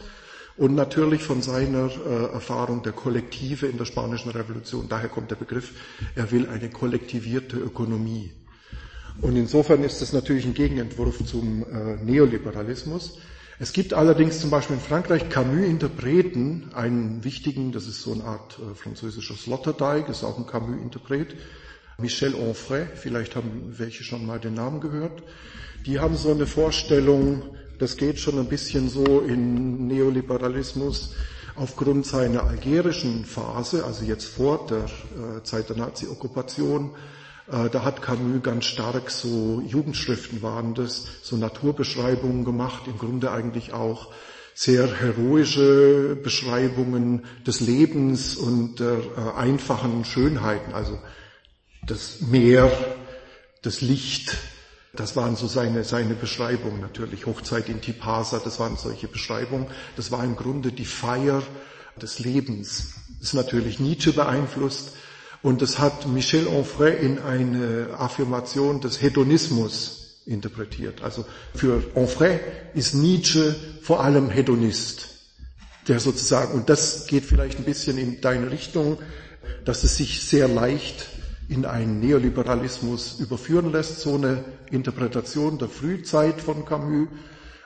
und 0.57 0.73
natürlich 0.73 1.21
von 1.21 1.41
seiner 1.41 1.91
äh, 1.91 2.33
Erfahrung 2.33 2.81
der 2.81 2.93
Kollektive 2.93 3.67
in 3.67 3.77
der 3.77 3.85
Spanischen 3.85 4.31
Revolution. 4.31 4.87
Daher 4.89 5.09
kommt 5.09 5.31
der 5.31 5.35
Begriff, 5.35 5.73
er 6.15 6.31
will 6.31 6.47
eine 6.47 6.69
kollektivierte 6.69 7.57
Ökonomie. 7.57 8.31
Und 9.21 9.35
insofern 9.35 9.83
ist 9.83 10.01
das 10.01 10.13
natürlich 10.13 10.45
ein 10.45 10.53
Gegenentwurf 10.53 11.23
zum 11.25 11.63
äh, 11.63 11.97
Neoliberalismus. 12.03 13.19
Es 13.57 13.71
gibt 13.71 13.93
allerdings 13.93 14.41
zum 14.41 14.49
Beispiel 14.49 14.75
in 14.75 14.81
Frankreich 14.81 15.29
Camus-Interpreten, 15.29 16.71
einen 16.73 17.23
wichtigen, 17.23 17.71
das 17.71 17.87
ist 17.87 18.01
so 18.01 18.11
eine 18.11 18.25
Art 18.25 18.59
äh, 18.59 18.75
französischer 18.75 19.35
Sloterdijk, 19.35 20.09
ist 20.09 20.25
auch 20.25 20.37
ein 20.37 20.45
Camus-Interpret, 20.45 21.37
Michel 21.97 22.35
Onfray, 22.35 22.85
vielleicht 22.95 23.37
haben 23.37 23.73
welche 23.77 24.03
schon 24.03 24.25
mal 24.25 24.41
den 24.41 24.55
Namen 24.55 24.81
gehört. 24.81 25.23
Die 25.85 25.99
haben 26.01 26.17
so 26.17 26.31
eine 26.31 26.47
Vorstellung, 26.47 27.43
das 27.79 27.95
geht 27.95 28.19
schon 28.19 28.37
ein 28.37 28.49
bisschen 28.49 28.89
so 28.89 29.21
in 29.21 29.87
Neoliberalismus 29.87 31.13
aufgrund 31.55 32.05
seiner 32.05 32.43
algerischen 32.43 33.23
Phase, 33.23 33.85
also 33.85 34.03
jetzt 34.03 34.25
vor 34.25 34.67
der 34.67 34.83
äh, 34.83 35.43
Zeit 35.43 35.69
der 35.69 35.77
Nazi-Okkupation, 35.77 36.91
da 37.47 37.83
hat 37.83 38.01
Camus 38.01 38.41
ganz 38.41 38.65
stark 38.65 39.11
so 39.11 39.61
Jugendschriften 39.65 40.41
waren 40.41 40.73
das, 40.73 41.05
so 41.21 41.37
Naturbeschreibungen 41.37 42.43
gemacht, 42.43 42.87
im 42.87 42.97
Grunde 42.97 43.31
eigentlich 43.31 43.71
auch 43.73 44.11
sehr 44.55 44.87
heroische 44.99 46.15
Beschreibungen 46.15 47.25
des 47.45 47.59
Lebens 47.59 48.35
und 48.37 48.79
der 48.79 48.97
äh, 49.17 49.37
einfachen 49.37 50.05
Schönheiten, 50.05 50.73
also 50.73 50.97
das 51.85 52.21
Meer, 52.21 52.71
das 53.61 53.81
Licht, 53.81 54.37
das 54.93 55.17
waren 55.17 55.35
so 55.35 55.47
seine, 55.47 55.83
seine 55.83 56.13
Beschreibungen 56.13 56.79
natürlich. 56.79 57.25
Hochzeit 57.25 57.67
in 57.67 57.81
Tipasa, 57.81 58.39
das 58.39 58.59
waren 58.59 58.77
solche 58.77 59.09
Beschreibungen. 59.09 59.67
Das 59.97 60.09
war 60.09 60.23
im 60.23 60.37
Grunde 60.37 60.71
die 60.71 60.85
Feier 60.85 61.43
des 62.01 62.19
Lebens. 62.19 62.93
Das 63.19 63.29
ist 63.29 63.33
natürlich 63.33 63.81
Nietzsche 63.81 64.13
beeinflusst. 64.13 64.93
Und 65.45 65.61
das 65.61 65.77
hat 65.77 66.07
Michel 66.07 66.47
Onfray 66.47 67.05
in 67.05 67.19
eine 67.19 67.89
Affirmation 67.99 68.81
des 68.81 68.99
Hedonismus 68.99 70.23
interpretiert. 70.25 71.03
Also 71.03 71.23
für 71.53 71.83
Onfray 71.93 72.39
ist 72.73 72.95
Nietzsche 72.95 73.55
vor 73.83 74.03
allem 74.03 74.31
Hedonist. 74.31 75.07
Der 75.87 75.99
sozusagen, 75.99 76.55
und 76.55 76.67
das 76.67 77.05
geht 77.05 77.25
vielleicht 77.25 77.59
ein 77.59 77.63
bisschen 77.63 77.99
in 77.99 78.21
deine 78.21 78.49
Richtung, 78.49 78.97
dass 79.65 79.83
es 79.83 79.97
sich 79.97 80.23
sehr 80.27 80.47
leicht 80.47 81.09
in 81.47 81.65
einen 81.65 81.99
Neoliberalismus 81.99 83.19
überführen 83.19 83.71
lässt, 83.71 83.99
so 83.99 84.15
eine 84.15 84.43
Interpretation 84.71 85.59
der 85.59 85.69
Frühzeit 85.69 86.41
von 86.41 86.65
Camus 86.65 87.07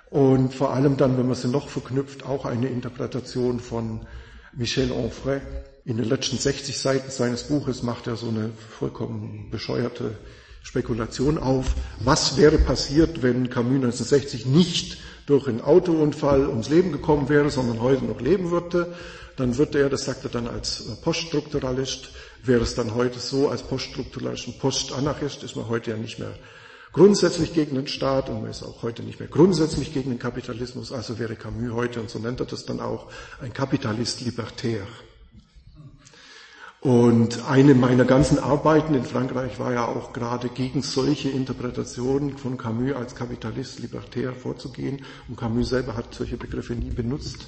und 0.10 0.53
vor 0.53 0.73
allem 0.73 0.97
dann, 0.97 1.18
wenn 1.18 1.27
man 1.27 1.35
sie 1.35 1.47
noch 1.47 1.69
verknüpft, 1.69 2.26
auch 2.26 2.43
eine 2.43 2.68
Interpretation 2.68 3.61
von 3.61 4.01
Michel 4.51 4.91
Onfray. 4.91 5.39
In 5.90 5.98
den 5.98 6.07
letzten 6.07 6.38
60 6.38 6.78
Seiten 6.78 7.10
seines 7.10 7.45
Buches 7.45 7.82
macht 7.82 8.06
er 8.06 8.16
so 8.16 8.28
eine 8.28 8.52
vollkommen 8.78 9.48
bescheuerte 9.49 10.16
Spekulation 10.61 11.40
auf, 11.40 11.74
was 11.99 12.38
wäre 12.38 12.60
passiert, 12.60 13.24
wenn 13.24 13.49
Camus 13.49 13.78
1960 13.78 14.45
nicht 14.45 14.99
durch 15.26 15.48
einen 15.48 15.61
Autounfall 15.61 16.48
ums 16.48 16.70
Leben 16.70 16.91
gekommen 16.91 17.28
wäre, 17.28 17.49
sondern 17.49 17.82
heute 17.82 18.06
noch 18.06 18.22
leben 18.22 18.52
würde. 18.52 18.94
Dann 19.36 19.57
würde 19.57 19.80
er, 19.80 19.90
das 19.90 20.06
sagt 20.06 20.26
er 20.26 20.30
dann 20.30 20.48
als 20.48 20.84
Poststrukturalist, 21.02 22.11
wäre 22.44 22.61
es 22.61 22.76
dann 22.76 22.94
heute 22.94 23.18
so, 23.18 23.49
als 23.49 23.64
Poststrukturalist 23.64 24.45
und 24.45 24.60
Postanarchist 24.60 25.41
ist 25.41 25.56
man 25.56 25.70
heute 25.70 25.90
ja 25.90 25.98
nicht 25.98 26.20
mehr 26.20 26.36
grundsätzlich 26.94 27.56
gegen 27.56 27.74
den 27.74 27.88
Staat 27.88 28.30
und 28.30 28.41
man 28.41 28.52
ist 28.52 28.61
auch 28.61 28.84
heute 28.84 29.02
nicht 29.02 29.20
mehr 29.20 29.28
grundsätzlich 29.28 29.91
gegen 29.91 30.11
den 30.11 30.20
Kapitalismus, 30.20 30.91
also 30.91 31.18
wäre 31.18 31.36
Camus 31.36 31.74
heute, 31.74 31.99
und 31.99 32.11
so 32.11 32.20
nennt 32.20 32.41
er 32.41 32.45
das 32.45 32.66
dann 32.66 32.80
auch, 32.80 33.07
ein 33.41 33.53
Kapitalist 33.53 34.22
libertär. 34.22 34.86
Und 36.81 37.45
eine 37.49 37.73
meiner 37.76 38.06
ganzen 38.06 38.39
Arbeiten 38.39 38.93
in 38.95 39.03
Frankreich 39.03 39.60
war 39.60 39.73
ja 39.73 39.85
auch 39.85 40.14
gerade 40.14 40.47
gegen 40.47 40.81
solche 40.81 41.30
Interpretationen 41.30 42.38
von 42.38 42.57
Camus 42.57 42.95
als 42.95 43.15
Kapitalist 43.15 43.80
libertär 43.80 44.34
vorzugehen. 44.34 45.01
Und 45.27 45.35
Camus 45.38 45.69
selber 45.69 45.97
hat 45.97 46.14
solche 46.14 46.38
Begriffe 46.38 46.73
nie 46.73 46.91
benutzt 46.91 47.47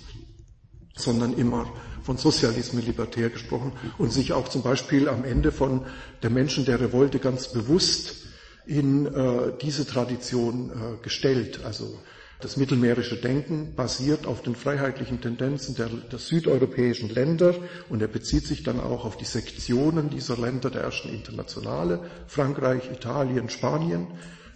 sondern 0.96 1.34
immer 1.34 1.72
von 2.04 2.18
Sozialismus 2.18 2.86
libertär 2.86 3.30
gesprochen 3.30 3.74
und 3.98 4.12
sich 4.12 4.34
auch 4.34 4.48
zum 4.48 4.62
Beispiel 4.62 5.08
am 5.08 5.24
Ende 5.24 5.52
von 5.52 5.86
der 6.24 6.30
Menschen 6.30 6.66
der 6.66 6.80
Revolte 6.80 7.20
ganz 7.20 7.52
bewusst 7.52 8.28
in 8.66 9.06
äh, 9.08 9.54
diese 9.62 9.86
Tradition 9.86 10.70
äh, 10.70 11.04
gestellt. 11.04 11.62
Also 11.64 11.98
das 12.42 12.58
mittelmeerische 12.58 13.16
Denken 13.18 13.74
basiert 13.76 14.26
auf 14.28 14.42
den 14.42 14.56
freiheitlichen 14.56 15.22
Tendenzen 15.22 15.76
der, 15.76 15.88
der, 15.88 16.20
südeuropäischen 16.20 17.10
Länder 17.10 17.56
und 17.90 18.02
er 18.02 18.08
bezieht 18.08 18.46
sich 18.46 18.64
dann 18.64 18.80
auch 18.80 19.06
auf 19.06 19.18
die 19.18 19.26
Sektionen 19.26 20.10
dieser 20.10 20.38
Länder 20.38 20.70
der 20.70 20.82
ersten 20.82 21.10
Internationale, 21.10 22.02
Frankreich, 22.28 22.90
Italien, 22.92 23.50
Spanien. 23.50 24.08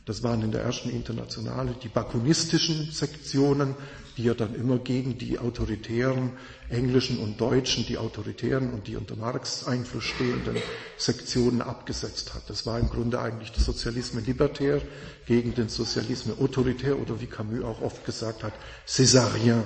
Das 0.06 0.22
waren 0.24 0.44
in 0.44 0.52
der 0.52 0.62
ersten 0.62 0.90
Internationale 0.90 1.76
die 1.82 1.88
bakunistischen 1.88 2.92
Sektionen, 2.92 3.76
die 4.18 4.28
er 4.28 4.36
dann 4.36 4.56
immer 4.56 4.78
gegen 4.78 5.18
die 5.18 5.40
autoritären 5.40 6.32
englischen 6.70 7.20
und 7.20 7.40
deutschen, 7.40 7.86
die 7.86 7.98
autoritären 7.98 8.74
und 8.74 8.88
die 8.88 8.96
unter 8.96 9.16
Marx 9.16 9.66
Einfluss 9.68 10.04
stehenden 10.06 10.56
Sektionen 10.98 11.62
abgesetzt 11.62 12.34
hat. 12.34 12.44
Das 12.50 12.66
war 12.66 12.80
im 12.80 12.90
Grunde 12.90 13.20
eigentlich 13.20 13.52
der 13.52 13.64
Sozialismus 13.64 14.26
libertär 14.26 14.82
gegen 15.26 15.54
den 15.54 15.70
Sozialismus 15.70 16.40
autoritär 16.40 16.98
oder 17.00 17.20
wie 17.22 17.28
Camus 17.28 17.64
auch 17.64 17.82
oft 17.82 18.06
gesagt 18.06 18.44
hat, 18.44 18.54
césarien. 18.88 19.64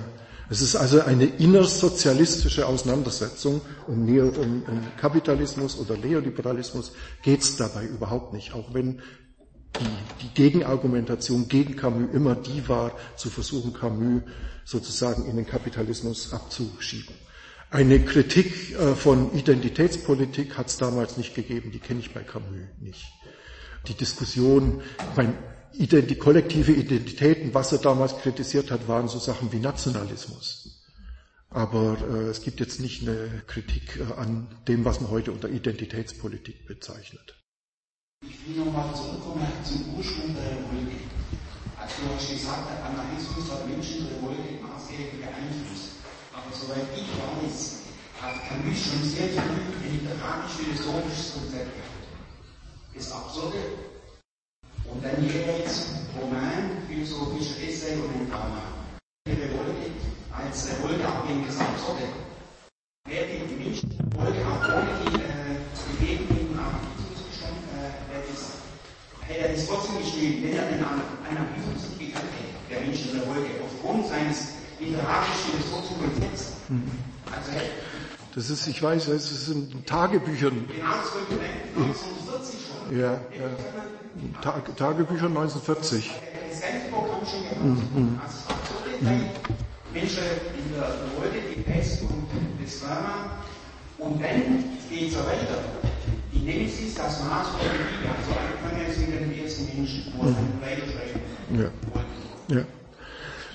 Es 0.52 0.62
ist 0.62 0.76
also 0.76 1.02
eine 1.02 1.26
innersozialistische 1.26 2.66
Auseinandersetzung. 2.66 3.62
Um, 3.86 4.04
Neo, 4.06 4.30
um, 4.30 4.64
um 4.68 4.82
Kapitalismus 5.00 5.78
oder 5.78 5.96
Neoliberalismus 5.96 6.92
geht 7.22 7.42
es 7.42 7.56
dabei 7.56 7.86
überhaupt 7.86 8.34
nicht, 8.34 8.54
auch 8.56 8.74
wenn 8.74 9.00
die, 9.78 10.24
die 10.24 10.34
Gegenargumentation 10.34 11.48
gegen 11.48 11.76
Camus 11.76 12.10
immer 12.14 12.36
die 12.36 12.68
war, 12.68 12.92
zu 13.16 13.30
versuchen, 13.30 13.74
Camus 13.74 14.24
sozusagen 14.66 15.26
in 15.26 15.36
den 15.36 15.46
Kapitalismus 15.48 16.34
abzuschieben. 16.34 17.16
Eine 17.72 18.00
Kritik 18.00 18.72
äh, 18.74 18.96
von 18.96 19.34
Identitätspolitik 19.34 20.58
hat 20.58 20.68
es 20.68 20.78
damals 20.78 21.18
nicht 21.18 21.36
gegeben, 21.36 21.72
die 21.72 21.80
kenne 21.80 22.00
ich 22.00 22.14
bei 22.14 22.22
Camus 22.22 22.50
nicht. 22.80 23.06
Die 23.88 23.94
Diskussion, 23.94 24.82
mein, 25.16 25.38
die 25.74 26.16
kollektive 26.16 26.72
Identitäten, 26.72 27.54
was 27.54 27.72
er 27.72 27.78
damals 27.78 28.18
kritisiert 28.18 28.72
hat, 28.72 28.88
waren 28.88 29.08
so 29.08 29.20
Sachen 29.20 29.52
wie 29.52 29.60
Nationalismus. 29.60 30.84
Aber 31.52 31.98
äh, 32.12 32.30
es 32.30 32.42
gibt 32.42 32.60
jetzt 32.60 32.80
nicht 32.80 33.04
eine 33.04 33.44
Kritik 33.48 33.98
äh, 34.00 34.14
an 34.20 34.48
dem, 34.68 34.84
was 34.84 35.00
man 35.02 35.10
heute 35.12 35.32
unter 35.32 35.50
Identitätspolitik 35.50 36.68
bezeichnet. 36.68 37.39
Ich 38.22 38.46
will 38.46 38.66
nochmal 38.66 38.94
zurückkommen 38.94 39.48
zum 39.64 39.96
Ursprung 39.96 40.36
der 40.36 40.52
Revolte. 40.52 41.08
Also 41.80 42.04
du 42.04 42.16
hast 42.16 42.28
gesagt, 42.28 42.68
der 42.68 42.84
Anarchismus 42.84 43.48
hat 43.48 43.64
Menschenrevolte 43.64 44.60
maßgeblich 44.60 45.24
beeinflusst. 45.24 46.04
Aber 46.36 46.52
soweit 46.52 46.92
ich 47.00 47.08
weiß, 47.16 47.88
hat 48.20 48.36
Camus 48.44 48.76
schon 48.76 49.04
sehr 49.08 49.30
früh 49.32 49.56
ein 49.72 49.92
literarisch-philosophisches 50.04 51.32
Konzept 51.32 51.72
gehabt. 51.72 52.06
Das 52.94 53.12
Absurde 53.12 53.62
und 54.84 55.00
dann 55.00 55.24
jeweils 55.24 55.96
Roman, 56.20 56.84
philosophischer 56.88 57.64
Essay 57.64 57.96
und 58.04 58.12
ein 58.20 58.30
Drama. 58.30 58.84
Die 59.28 59.32
Revolte 59.32 59.96
als 60.36 60.68
Revolte 60.68 61.08
abhängiges 61.08 61.58
Absurde. 61.58 62.04
Wer 63.08 63.24
die 63.28 63.56
Menschenrevolte 63.56 64.42
auch 64.44 64.64
ohne 64.76 64.92
die 65.06 65.39
er 69.40 69.54
das 69.54 69.68
trotzdem 69.68 69.98
geschrieben, 70.00 70.44
wenn 70.44 70.58
er 70.58 70.66
den 70.66 70.80
nicht 70.80 72.00
gekannt 72.00 72.30
hätte, 72.36 72.70
der 72.70 72.82
Menschen 72.82 73.12
der 73.14 73.28
Wolke, 73.28 73.50
aufgrund 73.64 74.08
seines 74.08 74.60
literarisch-philosophischen 74.80 75.98
Konzepts. 76.00 76.54
Mhm. 76.68 76.92
Also 77.32 77.52
das 78.36 78.50
ist, 78.50 78.68
ich 78.68 78.82
weiß, 78.82 79.08
es 79.08 79.32
ist 79.32 79.48
in 79.50 79.86
Tagebüchern. 79.86 80.68
Genau, 80.68 80.92
das 80.92 81.12
könnte 81.12 81.44
1940 81.76 82.60
schon. 82.68 83.00
Ja, 83.00 83.14
ja. 83.14 84.42
Tag, 84.42 84.78
Tagebücher 84.78 85.26
1940. 85.26 86.12
Das 86.50 86.62
ganze 86.62 86.88
Programm 86.92 87.26
schon 87.26 87.50
gemacht. 87.50 87.96
Mhm. 87.96 88.20
Also 88.24 88.38
es 88.38 88.50
war 88.50 88.58
so, 88.68 89.06
mhm. 89.06 89.30
Menschen 89.94 90.24
in 90.58 90.74
der 90.76 90.90
Wolke, 91.18 91.40
die 91.56 91.62
Pest 91.62 92.02
und 92.02 92.28
das 92.64 92.80
Drama. 92.82 93.40
Und 93.98 94.22
dann 94.22 94.64
geht 94.90 95.12
es 95.12 95.18
weiter. 95.18 95.64
Die 96.40 96.46
Nemesis, 96.46 96.96
das 96.96 97.24
Maß 97.24 97.48
von 97.50 97.60
der 97.60 97.74
Liebe, 97.74 98.16
also 98.16 98.32
angefangen 98.40 98.94
sind 98.94 99.12
den 99.12 99.44
ersten 99.44 99.66
Menschen, 99.66 100.14
wo 100.16 100.24
er 100.24 100.36
weiterschreiben 100.62 101.22
ja. 101.58 102.56
ja. 102.56 102.66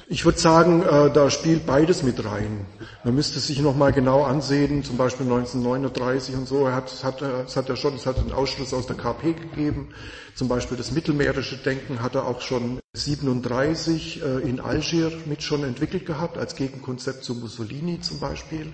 Ich 0.07 0.25
würde 0.27 0.39
sagen, 0.39 0.83
äh, 0.83 1.11
da 1.11 1.31
spielt 1.31 1.65
beides 1.65 2.03
mit 2.03 2.23
rein. 2.25 2.67
Man 3.05 3.15
müsste 3.15 3.41
sich 3.41 3.61
nochmal 3.61 3.93
genau 3.93 4.23
ansehen, 4.25 4.85
zum 4.85 4.99
Beispiel 4.99 5.25
1939 5.25 6.35
und 6.35 6.47
so, 6.47 6.67
er 6.67 6.75
hat, 6.75 7.03
hat, 7.03 7.23
es 7.23 7.57
hat 7.57 7.69
ja 7.71 7.77
schon, 7.77 7.95
es 7.95 8.05
hat 8.05 8.19
einen 8.19 8.33
Ausschluss 8.33 8.75
aus 8.75 8.87
der 8.87 8.97
KP 8.97 9.33
gegeben, 9.33 9.89
zum 10.35 10.49
Beispiel 10.49 10.77
das 10.77 10.91
mittelmeerische 10.91 11.57
Denken 11.57 12.03
hat 12.03 12.17
er 12.17 12.27
auch 12.27 12.43
schon 12.43 12.81
37 12.93 14.23
äh, 14.23 14.41
in 14.41 14.61
Algier 14.61 15.11
mit 15.25 15.43
schon 15.43 15.65
entwickelt 15.65 16.05
gehabt, 16.05 16.37
als 16.37 16.55
Gegenkonzept 16.55 17.25
zu 17.25 17.35
Mussolini 17.35 18.01
zum 18.01 18.21
Beispiel. 18.21 18.73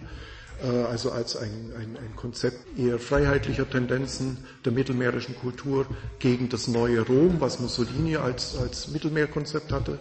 Äh, 0.62 0.66
also 0.66 1.10
als 1.10 1.36
ein, 1.36 1.72
ein, 1.76 1.96
ein 1.96 2.16
Konzept 2.16 2.78
eher 2.78 2.98
freiheitlicher 2.98 3.68
Tendenzen 3.68 4.38
der 4.64 4.72
mittelmeerischen 4.72 5.36
Kultur 5.36 5.86
gegen 6.18 6.48
das 6.48 6.68
neue 6.68 7.00
Rom, 7.00 7.40
was 7.40 7.60
Mussolini 7.60 8.16
als, 8.16 8.56
als 8.56 8.88
Mittelmeerkonzept 8.88 9.72
hatte. 9.72 9.98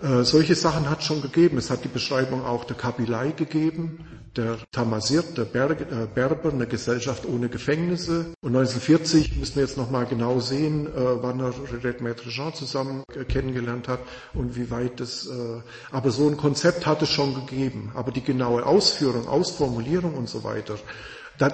Äh, 0.00 0.22
solche 0.22 0.54
Sachen 0.54 0.88
hat 0.88 1.00
es 1.00 1.06
schon 1.06 1.22
gegeben. 1.22 1.58
Es 1.58 1.70
hat 1.70 1.82
die 1.84 1.88
Beschreibung 1.88 2.44
auch 2.44 2.64
der 2.64 2.76
Kabilei 2.76 3.32
gegeben, 3.32 4.06
der 4.36 4.58
Tamasirt, 4.70 5.36
der 5.36 5.44
Ber 5.44 5.70
äh, 5.70 6.06
Berber, 6.14 6.52
eine 6.52 6.68
Gesellschaft 6.68 7.26
ohne 7.26 7.48
Gefängnisse. 7.48 8.26
Und 8.40 8.54
1940 8.54 9.36
müssen 9.36 9.56
wir 9.56 9.62
jetzt 9.62 9.76
nochmal 9.76 10.06
genau 10.06 10.38
sehen, 10.38 10.86
äh, 10.86 10.90
wann 10.94 11.40
er 11.40 11.52
Red 11.82 12.00
Maître 12.00 12.28
Jean 12.28 12.54
zusammen 12.54 13.02
äh, 13.16 13.24
kennengelernt 13.24 13.88
hat 13.88 13.98
und 14.34 14.54
wie 14.54 14.70
weit 14.70 15.00
das, 15.00 15.26
äh, 15.26 15.60
aber 15.90 16.12
so 16.12 16.28
ein 16.28 16.36
Konzept 16.36 16.86
hat 16.86 17.02
es 17.02 17.10
schon 17.10 17.34
gegeben. 17.34 17.90
Aber 17.94 18.12
die 18.12 18.22
genaue 18.22 18.66
Ausführung, 18.66 19.26
Ausformulierung 19.26 20.14
und 20.14 20.28
so 20.28 20.44
weiter, 20.44 20.76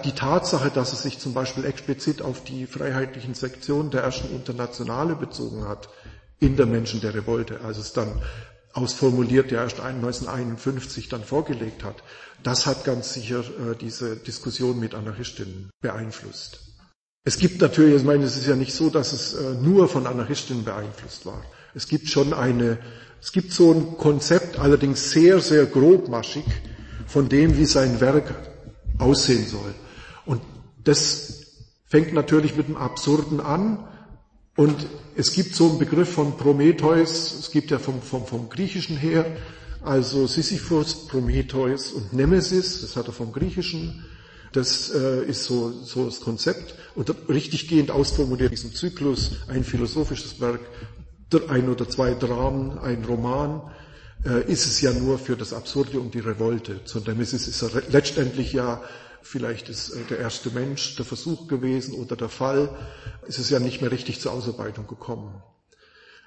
die 0.04 0.12
Tatsache, 0.12 0.70
dass 0.70 0.92
es 0.92 1.02
sich 1.02 1.18
zum 1.18 1.34
Beispiel 1.34 1.64
explizit 1.66 2.22
auf 2.22 2.42
die 2.42 2.66
freiheitlichen 2.66 3.34
Sektionen 3.34 3.90
der 3.90 4.02
ersten 4.02 4.34
Internationale 4.34 5.14
bezogen 5.14 5.68
hat, 5.68 5.88
in 6.44 6.56
der 6.56 6.66
Menschen 6.66 7.00
der 7.00 7.14
Revolte, 7.14 7.60
als 7.62 7.78
es 7.78 7.92
dann 7.92 8.22
ausformuliert 8.72 9.50
ja 9.50 9.62
erst 9.62 9.80
1951 9.80 11.08
dann 11.08 11.22
vorgelegt 11.22 11.84
hat, 11.84 12.02
das 12.42 12.66
hat 12.66 12.84
ganz 12.84 13.14
sicher 13.14 13.40
äh, 13.40 13.76
diese 13.80 14.16
Diskussion 14.16 14.78
mit 14.78 14.94
Anarchistinnen 14.94 15.70
beeinflusst. 15.80 16.60
Es 17.24 17.38
gibt 17.38 17.60
natürlich, 17.60 17.96
ich 17.96 18.04
meine, 18.04 18.24
es 18.24 18.36
ist 18.36 18.46
ja 18.46 18.56
nicht 18.56 18.74
so, 18.74 18.90
dass 18.90 19.12
es 19.12 19.32
äh, 19.32 19.54
nur 19.54 19.88
von 19.88 20.06
Anarchistinnen 20.06 20.64
beeinflusst 20.64 21.24
war. 21.24 21.42
Es 21.74 21.88
gibt 21.88 22.08
schon 22.08 22.34
eine, 22.34 22.78
es 23.22 23.32
gibt 23.32 23.52
so 23.52 23.72
ein 23.72 23.96
Konzept, 23.96 24.58
allerdings 24.58 25.10
sehr, 25.10 25.40
sehr 25.40 25.64
grobmaschig, 25.66 26.44
von 27.06 27.28
dem, 27.28 27.56
wie 27.56 27.64
sein 27.64 28.00
Werk 28.00 28.34
aussehen 28.98 29.46
soll. 29.46 29.74
Und 30.26 30.42
das 30.82 31.46
fängt 31.86 32.12
natürlich 32.12 32.56
mit 32.56 32.68
dem 32.68 32.76
Absurden 32.76 33.40
an. 33.40 33.88
Und 34.56 34.86
es 35.16 35.32
gibt 35.32 35.54
so 35.54 35.68
einen 35.68 35.78
Begriff 35.78 36.12
von 36.12 36.36
Prometheus, 36.36 37.34
es 37.38 37.50
gibt 37.50 37.70
ja 37.70 37.78
vom, 37.78 38.00
vom, 38.00 38.26
vom 38.26 38.48
Griechischen 38.48 38.96
her, 38.96 39.26
also 39.82 40.26
Sisyphus, 40.26 41.08
Prometheus 41.08 41.92
und 41.92 42.12
Nemesis, 42.12 42.80
das 42.80 42.96
hat 42.96 43.06
er 43.06 43.12
vom 43.12 43.32
Griechischen. 43.32 44.04
Das 44.52 44.90
äh, 44.94 45.24
ist 45.24 45.44
so, 45.44 45.72
so 45.72 46.04
das 46.04 46.20
Konzept. 46.20 46.76
Und 46.94 47.12
richtiggehend 47.28 47.90
ausformuliert 47.90 48.52
diesem 48.52 48.72
Zyklus 48.72 49.32
ein 49.48 49.64
philosophisches 49.64 50.40
Werk, 50.40 50.60
ein 51.48 51.68
oder 51.68 51.88
zwei 51.88 52.14
Dramen, 52.14 52.78
ein 52.78 53.04
Roman, 53.04 53.62
äh, 54.24 54.50
ist 54.50 54.66
es 54.66 54.80
ja 54.80 54.92
nur 54.92 55.18
für 55.18 55.36
das 55.36 55.52
Absurde 55.52 55.98
und 55.98 56.14
die 56.14 56.20
Revolte. 56.20 56.84
Zu 56.84 57.00
Nemesis 57.00 57.48
ist 57.48 57.62
er 57.62 57.82
letztendlich 57.90 58.52
ja 58.52 58.80
vielleicht 59.24 59.68
ist 59.68 59.90
äh, 59.90 60.04
der 60.08 60.18
erste 60.18 60.50
Mensch 60.50 60.96
der 60.96 61.04
Versuch 61.04 61.48
gewesen 61.48 61.94
oder 61.94 62.14
der 62.14 62.28
Fall, 62.28 62.68
ist 63.26 63.38
es 63.38 63.50
ja 63.50 63.58
nicht 63.58 63.80
mehr 63.80 63.90
richtig 63.90 64.20
zur 64.20 64.32
Ausarbeitung 64.32 64.86
gekommen. 64.86 65.42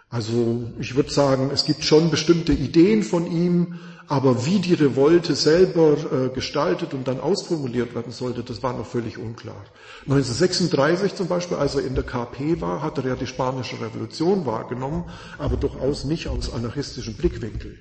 Also 0.10 0.64
ich 0.80 0.96
würde 0.96 1.12
sagen, 1.12 1.52
es 1.54 1.66
gibt 1.66 1.84
schon 1.84 2.10
bestimmte 2.10 2.54
Ideen 2.54 3.04
von 3.04 3.30
ihm, 3.30 3.80
aber 4.08 4.46
wie 4.46 4.60
die 4.60 4.74
Revolte 4.74 5.36
selber 5.36 5.98
äh, 6.12 6.30
gestaltet 6.34 6.94
und 6.94 7.10
dann 7.10 7.20
ausformuliert 7.20 7.94
werden 7.94 8.14
sollte, 8.14 8.42
das 8.42 8.64
war 8.64 8.72
noch 8.72 8.86
völlig 8.86 9.18
unklar. 9.18 9.66
1936 10.06 11.14
zum 11.16 11.28
Beispiel, 11.28 11.58
als 11.58 11.76
er 11.76 11.86
in 11.86 11.94
der 11.94 12.06
KP 12.06 12.62
war, 12.62 12.82
hat 12.82 12.98
er 13.00 13.06
ja 13.06 13.16
die 13.16 13.28
spanische 13.28 13.82
Revolution 13.82 14.46
wahrgenommen, 14.46 15.04
aber 15.38 15.58
durchaus 15.58 16.06
nicht 16.06 16.30
aus 16.30 16.54
anarchistischem 16.54 17.16
Blickwinkel 17.16 17.78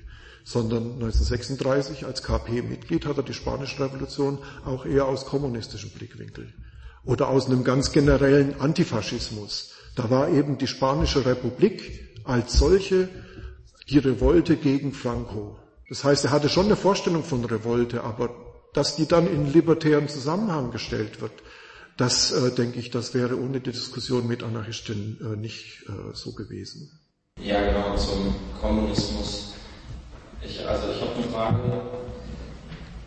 sondern 0.47 0.93
1936 0.93 2.05
als 2.05 2.23
KP-Mitglied 2.23 3.05
hat 3.05 3.17
er 3.17 3.23
die 3.23 3.33
Spanische 3.33 3.83
Revolution 3.83 4.37
auch 4.63 4.85
eher 4.85 5.05
aus 5.05 5.25
kommunistischem 5.25 5.89
Blickwinkel 5.89 6.53
oder 7.03 7.27
aus 7.27 7.47
einem 7.47 7.65
ganz 7.65 7.91
generellen 7.91 8.57
Antifaschismus. 8.61 9.73
Da 9.97 10.09
war 10.09 10.29
eben 10.29 10.57
die 10.57 10.67
Spanische 10.67 11.25
Republik 11.25 12.21
als 12.23 12.53
solche 12.57 13.09
die 13.89 13.97
Revolte 13.97 14.55
gegen 14.55 14.93
Franco. 14.93 15.59
Das 15.89 16.05
heißt, 16.05 16.23
er 16.23 16.31
hatte 16.31 16.47
schon 16.47 16.67
eine 16.67 16.77
Vorstellung 16.77 17.25
von 17.25 17.43
Revolte, 17.43 18.05
aber 18.05 18.29
dass 18.73 18.95
die 18.95 19.05
dann 19.05 19.27
in 19.27 19.51
libertären 19.51 20.07
Zusammenhang 20.07 20.71
gestellt 20.71 21.19
wird, 21.19 21.33
das 21.97 22.31
äh, 22.31 22.51
denke 22.55 22.79
ich, 22.79 22.89
das 22.89 23.13
wäre 23.13 23.37
ohne 23.37 23.59
die 23.59 23.71
Diskussion 23.71 24.25
mit 24.25 24.43
Anarchisten 24.43 25.19
äh, 25.19 25.35
nicht 25.35 25.83
äh, 25.89 26.13
so 26.13 26.31
gewesen. 26.31 26.89
Ja, 27.41 27.65
genau, 27.65 27.97
zum 27.97 28.33
Kommunismus 28.61 29.56
ich, 30.41 30.67
also 30.67 30.91
ich 30.91 31.01
habe 31.01 31.15
eine 31.15 31.23
Frage, 31.23 31.81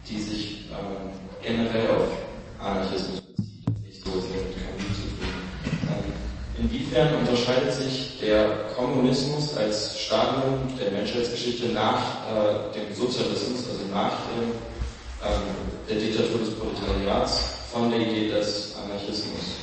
die 0.08 0.20
sich 0.20 0.64
ähm, 0.70 1.10
generell 1.42 1.90
auf 1.90 2.08
Anarchismus 2.60 3.20
bezieht, 3.20 3.84
nicht 3.86 4.04
so 4.04 4.12
sehr 4.20 4.42
mit 4.42 4.54
KI 4.54 4.94
zu 4.94 5.08
tun. 5.18 5.32
Ähm, 5.88 6.12
inwiefern 6.58 7.14
unterscheidet 7.16 7.72
sich 7.72 8.18
der 8.20 8.48
Kommunismus 8.76 9.56
als 9.56 9.98
Stadium 9.98 10.58
der 10.78 10.90
Menschheitsgeschichte 10.92 11.68
nach 11.68 12.00
äh, 12.28 12.78
dem 12.78 12.94
Sozialismus, 12.94 13.68
also 13.68 13.86
nach 13.92 14.12
dem, 14.34 14.50
ähm, 15.24 15.42
der 15.88 15.96
Diktatur 15.96 16.40
des 16.40 16.54
Proletariats, 16.54 17.60
von 17.72 17.90
der 17.90 18.00
Idee 18.00 18.30
des 18.30 18.74
Anarchismus? 18.84 19.58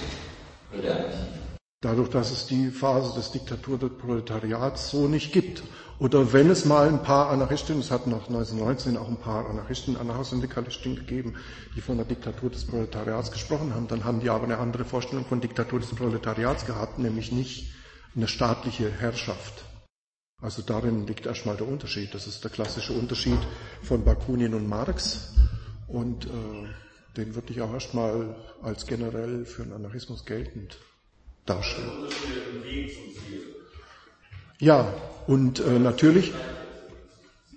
Würde 0.72 0.88
er 0.88 0.95
nicht? 1.07 1.37
Dadurch, 1.82 2.10
dass 2.10 2.32
es 2.32 2.48
die 2.48 2.72
Phase 2.72 3.14
des 3.14 3.32
Diktatur 3.32 3.78
des 3.78 3.91
Proletariats 3.99 4.90
so 4.90 5.08
nicht 5.08 5.32
gibt 5.32 5.62
oder 5.99 6.34
wenn 6.34 6.49
es 6.49 6.66
mal 6.66 6.88
ein 6.88 7.04
paar 7.04 7.30
Anarchisten, 7.30 7.80
es 7.80 7.91
hat 7.91 8.08
nach 8.08 8.28
1919 8.28 8.98
auch 8.98 9.08
ein 9.08 9.18
paar 9.18 9.48
Anarchisten, 9.48 9.95
Anarchosyndikalisten 9.95 10.95
gegeben, 10.95 11.36
die 11.76 11.82
von 11.82 11.98
der 11.98 12.06
Diktatur 12.06 12.49
des 12.49 12.66
Proletariats 12.66 13.32
gesprochen 13.32 13.76
haben, 13.76 13.88
dann 13.88 14.06
haben 14.06 14.22
die 14.22 14.30
aber 14.32 14.45
eine 14.45 14.58
andere 14.58 14.86
Vorstellung 14.86 15.26
von 15.26 15.40
Diktatur 15.40 15.80
des 15.80 15.90
Proletariats 15.90 16.66
gehabt, 16.66 16.98
nämlich 16.98 17.32
nicht 17.32 17.72
eine 18.16 18.28
staatliche 18.28 18.90
Herrschaft. 18.90 19.64
Also 20.41 20.64
darin 20.64 21.06
liegt 21.06 21.28
erstmal 21.28 21.58
der 21.58 21.68
Unterschied. 21.68 22.14
Das 22.14 22.26
ist 22.26 22.44
der 22.44 22.52
klassische 22.52 22.94
Unterschied 22.94 23.40
von 23.84 24.04
Bakunin 24.04 24.54
und 24.54 24.68
Marx. 24.68 25.34
Und 25.88 26.26
äh, 26.26 26.30
den 27.18 27.36
würde 27.36 27.54
ich 27.54 27.62
auch 27.62 27.74
erstmal 27.74 28.36
als 28.62 28.86
generell 28.86 29.45
für 29.45 29.64
den 29.64 29.74
Anarchismus 29.74 30.26
geltend 30.26 30.78
darstellen. 31.49 31.91
Ja, 34.60 34.94
und 35.28 35.60
äh, 35.60 35.80
natürlich, 35.80 36.34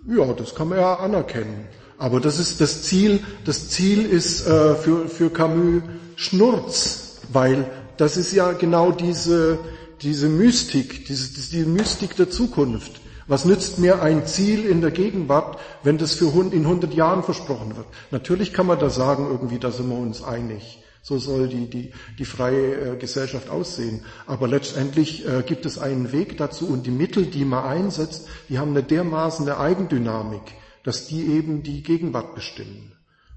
ja, 0.06 0.32
das 0.32 0.54
kann 0.54 0.68
man 0.68 0.78
ja 0.78 0.96
anerkennen. 0.96 1.66
Aber 1.98 2.20
das 2.20 2.38
ist 2.38 2.60
das 2.60 2.82
Ziel, 2.82 3.20
das 3.44 3.68
Ziel 3.68 4.06
ist 4.06 4.46
äh, 4.46 4.74
für, 4.74 5.08
für 5.08 5.30
Camus 5.30 5.82
Schnurz, 6.16 7.20
weil 7.32 7.70
das 7.96 8.16
ist 8.16 8.32
ja 8.32 8.52
genau 8.52 8.90
diese, 8.90 9.58
diese 10.00 10.28
Mystik, 10.28 11.06
diese, 11.06 11.32
diese 11.34 11.66
Mystik 11.66 12.16
der 12.16 12.30
Zukunft. 12.30 13.00
Was 13.26 13.44
nützt 13.44 13.78
mir 13.78 14.02
ein 14.02 14.26
Ziel 14.26 14.66
in 14.66 14.80
der 14.80 14.90
Gegenwart, 14.90 15.58
wenn 15.84 15.98
das 15.98 16.14
für 16.14 16.26
in 16.26 16.62
100 16.62 16.92
Jahren 16.94 17.22
versprochen 17.22 17.76
wird? 17.76 17.86
Natürlich 18.10 18.52
kann 18.52 18.66
man 18.66 18.78
da 18.78 18.90
sagen, 18.90 19.28
irgendwie, 19.30 19.58
da 19.58 19.70
sind 19.70 19.88
wir 19.88 19.96
uns 19.96 20.22
einig. 20.22 20.79
So 21.02 21.18
soll 21.18 21.48
die, 21.48 21.66
die, 21.68 21.92
die 22.18 22.24
freie 22.24 22.92
äh, 22.92 22.96
Gesellschaft 22.96 23.48
aussehen. 23.48 24.04
Aber 24.26 24.48
letztendlich 24.48 25.26
äh, 25.26 25.42
gibt 25.42 25.64
es 25.66 25.78
einen 25.78 26.12
Weg 26.12 26.36
dazu 26.36 26.68
und 26.68 26.86
die 26.86 26.90
Mittel, 26.90 27.26
die 27.26 27.44
man 27.44 27.64
einsetzt, 27.64 28.28
die 28.48 28.58
haben 28.58 28.70
eine 28.70 28.82
dermaßen 28.82 29.48
eine 29.48 29.58
Eigendynamik, 29.58 30.42
dass 30.84 31.06
die 31.06 31.26
eben 31.26 31.62
die 31.62 31.82
Gegenwart 31.82 32.34
bestimmen. 32.34 32.92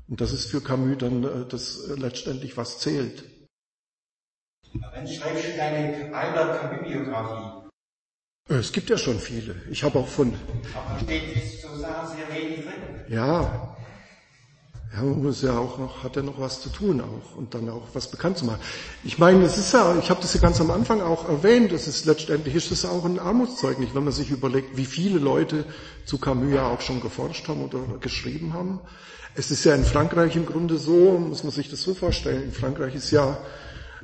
Und 0.10 0.19
das 0.19 0.34
ist 0.34 0.45
für 0.45 0.61
Camus 0.61 0.98
dann 0.98 1.23
äh, 1.23 1.45
das 1.48 1.88
äh, 1.90 1.95
letztendlich, 1.95 2.57
was 2.57 2.80
zählt. 2.80 3.23
Wann 4.73 5.07
schreibst 5.07 5.45
du 5.45 5.57
deine 5.57 6.14
Albert 6.14 6.61
Camus-Biografie? 6.61 7.69
Äh, 8.49 8.56
es 8.56 8.72
gibt 8.72 8.90
ja 8.90 8.98
schon 8.98 9.19
viele. 9.19 9.56
Ich 9.69 9.84
habe 9.84 9.99
auch 9.99 10.07
von. 10.07 10.34
Aber 10.76 10.99
steht 10.99 11.61
so 11.61 11.76
sehr 11.77 12.27
wenig 12.35 12.65
drin. 12.65 13.06
Ja, 13.07 13.72
ja, 14.95 15.02
man 15.02 15.24
muss 15.24 15.41
ja 15.41 15.57
auch 15.57 15.80
noch, 15.80 16.03
hat 16.03 16.15
ja 16.15 16.22
noch 16.22 16.40
was 16.40 16.61
zu 16.61 16.70
tun 16.70 17.02
auch 17.02 17.36
und 17.36 17.53
dann 17.56 17.68
auch 17.70 17.82
was 17.94 18.07
bekannt 18.11 18.38
zu 18.38 18.45
machen. 18.45 18.60
Ich 19.03 19.18
meine, 19.18 19.44
es 19.44 19.57
ist 19.57 19.74
ja, 19.74 19.98
ich 19.98 20.10
habe 20.10 20.22
das 20.22 20.34
ja 20.34 20.40
ganz 20.40 20.61
am 20.61 20.70
Anfang 20.70 21.02
auch 21.02 21.28
erwähnt, 21.28 21.72
es 21.72 21.88
ist 21.88 22.06
letztendlich 22.06 22.53
ist 22.53 22.72
es 22.72 22.86
auch 22.86 23.03
ein 23.06 23.18
Armutszeugnis, 23.18 23.90
wenn 23.94 24.03
man 24.03 24.14
sich 24.14 24.30
überlegt, 24.30 24.78
wie 24.78 24.86
viele 24.86 25.18
Leute 25.20 25.65
zu 26.06 26.20
Camus 26.20 26.53
ja 26.53 26.68
auch 26.68 26.82
schon 26.82 27.02
geforscht 27.02 27.48
haben 27.48 27.64
oder 27.64 27.80
geschrieben 28.02 28.53
haben. 28.53 28.82
Es 29.36 29.49
ist 29.49 29.64
ja 29.64 29.74
in 29.74 29.84
Frankreich 29.84 30.36
im 30.36 30.45
Grunde 30.45 30.78
so, 30.78 31.18
muss 31.18 31.44
man 31.44 31.52
sich 31.52 31.72
das 31.72 31.82
so 31.82 31.95
vorstellen, 31.95 32.44
in 32.44 32.52
Frankreich 32.52 32.94
ist 32.94 33.10
ja 33.10 33.40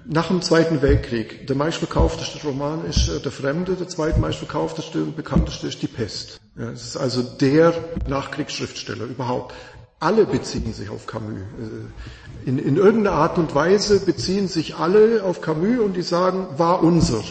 nach 0.06 0.28
dem 0.28 0.41
Zweiten 0.41 0.82
Weltkrieg 0.82 1.45
der 1.45 1.56
meistverkaufteste 1.56 2.41
Roman 2.48 2.86
ist 2.86 3.10
äh, 3.10 3.20
Der 3.20 3.32
Fremde, 3.32 3.74
der 3.76 3.88
zweitmeistverkaufteste 3.88 5.03
und 5.03 5.16
bekannteste 5.16 5.68
ist 5.68 5.82
Die 5.84 5.88
Pest. 5.88 6.40
Ja, 6.57 6.72
es 6.72 6.84
ist 6.84 6.98
also 6.98 7.22
der 7.22 7.74
Nachkriegsschriftsteller 8.07 9.06
überhaupt. 9.06 9.53
Alle 9.99 10.26
beziehen 10.26 10.73
sich 10.73 10.89
auf 10.89 11.07
Camus. 11.07 11.39
Äh, 11.39 12.49
in, 12.49 12.57
in 12.57 12.77
irgendeiner 12.77 13.17
Art 13.17 13.38
und 13.38 13.53
Weise 13.53 13.99
beziehen 13.99 14.47
sich 14.47 14.76
alle 14.76 15.23
auf 15.23 15.41
Camus 15.41 15.80
und 15.80 15.95
die 15.95 16.01
sagen, 16.01 16.47
war 16.57 16.81
unser. 16.81 17.21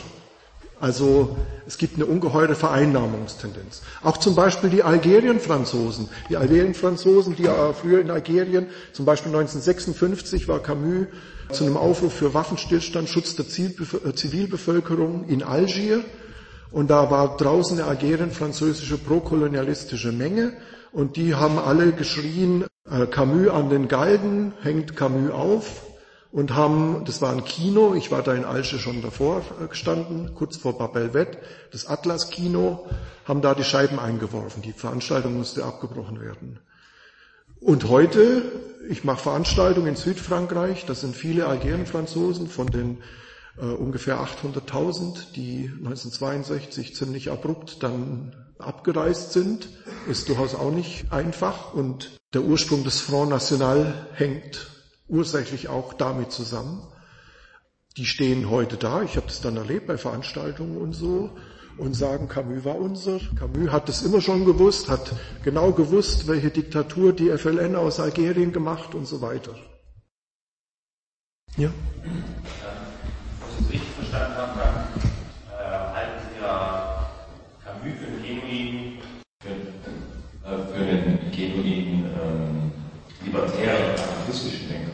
Also 0.81 1.37
es 1.67 1.77
gibt 1.77 1.97
eine 1.97 2.07
ungeheure 2.07 2.55
Vereinnahmungstendenz. 2.55 3.83
Auch 4.03 4.17
zum 4.19 4.35
Beispiel 4.35 4.71
die 4.71 4.83
Algerien-Franzosen. 4.83 6.09
Die 6.29 6.37
Algerien-Franzosen, 6.37 7.35
die 7.35 7.49
früher 7.81 8.01
in 8.01 8.11
Algerien, 8.11 8.67
zum 8.93 9.05
Beispiel 9.05 9.35
1956 9.35 10.47
war 10.47 10.61
Camus 10.61 11.07
zu 11.51 11.65
einem 11.65 11.77
Aufruf 11.77 12.13
für 12.13 12.35
Waffenstillstand, 12.35 13.09
Schutz 13.09 13.35
der 13.35 13.47
äh, 13.47 14.15
Zivilbevölkerung 14.15 15.25
in 15.29 15.43
Algier. 15.43 16.05
Und 16.71 16.91
da 16.91 17.11
war 17.11 17.37
draußen 17.39 17.81
eine 17.81 17.89
Algerien-französische 17.89 18.99
prokolonialistische 18.99 20.13
Menge. 20.13 20.53
Und 20.93 21.17
die 21.17 21.35
haben 21.35 21.59
alle 21.59 21.93
geschrien, 21.93 22.65
äh, 22.91 23.07
Camus 23.07 23.49
an 23.51 23.71
den 23.71 23.89
Galgen, 23.89 24.53
hängt 24.63 24.97
Camus 24.97 25.31
auf 25.31 25.83
und 26.31 26.55
haben, 26.55 27.05
das 27.05 27.23
war 27.23 27.33
ein 27.33 27.45
Kino, 27.45 27.95
ich 27.95 28.11
war 28.11 28.23
da 28.23 28.35
in 28.35 28.45
Alsche 28.45 28.79
schon 28.79 29.03
davor 29.03 29.43
äh, 29.63 29.67
gestanden, 29.67 30.35
kurz 30.35 30.57
vor 30.57 30.79
Babelvet, 30.79 31.39
das 31.73 31.87
Atlas-Kino, 31.87 32.87
haben 33.25 33.43
da 33.43 33.55
die 33.55 33.65
Scheiben 33.65 33.99
eingeworfen. 33.99 34.63
Die 34.63 34.73
Veranstaltung 34.73 35.37
musste 35.37 35.65
abgebrochen 35.65 36.21
werden. 36.21 36.59
Und 37.61 37.89
heute, 37.89 38.43
ich 38.89 39.05
mache 39.05 39.23
Veranstaltungen 39.23 39.89
in 39.89 39.97
Südfrankreich, 39.97 40.87
das 40.87 41.01
sind 41.01 41.17
viele 41.17 41.47
Algerien-Franzosen 41.47 42.49
von 42.49 42.69
den 42.69 42.99
äh, 43.59 43.65
ungefähr 43.65 44.21
800.000, 44.21 45.33
die 45.35 45.71
1962 45.79 46.95
ziemlich 46.95 47.31
abrupt 47.31 47.83
dann 47.83 48.33
abgereist 48.59 49.33
sind, 49.33 49.69
ist 50.09 50.29
durchaus 50.29 50.55
auch 50.55 50.71
nicht 50.71 51.13
einfach 51.13 51.75
und 51.75 52.19
der 52.35 52.43
Ursprung 52.43 52.85
des 52.85 53.01
Front 53.01 53.31
National 53.31 54.07
hängt 54.15 54.71
ursächlich 55.09 55.69
auch 55.69 55.95
damit 55.95 56.33
zusammen. 56.33 56.87
Die 57.97 58.07
stehen 58.07 58.51
heute 58.51 58.77
da, 58.77 59.03
ich 59.03 59.17
habe 59.17 59.27
das 59.27 59.41
dann 59.41 59.57
erlebt 59.57 59.87
bei 59.87 59.97
Veranstaltungen 59.97 60.77
und 60.77 60.93
so, 60.93 61.31
und 61.79 61.95
sagen, 61.95 62.29
Camus 62.29 62.65
war 62.65 62.77
unser. 62.77 63.21
Camus 63.39 63.71
hat 63.71 63.89
das 63.89 64.03
immer 64.03 64.21
schon 64.21 64.45
gewusst, 64.45 64.89
hat 64.89 65.13
genau 65.45 65.73
gewusst, 65.73 66.27
welche 66.27 66.51
Diktatur 66.51 67.13
die 67.13 67.31
FLN 67.31 67.77
aus 67.77 68.01
Algerien 68.01 68.53
gemacht 68.53 68.95
und 68.95 69.07
so 69.07 69.21
weiter. 69.21 69.55
Ja? 71.57 71.71
Richtig 73.71 73.89
verstanden 73.97 74.37
habe, 74.37 74.61
dann 74.61 75.59
äh, 75.59 75.95
halten 75.95 76.23
Sie 76.35 76.41
ja 76.43 77.11
Camus 77.65 77.99
für 77.99 78.18
für 80.49 80.81
einen 80.81 81.31
genuinen 81.31 82.05
ähm, 82.05 82.73
libertären, 83.25 83.95
anarchistischen 83.99 84.69
Denker. 84.69 84.93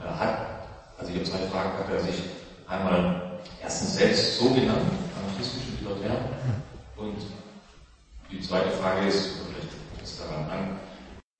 Äh, 0.00 0.18
hat, 0.18 0.38
also 0.98 1.10
ich 1.10 1.18
habe 1.18 1.24
zwei 1.24 1.46
Fragen, 1.50 1.78
hat 1.78 1.92
er 1.92 2.00
sich 2.00 2.22
einmal 2.68 3.40
erstens 3.62 3.96
selbst 3.96 4.38
so 4.38 4.50
genannt, 4.50 4.86
anarchistisch 5.18 5.62
und 5.70 5.80
libertär? 5.80 6.16
Und 6.96 7.16
die 8.30 8.40
zweite 8.40 8.70
Frage 8.70 9.08
ist, 9.08 9.30
vielleicht 9.46 9.70
kommt 9.70 10.02
es 10.02 10.18
daran 10.18 10.50
an, 10.50 10.80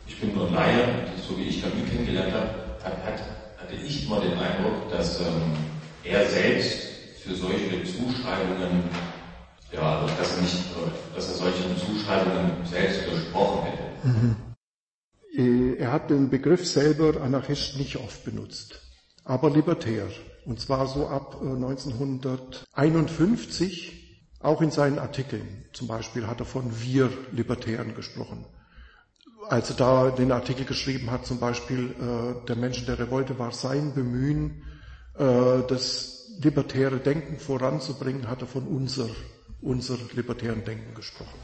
ich 0.07 0.21
bin 0.21 0.35
nur 0.35 0.49
ein 0.49 0.55
Laie, 0.55 0.85
so 1.17 1.37
wie 1.39 1.45
ich 1.45 1.63
Camus 1.63 1.89
kennengelernt 1.89 2.33
habe, 2.33 2.49
hat, 2.83 3.19
hatte 3.59 3.75
ich 3.85 4.07
immer 4.07 4.21
den 4.21 4.39
Eindruck, 4.39 4.91
dass 4.91 5.21
ähm, 5.21 5.53
er 6.05 6.27
selbst 6.27 6.79
für 7.23 7.35
solche 7.35 7.83
Zuschreibungen, 7.85 8.85
ja, 9.73 10.01
also 10.01 10.15
dass 10.17 10.37
er 10.37 10.43
nicht, 10.43 10.59
dass 11.15 11.29
er 11.29 11.35
solchen 11.35 11.77
Zuschreibungen 11.77 12.53
selbst 12.65 13.07
widersprochen 13.07 13.67
hätte. 13.67 13.83
Mhm. 14.05 14.37
Er 15.79 15.93
hat 15.93 16.09
den 16.09 16.31
Begriff 16.31 16.67
selber 16.67 17.21
Anarchist 17.21 17.77
nicht 17.77 17.97
oft 17.97 18.25
benutzt, 18.25 18.81
aber 19.25 19.51
libertär. 19.51 20.09
Und 20.47 20.59
zwar 20.61 20.87
so 20.87 21.09
ab 21.09 21.43
1951, 21.43 23.93
äh, 23.93 23.97
auch 24.41 24.63
in 24.63 24.71
seinen 24.71 24.99
Artikeln. 24.99 25.67
Zum 25.73 25.89
Beispiel 25.89 26.27
hat 26.27 26.41
er 26.41 26.47
von 26.47 26.81
wir 26.81 27.11
Libertären 27.33 27.95
gesprochen. 27.95 28.47
Als 29.49 29.71
er 29.71 29.77
da 29.77 30.11
den 30.11 30.33
Artikel 30.33 30.65
geschrieben 30.65 31.11
hat, 31.11 31.27
zum 31.27 31.39
Beispiel 31.39 31.95
äh, 32.01 32.35
der 32.47 32.57
Menschen 32.57 32.87
der 32.87 32.99
Revolte 32.99 33.39
war 33.39 33.53
sein 33.53 33.93
Bemühen, 33.93 34.63
äh, 35.19 35.63
das 35.69 36.31
libertäre 36.41 36.99
Denken 36.99 37.39
voranzubringen, 37.39 38.29
hat 38.29 38.41
er 38.43 38.49
von 38.49 38.67
unser, 38.67 39.09
unser 39.67 39.99
libertären 40.15 40.65
Denken 40.65 40.95
gesprochen. 40.95 41.39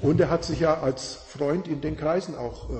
Und 0.00 0.20
er 0.20 0.30
hat 0.30 0.44
sich 0.44 0.60
ja 0.60 0.80
als 0.80 1.14
Freund 1.14 1.68
in 1.68 1.80
den 1.80 1.96
Kreisen 1.96 2.34
auch 2.36 2.70
äh, 2.70 2.74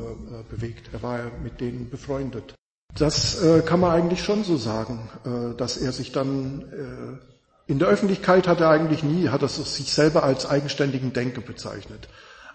bewegt. 0.50 0.90
Er 0.92 1.02
war 1.02 1.18
ja 1.18 1.30
mit 1.42 1.60
denen 1.60 1.88
befreundet. 1.88 2.54
Das 2.94 3.42
äh, 3.42 3.60
kann 3.60 3.80
man 3.80 3.92
eigentlich 3.92 4.22
schon 4.22 4.44
so 4.44 4.56
sagen, 4.56 5.08
äh, 5.24 5.56
dass 5.56 5.76
er 5.76 5.92
sich 5.92 6.12
dann 6.12 6.62
äh, 6.72 7.70
in 7.70 7.78
der 7.78 7.88
Öffentlichkeit 7.88 8.48
hat 8.48 8.60
er 8.60 8.68
eigentlich 8.68 9.02
nie, 9.02 9.28
hat 9.28 9.42
er 9.42 9.48
sich 9.48 9.92
selber 9.92 10.24
als 10.24 10.44
eigenständigen 10.46 11.12
Denker 11.12 11.40
bezeichnet. 11.40 12.08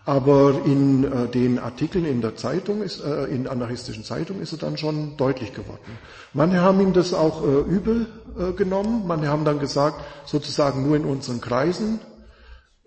Aber 0.08 0.62
in 0.64 1.04
äh, 1.04 1.28
den 1.28 1.60
Artikeln 1.60 2.06
in 2.06 2.22
der 2.22 2.38
Zeitung, 2.38 2.82
ist, 2.82 3.02
äh, 3.04 3.26
in 3.26 3.46
anarchistischen 3.46 4.06
Zeitungen 4.06 4.42
ist 4.42 4.54
er 4.54 4.58
dann 4.58 4.78
schon 4.78 5.18
deutlich 5.18 5.54
geworden. 5.54 6.00
Manche 6.32 6.62
haben 6.62 6.80
ihm 6.80 6.94
das 6.94 7.14
auch 7.14 7.44
äh, 7.44 7.60
übel 7.70 8.08
äh, 8.40 8.54
genommen, 8.54 9.04
manche 9.06 9.28
haben 9.28 9.44
dann 9.44 9.60
gesagt, 9.60 10.02
sozusagen 10.26 10.88
nur 10.88 10.96
in 10.96 11.04
unseren 11.04 11.42
Kreisen. 11.42 12.00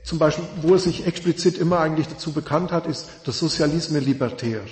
Zum 0.02 0.18
Beispiel, 0.18 0.46
wo 0.62 0.72
er 0.72 0.78
sich 0.78 1.06
explizit 1.06 1.58
immer 1.58 1.80
eigentlich 1.80 2.08
dazu 2.08 2.32
bekannt 2.32 2.72
hat, 2.72 2.86
ist 2.86 3.06
der 3.26 3.34
Sozialisme 3.34 3.98
libertär. 3.98 4.62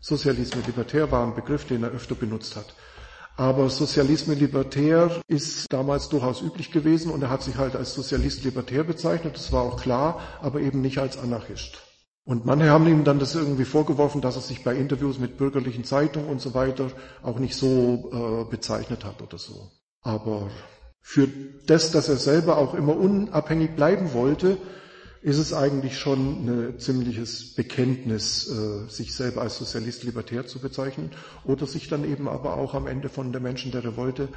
Sozialisme 0.00 0.62
libertär 0.66 1.12
war 1.12 1.22
ein 1.26 1.34
Begriff, 1.34 1.66
den 1.66 1.82
er 1.82 1.90
öfter 1.90 2.14
benutzt 2.14 2.56
hat. 2.56 2.74
Aber 3.36 3.68
Sozialisme 3.68 4.34
libertär 4.34 5.20
ist 5.26 5.72
damals 5.72 6.08
durchaus 6.08 6.40
üblich 6.40 6.70
gewesen 6.70 7.10
und 7.10 7.22
er 7.22 7.30
hat 7.30 7.42
sich 7.42 7.56
halt 7.56 7.74
als 7.74 7.94
Sozialist 7.94 8.44
libertär 8.44 8.84
bezeichnet, 8.84 9.34
das 9.34 9.50
war 9.50 9.62
auch 9.62 9.80
klar, 9.80 10.20
aber 10.40 10.60
eben 10.60 10.80
nicht 10.80 10.98
als 10.98 11.18
Anarchist. 11.18 11.82
Und 12.24 12.46
manche 12.46 12.70
haben 12.70 12.86
ihm 12.86 13.04
dann 13.04 13.18
das 13.18 13.34
irgendwie 13.34 13.64
vorgeworfen, 13.64 14.20
dass 14.20 14.36
er 14.36 14.42
sich 14.42 14.62
bei 14.62 14.74
Interviews 14.74 15.18
mit 15.18 15.36
bürgerlichen 15.36 15.84
Zeitungen 15.84 16.28
und 16.28 16.40
so 16.40 16.54
weiter 16.54 16.90
auch 17.22 17.38
nicht 17.38 17.56
so 17.56 18.44
äh, 18.46 18.50
bezeichnet 18.50 19.04
hat 19.04 19.20
oder 19.20 19.36
so. 19.36 19.70
Aber 20.00 20.48
für 21.00 21.28
das, 21.66 21.90
dass 21.90 22.08
er 22.08 22.16
selber 22.16 22.56
auch 22.56 22.72
immer 22.74 22.96
unabhängig 22.96 23.76
bleiben 23.76 24.14
wollte, 24.14 24.56
ist 25.24 25.38
es 25.38 25.54
eigentlich 25.54 25.98
schon 25.98 26.46
ein 26.46 26.78
ziemliches 26.78 27.54
Bekenntnis, 27.54 28.46
äh, 28.46 28.86
sich 28.90 29.14
selber 29.14 29.40
als 29.40 29.56
Sozialist 29.56 30.04
libertär 30.04 30.46
zu 30.46 30.58
bezeichnen 30.58 31.12
oder 31.44 31.66
sich 31.66 31.88
dann 31.88 32.04
eben 32.04 32.28
aber 32.28 32.58
auch 32.58 32.74
am 32.74 32.86
Ende 32.86 33.08
von 33.08 33.32
der 33.32 33.40
Menschen 33.40 33.72
der 33.72 33.84
Revolte 33.84 34.28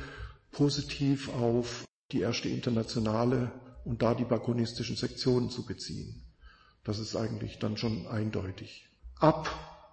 positiv 0.49 1.27
auf 1.35 1.83
die 2.13 2.21
erste 2.21 2.47
Internationale 2.47 3.51
und 3.83 4.01
da 4.01 4.15
die 4.15 4.23
bakonistischen 4.23 4.95
Sektionen 4.95 5.49
zu 5.49 5.65
beziehen. 5.65 6.23
Das 6.85 6.99
ist 6.99 7.17
eigentlich 7.17 7.59
dann 7.59 7.75
schon 7.75 8.07
eindeutig. 8.07 8.87
Ab 9.19 9.49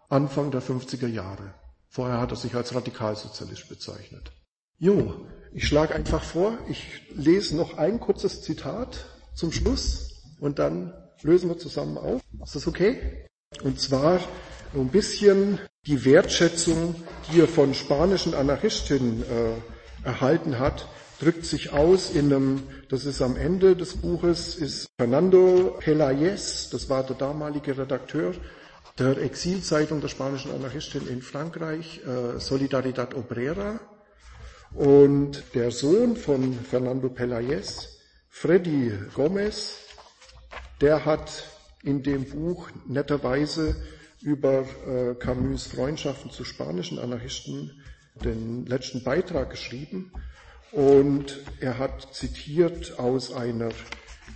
Anfang 0.09 0.53
der 0.53 0.63
50er 0.63 1.09
Jahre. 1.09 1.55
Vorher 1.89 2.21
hat 2.21 2.31
er 2.31 2.37
sich 2.37 2.55
als 2.55 2.73
Radikalsozialist 2.73 3.69
bezeichnet. 3.69 4.31
Jo, 4.79 5.27
ich 5.53 5.67
schlage 5.67 5.93
einfach 5.93 6.23
vor, 6.23 6.57
ich 6.69 7.03
lese 7.11 7.57
noch 7.57 7.79
ein 7.79 7.99
kurzes 7.99 8.43
Zitat 8.43 9.07
zum 9.35 9.51
Schluss 9.51 10.14
und 10.41 10.59
dann 10.59 10.93
lösen 11.23 11.49
wir 11.49 11.59
zusammen 11.59 11.99
auf. 11.99 12.21
Ist 12.43 12.57
das 12.57 12.67
okay? 12.67 13.27
Und 13.63 13.81
zwar 13.81 14.21
ein 14.75 14.89
bisschen 14.89 15.59
die 15.87 16.05
Wertschätzung, 16.05 16.95
die 17.31 17.41
er 17.41 17.49
von 17.49 17.75
spanischen 17.75 18.35
Anarchistinnen 18.35 19.23
äh, 19.23 20.07
erhalten 20.07 20.59
hat, 20.59 20.89
drückt 21.21 21.47
sich 21.47 21.73
aus 21.73 22.11
in 22.11 22.33
einem, 22.33 22.63
das 22.89 23.05
ist 23.05 23.23
am 23.23 23.37
Ende 23.37 23.77
des 23.77 23.97
Buches, 23.97 24.57
ist 24.57 24.89
Fernando 24.99 25.77
Pelayes, 25.79 26.69
das 26.71 26.89
war 26.89 27.05
der 27.05 27.17
damalige 27.17 27.79
Redakteur 27.79 28.35
der 28.99 29.19
Exilzeitung 29.19 30.01
der 30.01 30.09
spanischen 30.09 30.53
Anarchistin 30.53 31.09
in 31.09 31.21
Frankreich, 31.21 32.01
äh, 32.07 32.39
Solidaridad 32.39 33.15
Obrera. 33.15 33.81
Und 34.73 35.43
der 35.55 35.71
Sohn 35.71 36.17
von 36.17 36.53
Fernando 36.55 37.09
Pelayes, 37.09 37.99
Freddy 38.29 38.93
Gomez, 39.15 39.84
der 40.81 41.05
hat 41.05 41.45
in 41.83 42.03
dem 42.03 42.25
Buch 42.25 42.71
netterweise 42.87 43.77
über 44.23 44.65
äh, 44.87 45.15
Camus 45.15 45.67
Freundschaften 45.67 46.31
zu 46.31 46.45
spanischen 46.45 46.99
Anarchisten 46.99 47.83
den 48.25 48.65
letzten 48.67 49.03
Beitrag 49.03 49.51
geschrieben 49.51 50.13
und 50.73 51.41
er 51.61 51.79
hat 51.79 52.15
zitiert 52.15 52.99
aus 52.99 53.33
einer 53.33 53.69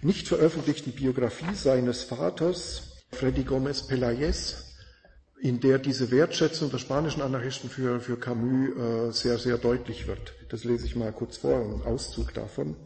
nicht 0.03 0.29
veröffentlichten 0.29 0.93
Biografie 0.93 1.55
seines 1.55 2.05
Vaters, 2.05 3.05
Freddy 3.13 3.45
Gomez 3.45 3.87
Pelayes, 3.87 4.65
in 5.41 5.61
der 5.61 5.79
diese 5.79 6.11
Wertschätzung 6.11 6.71
der 6.71 6.79
spanischen 6.79 7.23
Anarchisten 7.23 7.71
für, 7.71 8.01
für 8.01 8.19
Camus 8.19 8.77
äh, 8.77 9.13
sehr, 9.13 9.39
sehr 9.39 9.57
deutlich 9.57 10.07
wird. 10.07 10.35
Das 10.51 10.65
lese 10.65 10.87
ich 10.87 10.97
mal 10.97 11.13
kurz 11.13 11.39
vor, 11.39 11.61
einen 11.61 11.83
Auszug 11.83 12.35
davon. 12.35 12.77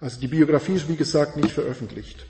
Also 0.00 0.20
die 0.20 0.28
Biografie 0.28 0.74
ist 0.74 0.88
wie 0.88 0.96
gesagt 0.96 1.36
nicht 1.36 1.50
veröffentlicht. 1.50 2.26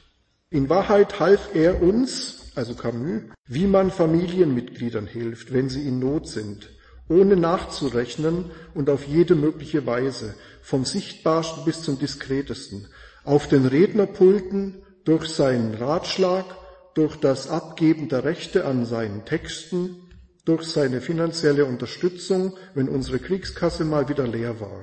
In 0.53 0.69
Wahrheit 0.69 1.19
half 1.19 1.55
er 1.55 1.83
uns, 1.83 2.53
also 2.55 2.75
Camus, 2.75 3.23
wie 3.49 3.67
man 3.67 3.91
Familienmitgliedern 3.91 5.07
hilft, 5.07 5.55
wenn 5.55 5.71
sie 5.71 5.89
in 5.89 5.99
Not 5.99 6.29
sind, 6.29 6.69
ohne 7.09 7.37
nachzurechnen 7.37 8.51
und 8.75 8.91
auf 8.91 9.07
jede 9.07 9.35
mögliche 9.35 9.87
Weise, 9.87 10.35
vom 10.61 10.85
sichtbarsten 10.85 11.65
bis 11.65 11.81
zum 11.81 11.99
diskretesten, 11.99 12.89
auf 13.25 13.49
den 13.49 13.65
Rednerpulten 13.65 14.83
durch 15.07 15.31
seinen 15.31 15.73
Ratschlag, 15.73 16.45
durch 16.93 17.17
das 17.17 17.49
Abgeben 17.49 18.11
der 18.11 18.25
Rechte 18.25 18.67
an 18.67 18.85
seinen 18.85 19.25
Texten, 19.25 19.97
durch 20.45 20.65
seine 20.65 21.01
finanzielle 21.01 21.65
Unterstützung, 21.65 22.59
wenn 22.75 22.91
unsere 22.91 23.21
Kriegskasse 23.21 23.87
mal 23.87 24.11
wieder 24.11 24.29
leer 24.29 24.61
war. 24.61 24.83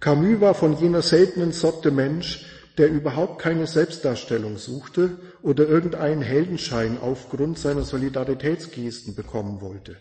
Camus 0.00 0.40
war 0.40 0.54
von 0.54 0.76
jener 0.78 1.02
seltenen 1.02 1.52
Sorte 1.52 1.92
Mensch, 1.92 2.44
der 2.78 2.90
überhaupt 2.90 3.40
keine 3.40 3.66
Selbstdarstellung 3.66 4.56
suchte 4.56 5.18
oder 5.42 5.68
irgendeinen 5.68 6.22
Heldenschein 6.22 6.98
aufgrund 7.00 7.58
seiner 7.58 7.82
Solidaritätsgesten 7.82 9.14
bekommen 9.14 9.60
wollte. 9.60 9.96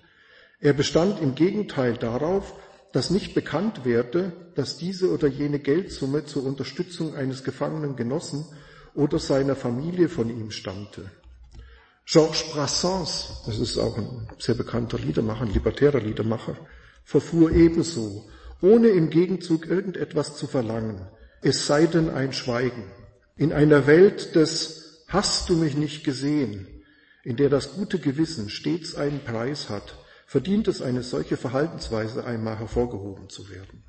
Er 0.59 0.73
bestand 0.73 1.21
im 1.21 1.35
Gegenteil 1.35 1.97
darauf, 1.97 2.53
dass 2.91 3.09
nicht 3.09 3.33
bekannt 3.35 3.85
werde, 3.85 4.33
dass 4.55 4.77
diese 4.77 5.11
oder 5.11 5.27
jene 5.27 5.59
Geldsumme 5.59 6.25
zur 6.25 6.43
Unterstützung 6.45 7.15
eines 7.15 7.43
Gefangenen 7.43 7.95
genossen 7.95 8.45
oder 8.95 9.19
seiner 9.19 9.55
Familie 9.55 10.09
von 10.09 10.29
ihm 10.29 10.51
stammte. 10.51 11.09
Georges 12.05 12.43
Brassens, 12.51 13.43
das 13.45 13.59
ist 13.59 13.77
auch 13.77 13.97
ein 13.97 14.27
sehr 14.39 14.55
bekannter 14.55 14.97
Liedermacher, 14.97 15.43
ein 15.43 15.53
libertärer 15.53 15.99
Liedermacher, 15.99 16.57
verfuhr 17.03 17.51
ebenso, 17.51 18.27
ohne 18.61 18.87
im 18.87 19.09
Gegenzug 19.11 19.67
irgendetwas 19.67 20.35
zu 20.35 20.47
verlangen, 20.47 21.07
es 21.41 21.67
sei 21.67 21.85
denn 21.85 22.09
ein 22.09 22.33
Schweigen. 22.33 22.83
In 23.35 23.53
einer 23.53 23.87
Welt 23.87 24.35
des 24.35 24.79
Hast 25.09 25.49
du 25.49 25.55
mich 25.55 25.75
nicht 25.75 26.03
gesehen, 26.03 26.67
in 27.23 27.35
der 27.35 27.49
das 27.49 27.73
gute 27.73 27.97
Gewissen 27.97 28.49
stets 28.49 28.93
einen 28.93 29.23
Preis 29.23 29.67
hat, 29.67 29.97
verdient 30.27 30.67
es 30.67 30.83
eine 30.83 31.01
solche 31.01 31.35
Verhaltensweise 31.35 32.25
einmal 32.25 32.59
hervorgehoben 32.59 33.27
zu 33.27 33.49
werden. 33.49 33.83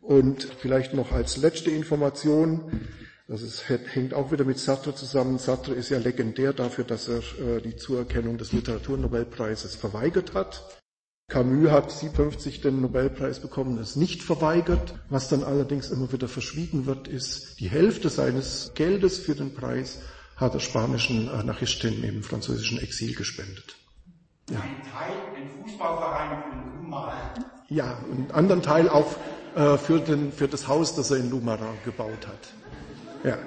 Und 0.00 0.44
vielleicht 0.58 0.94
noch 0.94 1.12
als 1.12 1.36
letzte 1.36 1.70
Information, 1.70 2.88
das 3.28 3.42
ist, 3.42 3.68
hängt 3.68 4.14
auch 4.14 4.32
wieder 4.32 4.44
mit 4.46 4.58
Sartre 4.58 4.94
zusammen. 4.94 5.38
Sartre 5.38 5.74
ist 5.74 5.90
ja 5.90 5.98
legendär 5.98 6.54
dafür, 6.54 6.84
dass 6.84 7.06
er 7.06 7.18
äh, 7.38 7.60
die 7.60 7.76
Zuerkennung 7.76 8.38
des 8.38 8.52
Literaturnobelpreises 8.52 9.76
verweigert 9.76 10.32
hat. 10.32 10.79
Camus 11.30 11.70
hat 11.70 11.90
57 11.90 12.60
den 12.60 12.80
Nobelpreis 12.80 13.38
bekommen, 13.38 13.78
es 13.78 13.96
nicht 13.96 14.22
verweigert. 14.22 14.94
Was 15.08 15.28
dann 15.28 15.44
allerdings 15.44 15.90
immer 15.90 16.12
wieder 16.12 16.28
verschwiegen 16.28 16.86
wird, 16.86 17.08
ist, 17.08 17.58
die 17.60 17.70
Hälfte 17.70 18.10
seines 18.10 18.72
Geldes 18.74 19.18
für 19.18 19.34
den 19.34 19.54
Preis 19.54 20.00
hat 20.36 20.54
er 20.54 20.60
spanischen 20.60 21.28
Anarchisten 21.28 22.02
im 22.02 22.22
französischen 22.22 22.78
Exil 22.80 23.14
gespendet. 23.14 23.76
Ja. 24.50 24.58
Ein 24.60 24.82
Teil, 24.92 25.12
ein 25.36 25.62
Fußballverein 25.62 26.42
von 26.42 26.82
Lumara. 26.82 27.12
Ja, 27.68 27.98
und 28.10 28.18
einen 28.18 28.30
anderen 28.32 28.62
Teil 28.62 28.88
auch 28.88 29.14
äh, 29.54 29.78
für, 29.78 30.00
den, 30.00 30.32
für 30.32 30.48
das 30.48 30.66
Haus, 30.66 30.96
das 30.96 31.12
er 31.12 31.18
in 31.18 31.30
Lumara 31.30 31.74
gebaut 31.84 32.26
hat. 32.26 32.48
Ja, 33.22 33.38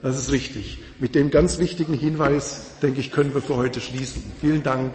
das 0.00 0.16
ist 0.16 0.32
richtig. 0.32 0.78
Mit 0.98 1.14
dem 1.14 1.30
ganz 1.30 1.58
wichtigen 1.58 1.92
Hinweis, 1.92 2.78
denke 2.80 3.00
ich, 3.00 3.10
können 3.10 3.34
wir 3.34 3.42
für 3.42 3.56
heute 3.56 3.80
schließen. 3.80 4.22
Vielen 4.40 4.62
Dank. 4.62 4.94